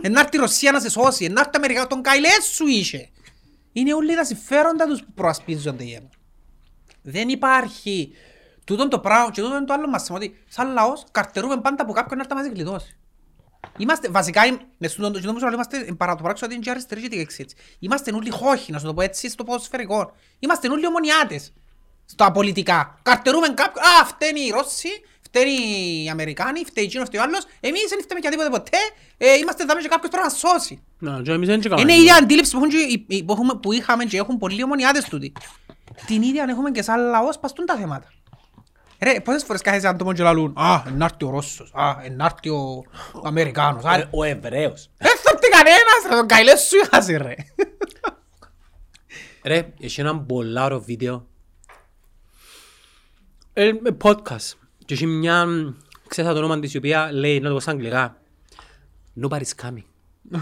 Ε, 0.00 0.08
να 0.14 0.20
έρθει 0.20 0.36
η 0.36 0.40
Ρωσία 0.40 0.72
να 0.72 0.80
σε 0.80 0.90
σώσει, 0.90 1.28
να 1.28 1.40
έρθει 1.40 1.50
η 1.52 1.56
Αμερικά, 1.56 1.86
τον 1.86 2.02
καηλές 2.02 2.50
σου 2.54 2.66
είχε. 2.66 3.08
Είναι 3.72 3.94
όλοι 3.94 4.14
τα 4.14 4.24
συμφέροντα 4.24 4.86
τους 4.86 5.00
που 5.00 5.12
προασπίζονται 5.14 5.84
οι 5.84 5.92
Ένωση. 5.92 6.18
Δεν 7.02 7.28
υπάρχει 7.28 8.12
τούτον 8.72 8.88
το 8.88 8.98
πράγμα 8.98 9.30
και 9.30 9.40
τούτον 9.42 9.66
το 9.66 9.72
άλλο 9.72 9.88
μας 9.88 10.10
ότι 10.10 10.44
σαν 10.48 10.72
λαός 10.72 11.04
καρτερούμε 11.10 11.60
πάντα 11.60 11.82
από 11.82 11.92
κάποιον 11.92 12.18
να 12.18 12.24
έρθει 12.24 12.34
να 12.34 12.42
μας 12.42 12.52
γλιτώσει. 12.52 12.96
Είμαστε, 13.76 14.08
βασικά, 14.08 14.42
εμ- 14.44 14.60
με 14.78 14.88
στον 14.88 15.12
το 15.12 15.18
που 15.18 15.38
σου 15.38 15.44
λέω, 15.44 15.52
είμαστε 15.52 15.84
εν 15.88 15.96
παρά 15.96 16.14
το 16.14 16.22
πράξη 16.22 16.44
ότι 16.44 16.54
είναι 16.54 16.62
και 16.62 16.70
αριστερή 16.70 17.08
και 17.08 17.16
δεξί 17.16 17.42
έτσι. 17.42 17.56
Είμαστε 17.78 18.12
όλοι 18.14 18.30
χώχοι, 18.30 18.72
να 18.72 18.78
σου 18.78 18.86
το 18.86 18.94
πω 18.94 19.02
έτσι, 19.02 19.28
στο 19.30 19.44
ποδοσφαιρικό. 19.44 20.12
Είμαστε 20.38 20.68
όλοι 20.68 20.86
ομονιάτες. 20.86 21.52
Στα 22.04 22.32
πολιτικά. 22.32 22.98
Καρτερούμε 23.02 23.48
κάποιον, 23.48 23.84
α, 23.84 24.04
φταίνει 24.04 24.40
οι 24.40 24.50
Ρώσοι, 24.50 24.88
φταίνει 25.22 25.50
οι 26.04 26.08
Αμερικάνοι, 26.08 26.64
φταίει 26.64 26.84
εκείνος, 26.84 27.06
φταίει 27.06 27.20
ο 27.20 27.24
άλλος. 27.24 27.44
Εμείς 27.60 27.82
δεν 27.88 28.02
φταίμε 28.02 28.20
για 28.20 28.30
τίποτε 28.30 28.48
ποτέ, 28.50 28.76
ε, 29.18 29.34
είμαστε 29.34 29.64
δάμε 29.64 29.80
και 29.80 29.88
κάποιος 29.88 30.10
πρέπει 30.10 30.24
να 30.26 30.30
μας 30.30 30.38
σώσει. 30.38 30.82
Να, 30.98 31.22
και 31.22 31.30
εμείς 31.32 31.48
δεν 31.48 31.60
κάναμε. 31.60 31.80
Είναι 31.80 31.92
η 31.92 32.00
ίδια 32.00 32.14
αντίληψη 32.16 32.50
που, 32.50 32.56
έχουν 32.56 32.68
και 32.70 32.76
οι- 32.76 33.04
οι- 33.08 33.24
που, 33.24 33.32
έχουμε, 33.32 33.54
που 33.54 33.72
είχαμε 33.72 34.04
και 34.04 34.16
έχουν 34.16 34.38
πολλοί 34.38 34.62
ομονιάτες 34.62 35.04
τούτοι. 35.04 35.32
Την 36.06 36.22
ίδια 36.22 36.46
έχουμε 36.48 36.70
και 36.70 36.82
σαν 36.82 37.00
λαός 37.00 37.38
παστούν 37.38 37.66
τα 37.66 37.74
θέματα. 37.76 38.12
Ρε, 39.02 39.20
πόσες 39.20 39.44
φορές 39.44 39.62
κάθεσαι 39.62 39.88
άτομο 39.88 40.12
και 40.12 40.22
λαλούν 40.22 40.52
«Α, 40.58 40.82
να 40.96 41.04
έρθει 41.04 41.24
ο 41.24 41.30
Ρώσος, 41.30 41.70
α, 41.74 41.94
να 42.16 42.24
έρθει 42.24 42.48
ο 42.48 42.82
Αμερικάνος». 43.24 43.84
Ο- 43.84 43.88
α, 43.88 44.08
Ο 44.10 44.22
Εβραίος. 44.24 44.90
Δεν 44.96 45.16
θα 45.16 45.30
έρθει 45.34 45.48
κανένας 45.48 46.02
ρε, 46.10 46.16
τον 46.16 46.26
καηλές 46.26 46.60
σου 46.60 46.76
είχασε 46.84 47.16
ρε. 47.16 47.34
Ρε, 49.44 49.72
έχει 49.80 50.00
έναν 50.00 50.26
πολλά 50.26 50.64
ωραίο 50.64 50.80
βίντεο. 50.80 51.26
Ε, 53.52 53.72
με 53.80 53.96
podcast. 54.02 54.52
Και 54.84 54.94
έχει 54.94 55.06
μια, 55.06 55.46
ξέρεις 56.08 56.30
το 56.32 56.36
όνομα 56.38 56.60
της 56.60 56.74
η 56.74 56.76
οποία 56.76 57.12
λέει, 57.12 57.40
να 57.40 57.48
το 57.48 57.54
πω 57.54 57.60
στα 57.60 57.70
αγγλικά. 57.70 58.16
Nobody's 59.22 59.54
coming. 59.62 59.84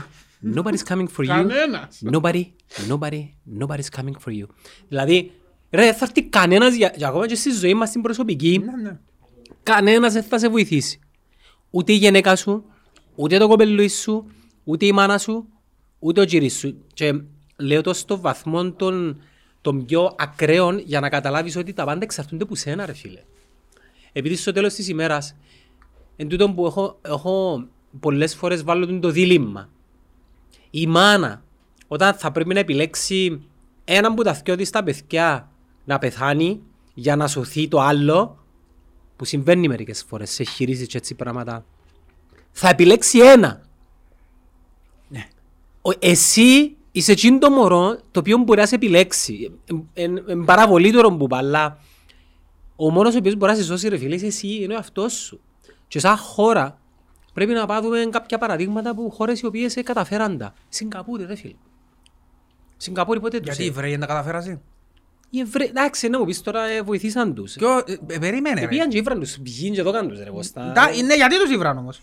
Nobody's 0.56 0.84
coming 0.88 1.06
for 1.16 1.22
you. 1.22 1.26
Κανένας. 1.26 2.02
Nobody, 2.12 2.44
nobody, 2.88 3.28
nobody's 3.61 3.88
coming 4.00 4.14
for 4.24 4.30
you. 4.30 4.46
Δηλαδή, 4.88 5.32
ρε, 5.70 5.84
δεν 5.84 5.94
θα 5.94 6.04
έρθει 6.04 6.22
κανένας 6.22 6.74
για, 6.74 6.92
για 6.96 7.08
ακόμα 7.08 7.26
και 7.26 7.34
στη 7.34 7.50
ζωή 7.50 7.74
μας 7.74 7.90
την 7.90 8.02
προσωπική. 8.02 8.58
Ναι, 8.58 8.82
ναι. 8.82 8.98
Κανένας 9.62 10.12
δεν 10.12 10.22
θα 10.22 10.38
σε 10.38 10.48
βοηθήσει. 10.48 10.98
Ούτε 11.70 11.92
η 11.92 11.96
γυναίκα 11.96 12.36
σου, 12.36 12.64
ούτε 13.14 13.38
το 13.38 13.48
κοπελούι 13.48 13.88
σου, 13.88 14.26
ούτε 14.64 14.86
η 14.86 14.92
μάνα 14.92 15.18
σου, 15.18 15.48
ούτε 15.98 16.20
ο 16.20 16.24
κύρις 16.24 16.58
σου. 16.58 16.84
Και 16.94 17.20
λέω 17.56 17.80
το 17.80 17.92
στο 17.92 18.20
βαθμό 18.20 18.72
των, 18.72 19.22
των 19.60 19.84
πιο 19.84 20.14
ακραίων 20.18 20.78
για 20.78 21.00
να 21.00 21.08
καταλάβεις 21.08 21.56
ότι 21.56 21.72
τα 21.72 21.84
πάντα 21.84 22.00
εξαρτούνται 22.02 22.42
από 22.42 22.54
σένα 22.54 22.86
ρε 22.86 22.92
φίλε. 22.92 23.22
Επειδή 24.12 24.36
στο 24.36 24.52
τέλος 24.52 24.74
της 24.74 24.88
ημέρας, 24.88 25.36
εν 26.16 26.28
τούτο 26.28 26.50
που 26.50 26.66
έχω, 26.66 26.98
έχω 27.02 27.64
πολλές 28.00 28.34
φορές 28.34 28.62
βάλω 28.62 28.98
το 28.98 29.10
δίλημμα. 29.10 29.68
Η 30.70 30.86
μάνα, 30.86 31.42
όταν 31.88 32.14
θα 32.14 32.32
πρέπει 32.32 32.54
να 32.54 32.60
επιλέξει 32.60 33.42
έναν 33.84 34.14
που 34.14 34.22
τα 34.22 34.32
δυο 34.32 34.56
της 34.56 34.70
τα 34.70 34.82
παιδιά 34.82 35.49
να 35.91 35.99
πεθάνει 35.99 36.62
για 36.95 37.16
να 37.16 37.26
σωθεί 37.26 37.68
το 37.68 37.80
άλλο, 37.80 38.45
που 39.16 39.24
συμβαίνει 39.24 39.68
μερικές 39.68 40.03
φορές 40.09 40.30
σε 40.30 40.45
χειρίσεις 40.45 40.86
και 40.86 40.97
έτσι 40.97 41.14
πράγματα, 41.14 41.64
θα 42.53 42.68
επιλέξει 42.68 43.18
ένα. 43.18 43.62
Ο- 45.82 45.91
Εσύ 45.99 46.76
είσαι 46.93 47.12
εκείνο 47.12 47.38
το 47.38 47.51
μωρό 47.51 47.99
το 48.11 48.20
οποίο 48.20 48.38
μπορεί 48.38 48.61
να 48.61 48.66
σε 48.66 48.74
επιλέξει. 48.74 49.59
Είναι 49.95 50.20
παραβολή 50.45 50.93
τώρα 50.93 51.16
που 51.16 51.24
είπα, 51.24 51.36
αλλά 51.36 51.78
ο 52.76 52.91
μόνος 52.91 53.14
ο 53.14 53.18
οποίος 53.18 53.34
μπορεί 53.36 53.53
να 53.53 53.59
σε 53.59 53.64
σώσει 53.64 53.88
ρε 53.88 53.97
φίλε 53.99 54.14
είσαι 54.14 54.26
εσύ, 54.26 54.49
είναι 54.62 54.74
ο 54.74 54.78
αυτός 54.78 55.12
σου. 55.12 55.41
Και 55.88 55.99
σαν 55.99 56.16
χώρα 56.16 56.78
πρέπει 57.34 57.53
να 57.53 57.66
πάρουμε 57.66 58.07
κάποια 58.11 58.38
παραδείγματα 58.38 58.91
από 58.91 59.11
χώρες 59.11 59.41
οι 59.41 59.47
οποίες 59.47 59.76
ε, 59.76 59.82
καταφέραν 59.82 60.38
τα. 60.38 60.55
Σιγκαπούρη 60.68 61.24
ρε 61.24 61.34
φίλε. 61.34 61.55
Σιγκαπούρη 62.76 63.20
πότε 63.20 63.36
τους 63.38 63.47
Γιατί 63.47 63.62
οι 63.62 63.66
ε- 63.66 63.68
Εβραίοι 63.68 63.91
δεν 63.91 64.01
τα 64.01 64.07
καταφέρασαι; 64.07 64.61
Οι 65.30 65.40
Εβραίοι, 65.40 65.66
εντάξει, 65.66 66.08
να 66.08 66.18
μου 66.18 66.24
πεις 66.24 66.40
τώρα 66.42 66.64
ε, 66.64 66.82
βοηθήσαν 66.82 67.34
τους. 67.34 67.54
Και 67.56 67.64
ο- 67.64 67.78
ε, 67.86 68.14
ε, 68.14 68.18
Περίμενε 68.18 68.60
ρε. 68.60 68.66
Πήγαν 68.68 68.88
και 68.88 68.96
ήβραν 68.98 69.20
τους, 69.20 69.38
πηγήν 69.42 69.72
και 69.72 69.82
το 69.82 69.90
κάνουν 69.90 70.10
τους 70.10 70.22
ρε 70.22 70.30
Κώστα. 70.30 70.72
Τα- 70.74 70.90
Ναι, 71.06 71.14
γιατί 71.14 71.38
τους 71.38 71.50
ήβραν 71.50 71.78
όμως; 71.78 72.00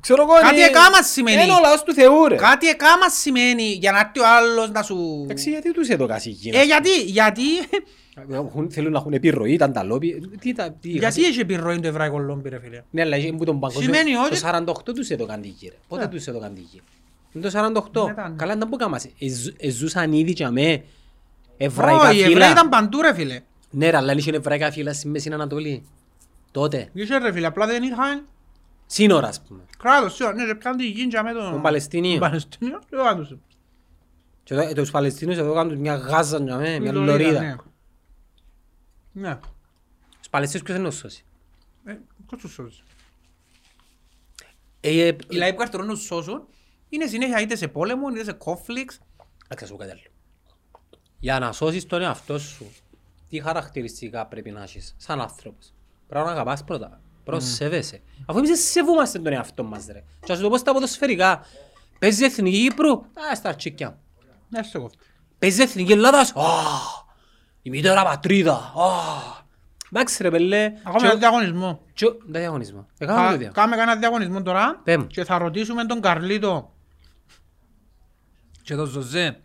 Ξέρω 0.00 0.22
εγώ, 0.22 0.32
Κάτι 0.40 0.54
είναι- 0.54 0.64
εκάμα 0.64 1.02
σημαίνει. 1.02 1.42
Είναι 1.42 1.52
ο 1.52 1.58
λαός 1.62 1.82
του 1.82 1.92
Θεού 1.94 2.26
ρε. 2.28 2.36
Κάτι 2.36 2.68
εκάμα 2.68 3.08
σημαίνει 3.08 3.62
για 3.62 3.92
να 3.92 3.98
έρθει 3.98 4.20
ο 4.20 4.24
άλλος 4.36 4.70
να 4.70 4.82
σου... 4.82 5.20
Εντάξει, 5.24 5.50
γιατί 5.50 5.72
τους 5.72 5.88
έδωκας 5.88 6.26
εκείνα. 6.26 6.58
Ε, 6.58 6.64
γιατί, 6.64 7.02
γιατί, 7.02 7.42
Έχουν- 8.30 8.70
Θέλουν 8.70 8.92
να 8.92 8.98
έχουν 8.98 9.12
επιρροή, 9.12 9.52
ήταν 9.52 9.72
τα 9.72 9.82
λόμπι. 9.82 10.20
Τι 10.40 10.52
τα... 10.52 10.72
τι- 10.80 10.88
γιατί 10.88 11.24
έχει 11.24 11.40
επιρροή 11.40 11.80
το 11.80 11.88
εβραϊκό 11.88 12.18
λόμπι 12.18 12.48
ρε 12.48 12.58
φίλε; 12.60 12.82
Ναι, 12.90 13.02
αλλά 13.02 13.16
που 13.36 13.44
τον 13.44 13.60
παγκόσμιο... 13.60 13.94
Σημαίνει 13.94 14.16
ότι- 14.16 14.40
Το 14.40 14.48
48 14.90 14.94
τους 14.94 15.08
έδωκαν 15.10 15.40
τη 15.40 15.48
γη, 15.48 15.68
ρε. 15.68 15.76
Πότε 15.88 16.02
Ναι. 16.02 16.08
τους 16.10 16.26
έδωκαν 16.26 16.54
τη 16.54 16.60
γη. 16.60 16.80
Είναι 17.32 17.44
το 17.44 17.50
48. 17.50 18.06
Μετά, 18.06 18.28
ναι. 18.28 18.34
Καλά, 18.36 18.52
ήταν 18.52 18.68
που 18.68 18.76
κάμασε. 18.76 19.10
Εζου- 19.20 19.54
Εζούσαν 19.58 20.12
ήδη 20.12 20.32
και 20.32 20.44
αμέ 20.44 20.82
εβραϊκά 21.56 22.08
Όχι, 22.08 22.16
οι 22.16 22.20
Εβραίοι 22.20 22.32
φύλλα. 22.34 22.50
ήταν 22.50 22.68
παντού 22.68 23.00
ρε 23.00 23.14
φίλε. 23.14 23.40
Ναι, 23.70 23.90
ρε, 23.90 23.96
αλλά 23.96 24.12
είχε 24.12 24.30
εβραϊκά 24.30 24.70
φύλλα 24.72 24.92
στη 24.92 25.08
Μέση 25.08 25.32
Ανατολή. 25.32 25.86
Τότε. 26.50 26.90
Είχε 26.92 27.16
ρε 27.18 27.32
φίλε, 27.32 27.46
απλά 27.46 27.66
δεν 27.66 27.82
είχαν 27.82 28.26
Σύνορα, 28.86 29.28
ας 29.28 29.40
πούμε. 29.42 29.62
κράτος. 29.78 30.14
σίγουρα, 30.14 30.34
Ναι, 30.36 30.44
ρε, 30.44 30.54
πιάνε 30.54 30.76
τη 30.76 30.86
γη 30.88 31.06
με 31.24 31.32
τον... 31.32 31.50
Τον 31.52 31.62
Παλαιστίνιο. 31.62 32.10
Τον 32.10 32.20
Παλαιστίνιο, 32.20 32.78
το 32.90 32.96
έκαναν 33.00 33.16
τους. 33.16 33.36
Και 34.44 34.54
εδώ- 34.54 34.72
τους 34.72 34.90
Παλαιστίνους 34.90 35.36
έδωκαν 35.36 35.68
τους 35.68 35.76
μια 35.78 35.94
γάζα, 35.94 36.38
για 36.38 36.56
μέ, 36.56 36.78
μια 36.78 36.92
Λωρίδα, 36.92 37.12
λωρίδα. 37.12 37.40
ναι. 37.40 37.56
Ναι. 39.12 39.38
Τους 40.18 40.28
Παλαιστίνους 40.30 40.64
ποιος 40.66 40.78
είναι 40.78 40.86
ο 40.88 40.90
σώσει. 40.90 41.24
Ε, 41.84 41.96
πώς 42.26 42.40
τους 42.40 42.52
σώζεις. 42.52 42.82
Ε, 44.80 45.06
ε, 45.06 45.16
Οι 45.28 45.36
λαοί 45.36 45.54
που 45.54 45.62
έρθουν 45.62 45.86
να 45.86 45.92
τους 45.92 46.02
σώσουν 46.04 46.46
είναι 46.88 47.06
συνέχεια 47.06 47.40
είτε 47.40 47.56
σε 47.56 47.68
πόλεμο, 47.68 48.08
είτε 48.08 48.24
σε 48.24 48.36
conflicts. 48.44 48.96
Να 49.48 49.56
ξέρω 49.56 49.76
κάτι 49.76 49.90
άλλο. 49.90 50.00
Για 51.18 51.38
να 51.38 51.52
σώσεις 51.52 51.86
τον 51.86 52.02
εαυτό 52.02 52.38
σου, 52.38 52.72
τι 53.28 53.40
χαρακτηριστικά 53.40 54.26
πρέπει 54.26 54.50
να 54.50 54.62
έχεις 54.62 54.94
σαν 54.96 55.20
άνθρωπος. 55.20 55.72
Πρέπει 56.08 56.24
να 56.26 56.30
αγαπάς 56.30 56.64
πρώτα. 56.64 57.00
Προσέβεσαι. 57.24 58.00
Αφού 58.26 58.38
εμείς 58.38 58.70
σεβούμαστε 58.70 59.18
τον 59.18 59.32
εαυτό 59.32 59.62
μας 59.64 59.86
ρε. 59.86 60.02
Και 60.24 60.32
ας 60.32 60.38
σου 60.38 60.44
το 60.44 60.50
πω 60.50 60.56
στα 60.56 60.72
ποδοσφαιρικά. 60.72 61.40
Παίζει 61.98 62.24
Εθνική 62.24 62.68
Κύπρου, 62.68 62.90
α, 62.92 63.34
στα 63.34 63.48
αρτσίκια 63.48 63.88
μου. 63.90 63.98
Ναι, 64.48 64.62
σε 64.62 64.78
κόφτω. 64.78 64.98
Παίζει 65.38 65.62
Εθνική 65.62 65.92
Ελλάδας, 65.92 66.30
α, 66.36 66.42
η 67.62 67.70
μητέρα 67.70 68.02
πατρίδα, 68.04 68.52
α. 68.54 69.44
Εντάξει 69.92 70.22
ρε 70.22 70.30
πελέ. 70.30 70.64
Ακόμα 70.82 70.98
Και- 70.98 71.06
ένα 71.06 71.14
διαγωνισμό. 71.14 71.80
και- 71.92 72.06
Δεν 72.26 72.40
διαγωνισμό. 72.40 72.86
Έκαναμε 72.98 73.24
το 73.26 73.30
Θα 73.32 73.38
διαγωνισμό. 73.38 73.52
κάνουμε 73.52 73.76
κανένα 73.76 73.98
διαγωνισμό 73.98 74.42
τώρα 74.42 74.80
Πέ 74.84 74.96
μου. 74.96 75.06
και 75.06 75.24
θα 75.24 75.38
ρωτήσουμε 75.38 75.84
τον 75.84 76.00
Καρλίτο 76.00 76.72
και 78.62 78.74
τον 78.74 78.86
Ζωζέ 78.86 79.40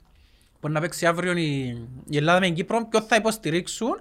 που 0.62 0.70
να 0.70 0.80
παίξει 0.80 1.06
αύριο 1.06 1.32
η, 1.38 1.78
η 2.10 2.18
Ελλάδα 2.18 2.40
με 2.40 2.46
την 2.46 2.56
Κύπρο 2.56 2.88
ποιον 2.90 3.04
θα 3.04 3.16
υποστηρίξουν 3.16 4.00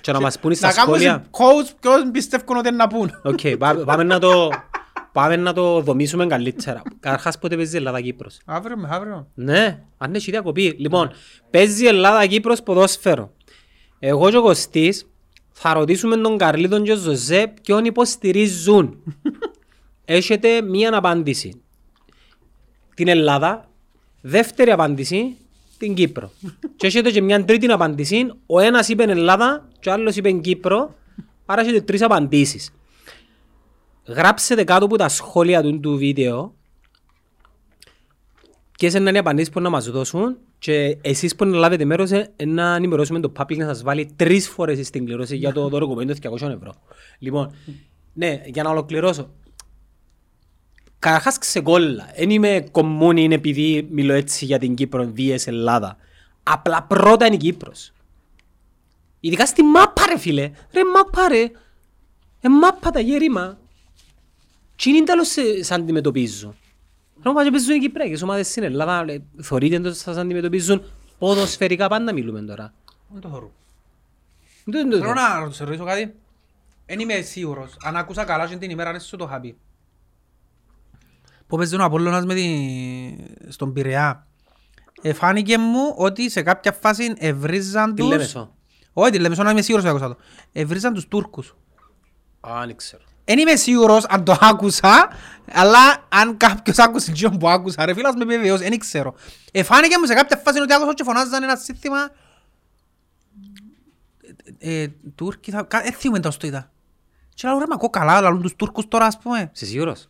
Και 0.00 0.12
να 0.12 0.20
μας 0.20 0.38
πούν 0.38 0.54
στα 0.54 0.66
να 0.66 0.72
κάνουν 0.72 0.94
σχόλια. 0.94 1.24
coach 1.30 1.70
ποιον 1.80 2.10
πιστεύουν 2.10 2.56
ότι 2.56 2.68
είναι 2.68 2.76
να 2.76 2.86
πούν. 2.86 3.10
Οκ, 3.22 3.40
πάμε, 3.58 3.84
πάμε 3.84 4.02
να 4.02 4.18
το... 4.18 4.48
Πάμε 5.12 5.36
να 5.36 5.52
το 5.52 5.80
δομήσουμε 5.80 6.26
καλύτερα. 6.26 6.82
Καταρχάς 7.00 7.38
πότε 7.38 7.56
παίζει 7.56 7.74
η 7.74 7.76
Ελλάδα-Κύπρος. 7.76 8.38
Αύριο 8.44 8.76
μες 8.76 8.90
αύριο. 8.90 9.28
Ναι, 9.34 9.82
αν 9.98 10.14
έχει 10.14 10.30
διακοπή. 10.30 10.76
Λοιπόν, 10.78 11.10
παίζει 11.50 11.84
η 11.84 11.86
Ελλάδα-Κύπρος 11.86 12.62
ποδόσφαιρο. 12.62 13.32
Εγώ 13.98 14.30
και 14.30 14.36
ο 14.36 14.42
Κωστής 14.42 15.06
θα 15.52 15.72
ρωτήσουμε 15.72 16.16
τον 16.16 16.38
Καρλίτον 16.38 16.82
και 16.82 16.90
τον 16.92 17.00
Ζωζέ 17.00 17.52
ποιον 17.62 17.84
υποστηρίζουν. 17.84 19.02
Έχετε 20.04 20.62
μία 20.62 20.96
απάντηση. 20.96 21.62
Την 22.94 23.08
Ελλάδα. 23.08 23.68
Δεύτερη 24.20 24.70
απάντηση, 24.70 25.36
την 25.78 25.94
Κύπρο. 25.94 26.30
και 26.76 26.86
έχετε 26.86 27.10
και 27.10 27.22
μια 27.22 27.44
τρίτη 27.44 27.66
απάντηση. 27.66 28.32
Ο 28.46 28.60
ένας 28.60 28.88
είπε 28.88 29.02
Ελλάδα 29.02 29.68
και 29.80 29.88
ο 29.88 29.92
άλλος 29.92 30.16
είπε 30.16 30.32
Κύπρο. 30.32 30.94
Άρα 31.46 31.60
έχετε 31.60 31.80
τρεις 31.80 32.02
απαντήσεις. 32.02 32.72
Γράψετε 34.06 34.64
κάτω 34.64 34.84
από 34.84 34.96
τα 34.96 35.08
σχόλια 35.08 35.62
του, 35.62 35.80
του 35.80 35.96
βίντεο 35.96 36.54
ποιες 38.78 38.94
είναι 38.94 39.10
οι 39.10 39.18
απαντήσεις 39.18 39.50
που 39.50 39.60
να 39.60 39.70
μας 39.70 39.90
δώσουν 39.90 40.36
και 40.58 40.98
εσείς 41.00 41.36
που 41.36 41.44
να 41.44 41.56
λάβετε 41.56 41.84
μέρος 41.84 42.10
ε, 42.10 42.30
να 42.44 42.74
ενημερώσουμε 42.74 43.20
το 43.20 43.32
public 43.36 43.56
να 43.56 43.66
σας 43.66 43.82
βάλει 43.82 44.12
τρεις 44.16 44.48
φορές 44.48 44.86
στην 44.86 45.04
κληρώση 45.04 45.36
για 45.36 45.52
το 45.52 45.68
δωροκομμένο 45.68 46.14
200 46.22 46.34
ευρώ. 46.34 46.74
Λοιπόν, 47.18 47.54
ναι, 48.12 48.42
για 48.46 48.62
να 48.62 48.70
ολοκληρώσω. 48.70 49.30
Καταρχάς 51.06 51.38
ξεκόλλα. 51.38 52.12
Δεν 52.16 52.30
είμαι 52.30 52.68
κομμούνι 52.70 53.22
είναι 53.22 53.34
επειδή 53.34 53.88
μιλώ 53.90 54.12
έτσι 54.14 54.44
για 54.44 54.58
την 54.58 54.74
Κύπρο 54.74 55.04
βίες 55.12 55.46
Ελλάδα. 55.46 55.96
Απλά 56.42 56.82
πρώτα 56.82 57.26
είναι 57.26 57.34
η 57.34 57.38
Κύπρος. 57.38 57.92
Ειδικά 59.20 59.46
στη 59.46 59.62
μάπα 59.62 60.06
ρε 60.06 60.18
φίλε. 60.18 60.50
Ρε 60.72 60.80
μάπα 60.94 61.28
ρε. 61.28 61.50
Ε 62.40 62.48
μάπα 62.48 62.90
τα 62.90 63.00
γέρημα. 63.00 63.58
Τι 64.76 64.90
είναι 64.90 65.04
τέλος 65.04 65.28
σε- 65.28 65.62
σε 65.64 65.74
αντιμετωπίζουν; 65.74 66.54
Ενώ 67.24 67.34
πάνε 67.34 67.44
και 67.48 67.50
παίζουν 67.56 67.74
οι 67.74 67.78
Κυπρέκες 67.78 68.22
ομάδες 68.22 68.46
στην 68.48 68.62
Ελλάδα. 68.62 69.04
λέ, 69.04 69.18
Θωρείτε 69.42 69.80
το 69.80 69.92
σας 69.94 70.16
αντιμετωπίζουν 70.16 70.82
ποδοσφαιρικά 71.18 71.88
πάντα 71.88 72.12
μιλούμε 72.12 72.40
τώρα. 72.42 72.72
Δεν 73.08 73.20
το 73.20 73.28
θωρώ. 73.28 73.52
Δεν 74.64 74.86
είναι 74.86 74.96
το- 74.96 75.00
Θέλω 75.02 75.14
να 75.14 75.50
σε 75.50 75.64
ρωτήσω 75.64 75.84
κάτι. 75.84 76.14
Δεν 76.86 76.98
είμαι 77.00 77.20
σίγουρος. 77.20 77.76
Αν 77.82 77.96
άκουσα 77.96 78.24
καλά 78.24 78.46
και 78.48 78.56
την 78.56 78.70
ημέρα 78.70 78.90
αν 78.90 79.00
σου 79.00 79.16
το 79.16 79.24
είχα 79.24 79.40
πει. 79.40 79.56
Που 81.46 81.56
παίζει 81.56 81.76
ο 81.76 81.84
Απόλλωνας 81.84 82.24
με 82.24 82.34
τη... 82.34 82.48
στον 83.48 83.72
Πειραιά. 83.72 84.26
Ε, 85.02 85.12
φάνηκε 85.12 85.58
μου 85.58 85.94
ότι 85.96 86.30
σε 86.30 86.42
κάποια 86.42 86.72
φάση 86.72 87.14
ευρίζαν 87.16 87.94
Τι 87.94 88.00
τους... 88.02 88.10
λέμε 88.10 88.24
σω. 88.24 88.54
Όχι, 88.92 89.10
τη 89.10 89.18
Λεμεσό, 89.18 89.42
να 89.42 89.50
είμαι 89.50 89.62
σίγουρος 89.62 89.86
ότι 89.86 89.94
άκουσα 89.96 90.14
το. 90.14 90.20
Ευρίζαν 90.52 90.94
τους 90.94 91.08
Τούρκους. 91.08 91.56
Α, 92.40 92.62
δεν 92.66 92.76
ξέρω. 92.76 93.02
Δεν 93.24 93.38
είμαι 93.38 93.56
σίγουρος 93.56 94.04
αν 94.04 94.24
το 94.24 94.36
άκουσα, 94.40 95.08
αλλά 95.52 96.06
αν 96.08 96.36
κάποιος 96.36 96.78
άκουσε 96.78 97.12
τζιόν 97.12 97.38
που 97.38 97.48
άκουσα, 97.48 97.84
ρε 97.84 97.94
φίλας 97.94 98.14
με 98.14 98.24
βεβαιώς, 98.24 98.60
δεν 98.60 98.78
ξέρω. 98.78 99.14
Ε, 99.52 99.62
φάνηκε 99.62 99.98
μου 99.98 100.06
σε 100.06 100.14
κάποια 100.14 100.36
φάση 100.36 100.60
ότι 100.60 100.74
άκουσα 100.74 100.94
και 100.94 101.04
φωνάζαν 101.04 101.42
ένα 101.42 101.56
σύνθημα 101.56 101.98
ε, 104.58 104.82
ε, 104.82 104.88
Τούρκοι 105.14 105.50
θα... 105.50 105.62
κα- 105.62 105.80
Δεν 105.82 105.92
θυμούμαι 105.92 106.20
τόσο 106.20 106.38
το 106.38 106.46
είδα. 106.46 106.70
Και 107.34 107.48
λέω 107.48 107.58
ρε, 107.58 107.64
μα 107.68 107.74
ακούω 107.74 107.90
καλά, 107.90 108.20
λαλούν 108.20 108.42
τους 108.42 108.56
Τούρκους 108.56 108.88
τώρα, 108.88 109.04
ας 109.06 109.18
πούμε. 109.18 109.50
Είσαι 109.54 109.66
σίγουρος; 109.66 110.08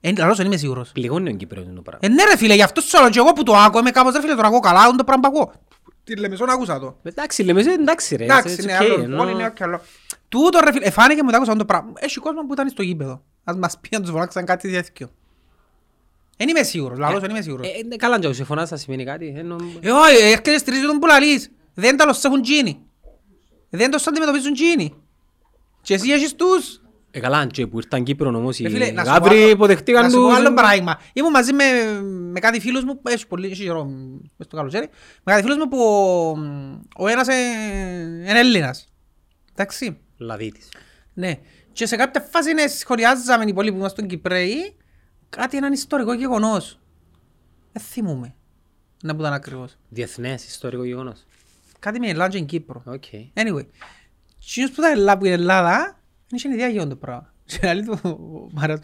Ε, 0.00 0.12
λαλώς, 0.16 0.36
δεν 0.36 0.46
είμαι 0.46 0.56
σίγουρος. 0.56 0.90
Πληγώνει 0.92 1.30
ο 1.30 1.36
Κύπρο 1.36 1.62
το 1.62 1.82
πράγμα. 1.82 1.98
Ε, 2.02 2.08
ναι 2.08 2.24
ρε 2.24 2.36
φίλε, 2.36 2.54
γι' 2.54 2.62
αυτό 2.62 2.80
σου 2.80 2.98
λέω 3.00 3.10
και 3.10 3.18
εγώ 3.18 3.32
που 3.32 3.42
το 3.42 3.56
άκουω, 3.56 3.80
είμαι 3.80 3.90
κάπως 3.90 4.12
ρε 4.14 4.20
φίλε, 4.20 4.34
τώρα 4.34 4.46
ακούω 4.46 4.60
καλά, 4.60 4.86
είναι 4.86 4.96
το 4.96 5.04
πράγμα 5.04 5.28
που 5.30 5.36
ακούω. 5.36 5.52
Τι 6.04 6.16
λέμε, 6.16 6.36
σον 6.36 6.50
άκουσα 6.50 6.78
το. 6.80 6.96
Εντάξει, 7.02 7.42
λέμε, 7.42 7.60
ε, 7.60 7.72
εντάξει 7.72 8.16
ρε. 8.16 8.24
Εντάξει, 8.24 8.56
it's 8.60 8.64
ναι, 8.64 8.76
okay, 8.80 8.82
άλλο, 8.84 9.02
ενώ- 9.02 9.20
όλοι 9.20 9.30
είναι 9.30 9.44
οκ, 9.46 9.60
άλλο. 9.62 9.80
Τούτο 10.28 10.60
ρε 10.64 10.72
φίλε, 10.72 10.86
ε, 10.86 10.90
φάνηκε 10.90 11.20
μου 11.22 11.26
ότι 11.28 11.36
άκουσα 11.36 11.56
το 11.56 11.64
πράγμα. 11.64 11.92
Έχει 11.96 12.18
κόσμο 12.18 12.46
που 12.46 12.52
ήταν 12.52 12.68
στο 12.68 12.82
γήπεδο. 12.82 13.22
Ας 13.44 13.56
μας 13.56 13.78
πει 13.80 13.96
αν 13.96 14.02
τους 14.02 14.10
φωνάξαν 14.10 14.44
κάτι 14.44 14.70
τέτοιο. 14.72 15.08
Εν 16.36 16.48
είμαι 16.48 16.62
σίγουρος, 16.62 16.98
λαλός 16.98 17.22
εν 17.22 17.30
είμαι 17.30 17.40
σίγουρος. 17.40 17.66
Ε, 17.66 17.70
ε, 17.92 17.96
Καλά, 17.96 18.18
και 18.18 18.32
σε 18.32 18.44
φωνάς 18.44 18.68
θα 18.68 18.76
σημαίνει 18.76 19.04
κάτι. 19.04 19.34
ε, 19.36 19.42
νο- 19.42 19.56
Ε, 19.80 19.90
όχι, 19.90 20.16
έρχεται 20.22 20.58
στηρίζει 20.58 20.86
τον 20.86 20.98
που 20.98 21.06
λαλείς. 21.06 21.50
Δεν 21.74 21.96
τα 21.96 22.04
los 22.14 22.24
έχουν 22.24 22.40
γίνει. 22.42 22.80
Δεν 23.70 23.90
τους 23.90 24.06
αντιμετωπίζουν 24.06 24.54
γίνει. 24.54 24.94
Και 25.82 25.94
εσύ 25.94 26.10
έχεις 26.10 26.34
τους. 26.34 26.80
Ε, 27.10 27.20
καλά, 27.20 27.46
και 27.46 27.66
που 27.66 27.76
ήρθαν 27.78 28.04
Κύπρο 28.04 28.28
όμως 28.28 28.58
οι 28.58 28.64
Ε, 28.64 28.68
φίλε, 28.68 28.90
να 28.90 29.04
σου 29.04 29.06
πω 29.06 29.12
Γάβροι 29.12 29.38
άλλο- 29.38 29.50
υποδεχτήκαν 29.50 30.02
να 30.02 30.10
σου 30.10 30.16
πω 30.16 30.26
τους. 30.28 30.36
άλλο 30.36 30.54
παράδειγμα. 30.54 30.98
Ήμουν 31.12 31.30
μαζί 31.30 31.52
με, 31.52 31.64
με 32.32 32.40
κάτι 32.40 32.60
φίλους 32.60 32.84
μου, 32.84 33.00
έχει 33.08 33.26
πολύ 33.26 33.46
έχει 33.46 33.62
καιρό, 33.64 33.84
μες 34.36 34.46
στο 34.46 34.56
καλοκαίρι, 34.56 34.88
με 35.22 35.32
κάτι 35.32 35.42
φίλους 35.42 35.56
μου 35.56 35.68
που 35.68 35.78
ο, 35.78 37.02
ο 37.04 37.08
ένας 37.08 37.28
ε, 37.28 37.34
είναι 38.28 38.38
Έλληνας. 38.38 38.88
Εντάξει. 39.52 39.98
Λαδίτης. 40.18 40.68
Ναι. 41.14 41.34
Και 41.72 41.86
σε 41.86 41.96
κάποια 41.96 42.20
φάση 42.20 42.52
ναι, 42.52 42.66
σχολιάζαμε 42.66 43.44
οι 43.44 43.48
υπόλοιποι 43.48 43.78
μας 43.78 43.90
στον 43.90 44.06
Κυπρέοι 44.06 44.76
κάτι 45.28 45.56
έναν 45.56 45.72
ιστορικό 45.72 46.12
γεγονός. 46.12 46.78
Δεν 47.72 47.82
θυμούμαι. 47.82 48.34
Να 49.02 49.14
που 49.14 49.20
ήταν 49.20 49.32
ακριβώς. 49.32 49.76
Διεθνές 49.88 50.46
ιστορικό 50.46 50.84
γεγονός. 50.84 51.24
Κάτι 51.78 51.98
με 52.00 52.08
Ελλάδα 52.08 52.28
και 52.38 52.40
Κύπρο. 52.44 52.82
Οκ. 52.86 53.02
Anyway. 53.34 53.66
Κοινός 54.38 54.70
που 54.70 54.80
ήταν 54.80 54.90
Ελλάδα 54.92 55.18
που 55.18 55.24
είναι 55.24 55.34
Ελλάδα, 55.34 55.97
δεν 56.28 56.38
είχε 56.38 56.48
ιδέα 56.48 56.68
για 56.68 56.86
το 56.86 56.96
πράγμα. 56.96 57.32
Και 57.44 57.72
λέει 57.72 57.82
του 57.82 57.98
ο 58.04 58.48
Μάρας, 58.52 58.80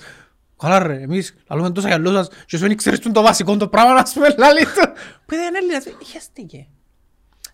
καλά 0.59 0.79
ρε, 0.79 1.01
εμείς 1.01 1.35
λαλούμε 1.51 1.71
τόσα 1.71 1.89
για 1.89 1.99
λόγια 1.99 2.19
σας 2.25 2.29
και 2.47 2.57
σου 2.57 2.67
δεν 2.67 2.77
ξέρεις 2.77 2.99
το 3.13 3.23
βασικό 3.23 3.57
το 3.57 3.69
πράγμα 3.69 3.93
να 3.93 4.05
σου 4.05 4.15
πούμε 4.15 4.35
λάλη 4.39 4.61
του. 4.65 4.93
Που 5.27 5.35
ήταν 5.35 5.55
Έλληνας, 5.55 5.85
χαίστηκε. 6.07 6.67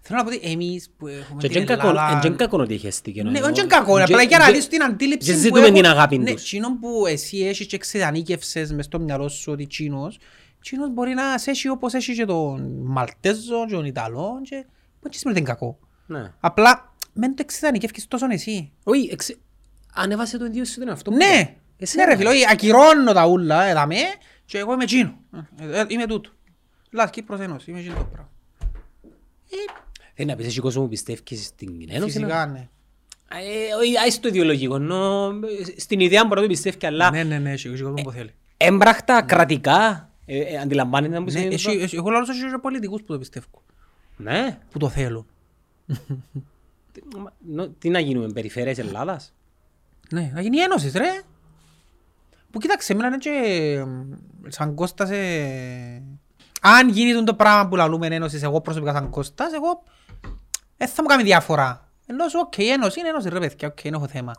Θέλω 0.02 0.18
να 0.18 0.24
πω 0.24 0.36
ότι 0.36 0.50
εμείς 0.50 0.90
που 0.98 1.06
έχουμε 1.06 1.40
Και 1.40 1.48
την 1.48 1.56
εν 1.60 1.66
κακό- 1.66 1.88
Ελλάδα... 1.88 2.14
εν 2.14 2.20
και 2.20 2.26
εν 2.26 2.36
κακό 2.36 2.58
ότι 2.58 2.78
χαίστηκε. 2.78 3.22
Ναι, 3.22 3.28
εννοώ. 3.28 3.50
όχι 3.50 3.60
είναι 3.60 3.68
κακό, 3.68 3.96
Και- 3.96 4.02
απλά 4.02 4.22
για 4.22 4.38
να 4.38 4.46
και- 4.46 4.52
δεις 4.52 4.68
την 4.68 4.82
αντίληψη 4.82 5.28
και 5.28 5.34
που 5.34 5.40
ζητούμε 5.42 5.60
έχουν. 5.60 5.74
την 5.74 5.86
αγάπη 5.86 6.18
Ναι, 6.18 6.32
τους. 6.32 6.42
τσίνον 6.42 6.78
που 6.78 7.06
εσύ 7.06 7.38
έχεις 7.38 7.66
και 7.66 7.78
ξεδανίκευσες 7.78 8.72
μες 8.72 8.84
στο 8.84 8.98
μυαλό 9.00 9.28
σου 9.28 9.52
ότι 9.52 9.66
τσίνος, 9.66 10.18
τσίνος 10.60 10.90
μπορεί 10.92 11.14
να 11.14 11.38
σε 11.38 11.50
έχει 11.50 11.68
όπως 11.68 11.92
έχει 11.94 12.14
και 12.14 12.24
τον 12.24 12.80
Μαλτέζο 12.84 13.66
και 13.66 13.74
τον 13.74 13.84
Ιταλό 13.84 14.40
και 14.42 14.64
δεν 15.00 15.12
σημαίνει 15.12 15.38
ότι 15.38 15.38
είναι 15.38 15.58
κακό. 15.58 15.78
Ναι. 16.06 16.32
Απλά 16.40 16.94
μεν 17.12 17.30
το 17.36 17.42
εξειδανικεύκεις 17.46 18.08
τόσο 18.08 18.26
εσύ. 18.30 18.72
Όχι, 18.84 19.08
εξε- 19.12 19.38
ανέβασε 19.94 20.38
το 20.38 20.44
ίδιο 20.44 20.64
σου 20.64 20.78
τον 20.80 20.88
αυτό. 20.88 21.10
Ναι, 21.10 21.56
ναι 21.94 22.04
ρε 22.04 22.16
φίλε, 22.16 22.28
όχι, 22.28 22.42
ακυρώνω 22.50 23.12
τα 23.12 23.26
ούλα, 23.26 23.64
ε, 23.64 23.72
δαμέ, 23.72 23.96
και 24.44 24.58
εγώ 24.58 24.72
είμαι 24.72 24.84
τσίνο. 24.84 25.18
Ε, 25.60 25.80
ε, 25.80 25.84
Είμαι 25.88 26.06
τούτο. 26.06 26.30
Λάς 26.90 27.10
Κύπρος 27.10 27.40
Ένωση, 27.40 27.70
είμαι 27.70 27.80
τσίνο 27.80 27.94
το 27.96 28.04
πράγμα. 28.04 28.28
Θέλει 30.14 30.28
να 30.28 30.36
πεις 30.36 30.46
εσύ 30.46 30.60
κόσμο 30.60 30.82
που 30.82 30.88
πιστεύεις 30.88 31.44
στην 31.44 31.86
Ένωση. 31.88 32.12
Φυσικά, 32.12 32.46
ναι. 32.46 32.68
Ε, 33.32 33.74
όχι, 33.80 33.96
άις 33.98 34.20
το 34.20 34.28
ιδεολογικό. 34.28 34.74
ενώ, 34.74 35.30
Στην 35.76 36.00
ιδέα 36.00 36.22
μπορεί 36.24 36.34
να 36.40 36.46
το 36.46 36.52
πιστεύει, 36.52 36.86
αλλά 36.86 37.10
Ναι, 37.10 37.22
ναι, 37.22 37.38
ναι, 37.38 37.50
έχει 37.52 37.68
κόσμος 37.68 38.02
που 38.02 38.10
θέλει. 38.10 38.30
έμπρακτα, 38.56 39.22
κρατικά, 39.22 40.10
ε, 40.26 40.38
ε, 40.38 40.58
αντιλαμβάνεται 40.58 41.12
να 41.14 41.18
μου 41.20 41.24
Ναι, 41.24 41.30
σημαίνει 41.30 41.54
έχει- 41.54 41.68
αυτό. 41.68 41.80
έχει- 41.80 41.96
Εγώ 41.96 42.10
λαλώς 42.10 42.28
έχει 42.28 42.38
και 42.40 42.58
πολιτικούς 42.60 43.00
που 43.02 43.12
το 43.12 43.18
πιστεύω, 43.18 43.46
Ναι. 44.16 44.58
που 44.70 44.78
το 44.78 44.88
θέλουν. 44.88 45.26
Τι- 46.92 47.02
μα- 47.18 47.32
νο- 47.46 47.68
Τι 47.78 47.88
να 47.88 47.98
γίνουμε, 47.98 48.32
περιφέρειες 48.32 48.78
Ελλάδας; 48.78 49.34
Ναι, 50.12 50.30
να 50.34 50.40
γίνει 50.40 50.56
η 50.56 50.60
Ένωσης, 50.60 50.92
ρε. 50.92 51.20
Που 52.50 52.58
κοίταξε, 52.58 52.92
εμένα 52.92 53.08
είναι 53.08 53.16
και 53.16 53.30
εμ, 53.78 54.10
σαν 54.48 54.74
Κώστας, 54.74 55.10
ε, 55.10 56.02
αν 56.60 56.88
γίνει 56.88 57.24
το 57.24 57.34
πράγμα 57.34 57.68
που 57.68 57.76
λαλούμε 57.76 58.06
Ένωσης, 58.06 58.42
εγώ 58.42 58.60
προσωπικά 58.60 58.92
σαν 58.92 59.10
Κώστας, 59.10 59.52
εγώ 59.52 59.82
δεν 60.76 60.88
θα 60.88 61.02
μου 61.02 61.08
κάνει 61.08 61.22
διάφορα. 61.22 61.88
Ενώ 62.06 62.28
σου, 62.28 62.38
οκ, 62.44 62.58
η 62.58 62.68
Ένωση 62.70 63.00
είναι 63.00 63.08
Ένωση, 63.08 63.28
ρε 63.28 63.38
παιδιά, 63.38 63.68
οκ, 63.68 63.80
δεν 63.82 63.92
έχω 63.94 64.08
θέμα. 64.08 64.32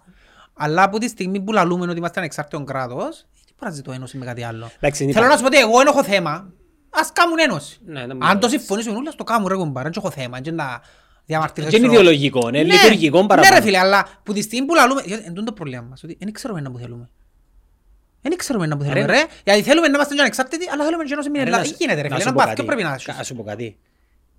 Αλλά 0.53 0.84
από 0.84 0.98
τη 0.98 1.07
στιγμή 1.07 1.41
που 1.41 1.52
λαλούμε 1.52 1.85
ότι 1.88 1.98
είμαστε 1.98 2.19
ανεξάρτητο 2.19 2.64
κράτος, 2.64 3.26
δεν 3.45 3.56
μπορώ 3.60 3.69
να 3.69 3.72
ζητώ 3.72 3.91
Ένωση 3.91 4.18
με 4.18 4.26
κάτι 4.26 4.43
άλλο. 4.43 4.72
Εντάξει, 4.80 5.03
είναι 5.03 5.11
Θέλω 5.14 5.26
υπά- 5.26 5.38
να 5.39 5.43
σου 5.43 5.49
πω 5.49 5.57
ότι 5.57 5.65
εγώ 5.69 5.77
δεν 5.77 5.88
έχω 5.88 6.03
θέμα. 6.03 6.53
Ας 6.89 7.11
κάνουν 7.14 7.39
Ένωση. 7.39 7.80
Ναι, 7.85 8.06
να 8.06 8.14
μην 8.14 8.23
Αν 8.23 8.34
το 8.34 8.39
το- 8.39 8.49
συμφωνήσουν 8.49 8.95
όλοι, 8.95 9.07
ας 9.07 9.15
το 9.15 9.23
κάνουν 9.23 9.48
ρε 9.48 9.56
κουμπάρα, 9.56 9.89
δεν 9.89 10.03
έχω 10.03 10.11
θέμα. 10.11 10.39
Και 11.32 11.38
να 11.38 11.49
διαμαρτυρήσω. 11.49 11.70
Και 11.72 11.78
είναι 11.78 11.94
ιδεολογικό, 11.94 12.48
είναι 12.48 12.64
λειτουργικό 12.64 13.22
Ναι 13.22 13.28
παραπάνω. 13.28 13.56
ρε 13.56 13.62
φίλε, 13.62 13.78
αλλά 13.78 14.08
που 14.24 14.34
τη 14.34 14.41
στιγμή 14.41 14.68
που 14.68 14.76
λαλούμε, 14.76 15.02
γιατί 15.06 15.24
είναι 15.30 15.44
το 15.44 15.52
πρόβλημα 15.53 15.82
μας, 15.90 16.03
ότι 16.03 16.18
δεν 16.20 16.32
ξέρουμε 16.34 16.62
να 16.62 16.72
που 16.72 16.78
θέλουμε. 16.78 17.10
Δεν 18.22 18.38
ξέρουμε 18.38 18.68
να 18.68 18.78
που 18.78 18.84
θέλουμε 18.84 19.06
Ρε. 19.06 19.12
ρε, 19.14 19.26
γιατί 19.45 19.62
θέλουμε 19.62 19.88
να 19.88 19.95
είμαστε 19.95 20.14
και 20.16 20.20
ανεξάρτητοι, 20.22 20.68
αλλά 20.70 20.84
θέλουμε 20.84 21.03
και 21.03 21.14
ένωση 21.14 21.30
με 21.30 21.34
την 21.38 21.44
Ρε, 21.44 21.49
Ελλάδα. 21.49 21.64
να 21.64 21.70
Δεν 21.70 21.78
σου- 21.78 21.78
γίνεται 21.86 22.02
ρε 22.02 22.08
να 22.08 22.16
φίλε, 22.16 22.22
σου 22.24 22.28
ένα 22.30 22.38
πω 22.38 22.44
πάθηκο 22.45 22.56
κάτι. 22.56 22.68
πρέπει 22.68 22.84
να 22.84 22.90
Κα- 22.90 22.95
έχεις. 22.95 23.18
Να 23.18 23.24
σου 23.24 23.36
πω 23.36 23.44
κάτι. 23.44 23.78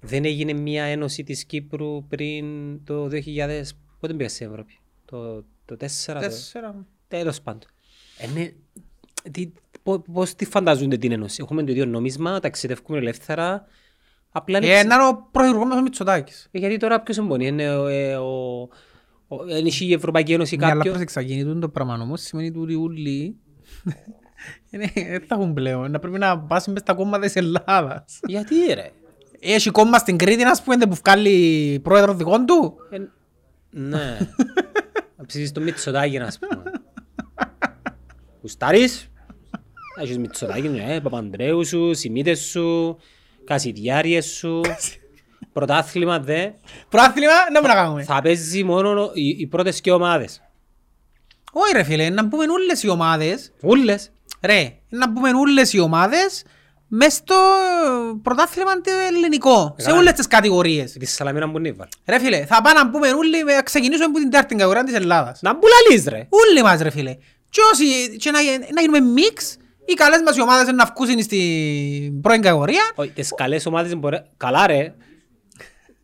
Δεν 0.01 0.25
έγινε 0.25 0.53
μια 0.53 0.85
ένωση 0.85 1.23
της 1.23 1.45
Κύπρου 1.45 2.05
πριν 2.09 2.45
το 2.85 3.09
2000... 3.09 3.63
Πότε 4.01 4.15
πήγα 4.15 4.29
στην 4.29 4.47
Ευρώπη; 4.47 4.79
Το, 5.05 5.35
το 5.65 5.75
4, 5.75 5.75
το... 5.75 5.79
Τέσσερα. 6.19 6.87
Τέλος 7.09 7.41
πάντων. 7.41 7.69
Ε, 8.19 8.27
ναι, 8.27 8.51
τι, 9.31 9.53
πο- 9.83 9.99
πώς 10.13 10.35
τη 10.35 10.45
φανταζούνται 10.45 10.97
την 10.97 11.13
ένωση; 11.13 11.39
Έχουμε 11.43 11.65
το 11.65 11.71
ίδιο 11.71 11.87
νόμισμα, 11.87 12.41
ταξιδεύουμε 12.41 12.99
ελεύθερα. 12.99 13.67
Απλά 14.33 14.59
είναι... 14.59 14.67
Ε, 14.67 14.83
να 14.85 14.95
είναι 14.95 15.07
ο 15.07 15.29
πρόεδρος 15.31 15.65
μας 15.65 15.79
ο 15.79 15.83
Μητσοτάκης. 15.83 16.49
Ε, 16.51 16.59
Γιατί 16.59 16.77
τώρα 16.77 17.01
ποιος 17.03 17.19
εμπονεί. 17.19 17.47
Είναι 17.47 17.75
ο... 17.77 17.87
ε, 17.87 18.17
ο- 18.17 18.69
ο- 19.29 19.47
Είναι 19.59 19.71
η 19.81 19.93
Ευρωπαϊκή 19.93 20.33
Ένωση 20.33 20.57
Ναι, 20.57 20.65
αλλά 20.65 20.75
κάποιος; 20.75 20.93
πρόσεξα, 20.93 21.21
γίνει 21.21 21.45
τούτο 21.45 21.59
το 21.59 21.69
πράγμα 21.69 21.99
όμως, 22.03 22.21
σημαίνει 22.21 22.53
ότι 22.59 22.75
όλοι 22.75 23.37
είναι- 24.71 24.91
δεν 24.95 25.25
θα 25.27 25.35
έχουν 25.35 25.53
πλέον, 25.55 25.91
να 25.91 25.99
πρέπει 25.99 26.19
να 26.19 26.39
πάσουν 26.39 26.73
μες 26.73 26.83
στα 26.83 26.95
κόμματα 26.95 27.25
της 27.25 27.37
Ελλάδας. 27.37 28.21
Γιατί 28.27 28.55
ρε; 28.75 28.91
Έχει 29.41 29.71
κόμμα 29.71 29.99
στην 29.99 30.17
Κρήτη, 30.17 30.43
ας 30.43 30.63
πούμε, 30.63 30.77
που 30.87 30.95
βγάλει 31.05 31.81
πρόεδρο 31.83 32.15
δικών 32.15 32.47
του. 32.47 32.75
Ε, 32.91 32.99
ναι. 33.71 34.19
Να 35.17 35.27
ψήσεις 35.27 35.53
το 35.53 35.61
Μητσοτάκη, 35.61 36.19
ας 36.19 36.39
πούμε. 36.39 36.63
Κουστάρεις. 38.41 39.11
Έχεις 40.01 40.19
Μητσοτάκη, 40.19 40.69
ναι, 40.69 41.01
Παπανδρέου 41.01 41.65
σου, 41.67 41.95
Σιμίτες 41.95 42.41
σου, 42.41 42.97
Κασιδιάριες 43.45 44.27
σου. 44.27 44.61
Πρωτάθλημα 45.53 46.19
δε. 46.21 46.49
Πρόθλημα, 46.89 47.33
να 47.53 47.61
μην 47.61 47.69
να 47.69 47.75
κάνουμε. 47.75 48.03
Θα 48.03 48.21
παίζει 48.23 48.65
μόνο 48.65 49.11
οι, 49.15 49.29
οι 49.29 49.47
πρώτες 49.47 49.81
και 49.81 49.93
ομάδες. 49.93 50.43
Όχι 51.53 51.73
ρε 51.73 51.83
φίλε, 51.83 52.11
να 52.11 52.29
πούμε 52.29 52.45
όλες 52.51 52.83
οι 52.83 52.89
ομάδες, 52.89 53.53
Ούλες. 53.63 54.11
ρε, 54.43 54.75
να 54.89 55.13
πούμε 55.13 55.31
όλες 55.31 55.73
οι 55.73 55.79
ομάδες 55.79 56.45
μες 56.95 57.13
στο 57.13 57.37
πρωτάθλημα 58.23 58.81
το 58.81 58.91
ελληνικό, 59.09 59.75
σε 59.79 59.87
Καλά. 59.87 59.99
όλες 59.99 60.13
τις 60.13 60.27
κατηγορίες. 60.27 60.93
Τη 60.93 61.07
Σαλαμίνα 61.07 61.51
που 61.51 61.59
νύβαλ. 61.59 61.89
Ρε 62.07 62.19
φίλε, 62.19 62.45
θα 62.47 62.63
πάμε 62.63 62.81
να 62.81 62.91
πούμε 62.91 63.09
όλοι, 63.09 63.45
να 63.45 63.63
ξεκινήσουμε 63.63 64.05
από 64.05 64.19
την 64.19 64.31
τέταρτη 64.31 64.55
κατηγορία 64.55 64.85
της 64.85 64.95
Ελλάδας. 64.95 65.39
Να 65.43 65.55
μπουλαλείς 65.55 66.07
ρε. 66.09 66.27
Όλοι 66.29 66.63
μας 66.63 66.81
ρε 66.81 66.91
φίλε. 66.91 67.17
Και 67.51 67.61
όσοι, 67.73 68.17
και 68.17 68.31
να, 68.31 68.39
να 68.75 68.81
γίνουμε 68.81 69.01
μίξ, 69.01 69.57
οι 69.85 69.93
καλές 69.95 70.21
μας 70.25 70.37
οι 70.37 70.41
ομάδες 70.41 70.75
να 70.75 70.93
βγουν 70.97 71.23
στην 71.23 72.21
πρώην 72.21 72.43
κατηγορία. 72.43 72.83
Όχι, 72.95 73.11
τις 73.11 73.33
καλές 73.37 73.67
ομάδες 73.67 73.97
μπορεί... 73.97 74.23
Καλά 74.37 74.67
ρε. 74.67 74.95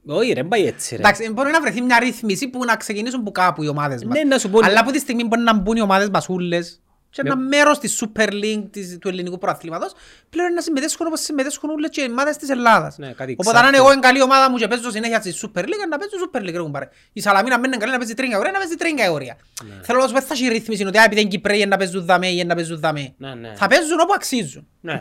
Όχι 0.06 0.28
ρε, 0.28 0.34
δεν 0.34 0.48
πάει 0.48 0.66
έτσι 0.66 0.94
ρε. 0.94 1.00
Εντάξει, 1.02 1.30
μπορεί 1.32 1.50
να 1.50 1.60
βρεθεί 1.60 1.80
μια 1.80 1.98
ρύθμιση 1.98 2.48
που 2.48 2.64
να 2.64 2.76
ξεκινήσουν 2.76 3.22
που 3.22 3.32
κάπου 3.32 3.62
οι 3.62 3.68
ομάδες 3.68 4.04
μας. 4.04 4.16
Ναι, 4.16 4.24
να 4.24 4.38
σου 4.38 4.50
πω- 4.50 4.64
Αλλά 4.64 4.80
από 4.80 4.90
τη 4.90 4.98
στιγμή 4.98 5.24
μπορεί 5.24 5.42
να 5.42 5.54
μπουν 5.58 5.76
οι 5.76 5.80
ομάδες 5.80 6.08
μας 6.10 6.28
ούλες 6.28 6.80
και 7.10 7.22
Ναι. 7.22 7.28
ένα 7.30 7.38
μέρος 7.38 7.78
της 7.78 8.02
Super 8.04 8.28
League 8.28 8.64
της, 8.70 8.98
του 9.00 9.08
ελληνικού 9.08 9.38
προαθλήματος 9.38 9.92
πλέον 10.30 10.52
να 10.52 10.60
συμμετέσχουν 10.60 11.06
όπως 11.06 11.20
συμμετέσχουν 11.20 11.70
όλες 11.70 11.90
και 11.90 12.00
οι 12.00 12.06
ομάδες 12.10 12.36
της 12.36 12.48
Ελλάδας. 12.48 12.98
Ναι, 12.98 13.12
κάτι 13.12 13.32
Οπότε 13.38 13.56
αν 13.58 13.66
είναι 13.66 13.76
εξάρτητο. 13.76 13.82
εγώ 13.82 13.92
είναι 13.92 14.00
καλή 14.00 14.22
ομάδα 14.22 14.50
μου 14.50 14.56
και 14.56 14.68
παίζω 14.68 14.90
συνέχεια 14.90 15.20
στη 15.20 15.34
Super 15.42 15.60
League, 15.62 15.86
να 15.90 15.98
παίζω 15.98 16.10
Super 16.32 16.40
League. 16.40 16.52
ρε 16.52 16.62
κουμπάρε. 16.62 16.88
Η 17.12 17.20
Σαλαμίνα 17.20 17.58
μένει 17.58 17.76
καλή 17.76 17.92
να 17.92 17.98
παίζει 17.98 18.14
τρίτη 18.14 18.30
κατηγορία, 18.30 18.52
να 18.52 18.58
παίζει 18.58 18.74
τρίτη 18.76 18.94
κατηγορία. 18.94 19.36
Ναι. 19.64 19.74
Θέλω 19.82 19.98
να 20.00 20.06
σου 20.06 20.12
πω, 20.14 20.20
θα 20.20 20.34
έχει 20.34 20.48
ρύθμιση 20.48 20.84
ότι 20.84 20.98
α, 20.98 21.02
επειδή 21.04 21.20
είναι 21.20 21.30
Κυπρέοι 21.30 21.66
να 21.66 21.76
παίζουν 21.76 22.04
δαμέ 22.04 22.28
ή 22.28 22.44
να 22.44 22.54
παίζουν 22.54 22.78
δαμέ. 22.80 23.14
Ναι, 23.16 23.34
ναι. 23.34 23.52
Θα 23.56 23.66
παίζουν 23.66 24.00
όπου 24.00 24.12
αξίζουν. 24.14 24.66
Ναι. 24.80 24.98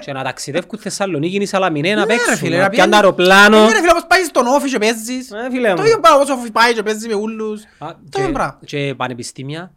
Και 0.00 0.12
να 0.12 0.22
ταξιδεύουν 0.24 0.78
Θεσσαλονίκη 0.78 1.36
ή 1.36 1.46
Σαλαμινές 1.46 1.94
να 1.94 1.96
Ναι, 1.96 2.06
ρε 2.06 2.06
παίξουν. 2.18 2.36
φίλε, 2.36 2.56
Να 2.56 2.62
να 2.62 2.68
πιάνουν 2.68 2.90
πιάνει- 2.90 2.94
αεροπλάνο. 2.94 3.64
Ναι, 3.66 3.72
ρε 3.72 3.78
φίλε, 3.78 3.90
όπως 3.90 4.06
πάει 4.08 4.24
στον 4.24 4.46
όφη 4.46 4.70
και 4.70 4.78
παίζεις. 4.78 5.30
Ε, 5.30 5.48
φίλε 5.50 5.68
Το 5.68 5.76
μου. 5.80 5.84
ίδιο 5.86 6.00
πράγμα 6.00 6.20
όπως 6.20 6.50
πάει 6.52 6.72
και 6.74 6.82
παίζεις 6.82 7.06
με 7.06 7.14
ούλους. 7.14 7.62
Α, 7.62 7.66
Το 7.78 7.96
ίδιο 8.16 8.26
και- 8.26 8.32
πράγμα. 8.32 8.58
Και 8.64 8.94
πανεπιστήμια. 8.96 9.72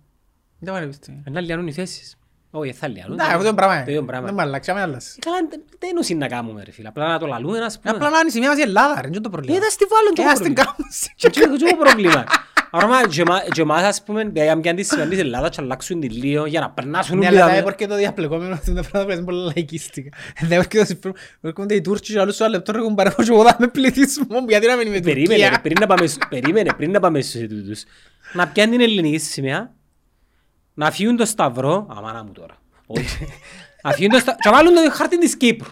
Δεν 0.63 0.73
πανεπιστήμιο. 0.73 1.21
Να 1.29 1.39
λιάνουν 1.41 1.67
οι 1.67 1.71
θέσεις. 1.73 2.17
Όχι, 2.51 2.73
θα 2.73 2.87
λιάνουν. 2.87 3.15
Ναι, 3.15 3.23
αυτό 3.23 3.41
είναι 3.47 3.53
πράγμα. 3.55 3.83
Το 3.83 3.91
ίδιο 3.91 4.03
πράγμα. 4.03 4.25
Δεν 4.25 4.35
με 4.35 4.41
αλλάξει, 4.41 4.71
άμα 4.71 4.81
αλλάξει. 4.81 5.19
Καλά, 5.19 5.37
δεν- 5.49 5.63
δεν 5.79 5.89
είναι 6.09 6.19
να 6.19 6.27
κάνουμε 6.27 6.63
ρε 6.63 6.71
φίλε. 6.71 6.87
Απλά 6.87 7.07
να 7.07 7.19
το 7.19 7.25
λαλούμε 7.25 7.59
ας 7.59 7.79
πούμε. 7.79 7.95
Απλά 7.95 8.09
να 8.09 8.17
είναι 8.19 8.27
η 8.27 8.31
σημεία 8.31 8.49
μας 8.49 8.57
η 8.57 8.61
Ελλάδα, 8.61 9.01
ρε, 9.01 9.07
είναι 9.07 9.19
το 9.19 9.29
πρόβλημα. 9.29 9.57
Ε, 9.57 9.59
θα 9.59 9.69
στη 9.69 9.85
βάλουν 9.89 10.13
και 10.13 10.21
Ε, 10.21 10.25
το 10.25 10.31
ας 10.31 10.39
την 10.39 10.53
πρόβλημα. 10.53 10.75
κάνουμε. 10.75 11.57
Και 11.59 11.69
το 11.69 11.75
πρόβλημα. 11.83 12.23
Άρα 12.75 13.07
και 13.07 13.21
εμά- 13.21 13.43
και 13.51 13.61
εμάς 13.61 13.83
ας 13.83 14.03
πούμε, 14.03 14.21
αν 14.51 14.61
πιάνε 14.61 14.73
τη 14.73 14.83
σημαίνει 14.83 15.09
της 15.09 15.19
Ελλάδας 15.19 15.49
και 15.55 15.61
αλλάξουν 15.61 15.99
τη 15.99 16.09
λίγο 16.09 16.45
για 16.45 16.59
να 16.59 16.69
περνάσουν 16.69 17.17
Ναι, 17.17 17.27
όλοι 17.27 17.41
αλλά 17.41 17.47
τα- 17.47 17.53
δεν 17.53 17.65
porque 17.73 17.85
το 17.87 17.95
διαπλεκόμενο 17.95 18.59
είναι 18.67 18.81
τα 18.81 18.89
πράγματα 18.89 19.05
που 19.05 19.11
είναι 19.11 19.23
πολύ 19.23 19.43
λαϊκίστικα. 19.43 20.09
Δεν 20.41 20.61
porque 20.61 20.77
το 20.77 20.85
συμφέρον. 20.85 21.15
Έρχονται 21.41 21.75
οι 21.75 21.81
Τούρκοι 21.81 22.13
και 22.13 22.19
άλλους 22.19 22.35
σου 22.35 22.49
λεπτό 22.49 22.71
ρε 22.71 22.79
κουμπάρε 22.81 23.09
και 23.09 23.31
εγώ 23.31 23.43
θα 23.43 23.55
είμαι 23.59 23.67
πληθυσμό 23.67 24.45
γιατί 24.47 24.67
να 24.67 24.75
μην 24.75 24.87
είμαι 24.87 24.99
Περίμενε, 24.99 25.35
ρε, 25.35 25.41
Τουρκία. 25.41 25.61
πριν 25.61 25.75
να 25.79 25.87
πάμε, 25.87 26.07
στου- 26.07 26.27
περίμενε, 26.29 26.73
πριν 26.77 26.91
να 26.91 26.99
πάμε 26.99 27.21
στους 27.21 27.41
ετούτους. 27.41 27.83
Να 28.33 28.47
πιάνει 28.47 28.71
την 28.71 28.81
ελληνική 28.81 29.17
σημαία, 29.17 29.71
να 30.73 30.91
φύγουν 30.91 31.15
το 31.15 31.25
σταυρό, 31.25 31.87
αμάνα 31.97 32.23
μου 32.23 32.31
τώρα. 32.31 32.55
Όχι. 32.85 33.27
Να 33.83 33.91
φύγουν 33.91 34.11
το 34.11 34.19
σταυρό, 34.19 34.39
και 34.41 34.49
να 34.49 34.55
βάλουν 34.55 34.73
το 34.73 34.91
χάρτη 34.91 35.17
της 35.19 35.37
Κύπρου. 35.37 35.71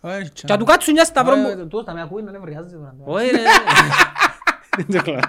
Όχι, 0.00 0.30
Και 0.30 0.42
να 0.48 0.56
του 0.56 0.64
κάτσουν 0.64 0.92
μια 0.92 1.04
σταυρό 1.04 1.32
Όχι, 1.32 1.42
μου. 1.56 1.56
τούτος 1.62 1.84
θα 1.84 1.92
με 1.92 2.00
ακούει 2.02 2.22
να 2.22 2.30
δεν 2.30 2.40
βριάζεται 2.40 2.76
τώρα. 2.76 2.94
Όχι 3.04 3.30
ρε. 3.30 3.38
Δεν 4.76 4.86
το 4.96 5.02
κλαίω. 5.02 5.20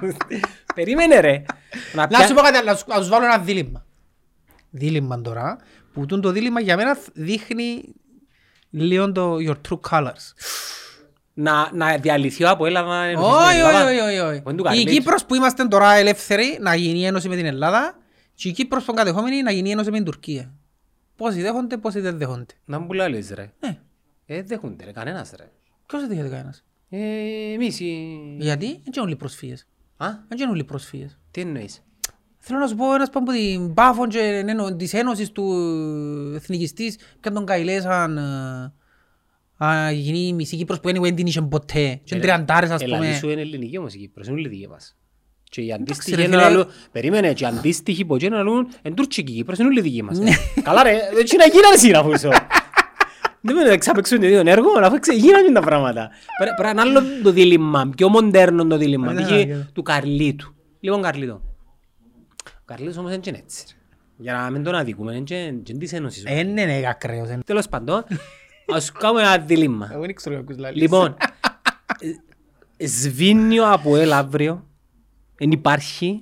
Περίμενε 0.75 1.19
ρε. 1.19 1.43
Να 1.93 2.07
Να 2.11 2.17
σου 2.19 2.25
πια- 2.25 2.35
πω 2.35 2.41
κάτι 2.41 2.57
άλλο, 2.57 2.69
να 2.71 2.75
σου- 2.75 2.85
να 2.87 3.01
σου 3.01 3.09
βάλω 3.09 3.25
ένα 3.25 3.37
δίλημμα. 3.37 3.85
Δίλημμα 4.69 5.21
τώρα, 5.21 5.57
που 5.93 6.05
τούτο 6.05 6.21
το 6.21 6.31
δίλημμα 6.31 6.59
για 6.59 6.75
μένα 6.75 6.97
δείχνει 7.13 7.83
Λίγο 8.69 9.11
το 9.11 9.35
your 9.47 9.55
true 9.69 9.79
colors. 9.89 10.33
Να, 11.33 11.69
να 11.73 11.97
διαλυθεί 11.97 12.43
ο 12.43 12.49
Αποέλ, 12.49 12.73
να 12.73 12.79
ενωθεί 13.05 13.25
στην 13.27 13.47
Όχι, 13.47 13.57
Ελλάδα. 13.57 13.85
όχι, 13.89 13.99
όχι, 13.99 14.17
όχι. 14.19 14.41
Όχι 14.45 14.55
του 14.55 14.59
Η 14.59 14.63
Καρλίτσου. 14.63 14.93
Κύπρος 14.93 15.25
που 15.25 15.35
είμαστε 15.35 15.67
τώρα 15.67 15.93
ελεύθεροι 15.93 16.57
να 16.61 16.75
γίνει 16.75 17.05
ένωση 17.05 17.29
με 17.29 17.35
την 17.35 17.45
Ελλάδα 17.45 17.95
και 18.37 18.47
η 18.49 18.51
Κύπρος 18.51 18.83
που 18.85 18.91
είναι 18.91 19.01
κατεχόμενη 19.01 19.41
να 19.41 19.51
γίνει 19.51 19.71
ένωση 19.71 19.89
με 19.89 19.95
την 19.95 20.05
Τουρκία. 20.05 20.53
Πόσοι 21.15 21.41
δέχονται, 21.41 21.77
πόσοι 21.77 21.99
δεν 21.99 22.17
δέχονται. 22.17 22.53
Να 22.65 22.79
μου 22.79 22.93
λες 22.93 23.29
ρε. 23.33 23.53
Ναι. 23.59 23.79
Ε, 24.25 24.41
δέχονται 24.43 24.85
ρε, 24.85 24.91
κανένας 24.91 25.31
ρε. 25.37 25.51
Ποιος 25.85 26.01
δεν 26.01 26.09
δέχεται 26.09 26.29
κανένας; 26.29 26.63
Ε, 26.89 27.53
εμείς 27.53 27.79
οι... 27.79 28.07
Γιατί; 28.39 28.65
Δεν 28.65 28.81
είναι 28.85 29.01
όλοι 29.01 29.15
προσφύγες. 29.15 29.67
Α, 29.97 30.07
Δεν 30.27 30.37
είναι 30.39 30.49
όλοι 30.49 30.63
προσφύγες. 30.63 31.19
τι 31.31 31.41
εννοείς; 31.41 31.81
Θέλω 32.37 32.59
να 32.59 32.67
σου 32.67 32.75
πω 32.75 32.93
ένας 32.93 33.09
από 33.13 33.31
την 33.31 33.73
Πάφων 33.73 34.09
και 34.09 34.19
εννο- 34.19 34.75
της 34.75 34.93
Ένωσης 34.93 35.31
του 35.31 35.51
Εθνικιστής 36.35 36.97
και 37.19 37.29
τον 37.29 37.45
Καηλέσαν 37.45 38.17
ε, 38.17 39.65
α, 39.65 39.91
γίνει 39.91 40.19
η 40.27 40.33
μισή 40.33 40.57
Κύπρος 40.57 40.79
που 40.79 40.89
anyway 40.89 41.01
δεν 41.01 41.15
την 41.15 41.25
είχε 41.27 41.41
ποτέ. 41.41 41.99
Και 42.03 42.15
είναι 42.15 42.23
τριαντάρες 42.23 42.69
ας 42.69 42.81
Ελαλή 42.81 43.13
σου 43.13 43.19
πούμε. 43.19 43.31
είναι 43.31 43.41
ελληνική 43.41 43.77
όμως 43.77 43.93
η 43.93 43.97
Κύπρος, 43.97 44.27
είναι 44.27 44.35
όλη 44.35 44.47
δική 44.47 44.67
μας. 44.67 44.97
Και 45.49 45.61
οι 45.61 45.73
αντίστοιχοι 45.73 46.23
είναι 46.23 46.35
να 46.35 46.67
περίμενε, 46.91 47.33
και 47.33 47.43
οι 47.43 47.47
αντίστοιχοι 47.47 48.05
που 48.05 48.17
είναι 48.19 48.35
να 48.35 48.41
λούν, 48.41 48.67
εν 48.81 48.93
Τούρκικοι, 48.93 49.33
Κύπρος 49.33 49.57
είναι 49.57 49.81
δικοί 49.81 50.03
μας. 50.03 50.19
Καλά 50.63 50.83
ρε, 50.83 50.91
δεν 50.91 51.25
είναι 51.33 51.47
γίνανε 51.51 51.73
εσύ 51.73 51.89
να 51.89 52.03
φούσω. 52.03 52.29
Δεν 53.41 53.55
πρέπει 53.55 53.67
να 53.67 53.73
εξαπαιξούν 53.73 54.19
το 54.19 54.25
ίδιο 54.25 54.43
έργο, 54.45 54.69
αφού 54.81 54.95
γίνανε 55.13 55.51
τα 55.51 55.61
πράγματα. 55.61 56.09
Πρέπει 56.57 56.75
να 56.75 56.81
άλλο 56.81 57.01
το 57.23 57.31
δίλημμα, 57.31 57.89
πιο 57.95 58.09
μοντέρνο 58.09 58.67
το 58.67 58.77
δίλημμα, 58.77 59.13
του 59.73 59.81
Καρλίτου. 59.81 60.55
Λοιπόν, 60.79 61.01
Καρλίτο. 61.01 61.41
Ο 62.45 62.63
Καρλίτος 62.65 62.97
όμως 62.97 63.11
δεν 63.11 63.21
είναι 63.25 63.37
έτσι. 63.43 63.65
Για 64.17 64.33
να 64.33 64.49
μην 64.49 64.63
τον 64.63 64.75
αδικούμε, 64.75 65.15
είναι 65.15 65.61
της 65.77 65.93
ένωσης. 65.93 66.23
Ε, 66.25 66.43
ναι, 66.43 66.65
ναι, 66.65 66.81
ακραίος. 66.89 67.67
Παντών, 67.69 68.03
ας 68.73 68.91
κάνουμε 68.91 69.21
ένα 69.21 69.37
δίλημμα. 69.37 69.91
Λοιπόν, 70.73 71.15
ε, 72.77 72.87
σβήνει 72.87 73.59
ο 73.59 73.71
Αποέλ 73.71 74.11
αύριο 74.11 74.66
δεν 75.37 75.51
υπάρχει 75.51 76.21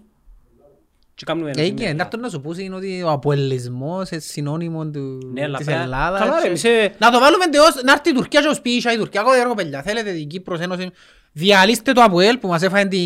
και 1.15 1.23
κάνουμε 1.25 1.49
ένα 1.49 1.61
Έγινε, 1.61 1.77
σημείο. 1.79 1.93
να 1.95 2.03
έρθω 2.03 2.17
να 2.17 2.29
σου 2.29 2.41
πω 2.41 2.51
είναι 2.57 2.75
ότι 2.75 3.03
ο 3.03 3.09
αποελισμός 3.09 4.09
είναι 4.09 4.21
συνώνυμο 4.21 4.85
του, 4.89 5.29
Ναι, 5.33 5.43
αλλά 5.43 5.57
της 5.57 5.65
πέρα- 5.65 5.81
Ελλάδας. 5.81 6.19
Καλά 6.19 6.39
ρε, 6.41 6.47
και- 6.47 6.53
είσαι- 6.53 6.95
Να 6.99 7.11
το 7.11 7.19
βάλουμε 7.19 7.43
εντός, 7.43 7.81
να 7.83 7.91
έρθει 7.91 8.09
η 8.09 8.13
Τουρκία 8.13 8.41
και 8.41 8.47
ο 8.47 8.53
Σπίσα, 8.53 8.93
η 8.93 8.97
Τουρκία 8.97 9.21
κόβει 9.21 9.39
έργο 9.39 9.53
παιδιά. 9.53 9.81
Θέλετε 9.81 10.11
την 10.11 10.27
Κύπρος 10.27 10.59
Ένωση, 10.59 10.89
διαλύστε 11.31 11.91
το 11.91 12.01
Αποέλ 12.03 12.37
που 12.37 12.47
μας 12.47 12.61
έφαγε 12.61 12.87
τη 12.87 12.99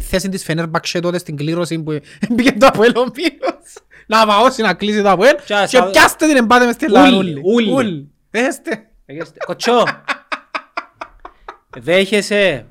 θέση 0.00 0.28
της 0.28 0.44
Φενέρμπαξε 0.44 1.00
τότε 1.00 1.18
στην 1.18 1.36
κλήρωση 1.36 1.78
που 1.82 1.98
μπήκε 2.30 2.52
το 2.52 2.66
Αποέλ 2.66 2.92
ο 2.96 3.10
Πύρος. 3.10 3.72
Να 4.06 4.26
παώσει 4.26 4.62
να 4.62 4.74
κλείσει 4.74 5.02
το 5.02 5.10
Αποέλ 5.10 5.36
Και 5.46 5.54
ας- 5.54 5.70
και 5.70 5.82
πιάστε 5.82 6.26
την 6.26 6.36
εμπάτε 6.36 6.64
μες 6.64 6.74
στην 6.74 6.86
Ελλάδα. 6.88 7.16
Ούλοι, 7.16 7.40
ούλοι. 7.44 7.72
Ούλοι. 7.72 8.10
Έστε. 8.30 8.86
Έχεστε- 9.06 9.44
Κοτσό, 9.44 9.82
δέχεσαι, 11.80 12.66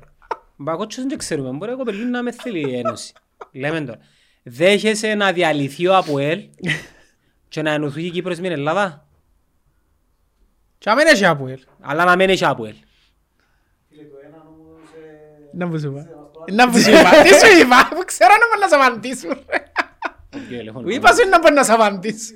μπα 0.62 0.76
κότσος 0.76 1.04
δεν 1.06 1.18
ξέρουμε, 1.18 1.50
μπορεί 1.50 1.72
ο 1.72 1.76
κοπελί 1.76 2.04
να 2.04 2.22
με 2.22 2.32
θέλει 2.32 2.70
η 2.70 2.76
Ένωση. 2.78 3.12
Λέμε 3.52 3.80
τώρα. 3.80 3.98
Δέχεσαι 4.42 5.14
να 5.14 5.32
διαλυθεί 5.32 5.86
ο 5.86 5.96
Αποέλ 5.96 6.42
και 7.48 7.62
να 7.62 7.70
ενωθεί 7.70 8.04
η 8.06 8.10
Κύπρος 8.10 8.36
με 8.36 8.42
την 8.42 8.52
Ελλάδα, 8.52 9.06
Και 10.78 10.90
αμέν 10.90 11.06
έχει 11.06 11.26
Αποέλ. 11.26 11.58
αλλά 11.80 12.04
να 12.04 12.16
μένει 12.16 12.36
και 12.36 12.44
Αποέλ. 12.44 12.74
Να 15.52 15.66
μου 15.66 15.78
σου 15.78 15.86
είπα. 15.90 16.06
Να 16.52 16.68
μου 16.68 16.78
σου 16.78 16.90
είπα. 16.90 17.10
Τι 17.22 17.28
σου 17.28 17.56
είπα; 17.60 17.88
Που 17.94 18.02
ξέρω 18.04 18.30
να 18.30 18.46
μπορώ 18.46 18.60
να 18.60 18.68
σε 18.68 18.74
απαντήσω. 18.74 19.28
ρε. 19.28 20.72
Που 20.72 20.90
είπα 20.90 21.12
σου 21.12 21.20
είναι 21.20 21.30
να 21.30 21.38
μπορεί 21.38 21.54
να 21.54 21.64
σε 21.64 21.72
απαντήσω. 21.72 22.34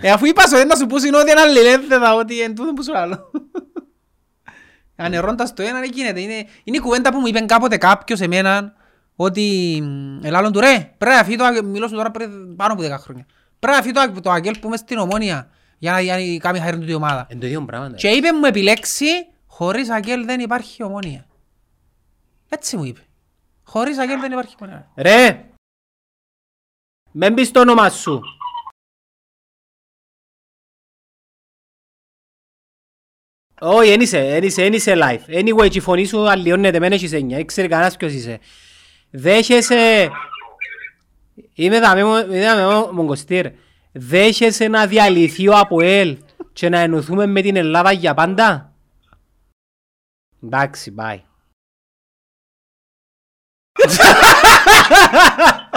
Ε, 0.00 0.10
αφού 0.10 0.24
είπα 0.26 0.42
σου 0.42 0.56
δεν 0.56 0.66
να 0.66 0.76
σου 0.76 0.86
πούσουν 0.86 1.14
ότι 1.14 1.30
είναι 1.30 1.40
αλληλεύθερα, 1.40 2.14
ότι 2.14 2.40
εν 2.40 2.54
τούτο 2.54 2.72
που 2.72 2.82
σου 2.84 2.96
άλλο. 2.98 3.30
Ανερώντας 5.00 5.54
το 5.54 5.62
ένα, 5.62 5.80
δεν 5.80 5.90
γίνεται. 5.92 6.20
Είναι, 6.20 6.34
είναι 6.64 6.76
η 6.76 6.80
κουβέντα 6.80 7.12
που 7.12 7.18
μου 7.18 7.26
είπε 7.26 7.40
κάποτε 7.40 7.76
κάποιος 7.76 8.20
εμένα, 8.20 8.72
ότι 9.16 9.78
μ, 9.82 10.24
ελάλλον 10.24 10.52
του 10.52 10.60
ρε, 10.60 10.94
πρέπει 10.98 11.16
να 11.16 11.24
φύγει 11.24 11.36
το 11.36 11.44
Αγγέλ, 11.44 11.64
μιλώ 11.66 11.88
σου 11.88 11.94
τώρα 11.94 12.10
πριν 12.10 12.56
πάνω 12.56 12.72
από 12.72 12.82
10 12.82 12.90
χρόνια. 12.98 13.26
Πρέπει 13.58 13.76
να 13.76 13.82
φύγει 13.82 13.94
το, 13.94 14.00
Αγ- 14.00 14.20
το 14.20 14.30
Αγγέλ 14.30 14.58
που 14.58 14.66
είμαι 14.66 14.76
στην 14.76 14.98
Ομόνια, 14.98 15.50
για 15.78 15.92
να, 15.92 16.00
για 16.00 16.16
να 16.16 16.38
κάνει 16.38 16.58
χάρη 16.58 16.78
του 16.78 16.90
η 16.90 16.94
ομάδα. 16.94 17.26
Εν 17.30 17.40
το 17.40 17.46
ίδιο 17.46 17.64
πράγμα. 17.64 17.90
Και 17.90 18.08
είπε 18.08 18.32
μου 18.32 18.44
επιλέξει, 18.44 19.06
χωρίς 19.46 19.90
Αγγέλ 19.90 20.24
δεν 20.24 20.40
υπάρχει 20.40 20.82
Ομόνια. 20.82 21.26
Έτσι 22.48 22.76
μου 22.76 22.84
είπε. 22.84 23.00
Χωρίς 23.64 23.98
Αγγέλ 23.98 24.20
δεν 24.20 24.32
υπάρχει 24.32 24.54
Ομόνια. 24.60 24.90
Ρε, 24.96 25.44
μεν 27.12 27.34
πεις 27.34 27.50
το 27.50 27.60
όνομα 27.60 27.90
σου. 27.90 28.20
Όχι, 33.62 33.90
δεν 33.90 34.00
είσαι, 34.00 34.18
δεν 34.18 34.42
είσαι, 34.42 34.62
δεν 34.62 34.72
είσαι 34.72 34.94
live. 34.96 35.34
Anyway, 35.34 35.68
και 35.70 35.78
η 35.78 35.80
φωνή 35.80 36.04
σου 36.04 36.30
αλλοιώνεται, 36.30 36.78
μεν 36.78 36.92
έχεις 36.92 37.12
έννοια. 37.12 37.36
Δεν 37.36 37.46
ξέρει 37.46 37.68
κανένας 37.68 37.96
ποιος 37.96 38.12
είσαι. 38.12 38.38
Δέχεσαι... 39.10 40.10
Είμαι 41.54 41.80
δαμε, 41.80 42.00
είμαι 42.00 42.40
δαμε 42.40 42.92
Μογκοστήρ. 42.92 43.46
Δέχεσαι 43.92 44.68
να 44.68 44.86
διαλυθεί 44.86 45.48
ο 45.48 45.56
Αποέλ 45.56 46.18
και 46.52 46.68
να 46.68 46.78
ενωθούμε 46.78 47.26
με 47.26 47.40
την 47.40 47.56
Ελλάδα 47.56 47.92
για 47.92 48.14
πάντα; 48.14 48.72
Εντάξει, 50.44 50.94
bye. 50.98 51.18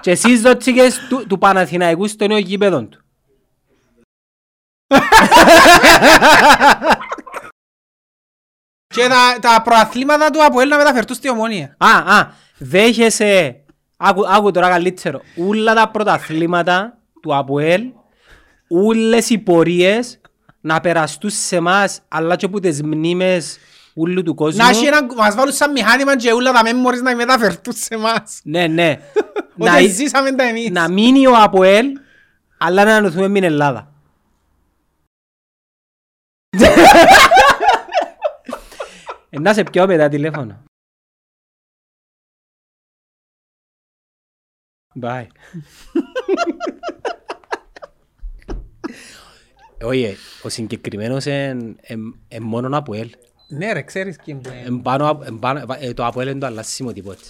Και 0.00 0.10
εσείς 0.10 0.40
δότσικες 0.40 0.98
του, 1.08 1.26
του 1.26 1.38
Παναθηναϊκού 1.38 2.08
στο 2.08 2.26
νέο 2.26 2.38
γήπεδο 2.38 2.84
του. 2.84 3.04
Και 8.94 9.08
τα, 9.08 9.38
τα 9.40 9.62
προαθλήματα 9.62 10.30
του 10.30 10.44
Αποέλ 10.44 10.68
να 10.68 10.76
μεταφερθούν 10.76 11.16
στη 11.16 11.30
Ομόνια. 11.30 11.76
Α, 11.78 12.16
α, 12.16 12.32
δέχεσαι, 12.58 13.64
άκου, 13.96 14.22
άκου 14.28 14.50
τώρα 14.50 14.68
καλύτερο, 14.68 15.20
όλα 15.50 15.74
τα 15.74 15.88
πρωταθλήματα 15.88 16.98
του 17.22 17.36
ΑΠΟΕΛ, 17.36 17.82
όλες 18.68 19.30
οι 19.30 19.38
πορείες 19.38 20.20
να 20.60 20.80
περαστούν 20.80 21.30
σε 21.30 21.56
εμάς, 21.56 22.00
αλλά 22.08 22.36
και 22.36 22.44
από 22.44 22.60
τις 22.60 22.82
μνήμες 22.82 23.58
ούλου 23.94 24.22
του 24.22 24.34
κόσμου. 24.34 24.62
Να 24.62 24.68
έχει 24.68 24.86
έναν, 24.86 25.06
μας 25.16 25.34
βάλουν 25.34 25.52
σαν 25.52 25.72
μηχάνημα 25.72 26.16
και 26.16 26.32
όλα 26.32 26.52
τα 26.52 26.60
memories 26.64 27.02
να 27.02 27.16
μεταφερθούν 27.16 27.74
σε 27.76 27.94
εμάς. 27.94 28.40
Ναι, 28.42 28.66
ναι. 28.66 28.98
να, 29.56 29.74
Ότι 29.74 29.86
ζήσαμε 29.86 30.32
τα 30.32 30.44
εμείς. 30.44 30.70
να 30.70 30.88
μείνει 30.88 31.26
ο 31.26 31.32
ΑΠΟΕΛ, 31.36 31.86
αλλά 32.58 32.84
να 32.84 32.94
ενωθούμε 32.94 33.28
με 33.28 33.34
την 33.34 33.44
Ελλάδα. 33.44 33.89
Ε, 39.30 39.38
Να 39.38 39.54
σε 39.54 39.62
πιω 39.62 39.86
μετά 39.86 40.08
τηλέφωνο. 40.08 40.62
Bye. 45.00 45.26
Όχι, 49.82 50.02
ε, 50.02 50.14
ο 50.42 50.48
συγκεκριμένος 50.48 51.24
είναι 51.24 51.76
μόνο 52.40 52.76
ΑΠΟΕΛ. 52.76 53.10
Ναι 53.48 53.72
ρε, 53.72 53.82
ξέρεις 53.82 54.16
ποιοι 54.24 54.40
είναι. 54.44 54.62
Εν 54.64 54.82
πάνω 54.82 55.08
απ- 55.10 55.22
εν 55.26 55.38
πάνω- 55.38 55.74
ε, 55.78 55.94
Το 55.94 56.04
ΑΠΟΕΛ 56.06 56.28
είναι 56.28 56.38
το 56.38 56.46
αλλάσιμο 56.46 56.92
τίποτε. 56.92 57.22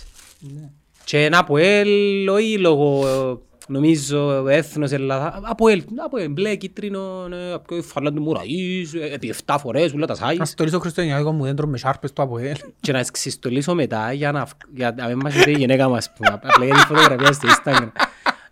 Και 1.05 1.25
ένα 1.25 1.39
ΑΠΟΕΛ, 1.39 2.29
όχι 2.29 2.59
λόγω, 2.59 3.07
ε, 3.09 3.39
νομίζω, 3.71 4.47
έθνος 4.49 4.91
Ελλάδας. 4.91 5.41
ΑΠΟΕΛ, 5.45 5.83
ΑΠΟΕΛ, 6.05 6.31
μπλε, 6.31 6.55
κίτρινο, 6.57 7.29
ναι, 7.29 7.53
απ' 7.53 7.67
και 7.67 7.83
φαλά 7.83 8.13
του 8.13 8.23
Μουραής, 8.23 8.95
ε, 8.95 9.13
επί 9.13 9.29
7 9.29 9.59
φορές, 9.59 9.93
ούλα 9.93 10.07
τα 10.07 10.13
Να 10.21 10.27
σάις. 10.27 10.49
στολίσω 10.49 10.79
Χριστουγεννιάτικο 10.79 11.33
μου 11.33 11.45
δέντρο 11.45 11.67
με 11.67 11.77
σάρπες 11.79 12.13
του 12.13 12.23
Αποέλ. 12.23 12.57
Και 12.81 12.93
να 12.93 13.03
ξυστολίσω 13.03 13.75
μετά 13.75 14.13
για 14.13 14.33
να, 14.33 14.47
φ- 14.47 14.55
για 14.75 14.95
να 14.97 15.07
μην 15.07 15.19
μας 15.23 15.35
δει 15.35 15.51
η 15.51 15.55
γυναίκα 15.57 15.89
μας. 15.89 16.13
που 16.13 16.25
Απλά 16.43 16.65
για 16.65 16.75
τη 16.75 16.81
φωτογραφία 16.81 17.33
στο 17.33 17.49
Instagram. 17.49 17.89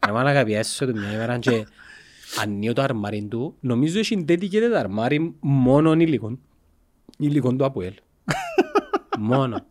Να 0.07 0.13
μάνα 0.13 0.31
αγαπιάσω 0.31 0.87
του 0.87 0.93
μια 0.99 1.13
ημέρα 1.13 1.39
και 1.39 1.67
ανοίγω 2.43 2.73
το 2.73 2.83
αρμάρι 2.83 3.27
του. 3.31 3.55
Νομίζω 3.61 3.99
έχει 3.99 4.25
dedicated 4.29 4.73
αρμάρι 4.79 5.35
μόνον 5.41 6.01
υλικών. 6.01 6.39
Υλικών 7.19 7.57
του 7.59 7.65
Αποέλ. 7.65 7.93
Μόνο. 9.19 9.65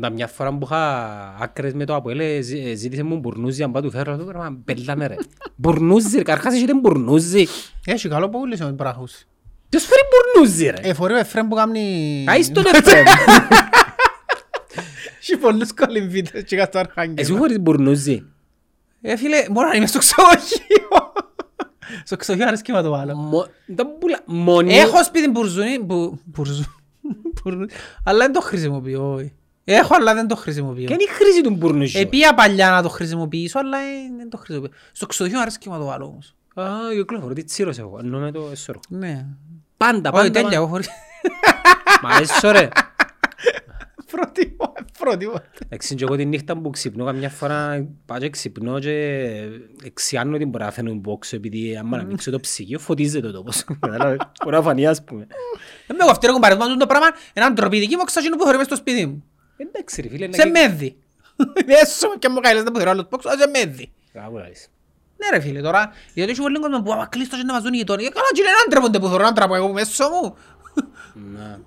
Τα 0.00 0.10
μια 0.10 0.26
φορά 0.26 0.52
που 0.52 0.58
είχα 0.64 0.82
άκρες 1.40 1.72
με 1.74 1.84
το 1.84 1.94
Αποέλ, 1.94 2.18
ε, 2.20 2.40
ζή- 2.40 2.66
ε, 2.66 2.74
ζήτησε 2.74 3.02
μου 3.02 3.16
μπουρνούζι 3.18 3.62
αν 3.62 3.72
πάω 3.72 3.82
του 3.82 3.90
φέρω. 3.90 4.16
Του 4.16 4.24
πράγμα 4.24 4.58
πελάμε 4.64 5.06
ρε. 5.06 5.14
Μπουρνούζι 5.56 6.16
ρε, 6.16 6.22
καρχάς 6.22 6.54
έχετε 6.54 6.74
μπουρνούζι. 6.74 7.46
Έχει 7.84 8.08
καλό 8.08 8.28
που 8.28 8.38
ούλησε 8.40 8.64
με 8.64 8.72
πράγους. 8.72 9.24
Ποιος 9.68 9.84
φέρει 9.84 10.00
μπουρνούζι 10.10 10.64
ρε; 10.66 10.88
Ε, 10.88 10.94
φορεί 10.94 11.12
ο 11.12 11.16
Εφραίμ 11.16 11.48
που 11.48 11.54
κάνει... 11.54 12.24
Άις 12.28 12.52
τον 12.52 12.64
εφρέμ. 12.72 13.04
Έχει 15.20 15.36
πολλούς 15.36 15.72
κολυμβίτες 15.74 16.42
και 16.44 16.56
κάτω 16.56 16.78
αρχάγγελμα. 16.78 17.20
Εσύ 17.20 17.32
φορείς 17.32 17.60
μπουρνούζι. 17.60 18.24
Ε, 19.00 19.16
φίλε, 19.16 19.44
μόνο 19.50 19.68
να 19.68 19.74
είμαι 19.74 19.86
στο 19.86 19.98
ξενοδοχείο. 19.98 20.88
Στο 22.04 22.16
ξενοδοχείο 22.16 22.48
αρέσκει 22.52 22.72
να 22.72 22.82
το 22.82 22.90
βάλω. 22.90 23.14
Μο- 23.14 23.46
τα 23.74 23.86
πουλα- 23.86 24.22
Μονή. 24.26 24.74
Έχω 24.74 25.04
σπίτι 25.04 25.28
μπουρζούνι, 25.30 25.78
μπου- 25.78 26.18
μπουρζού, 26.24 26.64
μπουρζού, 27.44 27.66
αλλά 28.04 28.18
δεν 28.18 28.32
το 28.32 28.40
χρησιμοποιώ. 28.40 29.30
Όχι. 29.64 29.78
Έχω, 29.78 29.94
αλλά 29.94 30.14
δεν 30.14 30.26
το 30.28 30.36
χρησιμοποιώ. 30.36 30.84
Και 30.84 30.92
είναι 30.92 31.02
η 31.02 31.12
χρήση 31.12 31.40
του 31.40 31.50
μπουρνούζι. 31.50 31.98
Επία 31.98 32.34
παλιά 32.34 32.70
να 32.70 32.82
το 32.82 32.88
χρησιμοποιήσω, 32.88 33.58
αλλά 33.58 33.78
ε, 33.78 34.16
δεν 34.16 34.30
το 34.30 34.36
χρησιμοποιώ. 34.36 34.70
Στο 34.92 35.06
ξενοδοχείο 35.06 35.42
αρέσκει 35.42 35.68
να 35.68 35.78
το 35.78 35.84
βάλω 35.84 36.04
όμως. 36.04 36.34
Α, 36.54 36.64
κυκλοφορώ 36.92 37.34
τι 37.34 37.44
τσίρος 37.44 37.78
εγώ, 37.78 37.98
ενώ 38.02 38.18
με 38.18 38.30
το 38.30 38.48
εσώρο. 38.52 38.80
Ναι. 38.88 39.26
Πάντα, 39.76 40.10
Όχι, 40.10 40.16
πάντα. 40.16 40.30
τέλεια, 40.30 40.42
πάντα. 40.42 40.56
εγώ 40.56 40.66
χωρίς... 40.66 40.88
Μα 42.02 42.16
έσω 42.20 42.50
ρε. 42.50 42.68
Προτιμώ, 44.10 44.72
προτιμώ. 44.98 45.42
Εντάξει, 45.64 45.94
και 45.94 46.04
εγώ 46.04 46.16
τη 46.16 46.24
νύχτα 46.24 46.56
που 46.56 46.70
ξυπνώ 46.70 47.04
καμιά 47.04 47.28
φορά 47.30 47.88
πάω 48.06 48.18
και 48.18 48.30
ξυπνώ 48.30 48.78
και 48.78 48.92
εξιάνω 49.84 50.34
ότι 50.34 50.44
μπορεί 50.44 50.64
να 50.64 50.70
φαίνω 50.70 50.94
μπόξο 50.94 51.36
επειδή 51.36 51.76
άμα 51.76 51.96
να 51.96 52.02
ανοίξω 52.02 52.30
το 52.30 52.40
ψυγείο 52.40 52.78
φωτίζεται 52.78 53.26
ο 53.26 53.32
τόπος. 53.32 53.64
Κατάλαβες, 53.80 54.18
Μπορεί 54.44 54.56
να 54.56 54.62
φανεί 54.62 54.86
ας 54.86 55.04
πούμε. 55.04 55.26
Δεν 55.86 55.96
με 55.96 56.04
κοφτεί 56.04 56.26
ρε 56.26 56.32
κουμπάρε, 56.32 56.54
μου 56.54 56.76
το 56.76 56.86
πράγμα, 56.86 57.06
έναν 57.32 57.54
τροπιδική 57.54 57.96
μου 57.96 58.04
ξαγίνω 58.04 58.36
που 58.36 58.44
χωρεί 58.44 58.56
μες 58.56 58.66
στο 58.66 58.76
σπίτι 58.76 59.06
μου. 59.06 59.24
Εντάξει 59.62 60.00
ρε 60.02 60.08
φίλε. 60.08 60.26
να 60.26 60.32
Σε 60.34 60.42
και- 60.42 60.48
μέδι. 60.50 60.96
Έσω 61.82 62.08
με 62.08 62.14
και 62.18 62.28
μου 62.28 62.40
καίλες, 62.40 62.62
δεν 62.62 62.72
που 62.72 62.76
θεωρώ 62.76 62.90
άλλος 62.90 63.06
πόξο, 63.08 63.28
σε 63.38 63.46
μέδι. 63.48 63.92
Κάπου 64.12 64.36
να 64.38 64.44
δεις. 64.44 64.68
Ναι 65.16 65.36
ρε 65.36 65.40
φίλε, 65.40 65.60
τώρα, 65.60 65.92
διότι 66.14 66.30
έχει 66.30 66.40
πολύ 66.40 66.58
κόσμο 66.58 66.82
που 66.82 66.92
άμα 66.92 67.06
κλείστος 67.06 67.38
και 67.38 67.44
να 67.44 67.52
μας 67.52 67.62
δουν 67.62 67.72
οι 67.72 67.76
γειτόνοι, 67.76 68.02
καλά 68.02 68.26
και 68.34 68.40
είναι 68.40 68.50
έναν 68.50 68.64
τρέπονται 68.70 68.98
που 68.98 69.06
θεωρώ 69.06 69.22
έναν 69.22 69.34
τραπώ 69.34 69.54
εγώ 69.54 69.72
μέσω 69.72 70.08
μου. 70.08 70.36
Να. 71.34 71.60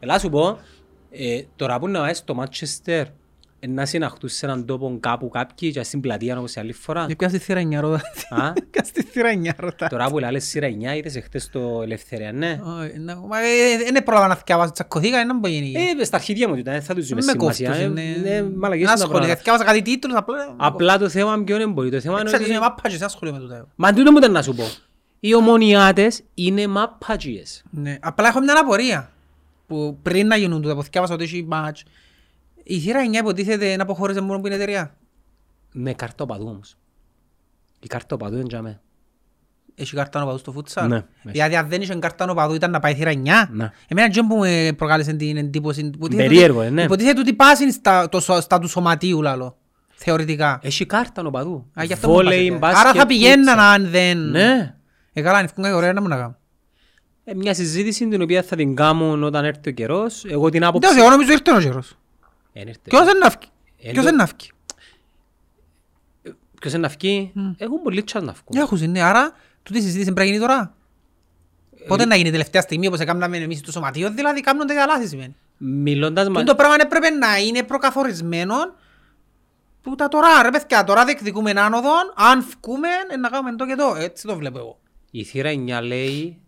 Ελά 0.00 0.18
σου 0.18 0.28
πω, 0.30 0.58
ε, 1.10 1.42
τώρα 1.56 1.78
που 1.78 1.88
να 1.88 2.00
βάζεις 2.00 2.18
στο 2.18 2.34
Μάτσεστερ, 2.34 3.06
ε, 3.06 3.12
να 3.68 3.86
συναχτούς 3.86 4.32
σε 4.32 4.46
έναν 4.46 4.66
τόπο 4.66 4.96
κάπου 5.00 5.28
κάποιοι 5.28 5.70
και 5.72 5.82
στην 5.82 6.00
πλατεία 6.00 6.38
όπως 6.38 6.54
η 6.54 6.60
άλλη 6.60 6.72
φορά. 6.72 7.04
Και 7.06 7.16
πιάσεις 7.16 7.42
θύρα 7.44 7.60
9 7.60 7.80
ρώτα. 7.80 8.00
Α; 8.30 8.52
Πιάσεις 8.70 8.90
στη 8.90 9.02
θύρα 9.02 9.30
9 9.44 9.50
ρώτα. 9.56 9.86
Τώρα 9.88 10.08
που 10.10 10.18
λάλες 10.18 10.44
σειρά 10.44 10.68
9 10.68 10.96
είδες 10.96 11.16
εχθές 11.16 11.48
το 11.50 11.80
Ελευθερία, 11.82 12.32
ναι. 12.32 12.60
Όχι, 12.62 12.98
να- 12.98 13.16
μα, 13.16 13.38
ε, 13.38 13.82
ε, 13.88 13.92
Δεν 13.92 14.02
πρόλαβα 14.02 14.26
να 14.26 14.34
θυκιάβασα, 14.36 14.72
τσακωθήκα, 14.72 15.16
δεν 15.26 15.38
μπορεί 15.38 15.52
να 15.52 15.58
γίνει. 15.60 15.84
Ε, 16.00 16.04
στα 16.04 16.16
αρχίδια 16.16 16.48
μου 16.48 16.54
ήταν, 16.54 16.72
δεν 16.74 16.82
θα 16.82 16.94
τους 16.94 17.06
δούμε 17.08 17.20
Δεν 17.22 17.36
με 17.36 17.40
σημασία. 17.40 17.68
κόφτωσε, 17.68 17.84
Ε, 17.86 17.88
ναι. 17.88 18.02
ναι, 18.30 18.42
μαλακίες 18.42 18.58
Να 18.60 18.74
είναι 18.76 18.84
τα 18.86 18.92
ασχοληθώ, 18.92 19.08
πράγματα. 19.08 19.36
θυκιάβασα 19.36 19.64
κάτι 19.64 19.82
τίτλους, 19.82 20.14
απλά... 20.16 20.54
Απλά 20.56 20.98
το 20.98 21.08
θέμα 21.08 21.42
ποιο 21.44 21.56
είναι 21.56 21.66
μπορεί. 21.66 21.90
Το 21.90 22.00
θέμα 22.00 22.14
είναι 22.14 22.24
Ξέρεις, 22.24 22.44
ότι... 22.46 22.54
είναι 22.54 22.62
μάπα 22.64 22.88
και 22.88 22.96
δεν 22.96 23.06
ασχολούμαι 23.06 23.38
με 23.38 23.44
τούτα. 23.44 23.66
Μα 23.74 23.92
τούτο 23.92 24.12
μου 24.12 24.18
ήταν 24.18 24.32
να 24.32 24.42
σου 24.42 24.54
πω. 24.54 24.64
Οι 25.20 25.34
ομονιάτες 25.34 26.22
είναι 26.34 26.66
μαπατζίες. 26.66 27.62
Ναι, 27.70 27.96
απλά 28.00 28.28
έχω 28.28 28.40
μια 28.40 28.54
απορία. 28.60 29.10
Που 29.66 29.98
πριν 30.02 30.26
να 30.26 30.36
γίνουν 30.36 30.62
τούτα, 30.62 30.74
που 30.74 30.82
θυκιάβασα 30.82 31.14
ότι 31.14 31.24
έχει 31.24 31.44
μάτς, 31.48 31.82
η 32.74 32.78
θύρα 32.78 33.00
9 33.10 33.12
υποτίθεται 33.14 33.76
να 33.76 33.82
αποχώρησε 33.82 34.20
μόνο 34.20 34.40
που 34.40 34.46
είναι 34.46 34.54
εταιρεία. 34.54 34.94
Με 35.72 35.92
καρτοπαδού 35.92 36.46
όμως. 36.48 36.76
Η 37.80 37.86
καρτοπαδού 37.86 38.34
είναι 38.36 38.46
για 38.48 38.62
μέ. 38.62 38.80
Έχει 39.74 39.94
κάρτα 39.94 40.18
νοπαδού 40.18 40.38
στο 40.38 40.52
φούτσαλ. 40.52 40.88
Ναι, 40.88 40.94
μέσα. 40.94 41.06
Δηλαδή 41.30 41.56
αν 41.56 41.68
δεν 41.68 41.80
είχε 41.82 41.94
κάρτα 41.94 42.26
νοπαδού 42.26 42.54
ήταν 42.54 42.70
να 42.70 42.80
πάει 42.80 42.94
θύρα 42.94 43.10
9. 43.12 43.14
Ναι. 43.50 43.70
Εμένα 43.88 44.08
και 44.10 44.22
που 44.28 44.36
με 44.36 44.72
προκάλεσε 44.76 45.12
την 45.12 45.36
εντύπωση. 45.36 45.82
που 45.82 45.88
υποτίθεται 45.94 46.28
Περίεργο, 46.28 46.58
ότι- 46.58 46.66
ε, 46.66 46.70
ναι. 46.70 46.82
Υποτίθεται 46.82 47.20
ότι 47.20 47.32
πάσουν 47.32 47.70
στα, 47.70 48.08
το, 48.08 48.20
σω- 48.20 48.40
στα 48.40 48.58
του 48.58 48.68
σωματίου 48.68 49.22
λαλό. 49.22 49.56
Θεωρητικά. 49.94 50.58
Έχει 50.62 50.86
κάρτα 50.86 51.22
νοπαδού. 51.22 51.66
Α, 51.80 51.84
γι' 51.84 51.92
αυτό 51.92 52.08
μου 52.08 52.14
Βόλεϊ, 52.14 52.38
πάσετε. 52.48 52.58
μπάσκετ, 52.58 52.86
Άρα 52.86 52.98
θα 53.00 53.06
πηγαίναν 53.06 53.44
φούτσαλ. 53.46 53.58
αν 53.58 53.90
δεν... 53.90 54.18
Ναι. 54.30 54.74
Ε, 55.12 55.22
καλά, 55.22 55.38
αν 55.38 55.44
ευκούν 55.44 55.64
κάτι 55.64 55.74
ωραία 55.76 55.92
να 55.92 56.00
μου 56.00 56.08
να 56.08 56.16
κάνω. 56.16 56.36
Ε, 57.24 57.34
Μια 57.34 57.54
συζήτηση 57.54 58.08
την 58.08 58.22
οποία 58.22 58.42
θα 58.42 58.56
την 58.56 58.74
κάνουν 58.74 59.22
όταν 59.22 59.44
έρθει 59.44 59.68
ο 59.68 59.72
καιρός. 59.72 60.24
Εγώ 60.24 60.48
την 60.48 60.60
Δεν 60.60 60.68
άποψη... 60.68 60.98
εγώ 60.98 61.10
νομίζω 61.10 61.32
ήρθε 61.32 61.52
ο 61.56 61.60
καιρός. 61.60 61.98
Εν 62.52 62.68
ήρθε. 62.68 62.80
Ποιος 62.82 63.04
δεν 63.04 63.18
να 63.18 63.30
φκει; 63.30 63.48
Ε, 63.78 63.82
Ποιος 63.90 63.94
το- 63.94 64.02
δεν 64.02 64.14
να 64.14 64.26
φκει; 64.26 64.50
Ποιος 66.60 66.72
είναι 66.72 66.82
να 66.82 66.88
φκεί; 66.88 67.32
Έχουν 67.56 67.82
πολύ 67.82 68.02
τσάς 68.02 68.22
να 68.22 68.34
φκούν. 68.34 68.56
Έχουν, 68.60 68.90
ναι. 68.90 69.02
Άρα, 69.02 69.32
τούτη 69.62 69.78
η 69.78 69.82
συζήτηση 69.82 70.12
πρέπει 70.12 70.18
να 70.20 70.24
γίνει 70.34 70.38
τώρα. 70.38 70.74
Πότε 71.86 72.04
να 72.04 72.14
γίνει 72.16 72.30
τελευταία 72.30 72.60
στιγμή 72.62 72.86
όπως 72.86 72.98
έκαναμε 72.98 73.36
εμείς 73.36 73.60
το 73.60 73.72
σωματείο, 73.72 74.10
δηλαδή 74.10 74.40
κάνουν 74.40 74.66
τα 74.66 74.86
λάθη 74.86 75.06
σημαίνει. 75.06 75.36
Μιλώντας 75.58 76.28
μα... 76.28 76.34
Τούτο 76.40 76.44
το 76.50 76.54
πράγμα 76.54 76.76
έπρεπε 76.80 77.10
να 77.10 77.38
είναι 77.38 77.62
προκαθορισμένο 77.62 78.54
που 79.82 79.94
τα 79.94 80.08
τώρα, 80.08 80.42
ρε 80.42 80.50
παιδιά, 80.50 80.84
τώρα 80.84 81.04
διεκδικούμε 81.04 81.50
άνοδον, 81.50 82.12
αν 82.14 82.42
φκούμε, 82.42 82.88
ε, 83.10 83.16
να 83.16 83.28
κάνουμε 83.28 83.56
το 83.56 83.66
και 83.66 83.74
το. 83.74 83.94
Έτσι 83.98 84.26
το 84.26 84.36
βλέπω 84.36 84.58
εγώ. 84.58 84.78
Η 85.10 85.24
θύρα 85.24 85.50
9 85.50 85.80
λέει, 85.82 86.38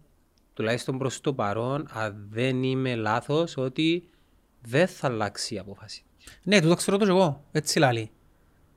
τουλάχιστον 0.55 0.99
προς 0.99 1.21
το 1.21 1.33
παρόν, 1.33 1.89
αν 1.93 2.27
δεν 2.31 2.63
είμαι 2.63 2.95
λάθος, 2.95 3.57
ότι 3.57 4.09
δεν 4.63 4.87
θα 4.87 5.07
αλλάξει 5.07 5.55
η 5.55 5.59
απόφαση. 5.59 6.03
Ναι, 6.43 6.61
τούτο 6.61 6.75
ξέρω 6.75 6.97
το 6.97 7.05
και 7.05 7.11
εγώ. 7.11 7.45
Έτσι 7.53 7.79
λαλεί. 7.79 8.11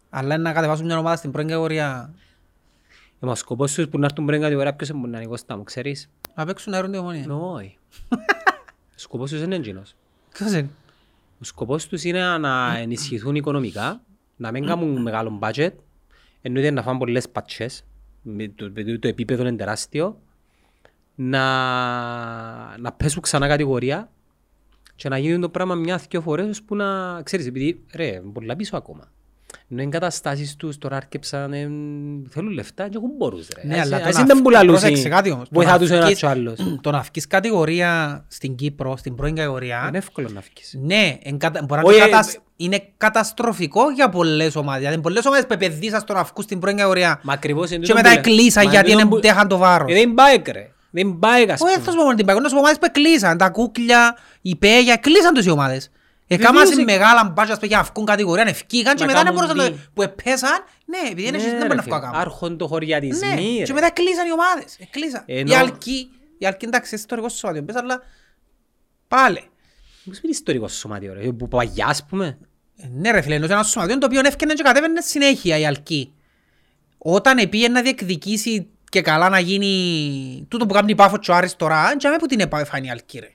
Αλλά 0.09 0.37
να 0.37 0.53
κατεβάσουν 0.53 0.85
μια 0.85 0.97
ομάδα 0.97 1.15
στην 1.15 1.31
πρώτη 1.31 1.47
κατηγορία 1.47 2.13
Ε, 3.19 3.25
μα 3.25 3.31
ο 3.31 3.35
σκοπός 3.35 3.73
τους 3.73 3.87
που 3.87 3.99
να 3.99 4.05
έρθουν 4.05 4.25
πριν 4.25 4.41
κατηγορία 4.41 4.75
ποιος 4.75 4.89
είναι 4.89 5.07
να 5.07 5.17
είναι 5.17 5.27
Κώστα 5.27 5.57
μου, 5.57 5.63
ξέρεις; 5.63 6.09
να 6.35 6.45
παίξουν 6.45 6.73
αέρον 6.73 6.91
τη 6.91 6.97
ομονία. 6.97 7.35
Όχι. 7.35 7.77
Ο 8.95 8.97
σκοπός 8.97 9.31
τους 9.31 9.41
είναι 9.41 9.55
εκείνος. 9.55 9.95
Ποιος 10.33 10.51
είναι; 10.51 10.69
Ο 11.39 11.43
σκοπός 11.43 11.87
τους 11.87 12.03
είναι 12.03 12.37
να 12.37 12.77
ενισχυθούν 12.77 13.35
οικονομικά, 13.35 14.01
να 14.35 14.51
μην 14.51 14.65
κάνουν 14.65 15.01
μεγάλο 15.01 15.39
budget, 15.41 15.71
εννοείται 16.41 16.71
να 16.71 16.81
φάνε 16.81 16.97
πολλές 16.97 17.29
πατσές, 17.29 17.85
με 18.21 18.47
το, 18.47 18.71
με 18.73 18.97
το 18.97 19.07
επίπεδο 19.07 19.41
είναι 19.41 19.55
τεράστιο, 19.55 20.19
να, 21.15 22.77
να 22.77 22.91
πέσουν 22.91 23.21
ξανά 23.21 23.47
κατηγορία 23.47 24.09
και 24.95 25.09
να 25.09 25.17
γίνουν 25.17 25.41
το 25.41 25.49
πράγμα 25.49 25.75
μια-δυο 25.75 26.21
φορές 26.21 26.49
ώσπου 26.49 26.75
να, 26.75 27.21
ξέρεις, 27.23 27.47
επειδή 27.47 27.83
ρε, 27.93 28.05
είναι 28.05 28.31
πολλά 28.33 28.55
πίσω 28.55 28.77
ακόμα. 28.77 29.09
Ενώ 29.69 29.81
οι 29.81 29.83
εγκαταστάσεις 29.85 30.55
τους 30.55 30.77
τώρα 30.77 30.95
άρκεψαν, 30.95 31.53
ε, 31.53 31.69
θέλουν 32.29 32.51
λεφτά 32.51 32.89
και 32.89 32.97
έχουν 32.97 33.17
πόρους 33.17 33.47
ρε. 33.55 33.67
Ναι, 33.67 33.79
Ας- 33.79 33.85
αλλά 33.85 33.99
το 34.01 34.07
ας 34.07 34.15
να 34.15 34.23
δεν 34.23 34.35
φ- 34.37 34.43
πουλαλούν 34.43 34.75
πρόσεξε 34.75 35.09
κάτι 35.09 35.31
όμως. 35.31 35.43
Το 35.43 35.55
βοηθά 35.55 35.71
να 35.71 35.79
τους 35.79 35.89
ο 35.89 35.93
ένας 35.93 36.05
φκεις- 36.05 36.19
και 36.19 36.25
ο 36.25 36.29
άλλος. 36.29 36.59
Το 36.81 36.91
να 36.91 36.99
βγεις 36.99 37.27
κατηγορία 37.27 38.23
στην 38.27 38.55
Κύπρο, 38.55 38.97
στην 38.97 39.15
πρώτη 39.15 39.33
κατηγορία, 39.33 39.85
Είναι 39.87 39.97
εύκολο 39.97 40.29
να 40.33 40.41
φύγεις. 40.41 40.77
Ναι, 40.81 41.17
εν 41.23 41.37
κατα... 41.37 41.63
μπορεί 41.67 41.81
να 41.81 41.87
Όχι, 41.87 41.95
είναι, 41.97 42.05
ε, 42.05 42.09
κατασ... 42.09 42.37
είναι 42.55 42.83
καταστροφικό 42.97 43.89
για 43.91 44.09
πολλές 44.09 44.55
ομάδες. 44.55 44.81
Δηλαδή 44.81 45.01
πολλές 45.01 45.25
ομάδες 45.25 45.45
που 45.45 45.53
επενδύσαν 45.53 45.99
στο 45.99 46.13
να 46.13 46.23
βγουν 46.23 46.43
στην 46.43 46.59
πρώτη 46.59 46.75
κατηγορία 46.75 47.19
Μα 47.23 47.33
ακριβώς 47.33 47.69
είναι 47.69 47.79
και 47.85 47.91
τούτο 47.91 47.95
μετά 47.95 48.09
που 48.09 48.15
λέ- 48.15 48.25
εκλείσαν 48.27 48.63
Μα 48.65 48.71
γιατί 48.71 48.87
είναι 48.91 48.95
δεν 49.01 49.09
τούτο 49.09 49.15
που- 49.21 49.27
τέχαν 49.27 49.47
το 49.47 49.57
βάρος. 49.57 49.91
Ε, 49.91 49.93
Δεν 49.93 50.13
πάει 50.13 50.41
ρε. 50.51 50.69
Δεν 50.95 51.19
πάει 51.19 51.43
ας 51.43 51.61
Όχι, 51.61 51.73
πούμε. 51.73 51.85
θα 51.85 51.91
σου 51.91 51.97
πω 51.97 52.03
μόνο 52.03 52.15
την 52.15 52.25
παγωνία, 52.25 52.49
να 52.49 52.49
σου 52.49 52.55
πω 52.55 52.59
ομάδες 52.67 52.79
που 52.79 52.85
εκλείσαν. 52.95 53.37
Τα 53.37 53.49
κούκλια, 53.49 54.17
οι 54.41 54.55
πέγια, 54.55 54.93
εκλείσαν 54.93 55.33
τους 55.33 55.45
οι 55.45 55.49
ομάδες. 55.49 55.89
Εκάμασαν 56.27 56.67
Βεβαίως, 56.69 56.87
ε- 56.87 56.97
μεγάλα 56.97 57.23
μπάτζα 57.35 57.57
για 57.61 57.77
να 57.77 57.83
βγουν 57.93 58.05
κατηγορία, 58.05 58.43
να 58.43 58.49
ευκήκαν 58.49 58.95
και 58.95 59.01
Να 59.05 59.11
μετά 59.11 59.23
δεν 59.23 59.33
κάνουν 59.33 59.47
μπορούσαν 59.47 59.71
να... 59.71 59.77
τι. 59.77 59.87
που 59.93 60.01
επέσαν, 60.01 60.49
ναι, 60.85 60.97
επειδή 61.11 61.23
δεν 61.23 61.33
έχεις- 61.33 61.45
Ναι, 61.45 61.51
δεν 61.51 61.61
ρε 61.61 61.67
μπορείς 61.67 61.75
να 61.77 61.83
φίλε. 61.83 61.95
βγουν 61.95 62.07
ακόμα. 62.07 62.21
Άρχον 62.21 62.57
το 62.57 62.67
χωριατισμοί 62.67 63.27
Ναι, 63.27 63.57
ρε. 63.57 63.63
και 63.63 63.73
μετά 63.73 63.85
εκλείσαν 63.85 64.27
οι 64.27 64.31
ομάδες. 64.31 64.75
Εκλείσαν. 64.79 65.23
Ενώ- 65.25 65.51
Η 65.51 65.55
Αλκή, 65.55 66.09
η 66.37 66.45
Αλκή 66.45 66.65
εντάξει, 66.65 66.95
ιστορικό 66.95 67.29
σωματείο, 67.29 67.63
πες, 67.63 67.75
αλλά 67.75 68.01
πάλι. 69.07 69.49
Πώς 70.05 70.17
είναι 70.17 70.31
ιστορικό 70.31 70.67
σωματείο 70.67 71.13
ρε. 71.13 71.31
Που 71.31 71.47
παγιά 71.47 71.85
ας 71.87 72.05
πούμε. 72.05 72.37
Ε, 72.77 72.87
Ναι 72.93 73.11
ρε 73.11 73.21
φίλε, 73.21 73.35
ενώ 73.35 73.47
σε 73.47 73.53
ένα 73.53 73.63
σωματείο 73.63 73.97
το 73.97 74.05
οποίο 74.05 74.21
έφτιανε 74.25 74.53
και 74.53 74.63
κατέβαινε 74.63 75.01
συνέχεια 75.01 75.57
η 75.57 75.65
Αλκή. 75.65 76.13
Όταν 76.97 77.37
επήγε 77.37 77.67
να 77.67 77.81
διεκδικήσει 77.81 78.67
και 78.89 79.01
καλά 79.01 79.29
να 79.29 79.39
γίνει 79.39 80.45
τούτο 80.49 80.65
που 80.65 80.73
κάνει 80.73 80.91
η 80.91 80.95
Πάφος 80.95 81.19
και 81.19 81.31
ο 81.31 81.35
Άρης 81.35 81.55
τώρα, 81.55 81.97
και 81.97 82.15
που 82.19 82.25
την 82.25 82.39
επαφάνει 82.39 82.87
η 82.87 82.89
Αλκή 82.89 83.19
ρε. 83.19 83.29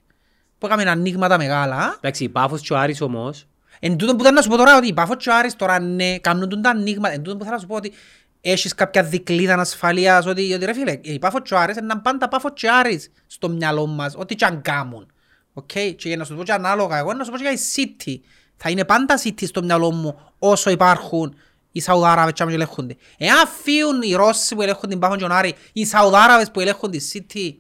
Που 0.59 0.67
έκαμε 0.67 0.83
ανοίγματα 0.83 1.39
μεγάλα. 1.39 1.95
Εντάξει, 1.97 2.25
η 2.25 2.29
Πάφος 2.29 2.61
και 2.61 2.73
ο 2.73 2.79
Άρης 2.79 3.01
όμως, 3.01 3.47
Εν 3.81 3.97
τούτο 3.97 4.17
που 4.17 4.21
ήταν 4.21 4.35
να 4.35 4.43
σου 4.43 4.49
πω 4.49 4.57
τώρα 4.57 4.77
ότι 4.77 4.87
η 4.87 4.93
Πάφος 4.93 5.17
και 5.17 5.31
ο 5.31 5.37
Άρης 5.37 5.57
τώρα 5.57 5.81
ναι, 5.81 6.19
κάνουν 6.19 6.49
τούτα 6.49 6.71
ανοίγματα. 6.71 7.15
Εν 7.15 7.23
τούτο 7.23 7.37
που 7.37 7.43
θέλω 7.43 7.55
να 7.55 7.61
σου 7.61 7.67
πω 7.67 7.75
ότι 7.75 7.93
έχεις 8.41 8.75
κάποια 8.75 9.03
δικλίδα 9.03 9.55
ασφαλείας, 9.55 10.27
ότι, 10.27 10.53
ότι 10.53 10.65
ρε 10.65 10.73
φίλε, 10.73 10.99
η 11.01 11.19
Πάφος 11.19 11.41
και 11.45 11.55
ο 11.55 11.59
Άρης 11.59 11.77
είναι 11.77 12.01
πάντα 12.03 12.29
Πάφος 12.29 12.51
και 12.55 12.67
ο 12.67 12.77
Άρης 12.79 13.11
στο 13.27 13.49
μυαλό 13.49 13.87
μας, 13.87 14.15
ό,τι 14.17 14.35
και 14.35 14.45
αν 14.45 14.63
κάνουν. 14.63 15.13
Οκ, 15.53 15.73
και 15.73 15.95
για 15.97 16.17
να 16.17 16.25
σου 16.25 16.31
το 16.31 16.39
πω 16.39 16.45
και 16.45 16.53
ανάλογα, 16.53 16.99
εγώ 16.99 17.13
να 17.13 17.25
σου 17.25 17.31
πω 17.31 17.37
και 17.37 17.43
για 17.43 17.53
η 17.53 17.59
City. 17.75 18.15
Θα 18.57 18.71
είναι 18.71 18.85
πάντα 18.85 19.21
City 19.25 19.47
στο 19.47 19.63
μυαλό 19.63 19.93
μου 19.93 20.19
όσο 20.39 20.71
υπάρχουν 20.71 21.35
οι 21.73 21.81
Σαουδάραβες 21.81 22.33
και 22.33 22.43
ελέγχονται. 22.43 22.97
Εάν 23.19 23.47
φύγουν 23.63 24.03
οι 24.03 24.13
Ρώσοι 24.15 24.55
που 24.55 24.63
ελέγχουν 24.63 24.89
την 24.89 24.99
Πάφο 24.99 25.15
και 25.15 25.21
τον 25.23 25.33
Άρη, 25.33 25.55
οι 25.73 25.85
Σαουδάραβες 25.87 26.51
που 26.51 26.61
ελέγχουν 26.61 26.91
τη 26.91 26.99
City, 27.13 27.55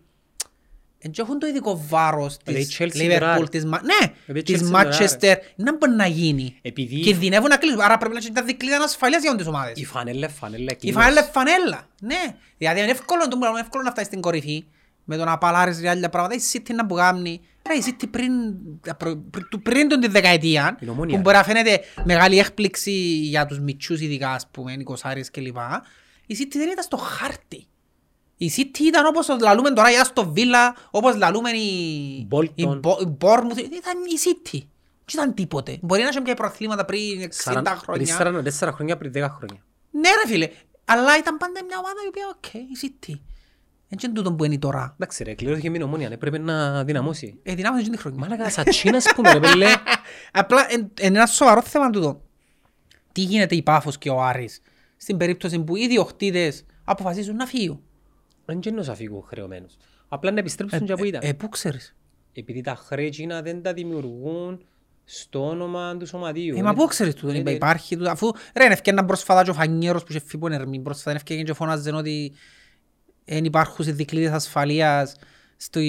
δεν 1.02 1.12
έχουν 1.16 1.38
το 1.38 1.46
ειδικό 1.46 1.84
βάρος 1.88 2.36
Δηλαδή, 2.44 2.66
της 2.66 2.78
η 2.78 2.84
Chelsea 2.84 3.18
τώρα, 3.18 3.36
Liverpool, 3.36 3.40
ρε. 3.40 3.48
της, 3.48 3.64
Μα- 3.64 3.80
ναι, 3.82 4.12
Δηλαδή, 4.26 4.38
η 4.40 4.42
της 4.42 4.62
Chelsea 4.68 4.70
τώρα, 4.72 4.82
ρε. 4.82 4.96
Manchester. 5.06 5.34
Δεν 5.56 5.76
μπορεί 5.78 5.92
να 5.92 6.06
γίνει. 6.06 6.58
Επειδή- 6.62 7.00
Κινδυνεύουν 7.00 7.48
να 7.48 7.56
κλείσουν. 7.56 7.80
Άρα 7.80 7.98
πρέπει 7.98 8.12
να 8.12 8.18
έχει 8.18 8.32
τα 8.32 8.42
δικλείδα 8.42 8.76
ασφαλείας 8.84 9.22
για 9.22 9.30
όλες 9.30 9.42
τις 9.44 9.52
ομάδες. 9.54 9.78
η 9.80 9.84
φανέλα, 9.84 10.28
φανέλα 10.28 10.62
Η 10.62 10.72
εκείνος. 10.72 11.02
φανέλα 11.02 11.20
είναι 11.20 11.30
φανέλα. 11.32 11.86
Ναι. 12.00 12.36
Δηλαδή 12.58 12.80
είναι 12.80 12.90
εύκολο, 12.90 13.28
το 13.28 13.38
είναι 13.50 13.60
εύκολο 13.60 13.82
να 13.82 13.90
φτάσει 13.90 14.06
στην 14.06 14.20
κορυφή 14.20 14.64
με 15.04 15.16
το 15.16 15.24
να 15.24 15.38
παλάρεις 15.38 15.80
για 15.80 15.90
άλλα 15.90 16.08
πράγματα. 16.10 16.34
Η 16.34 16.40
City 16.52 16.74
να 16.74 16.86
που 16.86 16.94
κάνει. 16.94 17.40
Ρε, 17.70 17.74
η 17.76 17.82
City 17.86 18.06
πριν, 18.10 18.32
πριν, 18.96 19.30
πριν, 19.30 19.62
πριν 19.62 19.88
τον 19.88 20.00
τη 20.00 20.08
δεκαετία, 20.08 20.76
Η 20.80 20.88
Ομόνια, 20.88 21.06
που 21.06 21.16
ρε. 21.16 21.20
μπορεί 21.22 21.36
να 21.36 21.42
φαίνεται 21.44 21.80
μεγάλη 22.04 22.38
έκπληξη 22.38 22.90
για 23.22 23.46
τους 23.46 23.60
μητσούς 23.60 24.00
ειδικά, 24.00 24.30
ας 24.30 24.48
πούμε, 24.50 24.72
οι 24.72 24.82
κοσάρες 24.82 25.30
κλπ. 25.30 25.56
Η 26.26 26.36
City 26.40 26.52
δεν 26.52 26.68
ήταν 26.68 26.84
στο 26.84 26.96
χάρτη. 26.96 27.64
Η 28.36 28.52
City 28.56 28.78
ήταν 28.78 29.06
όπως 29.06 29.26
το 29.26 29.36
λαλούμε 29.40 29.70
τώρα 29.70 29.90
η 29.90 29.94
Aston 30.04 30.32
Villa, 30.32 30.72
όπως 30.90 31.16
λαλούμε 31.16 31.50
η, 31.50 32.28
Bolton. 32.30 32.48
η, 32.54 32.64
Bo- 32.82 33.00
η 33.00 33.16
Bournemouth. 33.20 33.58
Ήταν 33.58 33.96
η 34.04 34.18
City. 34.24 34.58
Δεν 35.12 35.22
ήταν 35.22 35.34
τίποτε. 35.34 35.78
Μπορεί 35.82 36.02
να 36.02 36.08
είχε 36.08 36.20
και 36.20 36.34
πρωταθλήματα 36.34 36.84
πριν 36.84 37.20
60 37.22 37.26
Σαραν- 37.30 37.84
Πριν 37.86 38.06
χρόνια. 38.08 38.42
44 38.60 38.72
χρόνια, 38.74 38.96
πριν 38.96 39.12
10 39.14 39.28
χρόνια. 39.36 39.62
Ναι 39.90 40.08
ρε 40.24 40.30
φίλε, 40.32 40.48
αλλά 40.84 41.18
ήταν 41.18 41.36
πάντα 41.36 41.64
μια 41.66 41.78
ομάδα 41.78 42.00
η 42.04 42.08
οποία, 42.08 42.26
οκ, 42.36 42.54
η 42.54 42.76
City. 42.82 43.14
Έτσι 43.92 44.06
είναι 44.06 44.14
τούτο 44.14 44.32
που 44.32 44.44
είναι 44.44 44.58
τώρα. 44.58 44.92
Εντάξει 44.94 45.24
ρε, 45.24 45.34
κληρώθηκε 45.34 45.70
μια 45.70 45.84
Ομόνοια, 45.84 46.08
ναι, 46.08 46.16
πρέπει 46.16 46.38
να 46.38 46.84
δυναμώσει. 46.84 47.38
Ε, 47.42 47.54
δυνάμωσε 47.54 47.84
την 47.90 47.98
χρονιά. 47.98 48.18
Μάλακα, 48.18 48.50
σαν 48.50 48.64
Τσίνας, 48.64 49.06
ας 49.06 49.14
πούμε, 49.14 49.32
ρε 49.32 49.40
πέλε. 49.40 49.66
Απλά 50.32 50.66
εν- 50.72 50.90
είναι 51.00 51.16
ένα 51.18 51.26
σοβαρό 51.26 51.62
θέμα 51.62 51.90
τούτο. 51.90 52.22
Τι 53.12 53.20
γίνεται 53.20 53.54
η 53.56 53.62
Πάφος 53.62 53.98
και 53.98 54.10
ο 54.10 54.22
Άρης 54.22 54.60
στην 54.96 55.16
περίπτωση 55.16 55.60
που 55.60 55.76
οι 55.76 55.86
διοκτήτες 55.88 56.64
αποφασίζουν 56.84 57.36
να 57.36 57.46
φύγουν; 57.46 57.80
Δεν 58.44 58.60
είναι 58.66 58.82
να 58.86 58.94
φύγουν 58.94 59.22
χρεωμένους. 59.26 59.76
Απλά 60.08 60.30
να 60.30 60.38
επιστρέψουν 60.38 60.86
και 60.86 60.94
που 60.94 61.04
ήταν. 61.04 61.20
Ε, 61.24 61.32
πού 61.32 61.48
ξέρεις; 61.48 61.96
Επειδή 62.32 62.60
τα 62.60 62.74
χρέη 62.74 63.06
εκείνα 63.06 63.42
δεν 63.42 63.62
τα 63.62 63.72
δημιουργούν 63.72 64.64
στο 65.04 65.48
όνομα 65.48 65.96
του 65.96 66.06
σωματείου. 66.06 66.56
Ε, 66.58 66.62
μα 66.62 66.74
πού 66.74 66.86
ξέρεις 66.86 67.14
τούτο, 67.14 67.32
Ε, 67.32 67.38
είπα, 67.38 67.50
ε, 67.50 67.54
υπάρχει 67.54 67.96
τούτο, 67.96 68.10
αφού 68.10 68.30
ρε 68.54 68.64
ευκαιρναν 68.64 69.06
πρόσφατα 69.06 69.42
και 69.44 69.50
ο 69.50 69.54
Φανιέρος 69.54 70.02
που 70.04 70.08
είχε 70.10 70.20
φύγει 70.20 70.44
από 70.46 70.54
Ερμή, 70.54 70.80
πρόσφατα 70.80 71.16
ευκαιρναν 71.16 71.44
και 71.44 71.52
φωνάζαν 71.52 71.94
ότι 71.94 72.32
δεν 73.34 73.44
υπάρχουν 73.44 73.84
σε 73.84 73.92
δικλείδες 73.92 74.30
ασφαλείας 74.32 75.16
στο, 75.56 75.80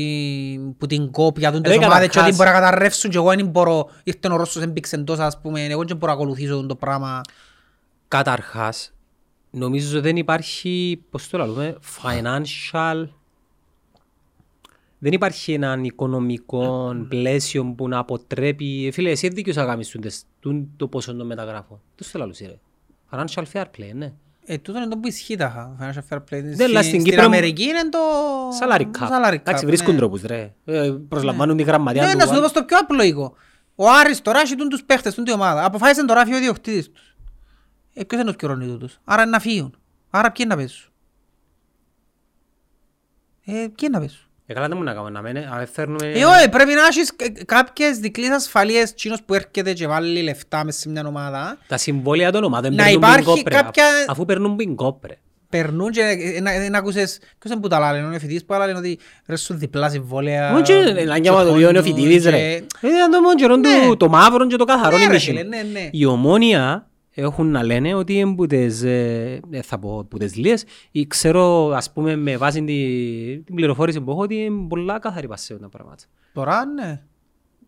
που 0.78 0.86
την 0.88 1.12
κόπια 1.12 1.52
του 1.52 1.62
τις 1.62 1.72
Ρε, 1.72 1.86
ομάδες 1.86 1.98
και 2.00 2.06
ότι 2.06 2.12
καταρχάς- 2.14 2.36
μπορεί 2.38 2.50
να 2.50 2.56
καταρρεύσουν 2.56 3.10
και 3.12 3.18
εγώ 3.18 3.30
δεν 3.30 3.48
μπορώ, 3.48 3.90
ήρθε 4.04 4.32
ο 4.32 4.36
Ρώσος 4.36 4.64
έμπηξε 4.64 4.98
τόσο 4.98 5.22
ας 5.22 5.40
πούμε, 5.42 5.66
εγώ 5.66 5.84
δεν 5.86 5.98
μπορώ 5.98 6.12
να 6.14 6.18
ακολουθήσω 6.18 6.66
το 6.66 6.76
πράγμα. 6.76 7.22
Καταρχάς, 8.08 8.94
νομίζω 9.52 9.98
ότι 9.98 10.08
δεν 10.08 10.18
υπάρχει, 10.18 11.04
πώς 11.10 11.28
το 11.30 11.38
λέμε, 11.38 11.78
financial... 12.04 13.08
Δεν 15.04 15.12
υπάρχει 15.14 15.54
έναν 15.54 15.84
οικονομικό 15.84 16.96
πλαίσιο 17.10 17.66
που 17.78 17.88
να 17.88 17.98
αποτρέπει... 17.98 18.86
Ε, 18.88 18.92
Φίλε, 18.92 19.10
εσύ 19.10 19.28
δίκαιος 19.28 19.56
να 19.56 19.66
κάνεις 19.66 19.90
τούντες- 19.90 20.24
τούν 20.40 20.70
το 20.78 20.88
πόσο 20.88 21.16
των 21.16 21.26
μεταγράφων. 21.26 21.82
Τι 21.96 22.04
στο 22.04 22.20
λαλούς, 22.20 22.40
ρε; 22.40 22.60
Financial 23.12 23.44
fair 23.54 23.64
play, 23.78 23.92
ναι. 23.94 24.14
Ε, 24.54 24.58
τούτο 24.58 24.78
είναι 24.78 24.88
το 24.88 24.98
που 24.98 25.08
ισχύει 25.08 25.36
τα 25.36 25.76
financial 25.80 26.16
fair 26.16 26.18
play. 26.18 26.44
Ναι, 26.56 26.64
αλλά 26.64 26.84
στην 26.84 27.04
Κύπρο- 27.04 27.24
Αμερική 27.24 27.64
είναι 27.64 27.90
το... 27.90 28.00
Salary 28.62 28.82
cap. 28.82 29.08
salary 29.10 29.34
cap, 29.34 29.40
Εντάξει, 29.40 29.66
βρίσκουν 29.66 29.94
ναι. 29.94 30.00
τρόπους, 30.00 30.22
ρε. 30.22 30.54
Ε, 30.66 30.90
Προσλαμβάνουν 31.10 31.58
τη 31.58 31.64
γραμματεία 31.64 32.06
Ναι, 32.06 32.12
του. 32.12 32.18
να 32.18 32.26
σου 32.26 32.34
το 32.34 32.42
πω 32.42 32.48
στο 32.48 32.64
πιο 32.64 32.78
απλό 32.78 33.04
οίκο. 33.04 33.34
Ο 33.76 33.90
Άρης 33.90 34.22
τώρα 34.22 34.40
έχει 34.40 34.56
τούν 34.56 34.70
τους 34.70 34.84
παίχτες, 34.84 35.14
τούν 35.16 35.24
τη 35.24 35.32
ομάδα. 35.32 35.66
Αποφάσισε 35.66 36.06
τώρα 36.06 36.24
φύγει 36.24 36.36
ο 36.36 36.38
ιδιοκτήτης 36.38 36.90
τους. 36.92 37.16
Ε, 37.94 38.04
ποιος 38.04 38.22
είναι 38.22 38.30
τους 38.30 38.40
κυρώνει 38.40 38.66
τούτους. 38.68 39.00
Άρα 39.04 39.22
είναι 39.22 39.32
να 39.32 39.40
φύγουν. 39.40 39.76
Άρα 40.10 40.32
ποιοι 40.32 40.46
είναι 40.48 40.56
να 40.56 40.62
πέσουν. 40.62 40.92
Ε, 43.46 43.52
ποιοι 43.52 43.76
είναι 43.82 43.90
να 43.98 44.00
πέσουν. 44.00 44.26
Ε, 44.52 44.54
καλά 44.54 44.68
δεν 44.68 44.78
μου 44.78 44.84
να 44.84 44.92
κάνουμε, 44.92 45.10
να 45.10 45.22
μένε, 45.22 45.50
αν 45.54 45.68
φέρνουμε... 45.74 46.06
Ε, 46.12 46.24
όχι, 46.26 46.50
πρέπει 46.50 46.74
να 46.74 46.86
έχεις 46.86 47.16
κα- 47.16 47.44
κάποιες 47.46 47.98
δικλείδες 47.98 48.36
ασφαλείας 48.36 48.94
τσίνος 48.94 49.22
που 49.26 49.34
έρχεται 49.34 49.74
και 49.74 49.88
βάλει 49.88 50.22
λεφτά 50.22 50.64
μες 50.66 50.76
σε 50.76 50.90
μια 50.90 51.04
ομάδα. 51.08 51.58
Τα 51.68 51.78
συμβόλαια 51.78 52.32
των 52.32 52.44
ομάδων 52.44 52.72
Να 52.76 52.84
περνούν 52.84 52.98
υπάρχει 53.02 53.24
πινκόπ, 53.26 53.48
ρε. 53.48 53.56
κάποια- 53.56 53.86
Αφού 54.08 54.26
περνούν 54.26 54.56
πινκόπ, 54.56 55.06
ρε. 55.06 55.18
Περνούν 55.50 55.90
και 55.92 56.02
ε, 56.36 56.40
να- 56.42 56.52
ε, 56.52 56.70
να 56.70 56.78
ακούσες... 56.78 57.18
Ποιος 57.40 57.54
είναι 57.54 57.62
που 57.62 57.68
τα 57.68 57.92
λένε, 57.92 58.06
ο 58.06 58.10
νεοφοιτής 58.10 58.46
που 58.46 58.54
τα 58.54 58.66
λένε 58.66 58.78
ότι 58.78 59.00
ρε 59.26 59.36
σου 59.36 59.54
διπλά 59.54 59.90
συμβόλαια. 59.90 60.54
Όχι, 60.56 60.74
να 61.06 61.18
νιώμα 61.18 61.44
το 61.44 61.54
βιώνει 61.54 61.78
ο 61.78 61.84
φοιτητής, 61.84 62.24
ρε. 62.26 62.32
και- 62.32 62.64
Ε, 62.82 62.88
Ήταν 62.88 63.12
το 63.12 63.22
μόνο 63.22 63.36
καιρό 63.36 63.56
Ναι. 63.56 63.70
του, 63.88 63.98
το 63.98 64.10
μαύρο 64.10 64.48
και 64.48 64.56
το 64.56 64.64
καθαρό 64.66 64.90
Ναι, 64.98 65.04
είναι 65.04 65.08
ρε, 65.12 65.14
μισή. 65.14 65.26
φίλε, 65.26 65.44
ναι, 65.44 65.62
ναι. 65.74 65.88
Η 65.92 66.06
ομόνια 66.06 66.88
έχουν 67.22 67.48
να 67.52 67.64
λένε 67.64 67.94
ότι 67.94 68.14
είναι 68.14 68.36
που 68.36 68.46
τις, 68.48 68.82
ε, 68.84 69.40
ε, 69.50 69.62
θα 69.62 69.80
πω, 69.80 70.04
που 70.10 70.18
τις 70.18 70.36
λίες, 70.36 70.66
ή 70.92 71.08
ξέρω, 71.08 71.68
ας 71.70 71.92
πούμε, 71.94 72.16
με 72.16 72.38
βάση 72.38 72.64
τη- 72.64 73.42
την 73.46 73.56
πληροφόρηση 73.56 74.02
που 74.02 74.12
έχω, 74.12 74.22
ότι 74.22 74.36
είναι 74.36 74.68
πολλά 74.68 75.00
καθαρή 75.00 75.28
πασέω 75.28 75.58
τα 75.60 75.70
πράγματα. 75.70 76.04
Τώρα 76.34 76.66
ναι. 76.66 77.02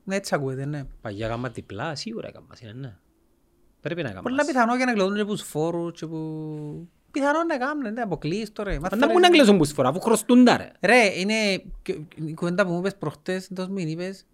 Ναι, 0.03 0.15
έτσι 0.15 0.35
ακούεται, 0.35 0.65
ναι. 0.65 0.83
Παγιά 1.01 1.27
γάμμα 1.27 1.49
διπλά, 1.49 1.95
σίγουρα 1.95 2.29
γάμμα 2.33 2.47
είναι, 2.61 2.73
ναι. 2.73 2.95
Πρέπει 3.81 4.01
να 4.01 4.09
γάμμα. 4.09 4.21
Πολλά 4.21 4.45
πιθανό 4.45 4.75
για 4.75 4.85
να 4.85 4.93
κλωδούν 4.93 5.15
και 5.15 5.21
από 5.21 5.31
τους 5.31 5.41
φόρους 5.41 5.99
και 5.99 6.05
που... 6.07 6.87
Πιθανό 7.11 7.43
να 7.43 7.57
κάνουν, 7.57 7.93
ναι, 7.93 8.01
αποκλείεις 8.01 8.51
τώρα. 8.51 8.71
Μας 8.71 8.81
Να 8.81 8.89
θέλεις- 8.97 9.13
μου 9.13 9.19
να 9.19 9.29
κλείσουν 9.29 9.57
που 9.57 9.65
φορά, 9.65 9.89
αφού 9.89 9.99
χρωστούν 9.99 10.43
τα, 10.45 10.57
ρε. 10.57 10.71
Ρε, 10.81 11.19
είναι 11.19 11.33
και- 11.81 11.99
η 12.25 12.33
κουβέντα 12.33 12.65
που 12.65 12.71
μου 12.71 12.79
είπες 12.79 12.95
προχτές, 12.95 13.47
εντός 13.51 13.67
μην 13.67 13.87
είπες. 13.87 14.25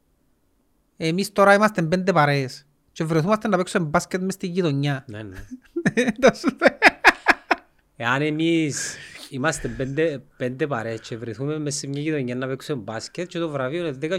Εμείς 0.97 1.31
τώρα 1.31 1.53
είμαστε 1.53 1.81
πέντε 1.81 2.11
παρέες 2.13 2.65
και 2.99 3.05
βρεθούμαστε 3.05 3.47
να 3.47 3.57
παίξουμε 3.57 3.85
μπάσκετ 3.85 4.21
μες 4.21 4.33
στη 4.33 4.47
γειτονιά. 4.47 5.05
Ναι, 5.07 5.23
ναι. 5.23 5.37
Να 6.21 6.33
σου 6.33 6.55
πω. 6.55 6.65
Εάν 7.95 8.21
εμείς 8.21 8.95
είμαστε 9.29 9.67
πέντε, 9.67 10.23
πέντε 10.37 10.67
παρέες 10.67 10.99
και 10.99 11.17
βρεθούμε 11.17 11.59
μες 11.59 11.75
σε 11.75 11.87
μια 11.87 12.01
γειτονιά 12.01 12.35
να 12.35 12.47
παίξουμε 12.47 12.81
μπάσκετ 12.81 13.27
και 13.27 13.39
το 13.39 13.49
βραβείο 13.49 13.87
είναι 13.87 13.97
10.000 14.01 14.17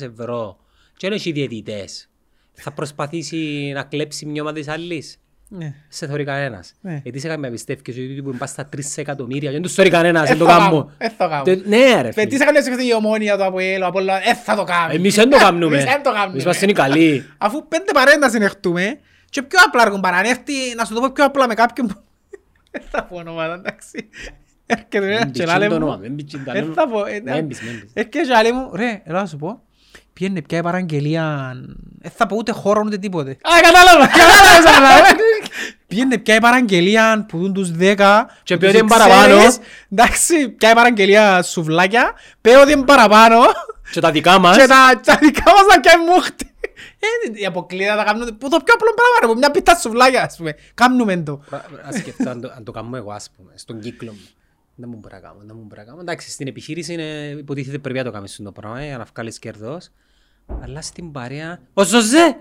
ευρώ 0.00 0.58
και 0.96 1.08
δεν 1.08 1.12
έχει 1.12 1.32
διαιτητές, 1.32 2.10
θα 2.52 2.72
προσπαθήσει 2.72 3.72
να 3.74 3.82
κλέψει 3.82 4.26
μια 4.26 4.42
ομάδα 4.42 4.58
της 4.58 4.68
άλλης. 4.68 5.21
Ναι. 5.54 5.74
Σε 5.88 6.06
θωρεί 6.06 6.24
κανένας. 6.24 6.74
Ναι. 6.80 7.00
Γιατί 7.02 7.18
σε 7.18 7.28
κάνει 7.28 7.40
να 7.40 7.50
πιστεύεις 7.50 7.82
ότι 7.88 8.22
που 8.24 8.34
πας 8.36 8.50
στα 8.50 8.68
3 8.76 8.78
εκατομμύρια 8.96 9.46
και 9.48 9.52
δεν 9.54 9.62
τους 9.62 9.74
θωρεί 9.74 9.90
κανένας, 9.90 10.22
Ε, 10.24 10.26
δεν 10.28 10.38
το 10.38 10.44
θα 10.44 10.50
κάνω. 10.52 10.64
κάνω, 10.64 10.90
ε, 10.98 11.08
θα 11.08 11.28
κάνω. 11.28 11.42
Τε- 11.42 11.66
Ναι 11.66 11.78
ρε 12.02 12.08
Παι, 12.08 12.12
φίλε. 12.12 12.26
Τι 12.26 12.36
σε 12.36 12.44
κάνεις 12.44 12.66
η 12.88 12.94
ομόνια 12.94 13.36
το 13.36 13.44
Αποέλ, 13.44 13.82
ο 13.82 13.86
Απόλλων, 13.86 14.14
ε, 14.16 14.34
θα 14.44 14.56
το 14.56 14.64
κάνουμε. 14.64 14.94
Εμείς 14.94 15.14
δεν 15.14 15.30
το 15.30 15.36
κάνουμε. 15.38 15.64
Εμείς 15.66 15.84
δεν 15.84 16.02
το 16.02 16.10
κάνουμε. 16.10 16.30
Εμείς 16.32 16.42
είμαστε 16.44 16.66
οι 16.66 16.72
καλοί. 16.72 17.24
Αφού 17.38 17.68
πέντε 17.68 17.92
παρέες 17.92 18.16
να 18.16 18.28
συνεχτούμε 18.28 18.98
και 19.30 19.42
πιο 19.42 19.58
απλά 19.66 19.82
αργούν 19.82 20.00
παρά, 20.00 20.16
αν 20.16 20.24
έρθει, 20.24 20.52
να 20.76 20.84
σου 20.84 20.94
το 20.94 21.00
πω 21.00 21.10
πιο 21.14 21.24
απλά 21.24 21.46
με 21.48 21.54
κάποιον 21.54 21.86
που... 21.86 21.94
Δεν 22.72 22.82
θα 22.90 23.04
πω 23.04 23.16
ονόματα, 23.16 23.54
εντάξει. 23.54 24.08
Έρχεται 24.66 24.98
Μην 25.00 25.08
ένα 25.08 25.26
πεις 25.26 25.38
και 25.40 25.44
λάλε 25.46 25.66
το 25.66 25.70
μου. 25.74 25.76
όνομα, 25.86 25.96
μην 25.96 26.16
πεις 26.16 26.24
το 26.32 26.38
Δεν 26.52 26.56
όνομα. 26.62 26.74
θα 26.74 26.88
πω. 26.88 27.04
ε, 27.06 27.20
Μην 27.24 27.46
πεις, 27.48 27.60
μην 27.62 27.80
πεις. 27.80 27.90
Έρχεται 27.94 28.18
και 28.20 28.28
λάλε 28.28 28.52
μου, 28.52 28.70
ρε, 28.74 29.02
έλα 29.04 29.20
να 29.20 29.26
σου 29.26 29.36
πω. 29.36 29.60
Πιένε 30.12 30.42
πια 30.42 30.58
η 30.58 30.62
παραγγελία, 30.62 31.52
δεν 31.98 32.10
θα 32.16 32.26
πω 32.26 32.36
ούτε 32.36 32.52
χώρο 32.52 32.82
ούτε 32.86 32.98
τίποτε. 32.98 33.30
Α, 33.30 33.36
κατάλαβα, 33.62 34.06
κατάλαβα, 34.06 35.06
αλλά, 35.62 35.70
ρε. 35.70 35.76
Πιένε 35.86 36.18
πια 36.18 36.34
η 36.34 36.40
παραγγελία 36.40 37.24
που 37.28 37.38
δουν 37.38 37.52
τους 37.52 37.70
10 37.78 38.26
Και 38.42 38.54
που 38.56 38.60
πει 38.60 38.66
τους 38.66 38.68
ότι 38.68 38.76
είναι 38.78 38.86
παραπάνω. 38.88 39.36
ξέρεις. 39.38 39.58
Εντάξει, 39.92 40.48
πια 40.48 40.70
η 40.70 40.74
παραγγελία 40.74 41.42
σουβλάκια, 41.42 42.12
πει 42.40 42.50
ότι 42.50 42.72
είναι 42.72 42.84
παραπάνω 42.84 43.40
Και 43.92 44.00
τα 44.00 44.10
δικά 44.10 44.38
μας. 44.38 44.56
και 44.56 44.66
τα, 44.66 45.00
τα 45.04 45.16
δικά 45.20 45.42
μας 45.52 45.62
να 45.74 45.80
πιάνουν 45.80 46.06
μούχτη. 46.06 46.46
Ε, 46.98 47.40
οι 47.40 47.46
αποκλείδα 47.46 47.96
τα 47.96 48.04
κάνουν, 48.04 48.24
που 48.38 48.48
το 48.48 48.56
πιο 48.64 48.74
απλό 48.74 48.94
πράγμα 48.94 49.14
ρε, 49.20 49.26
που 49.26 49.34
μια 49.38 49.50
πίτα 49.50 49.76
σουβλάκια 49.78 50.22
ας 50.22 50.36
πούμε. 50.36 50.54
Κάνουμε 50.74 51.16
το. 51.16 51.40
Ας 51.88 51.96
σκεφτώ 51.96 52.30
αν 52.30 52.40
το- 52.40 52.52
αν 52.56 52.64
το 52.64 52.72
κάνω 52.72 52.96
εγώ 52.96 53.10
ας 53.12 53.30
πούμε, 53.36 53.52
στον 53.54 53.80
κύκλο 53.80 54.12
μου. 54.12 54.28
Δεν 54.74 54.88
μου 54.92 54.98
μπορεί 55.00 55.14
να 55.14 55.20
κάνω, 55.20 55.36
δεν 55.38 55.56
μου 55.58 55.64
μπορεί 55.68 55.80
να 55.80 55.86
κάνω. 55.86 56.00
Εντάξει, 56.00 56.30
στην 56.30 56.46
επιχείρηση 56.46 56.92
είναι, 56.92 57.34
υποτίθεται 57.38 57.78
πρέπει 57.78 57.98
να 57.98 58.04
το 58.04 58.10
κάνεις 58.10 58.40
το 58.44 58.52
πράγμα 58.52 58.80
ε, 58.80 58.86
για 58.86 58.98
να 58.98 59.04
βγάλεις 59.14 59.38
κέρδος. 59.38 59.88
Αλλά 60.62 60.82
στην 60.82 61.12
παρέα... 61.12 61.58
Ο 61.74 61.82
Ζωζέ! 61.84 62.36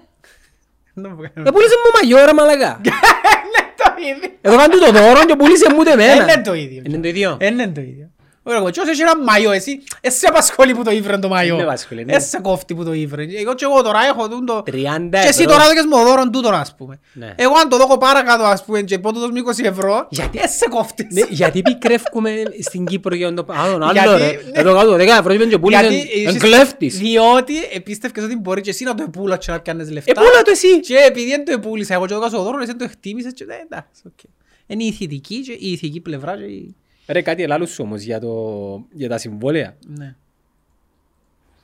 Δεν 0.93 1.11
μου 1.17 1.23
Ε, 1.23 1.27
κάνουμε. 1.33 1.51
πούλησε 1.51 1.75
μου 1.83 1.91
μαγιό 1.95 2.25
ρε 2.25 2.33
μαλακά. 2.33 2.81
Είναι 2.85 3.61
το 3.81 3.93
ίδιο. 4.09 4.29
Εδώ 4.41 4.55
κάνει 4.57 4.75
το 4.77 4.91
δώρο 4.91 5.25
και 5.25 5.35
πούλησε 5.35 5.73
μου 5.73 5.83
τε 5.83 5.91
εμένα. 5.91 6.23
Είναι 6.23 6.41
το 6.41 6.53
ίδιο. 6.53 6.81
Είναι 6.85 6.97
το 6.99 7.07
ίδιο. 7.07 7.37
Είναι 7.41 7.67
το 7.67 7.81
ίδιο. 7.81 8.09
Ωραία, 8.43 8.59
εγώ 8.59 8.69
τσιος 8.69 8.87
έχεις 8.87 8.99
ένα 8.99 9.17
μαγιό, 9.23 9.51
εσύ, 9.51 9.83
εσύ 10.01 10.17
σε 10.17 10.25
απασχολεί 10.27 10.73
που 10.75 10.83
το 10.83 10.91
ήβρε 10.91 11.17
το 11.17 11.27
μαγιό. 11.27 11.53
Είναι 11.53 11.63
απασχολεί, 11.63 12.05
ναι. 12.05 12.15
Εσύ 12.15 12.27
σε 12.27 12.39
κόφτει 12.41 12.75
που 12.75 12.83
το 12.83 12.93
ήβρε. 12.93 13.23
Εγώ 13.23 13.53
και 13.53 13.65
εγώ 13.65 13.81
τώρα 13.81 13.99
έχω 14.05 14.29
τούν 14.29 14.45
το... 14.45 14.57
30 14.57 14.63
Και 14.65 15.17
εσύ 15.17 15.27
ευρώ. 15.41 15.45
τώρα 15.45 15.67
δώκες 15.67 15.85
μου 15.85 15.97
δώρον 16.05 16.31
τούτον 16.31 16.53
ας 16.53 16.75
πούμε. 16.75 16.99
Ναι. 17.13 17.33
Εγώ 17.37 17.53
αν 17.63 17.69
το 17.69 17.77
δώκω 17.77 17.97
παρακάτω 17.97 18.43
ας 18.43 18.65
πούμε 18.65 18.81
και 18.81 18.99
πω 18.99 19.13
το 19.13 19.19
δώσ' 19.19 19.29
μου 19.29 19.37
20 19.61 19.65
ευρώ, 19.65 20.07
Γιατί- 20.09 20.39
εσύ 20.43 20.57
σε 20.57 20.67
κόφτεις. 20.69 21.07
Ναι, 21.13 21.21
γιατί 21.29 21.61
πικρεύκουμε 21.61 22.33
στην 22.61 22.85
Κύπρο 22.85 23.15
για 23.15 23.33
το 23.33 23.41
Α, 23.41 23.71
τον 23.71 23.83
άλλο 23.83 23.91
Γιατί- 23.91 24.17
ρε. 24.17 24.25
ναι. 24.25 24.59
Εδώ 24.59 24.73
κάτω 24.73 24.93
10 24.95 24.99
ευρώ 24.99 25.35
και 25.45 25.57
πούλησε 25.57 25.81
Γιατί 25.81 25.95
εν 26.21 26.27
έχεις- 26.27 26.41
κλέφτης. 26.41 26.97
Διότι 26.99 27.53
επίστευκες 27.73 28.23
ότι 28.23 28.35
μπορεί 28.37 28.61
και 28.61 28.69
εσύ 28.69 28.83
να 28.83 28.95
το 28.95 29.03
επούλας 29.07 29.45
και 29.45 29.51
να 29.51 29.59
πιάνεις 29.59 29.91
λεφτά. 29.91 30.11
Επούλα 30.11 30.41
το 30.41 30.51
εσύ. 30.51 30.79
Και 30.79 30.95
επειδή 31.07 31.29
δεν 31.29 31.45
το 31.45 31.51
επούλησα 31.51 31.93
εγώ 31.93 32.05
και 32.05 32.13
το 32.13 32.19
έκανα 32.25 32.43
δώρο, 32.43 32.57
εσύ 32.57 32.65
δεν 32.67 32.77
το 32.77 32.83
εκτίμησες 32.83 33.33
και 33.33 33.45
δεν 33.45 33.57
εντάξει, 33.71 34.01
οκ. 34.07 34.19
Είναι 34.67 34.83
η 34.83 34.87
ηθική 34.87 35.39
και 35.41 35.51
η 35.51 35.71
ηθική 35.71 35.99
πλευρά 35.99 36.37
και 36.37 36.43
η... 36.43 36.75
Ρε 37.11 37.21
κάτι 37.21 37.43
ελάλους 37.43 37.69
σου 37.69 37.83
όμως 37.85 38.01
για, 38.01 38.19
το, 38.19 38.85
για 38.91 39.09
τα 39.09 39.17
συμβόλαια. 39.17 39.75
Ναι. 39.87 40.15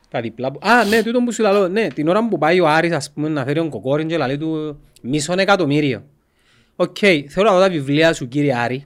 Τα 0.10 0.22
διπλά 0.22 0.52
που... 0.52 0.60
Α, 0.62 0.84
ναι, 0.84 1.04
τούτο 1.04 1.20
που 1.20 1.32
σου 1.32 1.42
λέω. 1.42 1.68
Ναι, 1.68 1.88
την 1.88 2.08
ώρα 2.08 2.28
που 2.28 2.38
πάει 2.38 2.60
ο 2.60 2.68
Άρης, 2.68 2.92
ας 2.92 3.12
πούμε, 3.12 3.30
να 3.30 3.44
φέρει 3.44 3.60
τον 3.60 3.70
Κοκόριν 3.70 4.08
και 4.08 4.18
λέει 4.18 4.38
του 4.38 4.80
μισόν 5.02 5.40
εκατομμύριο. 5.40 6.04
Οκ, 6.76 6.98
θέλω 7.30 7.50
να 7.50 7.56
δω 7.56 7.60
τα 7.60 7.70
βιβλία 7.70 8.14
σου, 8.14 8.28
κύριε 8.28 8.56
Άρη. 8.56 8.86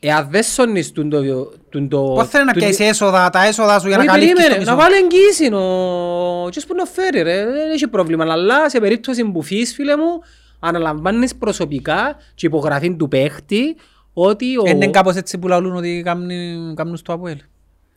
Εάν 0.00 0.28
δεν 0.30 0.42
σώνεις 0.42 0.92
τούν 0.92 1.10
το... 1.10 1.22
τούν 1.68 1.88
το 1.88 2.02
Πώς 2.02 2.28
θέλει 2.28 2.44
να 2.44 2.52
τούν- 2.52 2.62
πιάσεις 2.62 2.88
έσοδα, 2.88 3.30
τα 3.30 3.44
έσοδα 3.44 3.78
σου 3.78 3.88
για 3.88 3.96
να 3.96 4.02
Όχι, 4.02 4.12
καλύψεις 4.12 4.34
το 4.34 4.40
περίμενε, 4.40 4.58
μισό; 4.58 4.70
να 4.70 4.76
βάλει 4.76 4.96
εγγύηση 4.96 5.44
ο... 5.44 6.48
Και 6.50 6.62
που 6.66 6.74
να 6.74 6.84
φέρει 6.84 7.22
ρε, 7.22 7.44
δεν 7.44 7.70
έχει 7.70 7.88
πρόβλημα. 7.88 8.32
Αλλά 8.32 8.70
σε 8.70 8.80
περίπτωση 8.80 9.24
που 9.24 9.42
φύγεις, 9.42 9.74
φίλε 9.74 9.96
μου, 9.96 10.22
αναλαμβάνεις 10.60 11.34
προσωπικά 11.36 12.16
και 12.34 12.46
υπογραφή 12.46 12.96
του 12.96 13.08
παίχτη 13.08 13.76
ότι 14.18 14.56
ο... 14.56 14.62
Είναι 14.66 14.88
κάπως 14.88 15.14
έτσι 15.16 15.38
που 15.38 15.48
λαλούν 15.48 15.76
ότι 15.76 16.02
κάνουν 16.04 16.74
κάνουν 16.74 16.96
στο 16.96 17.12
ΑΠΟΕΛ. 17.12 17.38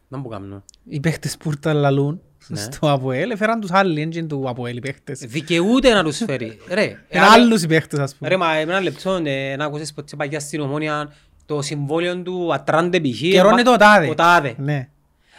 Να 0.08 0.18
μου 0.18 0.28
κάνω. 0.28 0.64
Οι 0.84 1.00
παίχτες 1.00 1.38
που 1.38 1.50
ήρθαν 1.50 1.76
λαλούν 1.76 2.22
Ναι. 2.48 2.58
στο 2.60 2.92
ΑΠΟΕΛ, 2.92 3.30
έφεραν 3.32 3.60
τους 3.60 3.72
άλλοι, 3.72 4.02
έντζιν 4.02 4.28
του 4.28 4.50
ΑΠΟΕΛ 4.50 4.78
οι 4.78 4.80
παίχτες. 4.80 5.20
Δικαιούται 5.20 5.94
να 5.94 6.04
τους 6.04 6.18
φέρει. 6.18 6.58
Ρε, 6.70 6.84
Είναι 6.86 6.98
εάν- 7.10 7.32
άλλους 7.32 7.62
οι 7.64 7.68
παίχτες 7.68 8.00
ας 8.00 8.16
πούμε. 8.16 8.30
Ρε, 8.30 8.38
μα 8.38 8.54
ένα 8.56 8.80
λεπτό, 8.82 9.20
ε, 9.24 9.56
να 9.56 9.66
ακούσεις 9.66 9.94
ποτέ 9.94 10.16
παγιά 10.16 10.40
στην 10.40 10.60
ομόνια 10.62 11.14
το 11.46 11.62
συμβόλαιο 11.62 12.22
του 12.22 12.54
Ατράντε 12.54 13.00
π.χ. 13.00 13.20
Καιρώνει 13.20 13.64
το 13.64 13.76
τάδε. 13.76 14.10
Ο 14.10 14.16
τάδε. 14.16 14.56
Ναι. 14.58 14.90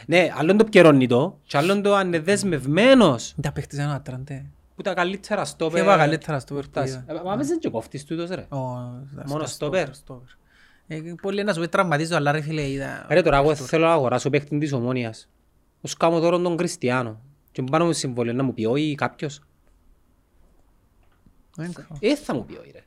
Ναι, 0.07 0.33
άλλον 0.39 0.57
το 0.57 0.65
καιρώνει 0.65 1.07
το 1.07 1.39
και 1.47 1.57
άλλον 1.57 1.83
το 1.83 1.95
αν 1.95 2.07
είναι 2.07 2.19
δεσμευμένος 2.21 3.35
Τα 3.43 3.53
παίχτες 3.53 3.79
είναι 3.79 3.93
άτραντε. 3.95 4.45
που 4.77 4.83
τα 4.83 4.95
καλύτερα 4.95 5.45
στόπερ. 5.45 5.79
Και 5.81 5.87
είπα 5.87 5.97
καλύτερα 5.97 6.39
στο 6.39 6.55
φτάσεις. 6.63 6.95
περτάς. 7.07 7.21
Ε, 7.21 7.29
Μα 7.29 7.37
μες 7.37 7.47
δεν 7.49 7.59
και 7.59 7.69
κόφτεις 7.69 8.05
τούτος 8.05 8.29
ρε. 8.31 8.47
Μόνος 9.27 9.51
στόπερ. 9.51 9.89
Ε, 10.93 11.01
Πολλοί 11.23 11.43
να 11.45 11.53
σου 11.53 11.61
πει 11.61 11.69
τραυματίζω, 11.69 12.17
αλλά 12.17 12.33
ρε 12.33 12.41
φίλε 12.41 12.69
είδα... 12.69 13.07
Ρε 13.09 13.23
τώρα 13.23 13.37
εγώ 13.37 13.55
θέλω 13.55 13.87
να 13.87 13.93
αγοράσω 13.93 14.31
παίχτη 14.31 14.59
της 14.59 14.73
ομόνιας. 14.73 15.29
Ως 15.81 15.97
κάνω 15.97 16.21
τώρα 16.21 16.41
τον 16.41 16.57
Κριστιανό. 16.57 17.21
Και 17.53 17.63
πάνω 17.63 17.85
μου 17.85 17.93
συμβόλαιο 17.93 18.35
να 18.35 18.43
μου 18.43 18.55
πει 18.55 18.65
όχι 18.65 18.95
κάποιος. 18.95 19.41
Ε, 22.01 22.17
θα 22.17 22.35
μου 22.35 22.45
πει 22.45 22.53
όχι 22.57 22.71
ρε. 22.73 22.79
Ε, 22.79 22.83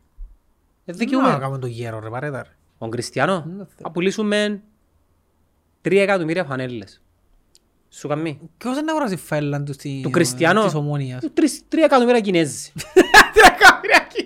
Δεν 0.85 0.95
δικαιούμαι. 0.97 1.27
να 1.31 1.37
κάνουμε 1.37 1.57
το 1.59 1.67
γέρο 1.67 1.99
ρε 1.99 2.09
παρέτα 2.09 2.43
ρε. 2.43 2.49
Ο 2.77 2.89
Κριστιανό. 2.89 3.33
Δεν 3.47 3.57
το 3.57 3.63
θέλω. 3.65 3.79
Θα 3.81 3.91
πουλήσουμε 3.91 4.61
Τρία 5.81 6.01
εκατομμύρια 6.01 6.43
φανέλες. 6.43 7.01
Σου 7.89 8.07
καμί. 8.07 8.39
Ποιος 8.57 8.73
είναι 8.73 8.81
να 8.85 8.91
αγοράσει 8.91 9.15
φαίλαν 9.15 9.65
του 9.65 9.73
στη- 9.73 9.99
Του 10.03 10.09
Κριστιανό; 10.09 10.63
της 10.63 10.73
Ομόνιας; 10.73 11.23
Τρεις- 11.33 11.63
Τρία 11.69 11.83
εκατομμύρια 11.85 12.19
Κινέζοι. 12.21 12.71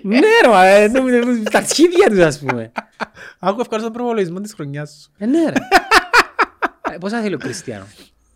Ναι 0.02 0.18
ρε 0.42 0.48
μα, 0.48 0.64
ε, 0.64 0.88
νο- 0.88 1.02
τα 1.50 1.58
αρχίδια 1.58 2.08
τους 2.08 2.18
ας 2.18 2.38
πούμε. 2.38 2.72
Άκου 3.38 3.60
ευχαριστώ 3.60 3.90
τον 3.90 3.92
προβολισμό 3.92 4.40
της 4.40 4.52
χρονιάς 4.52 5.00
σου. 5.02 5.10
Ε, 5.18 5.26
ναι 5.26 5.44
ρε. 5.44 5.58
Ε, 6.94 6.98
Πόσα 6.98 7.20
θέλει 7.20 7.34
ο 7.34 7.38
Κριστιανό; 7.38 7.84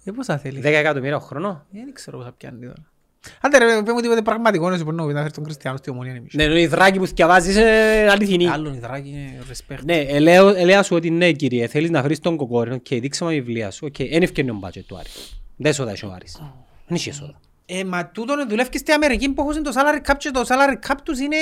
Ε, 0.04 0.10
πόσα 0.10 0.38
θέλει. 0.38 0.60
Δέκα 0.60 0.78
εκατομμύρια 0.78 1.16
ο 1.16 1.20
χρόνο. 1.20 1.66
Ε, 1.74 1.78
Δεν 1.84 1.92
ξέρω 1.92 2.18
πόσα 2.18 2.32
πιάνει 2.36 2.60
τώρα. 2.60 2.74
Άντε 3.40 3.58
ρε, 3.58 3.82
πες 3.82 3.92
μου 3.94 4.00
τίποτε 4.00 4.22
πραγματικό 4.22 4.70
να 4.70 4.76
σου 4.78 4.84
πω 4.84 4.92
να 4.92 5.06
πει 5.06 5.12
να 5.12 5.20
φέρει 5.20 5.32
τον 5.32 5.44
Κριστιανό 5.44 5.76
στη 5.76 5.90
Ομόνια 5.90 6.14
εμείς. 6.14 6.34
Ναι, 6.34 6.60
η 6.60 6.66
δράκη 6.66 6.98
που 6.98 7.06
θυκευάζεις 7.06 7.56
είναι 7.56 8.06
αληθινή. 8.10 8.48
Άλλον 8.48 8.74
υδράκι 8.74 9.08
είναι 9.08 9.38
respect. 9.50 9.78
Ναι, 9.84 9.96
ελέω, 9.96 10.48
ελέα 10.48 10.82
σου 10.82 10.96
ότι 10.96 11.10
ναι 11.10 11.32
κύριε, 11.32 11.66
θέλεις 11.66 11.90
να 11.90 12.02
βρεις 12.02 12.18
τον 12.20 12.36
κοκόρινο 12.36 12.76
και 12.78 13.00
δείξε 13.00 13.24
μου 13.24 13.30
η 13.30 13.34
βιβλία 13.40 13.70
σου. 13.70 13.86
Οκ, 13.86 14.08
δεν 14.10 14.22
ευκαινεί 14.22 14.50
ο 14.50 14.54
μπάτζετ 14.54 14.86
του 14.86 14.96
Άρη. 14.96 15.08
Δεν 15.56 15.70
έσοδα 15.70 15.90
έχει 15.90 16.06
ο 16.06 16.12
Άρης. 16.14 16.36
Δεν 16.86 16.96
έχει 16.96 17.08
έσοδα. 17.08 17.40
Ε, 17.66 17.84
μα 17.84 18.06
τούτον 18.08 18.48
δουλεύει 18.48 18.78
στην 18.78 18.94
Αμερική 18.94 19.28
που 19.30 19.50
έχουν 19.50 19.62
το 19.62 19.70
salary 19.74 20.10
cap 20.10 20.14
και 20.18 20.30
το 20.30 20.40
salary 20.46 20.88
cap 20.90 20.94
τους 21.02 21.18
είναι... 21.18 21.36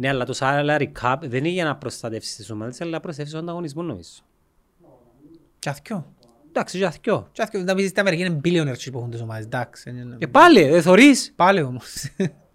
Ναι, 0.00 0.08
αλλά 0.08 0.24
το 0.24 0.34
salary 0.38 0.86
cap 1.02 1.16
δεν 1.20 1.38
είναι 1.38 1.48
για 1.48 1.64
να 1.64 1.76
προστατεύσεις 1.76 2.36
τις 2.36 2.50
ομάδες, 2.50 2.80
αλλά 2.80 2.90
να 2.90 3.00
προστατεύσεις 3.00 3.34
τον 3.38 3.44
ανταγωνισμό 3.44 3.82
νομίζω. 3.82 4.10
Και 5.58 5.68
αθκιό. 5.68 6.12
Εντάξει, 6.48 6.76
για 6.76 6.90
θυκιό. 6.90 7.28
Και 7.32 7.42
αθκιό, 7.42 7.60
να 7.62 7.74
πεις 7.74 7.88
στην 7.88 8.00
Αμερική 8.00 8.24
είναι 8.24 8.40
billionaires 8.44 8.88
που 8.92 8.98
έχουν 8.98 9.10
τις 9.10 9.20
ομάδες, 9.20 9.44
εντάξει. 9.44 9.90
είναι- 9.90 10.16
Ε, 10.18 10.26
πάλι, 10.26 10.60
ε, 10.60 10.80
θωρείς. 10.82 11.32
Πάλι 11.36 11.62
όμως. 11.62 12.06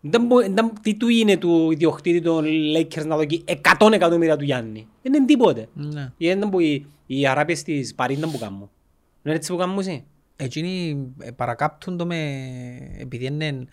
Δεν 0.02 0.26
μπο- 0.26 0.42
δεν- 0.54 0.74
Τι 0.82 0.96
του 0.96 1.08
είναι 1.08 1.38
του 1.38 1.72
ιδιοκτήτη 1.72 2.22
των 2.22 2.46
Lakers 2.76 3.06
να 3.06 3.16
δώσει 3.16 3.44
100 3.48 3.94
εκατομμύρια 3.94 4.38
του 4.38 4.44
Γιάννη. 4.44 4.88
Δεν 5.02 5.14
είναι 5.14 5.26
τίποτε. 5.26 5.68
Ναι. 5.74 6.12
Ή 6.18 6.28
δεν 6.34 6.50
που 6.50 6.60
οι, 6.60 6.86
οι 7.06 7.28
Αράπιες 7.28 7.64
της 7.64 7.96
Παρίς 7.96 8.20
δεν 8.20 8.32
που 8.32 8.38
κάνουν. 8.38 8.60
Δεν 8.60 8.70
είναι 9.24 9.36
έτσι 9.36 9.52
που 9.52 9.58
κάνουν 9.58 9.80
εσύ. 9.80 10.04
Εκείνοι 10.36 10.98
ε, 11.20 11.32
παρακάπτουν 11.32 11.98
το 11.98 12.06
με... 12.06 12.18
επειδή 13.00 13.26
είναι 13.26 13.66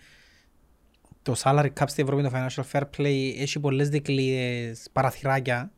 το 1.21 1.35
salary 1.43 1.69
cap 1.79 1.83
στην 1.85 2.03
Ευρώπη, 2.03 2.23
το 2.23 2.29
financial 2.33 2.63
fair 2.71 2.83
play, 2.97 3.33
έχει 3.37 3.59
πολλές 3.59 3.89
δικλείδες, 3.89 4.87
παραθυράκια 4.91 5.71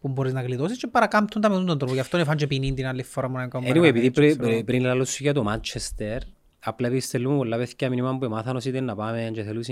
που 0.00 0.08
μπορείς 0.08 0.32
να 0.32 0.42
γλιτώσεις 0.42 0.78
και 0.78 0.86
παρακάμπτουν 0.86 1.40
τα 1.40 1.48
με 1.48 1.54
αυτόν 1.54 1.68
τον 1.68 1.78
τρόπο. 1.78 1.94
Γι' 1.94 2.00
αυτό 2.00 2.16
είναι 2.16 2.26
φάνε 2.26 2.38
και 2.38 2.46
ποινή 2.46 2.74
την 2.74 2.86
άλλη 2.86 3.02
φορά 3.02 3.28
μου 3.28 3.36
να 3.36 3.48
κάνουμε 3.48 3.70
Anyway, 3.70 3.84
επειδή 3.84 4.06
έτσι, 4.06 4.10
πριν, 4.10 4.30
ξέρω. 4.30 4.48
πριν, 4.48 4.64
πριν 4.64 4.82
λαλώ 4.82 5.04
σου 5.04 5.22
για 5.22 5.32
το 5.32 5.44
Manchester, 5.48 6.18
απλά 6.58 6.86
επειδή 6.86 7.02
στέλνουμε 7.02 7.36
πολλά 7.36 7.56
παιδιά 7.56 7.88
μήνυμα 7.88 8.18
που 8.18 8.24
εμάθαν 8.24 8.56
όσοι 8.56 8.68
ήταν 8.68 8.84
να 8.84 8.94
πάμε 8.94 9.30
και 9.32 9.42
θέλουν 9.42 9.64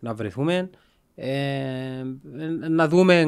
να 0.00 0.14
βρεθούμε, 0.14 0.70
ε, 1.14 2.02
να 2.70 2.88
δούμε, 2.88 3.24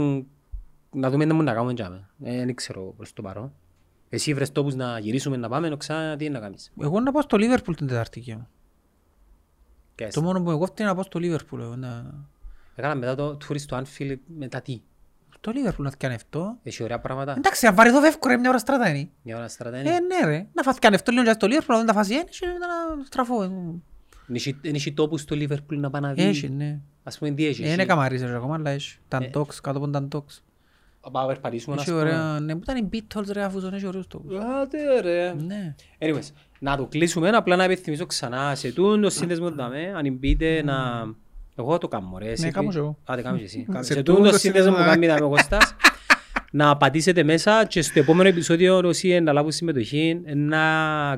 να 0.93 1.11
δούμε 1.11 1.25
τι 1.25 1.31
μπορούμε 1.31 1.43
να 1.43 1.53
κάνουμε 1.53 1.75
τζάμε. 1.75 2.09
Ε, 2.23 2.45
δεν 2.45 2.55
ξέρω 2.55 2.95
προς 2.97 3.13
το 3.13 3.23
παρόν. 3.23 3.53
Εσύ 4.09 4.35
βρες 4.35 4.53
τόπους 4.53 4.75
να 4.75 4.99
γυρίσουμε 4.99 5.37
να 5.37 5.49
πάμε, 5.49 5.77
ξανά 5.77 6.17
τι 6.17 6.25
είναι 6.25 6.35
να 6.35 6.41
κάνεις. 6.41 6.73
Εγώ 6.81 7.01
να 7.01 7.13
πάω 7.13 7.23
στο 7.23 7.37
Liverpool 7.41 7.77
την 7.77 7.87
Τετάρτη 7.87 8.21
και 8.21 8.35
μου. 8.35 8.49
Και 9.97 10.09
Το 10.09 10.23
μόνο 10.23 10.43
που 10.43 10.51
εγώ 10.51 10.59
κόφτει 10.59 10.83
είναι 10.83 10.91
να 10.91 10.95
πάω 10.97 11.05
στο 11.05 11.21
Liverpool. 11.23 11.59
εγώ, 11.61 11.77
να- 11.77 12.15
Έκανα 12.77 12.95
μετά 12.95 13.15
το 13.15 13.37
tourist 13.49 13.61
στο 13.61 13.83
Anfield, 13.83 14.17
μετά 14.39 14.61
τι; 14.61 14.81
Το 15.41 15.53
Liverpool 15.55 15.77
να 15.83 15.91
θυκανευτώ. 15.91 16.57
Έχει 16.63 16.83
ωραία 16.83 16.99
πράγματα. 17.01 17.35
Εντάξει, 17.37 17.67
αν 17.67 17.75
βαρεθώ 17.75 18.01
φεύγω 18.01 18.29
ρε 18.29 18.37
μια 18.37 18.49
ώρα 18.49 18.59
στράτα 18.59 18.89
είναι. 18.89 19.09
Μια 19.23 19.37
ώρα 19.37 19.49
στρατά 19.49 19.77
Ε, 19.77 19.81
είναι. 19.81 19.91
ναι 19.91 20.25
ρε. 20.27 20.47
Να 20.53 20.63
φαθκανευτώ 20.63 21.13
λίγο 21.13 21.25
και 21.25 21.31
στο 21.33 21.47
Liverpool, 21.51 21.67
να 21.69 21.79
δω 21.79 21.85
τα 21.85 21.93
φάση 21.93 22.13
είναι 22.15 22.25
και 22.31 22.47
μετά 22.47 22.67
να 22.97 23.05
στραφώ. 23.05 23.43
ε. 23.43 23.49
Δεν 24.63 24.75
έχει 24.75 24.93
τόπους 24.93 25.21
στο 25.21 25.37
Liverpool 25.39 25.77
να 25.77 25.91
πάει 25.91 26.03
να 26.03 26.13
δει; 26.13 26.23
Έχει, 26.23 26.49
ναι. 26.51 26.79
Ας 27.03 27.19
πούμε 27.19 27.31
τι 27.31 27.47
έχεις. 27.47 27.69
Ε, 27.69 27.73
Είναι 27.73 27.85
καμαρίζες 27.85 28.31
ακόμα, 28.31 28.55
αλλά 28.55 28.71
έχει. 28.71 28.99
Ταντόξ, 29.09 29.61
κάτω 29.61 29.79
από 29.79 29.89
ταντόξ. 29.91 30.43
Πάμε 31.13 31.27
να 31.27 31.33
περπατήσουμε, 31.33 31.77
ας 31.77 31.83
Έχει 31.83 31.91
πούμε. 31.91 32.03
ωραία, 32.03 32.41
ναι, 32.41 32.53
που 32.55 32.61
ήταν 32.63 32.77
οι 32.77 32.89
Beatles 32.93 33.27
ρε, 33.33 33.43
αφού 33.43 33.59
ζουν, 33.59 33.75
έχει 33.75 33.87
ωραίους 33.87 34.07
τόπους. 34.07 34.35
Άντε 34.63 35.01
ρε. 35.01 35.35
Ναι. 35.47 35.75
Anyways, 35.99 36.31
να 36.59 36.77
το 36.77 36.87
κλείσουμε, 36.87 37.29
απλά 37.29 37.57
να 37.57 37.65
επιθυμίσω 37.65 38.07
ξανά 38.07 38.55
σε 38.55 38.73
τούν 38.73 39.01
το 39.03 39.11
σύνδεσμο 39.11 39.49
του 39.51 39.57
δαμέ, 39.57 39.93
αν 39.97 40.13
μπείτε 40.13 40.63
να... 40.65 40.75
Εγώ 41.59 41.79
το 41.79 41.89
κάνω 41.89 42.17
ρε. 42.19 42.31
εσύ 42.31 42.45
Ναι, 42.45 42.51
κάνω 42.51 42.67
τι- 42.69 42.73
και 42.75 42.79
εγώ. 42.81 42.99
Άντε 43.05 43.23
κάνω 43.23 43.37
και 43.37 43.45
εσύ. 43.45 43.67
Σε 43.79 43.83
Σε 43.83 44.03
τούν 44.03 44.15
τούν 44.15 44.25
το 44.25 44.31
το 44.31 44.39
σύνδεσμο 44.39 44.71
που 44.71 44.77
σύνδεσμο, 44.77 44.95
κάνει 45.01 45.07
δαμέ 45.07 45.25
ο 45.25 45.29
Κώστας, 45.29 45.75
να 46.53 46.77
πατήσετε 46.77 47.23
μέσα 47.23 47.65
και 47.65 47.83
στο 47.83 47.99
επόμενο 47.99 48.29
επεισόδιο 48.29 48.79
όσοι 48.79 49.21
να 49.21 49.33
λάβουν 49.33 49.53
συμμετοχή 49.53 50.21
να 50.35 50.61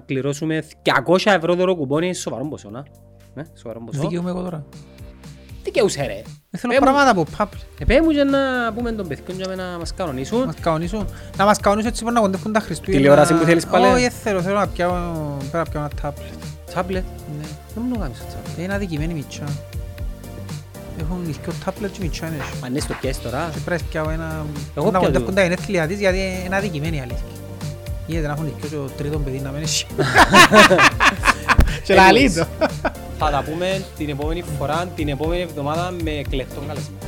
κληρώσουμε 0.07 0.65
200 1.07 1.17
ευρώ 1.25 1.55
δώρο 1.55 1.77
κουπόνι, 1.77 2.15
σοβαρό 2.15 2.49
ποσό, 2.49 2.71
να. 2.71 2.85
Ναι, 3.35 3.43
σοβαρό 3.59 3.85
ποσό. 3.85 4.01
Δικαιούμαι 4.01 4.31
εγώ 4.31 4.43
τώρα. 4.43 4.65
Τι 5.63 5.71
και 5.71 5.83
ουσέ 5.83 6.07
ρε. 6.07 6.23
Δεν 6.51 6.61
θέλω 6.61 6.73
Ε, 6.73 6.77
μου- 6.77 6.83
πράγματα 6.83 7.11
από 7.11 7.25
πάπλ. 7.37 7.57
Επέ 7.79 8.03
μου 8.03 8.11
και 8.11 8.23
να 8.25 8.39
πούμε 8.75 8.93
τον 8.93 9.09
παιδιόν 9.09 9.37
για 9.37 9.57
να 9.57 9.79
μας 9.79 9.95
κανονίσουν. 9.95 10.45
Μας 10.45 10.55
καονίσουν. 10.61 11.07
Να 11.37 11.45
μας 11.45 11.59
καονίσουν 11.61 11.89
έτσι 11.91 12.05
που 12.05 12.11
να 12.11 12.21
κοντεύουν 12.21 12.53
τα 12.53 12.61
Χριστούγεννα. 12.61 12.99
Τηλεόραση 13.01 13.35
που 13.35 13.45
θέλεις 13.45 13.67
πάλι; 13.67 13.87
Όχι, 13.87 14.01
δεν 14.01 14.11
θέλω. 14.11 14.43
Θέλω 14.43 14.59
να 14.59 14.67
πιάω, 14.67 14.93
πρέπει 15.39 15.57
να 15.57 15.63
πιάω 15.65 15.83
ένα 15.85 15.91
τάπλετ. 16.03 16.33
Τάμπλετ; 16.75 17.05
Ναι. 17.41 17.47
Δεν 17.75 17.85
μου 17.89 17.93
το 17.95 17.99
κάνεις 18.01 18.19
το 18.19 18.25
τάμπλετ. 18.25 18.59
Είναι 18.65 18.75
αδικημένη 18.75 19.15
μητσά. 19.15 19.45
Έχουν 21.01 21.19
δυο 21.25 21.53
τάπλετ 21.65 21.93
και 21.93 21.99
μητσά 22.03 22.27
είναι. 22.27 22.37
Αν 22.65 22.71
είναι 22.71 22.81
στο 22.81 22.95
πιέσεις 23.01 23.23
τώρα. 23.23 23.51
Και 23.55 23.59
πρέπει 23.65 23.83
να 23.83 23.89
πιάω 23.89 24.11
ένα... 24.11 24.45
Εγώ 24.77 24.85
να 24.85 24.91
πιάω 24.91 25.03
κοντεύουν 25.03 25.29
το. 25.29 25.33
τα 25.35 25.43
γενέθλια 25.43 25.87
της 25.87 25.99
γιατί 25.99 26.19
είναι 26.47 26.57
αδικημένη 26.57 26.97
η 26.97 27.01
αλήθεια. 27.01 27.25
Γίνεται 28.07 28.27
να 28.27 28.33
έχουν 28.33 28.45
δυο 28.45 28.69
και 28.69 28.77
ο 28.77 28.91
τρίτον 28.97 29.25
παιδί 29.25 29.39
να 29.41 29.51
μένει 29.51 29.65
εσύ. 29.65 29.87
Και 31.85 31.95
λαλεί 31.95 32.33
το. 32.33 32.47
Θα 33.21 33.31
τα 33.31 33.43
πούμε 33.43 33.85
την 33.97 34.09
επόμενη 34.09 34.43
φορά, 34.59 34.87
την 34.97 35.09
επόμενη 35.09 35.43
εβδομάδα 35.43 35.91
με 36.03 36.23
κλεκτόν 36.31 36.67
καλεσμένο. 36.67 36.99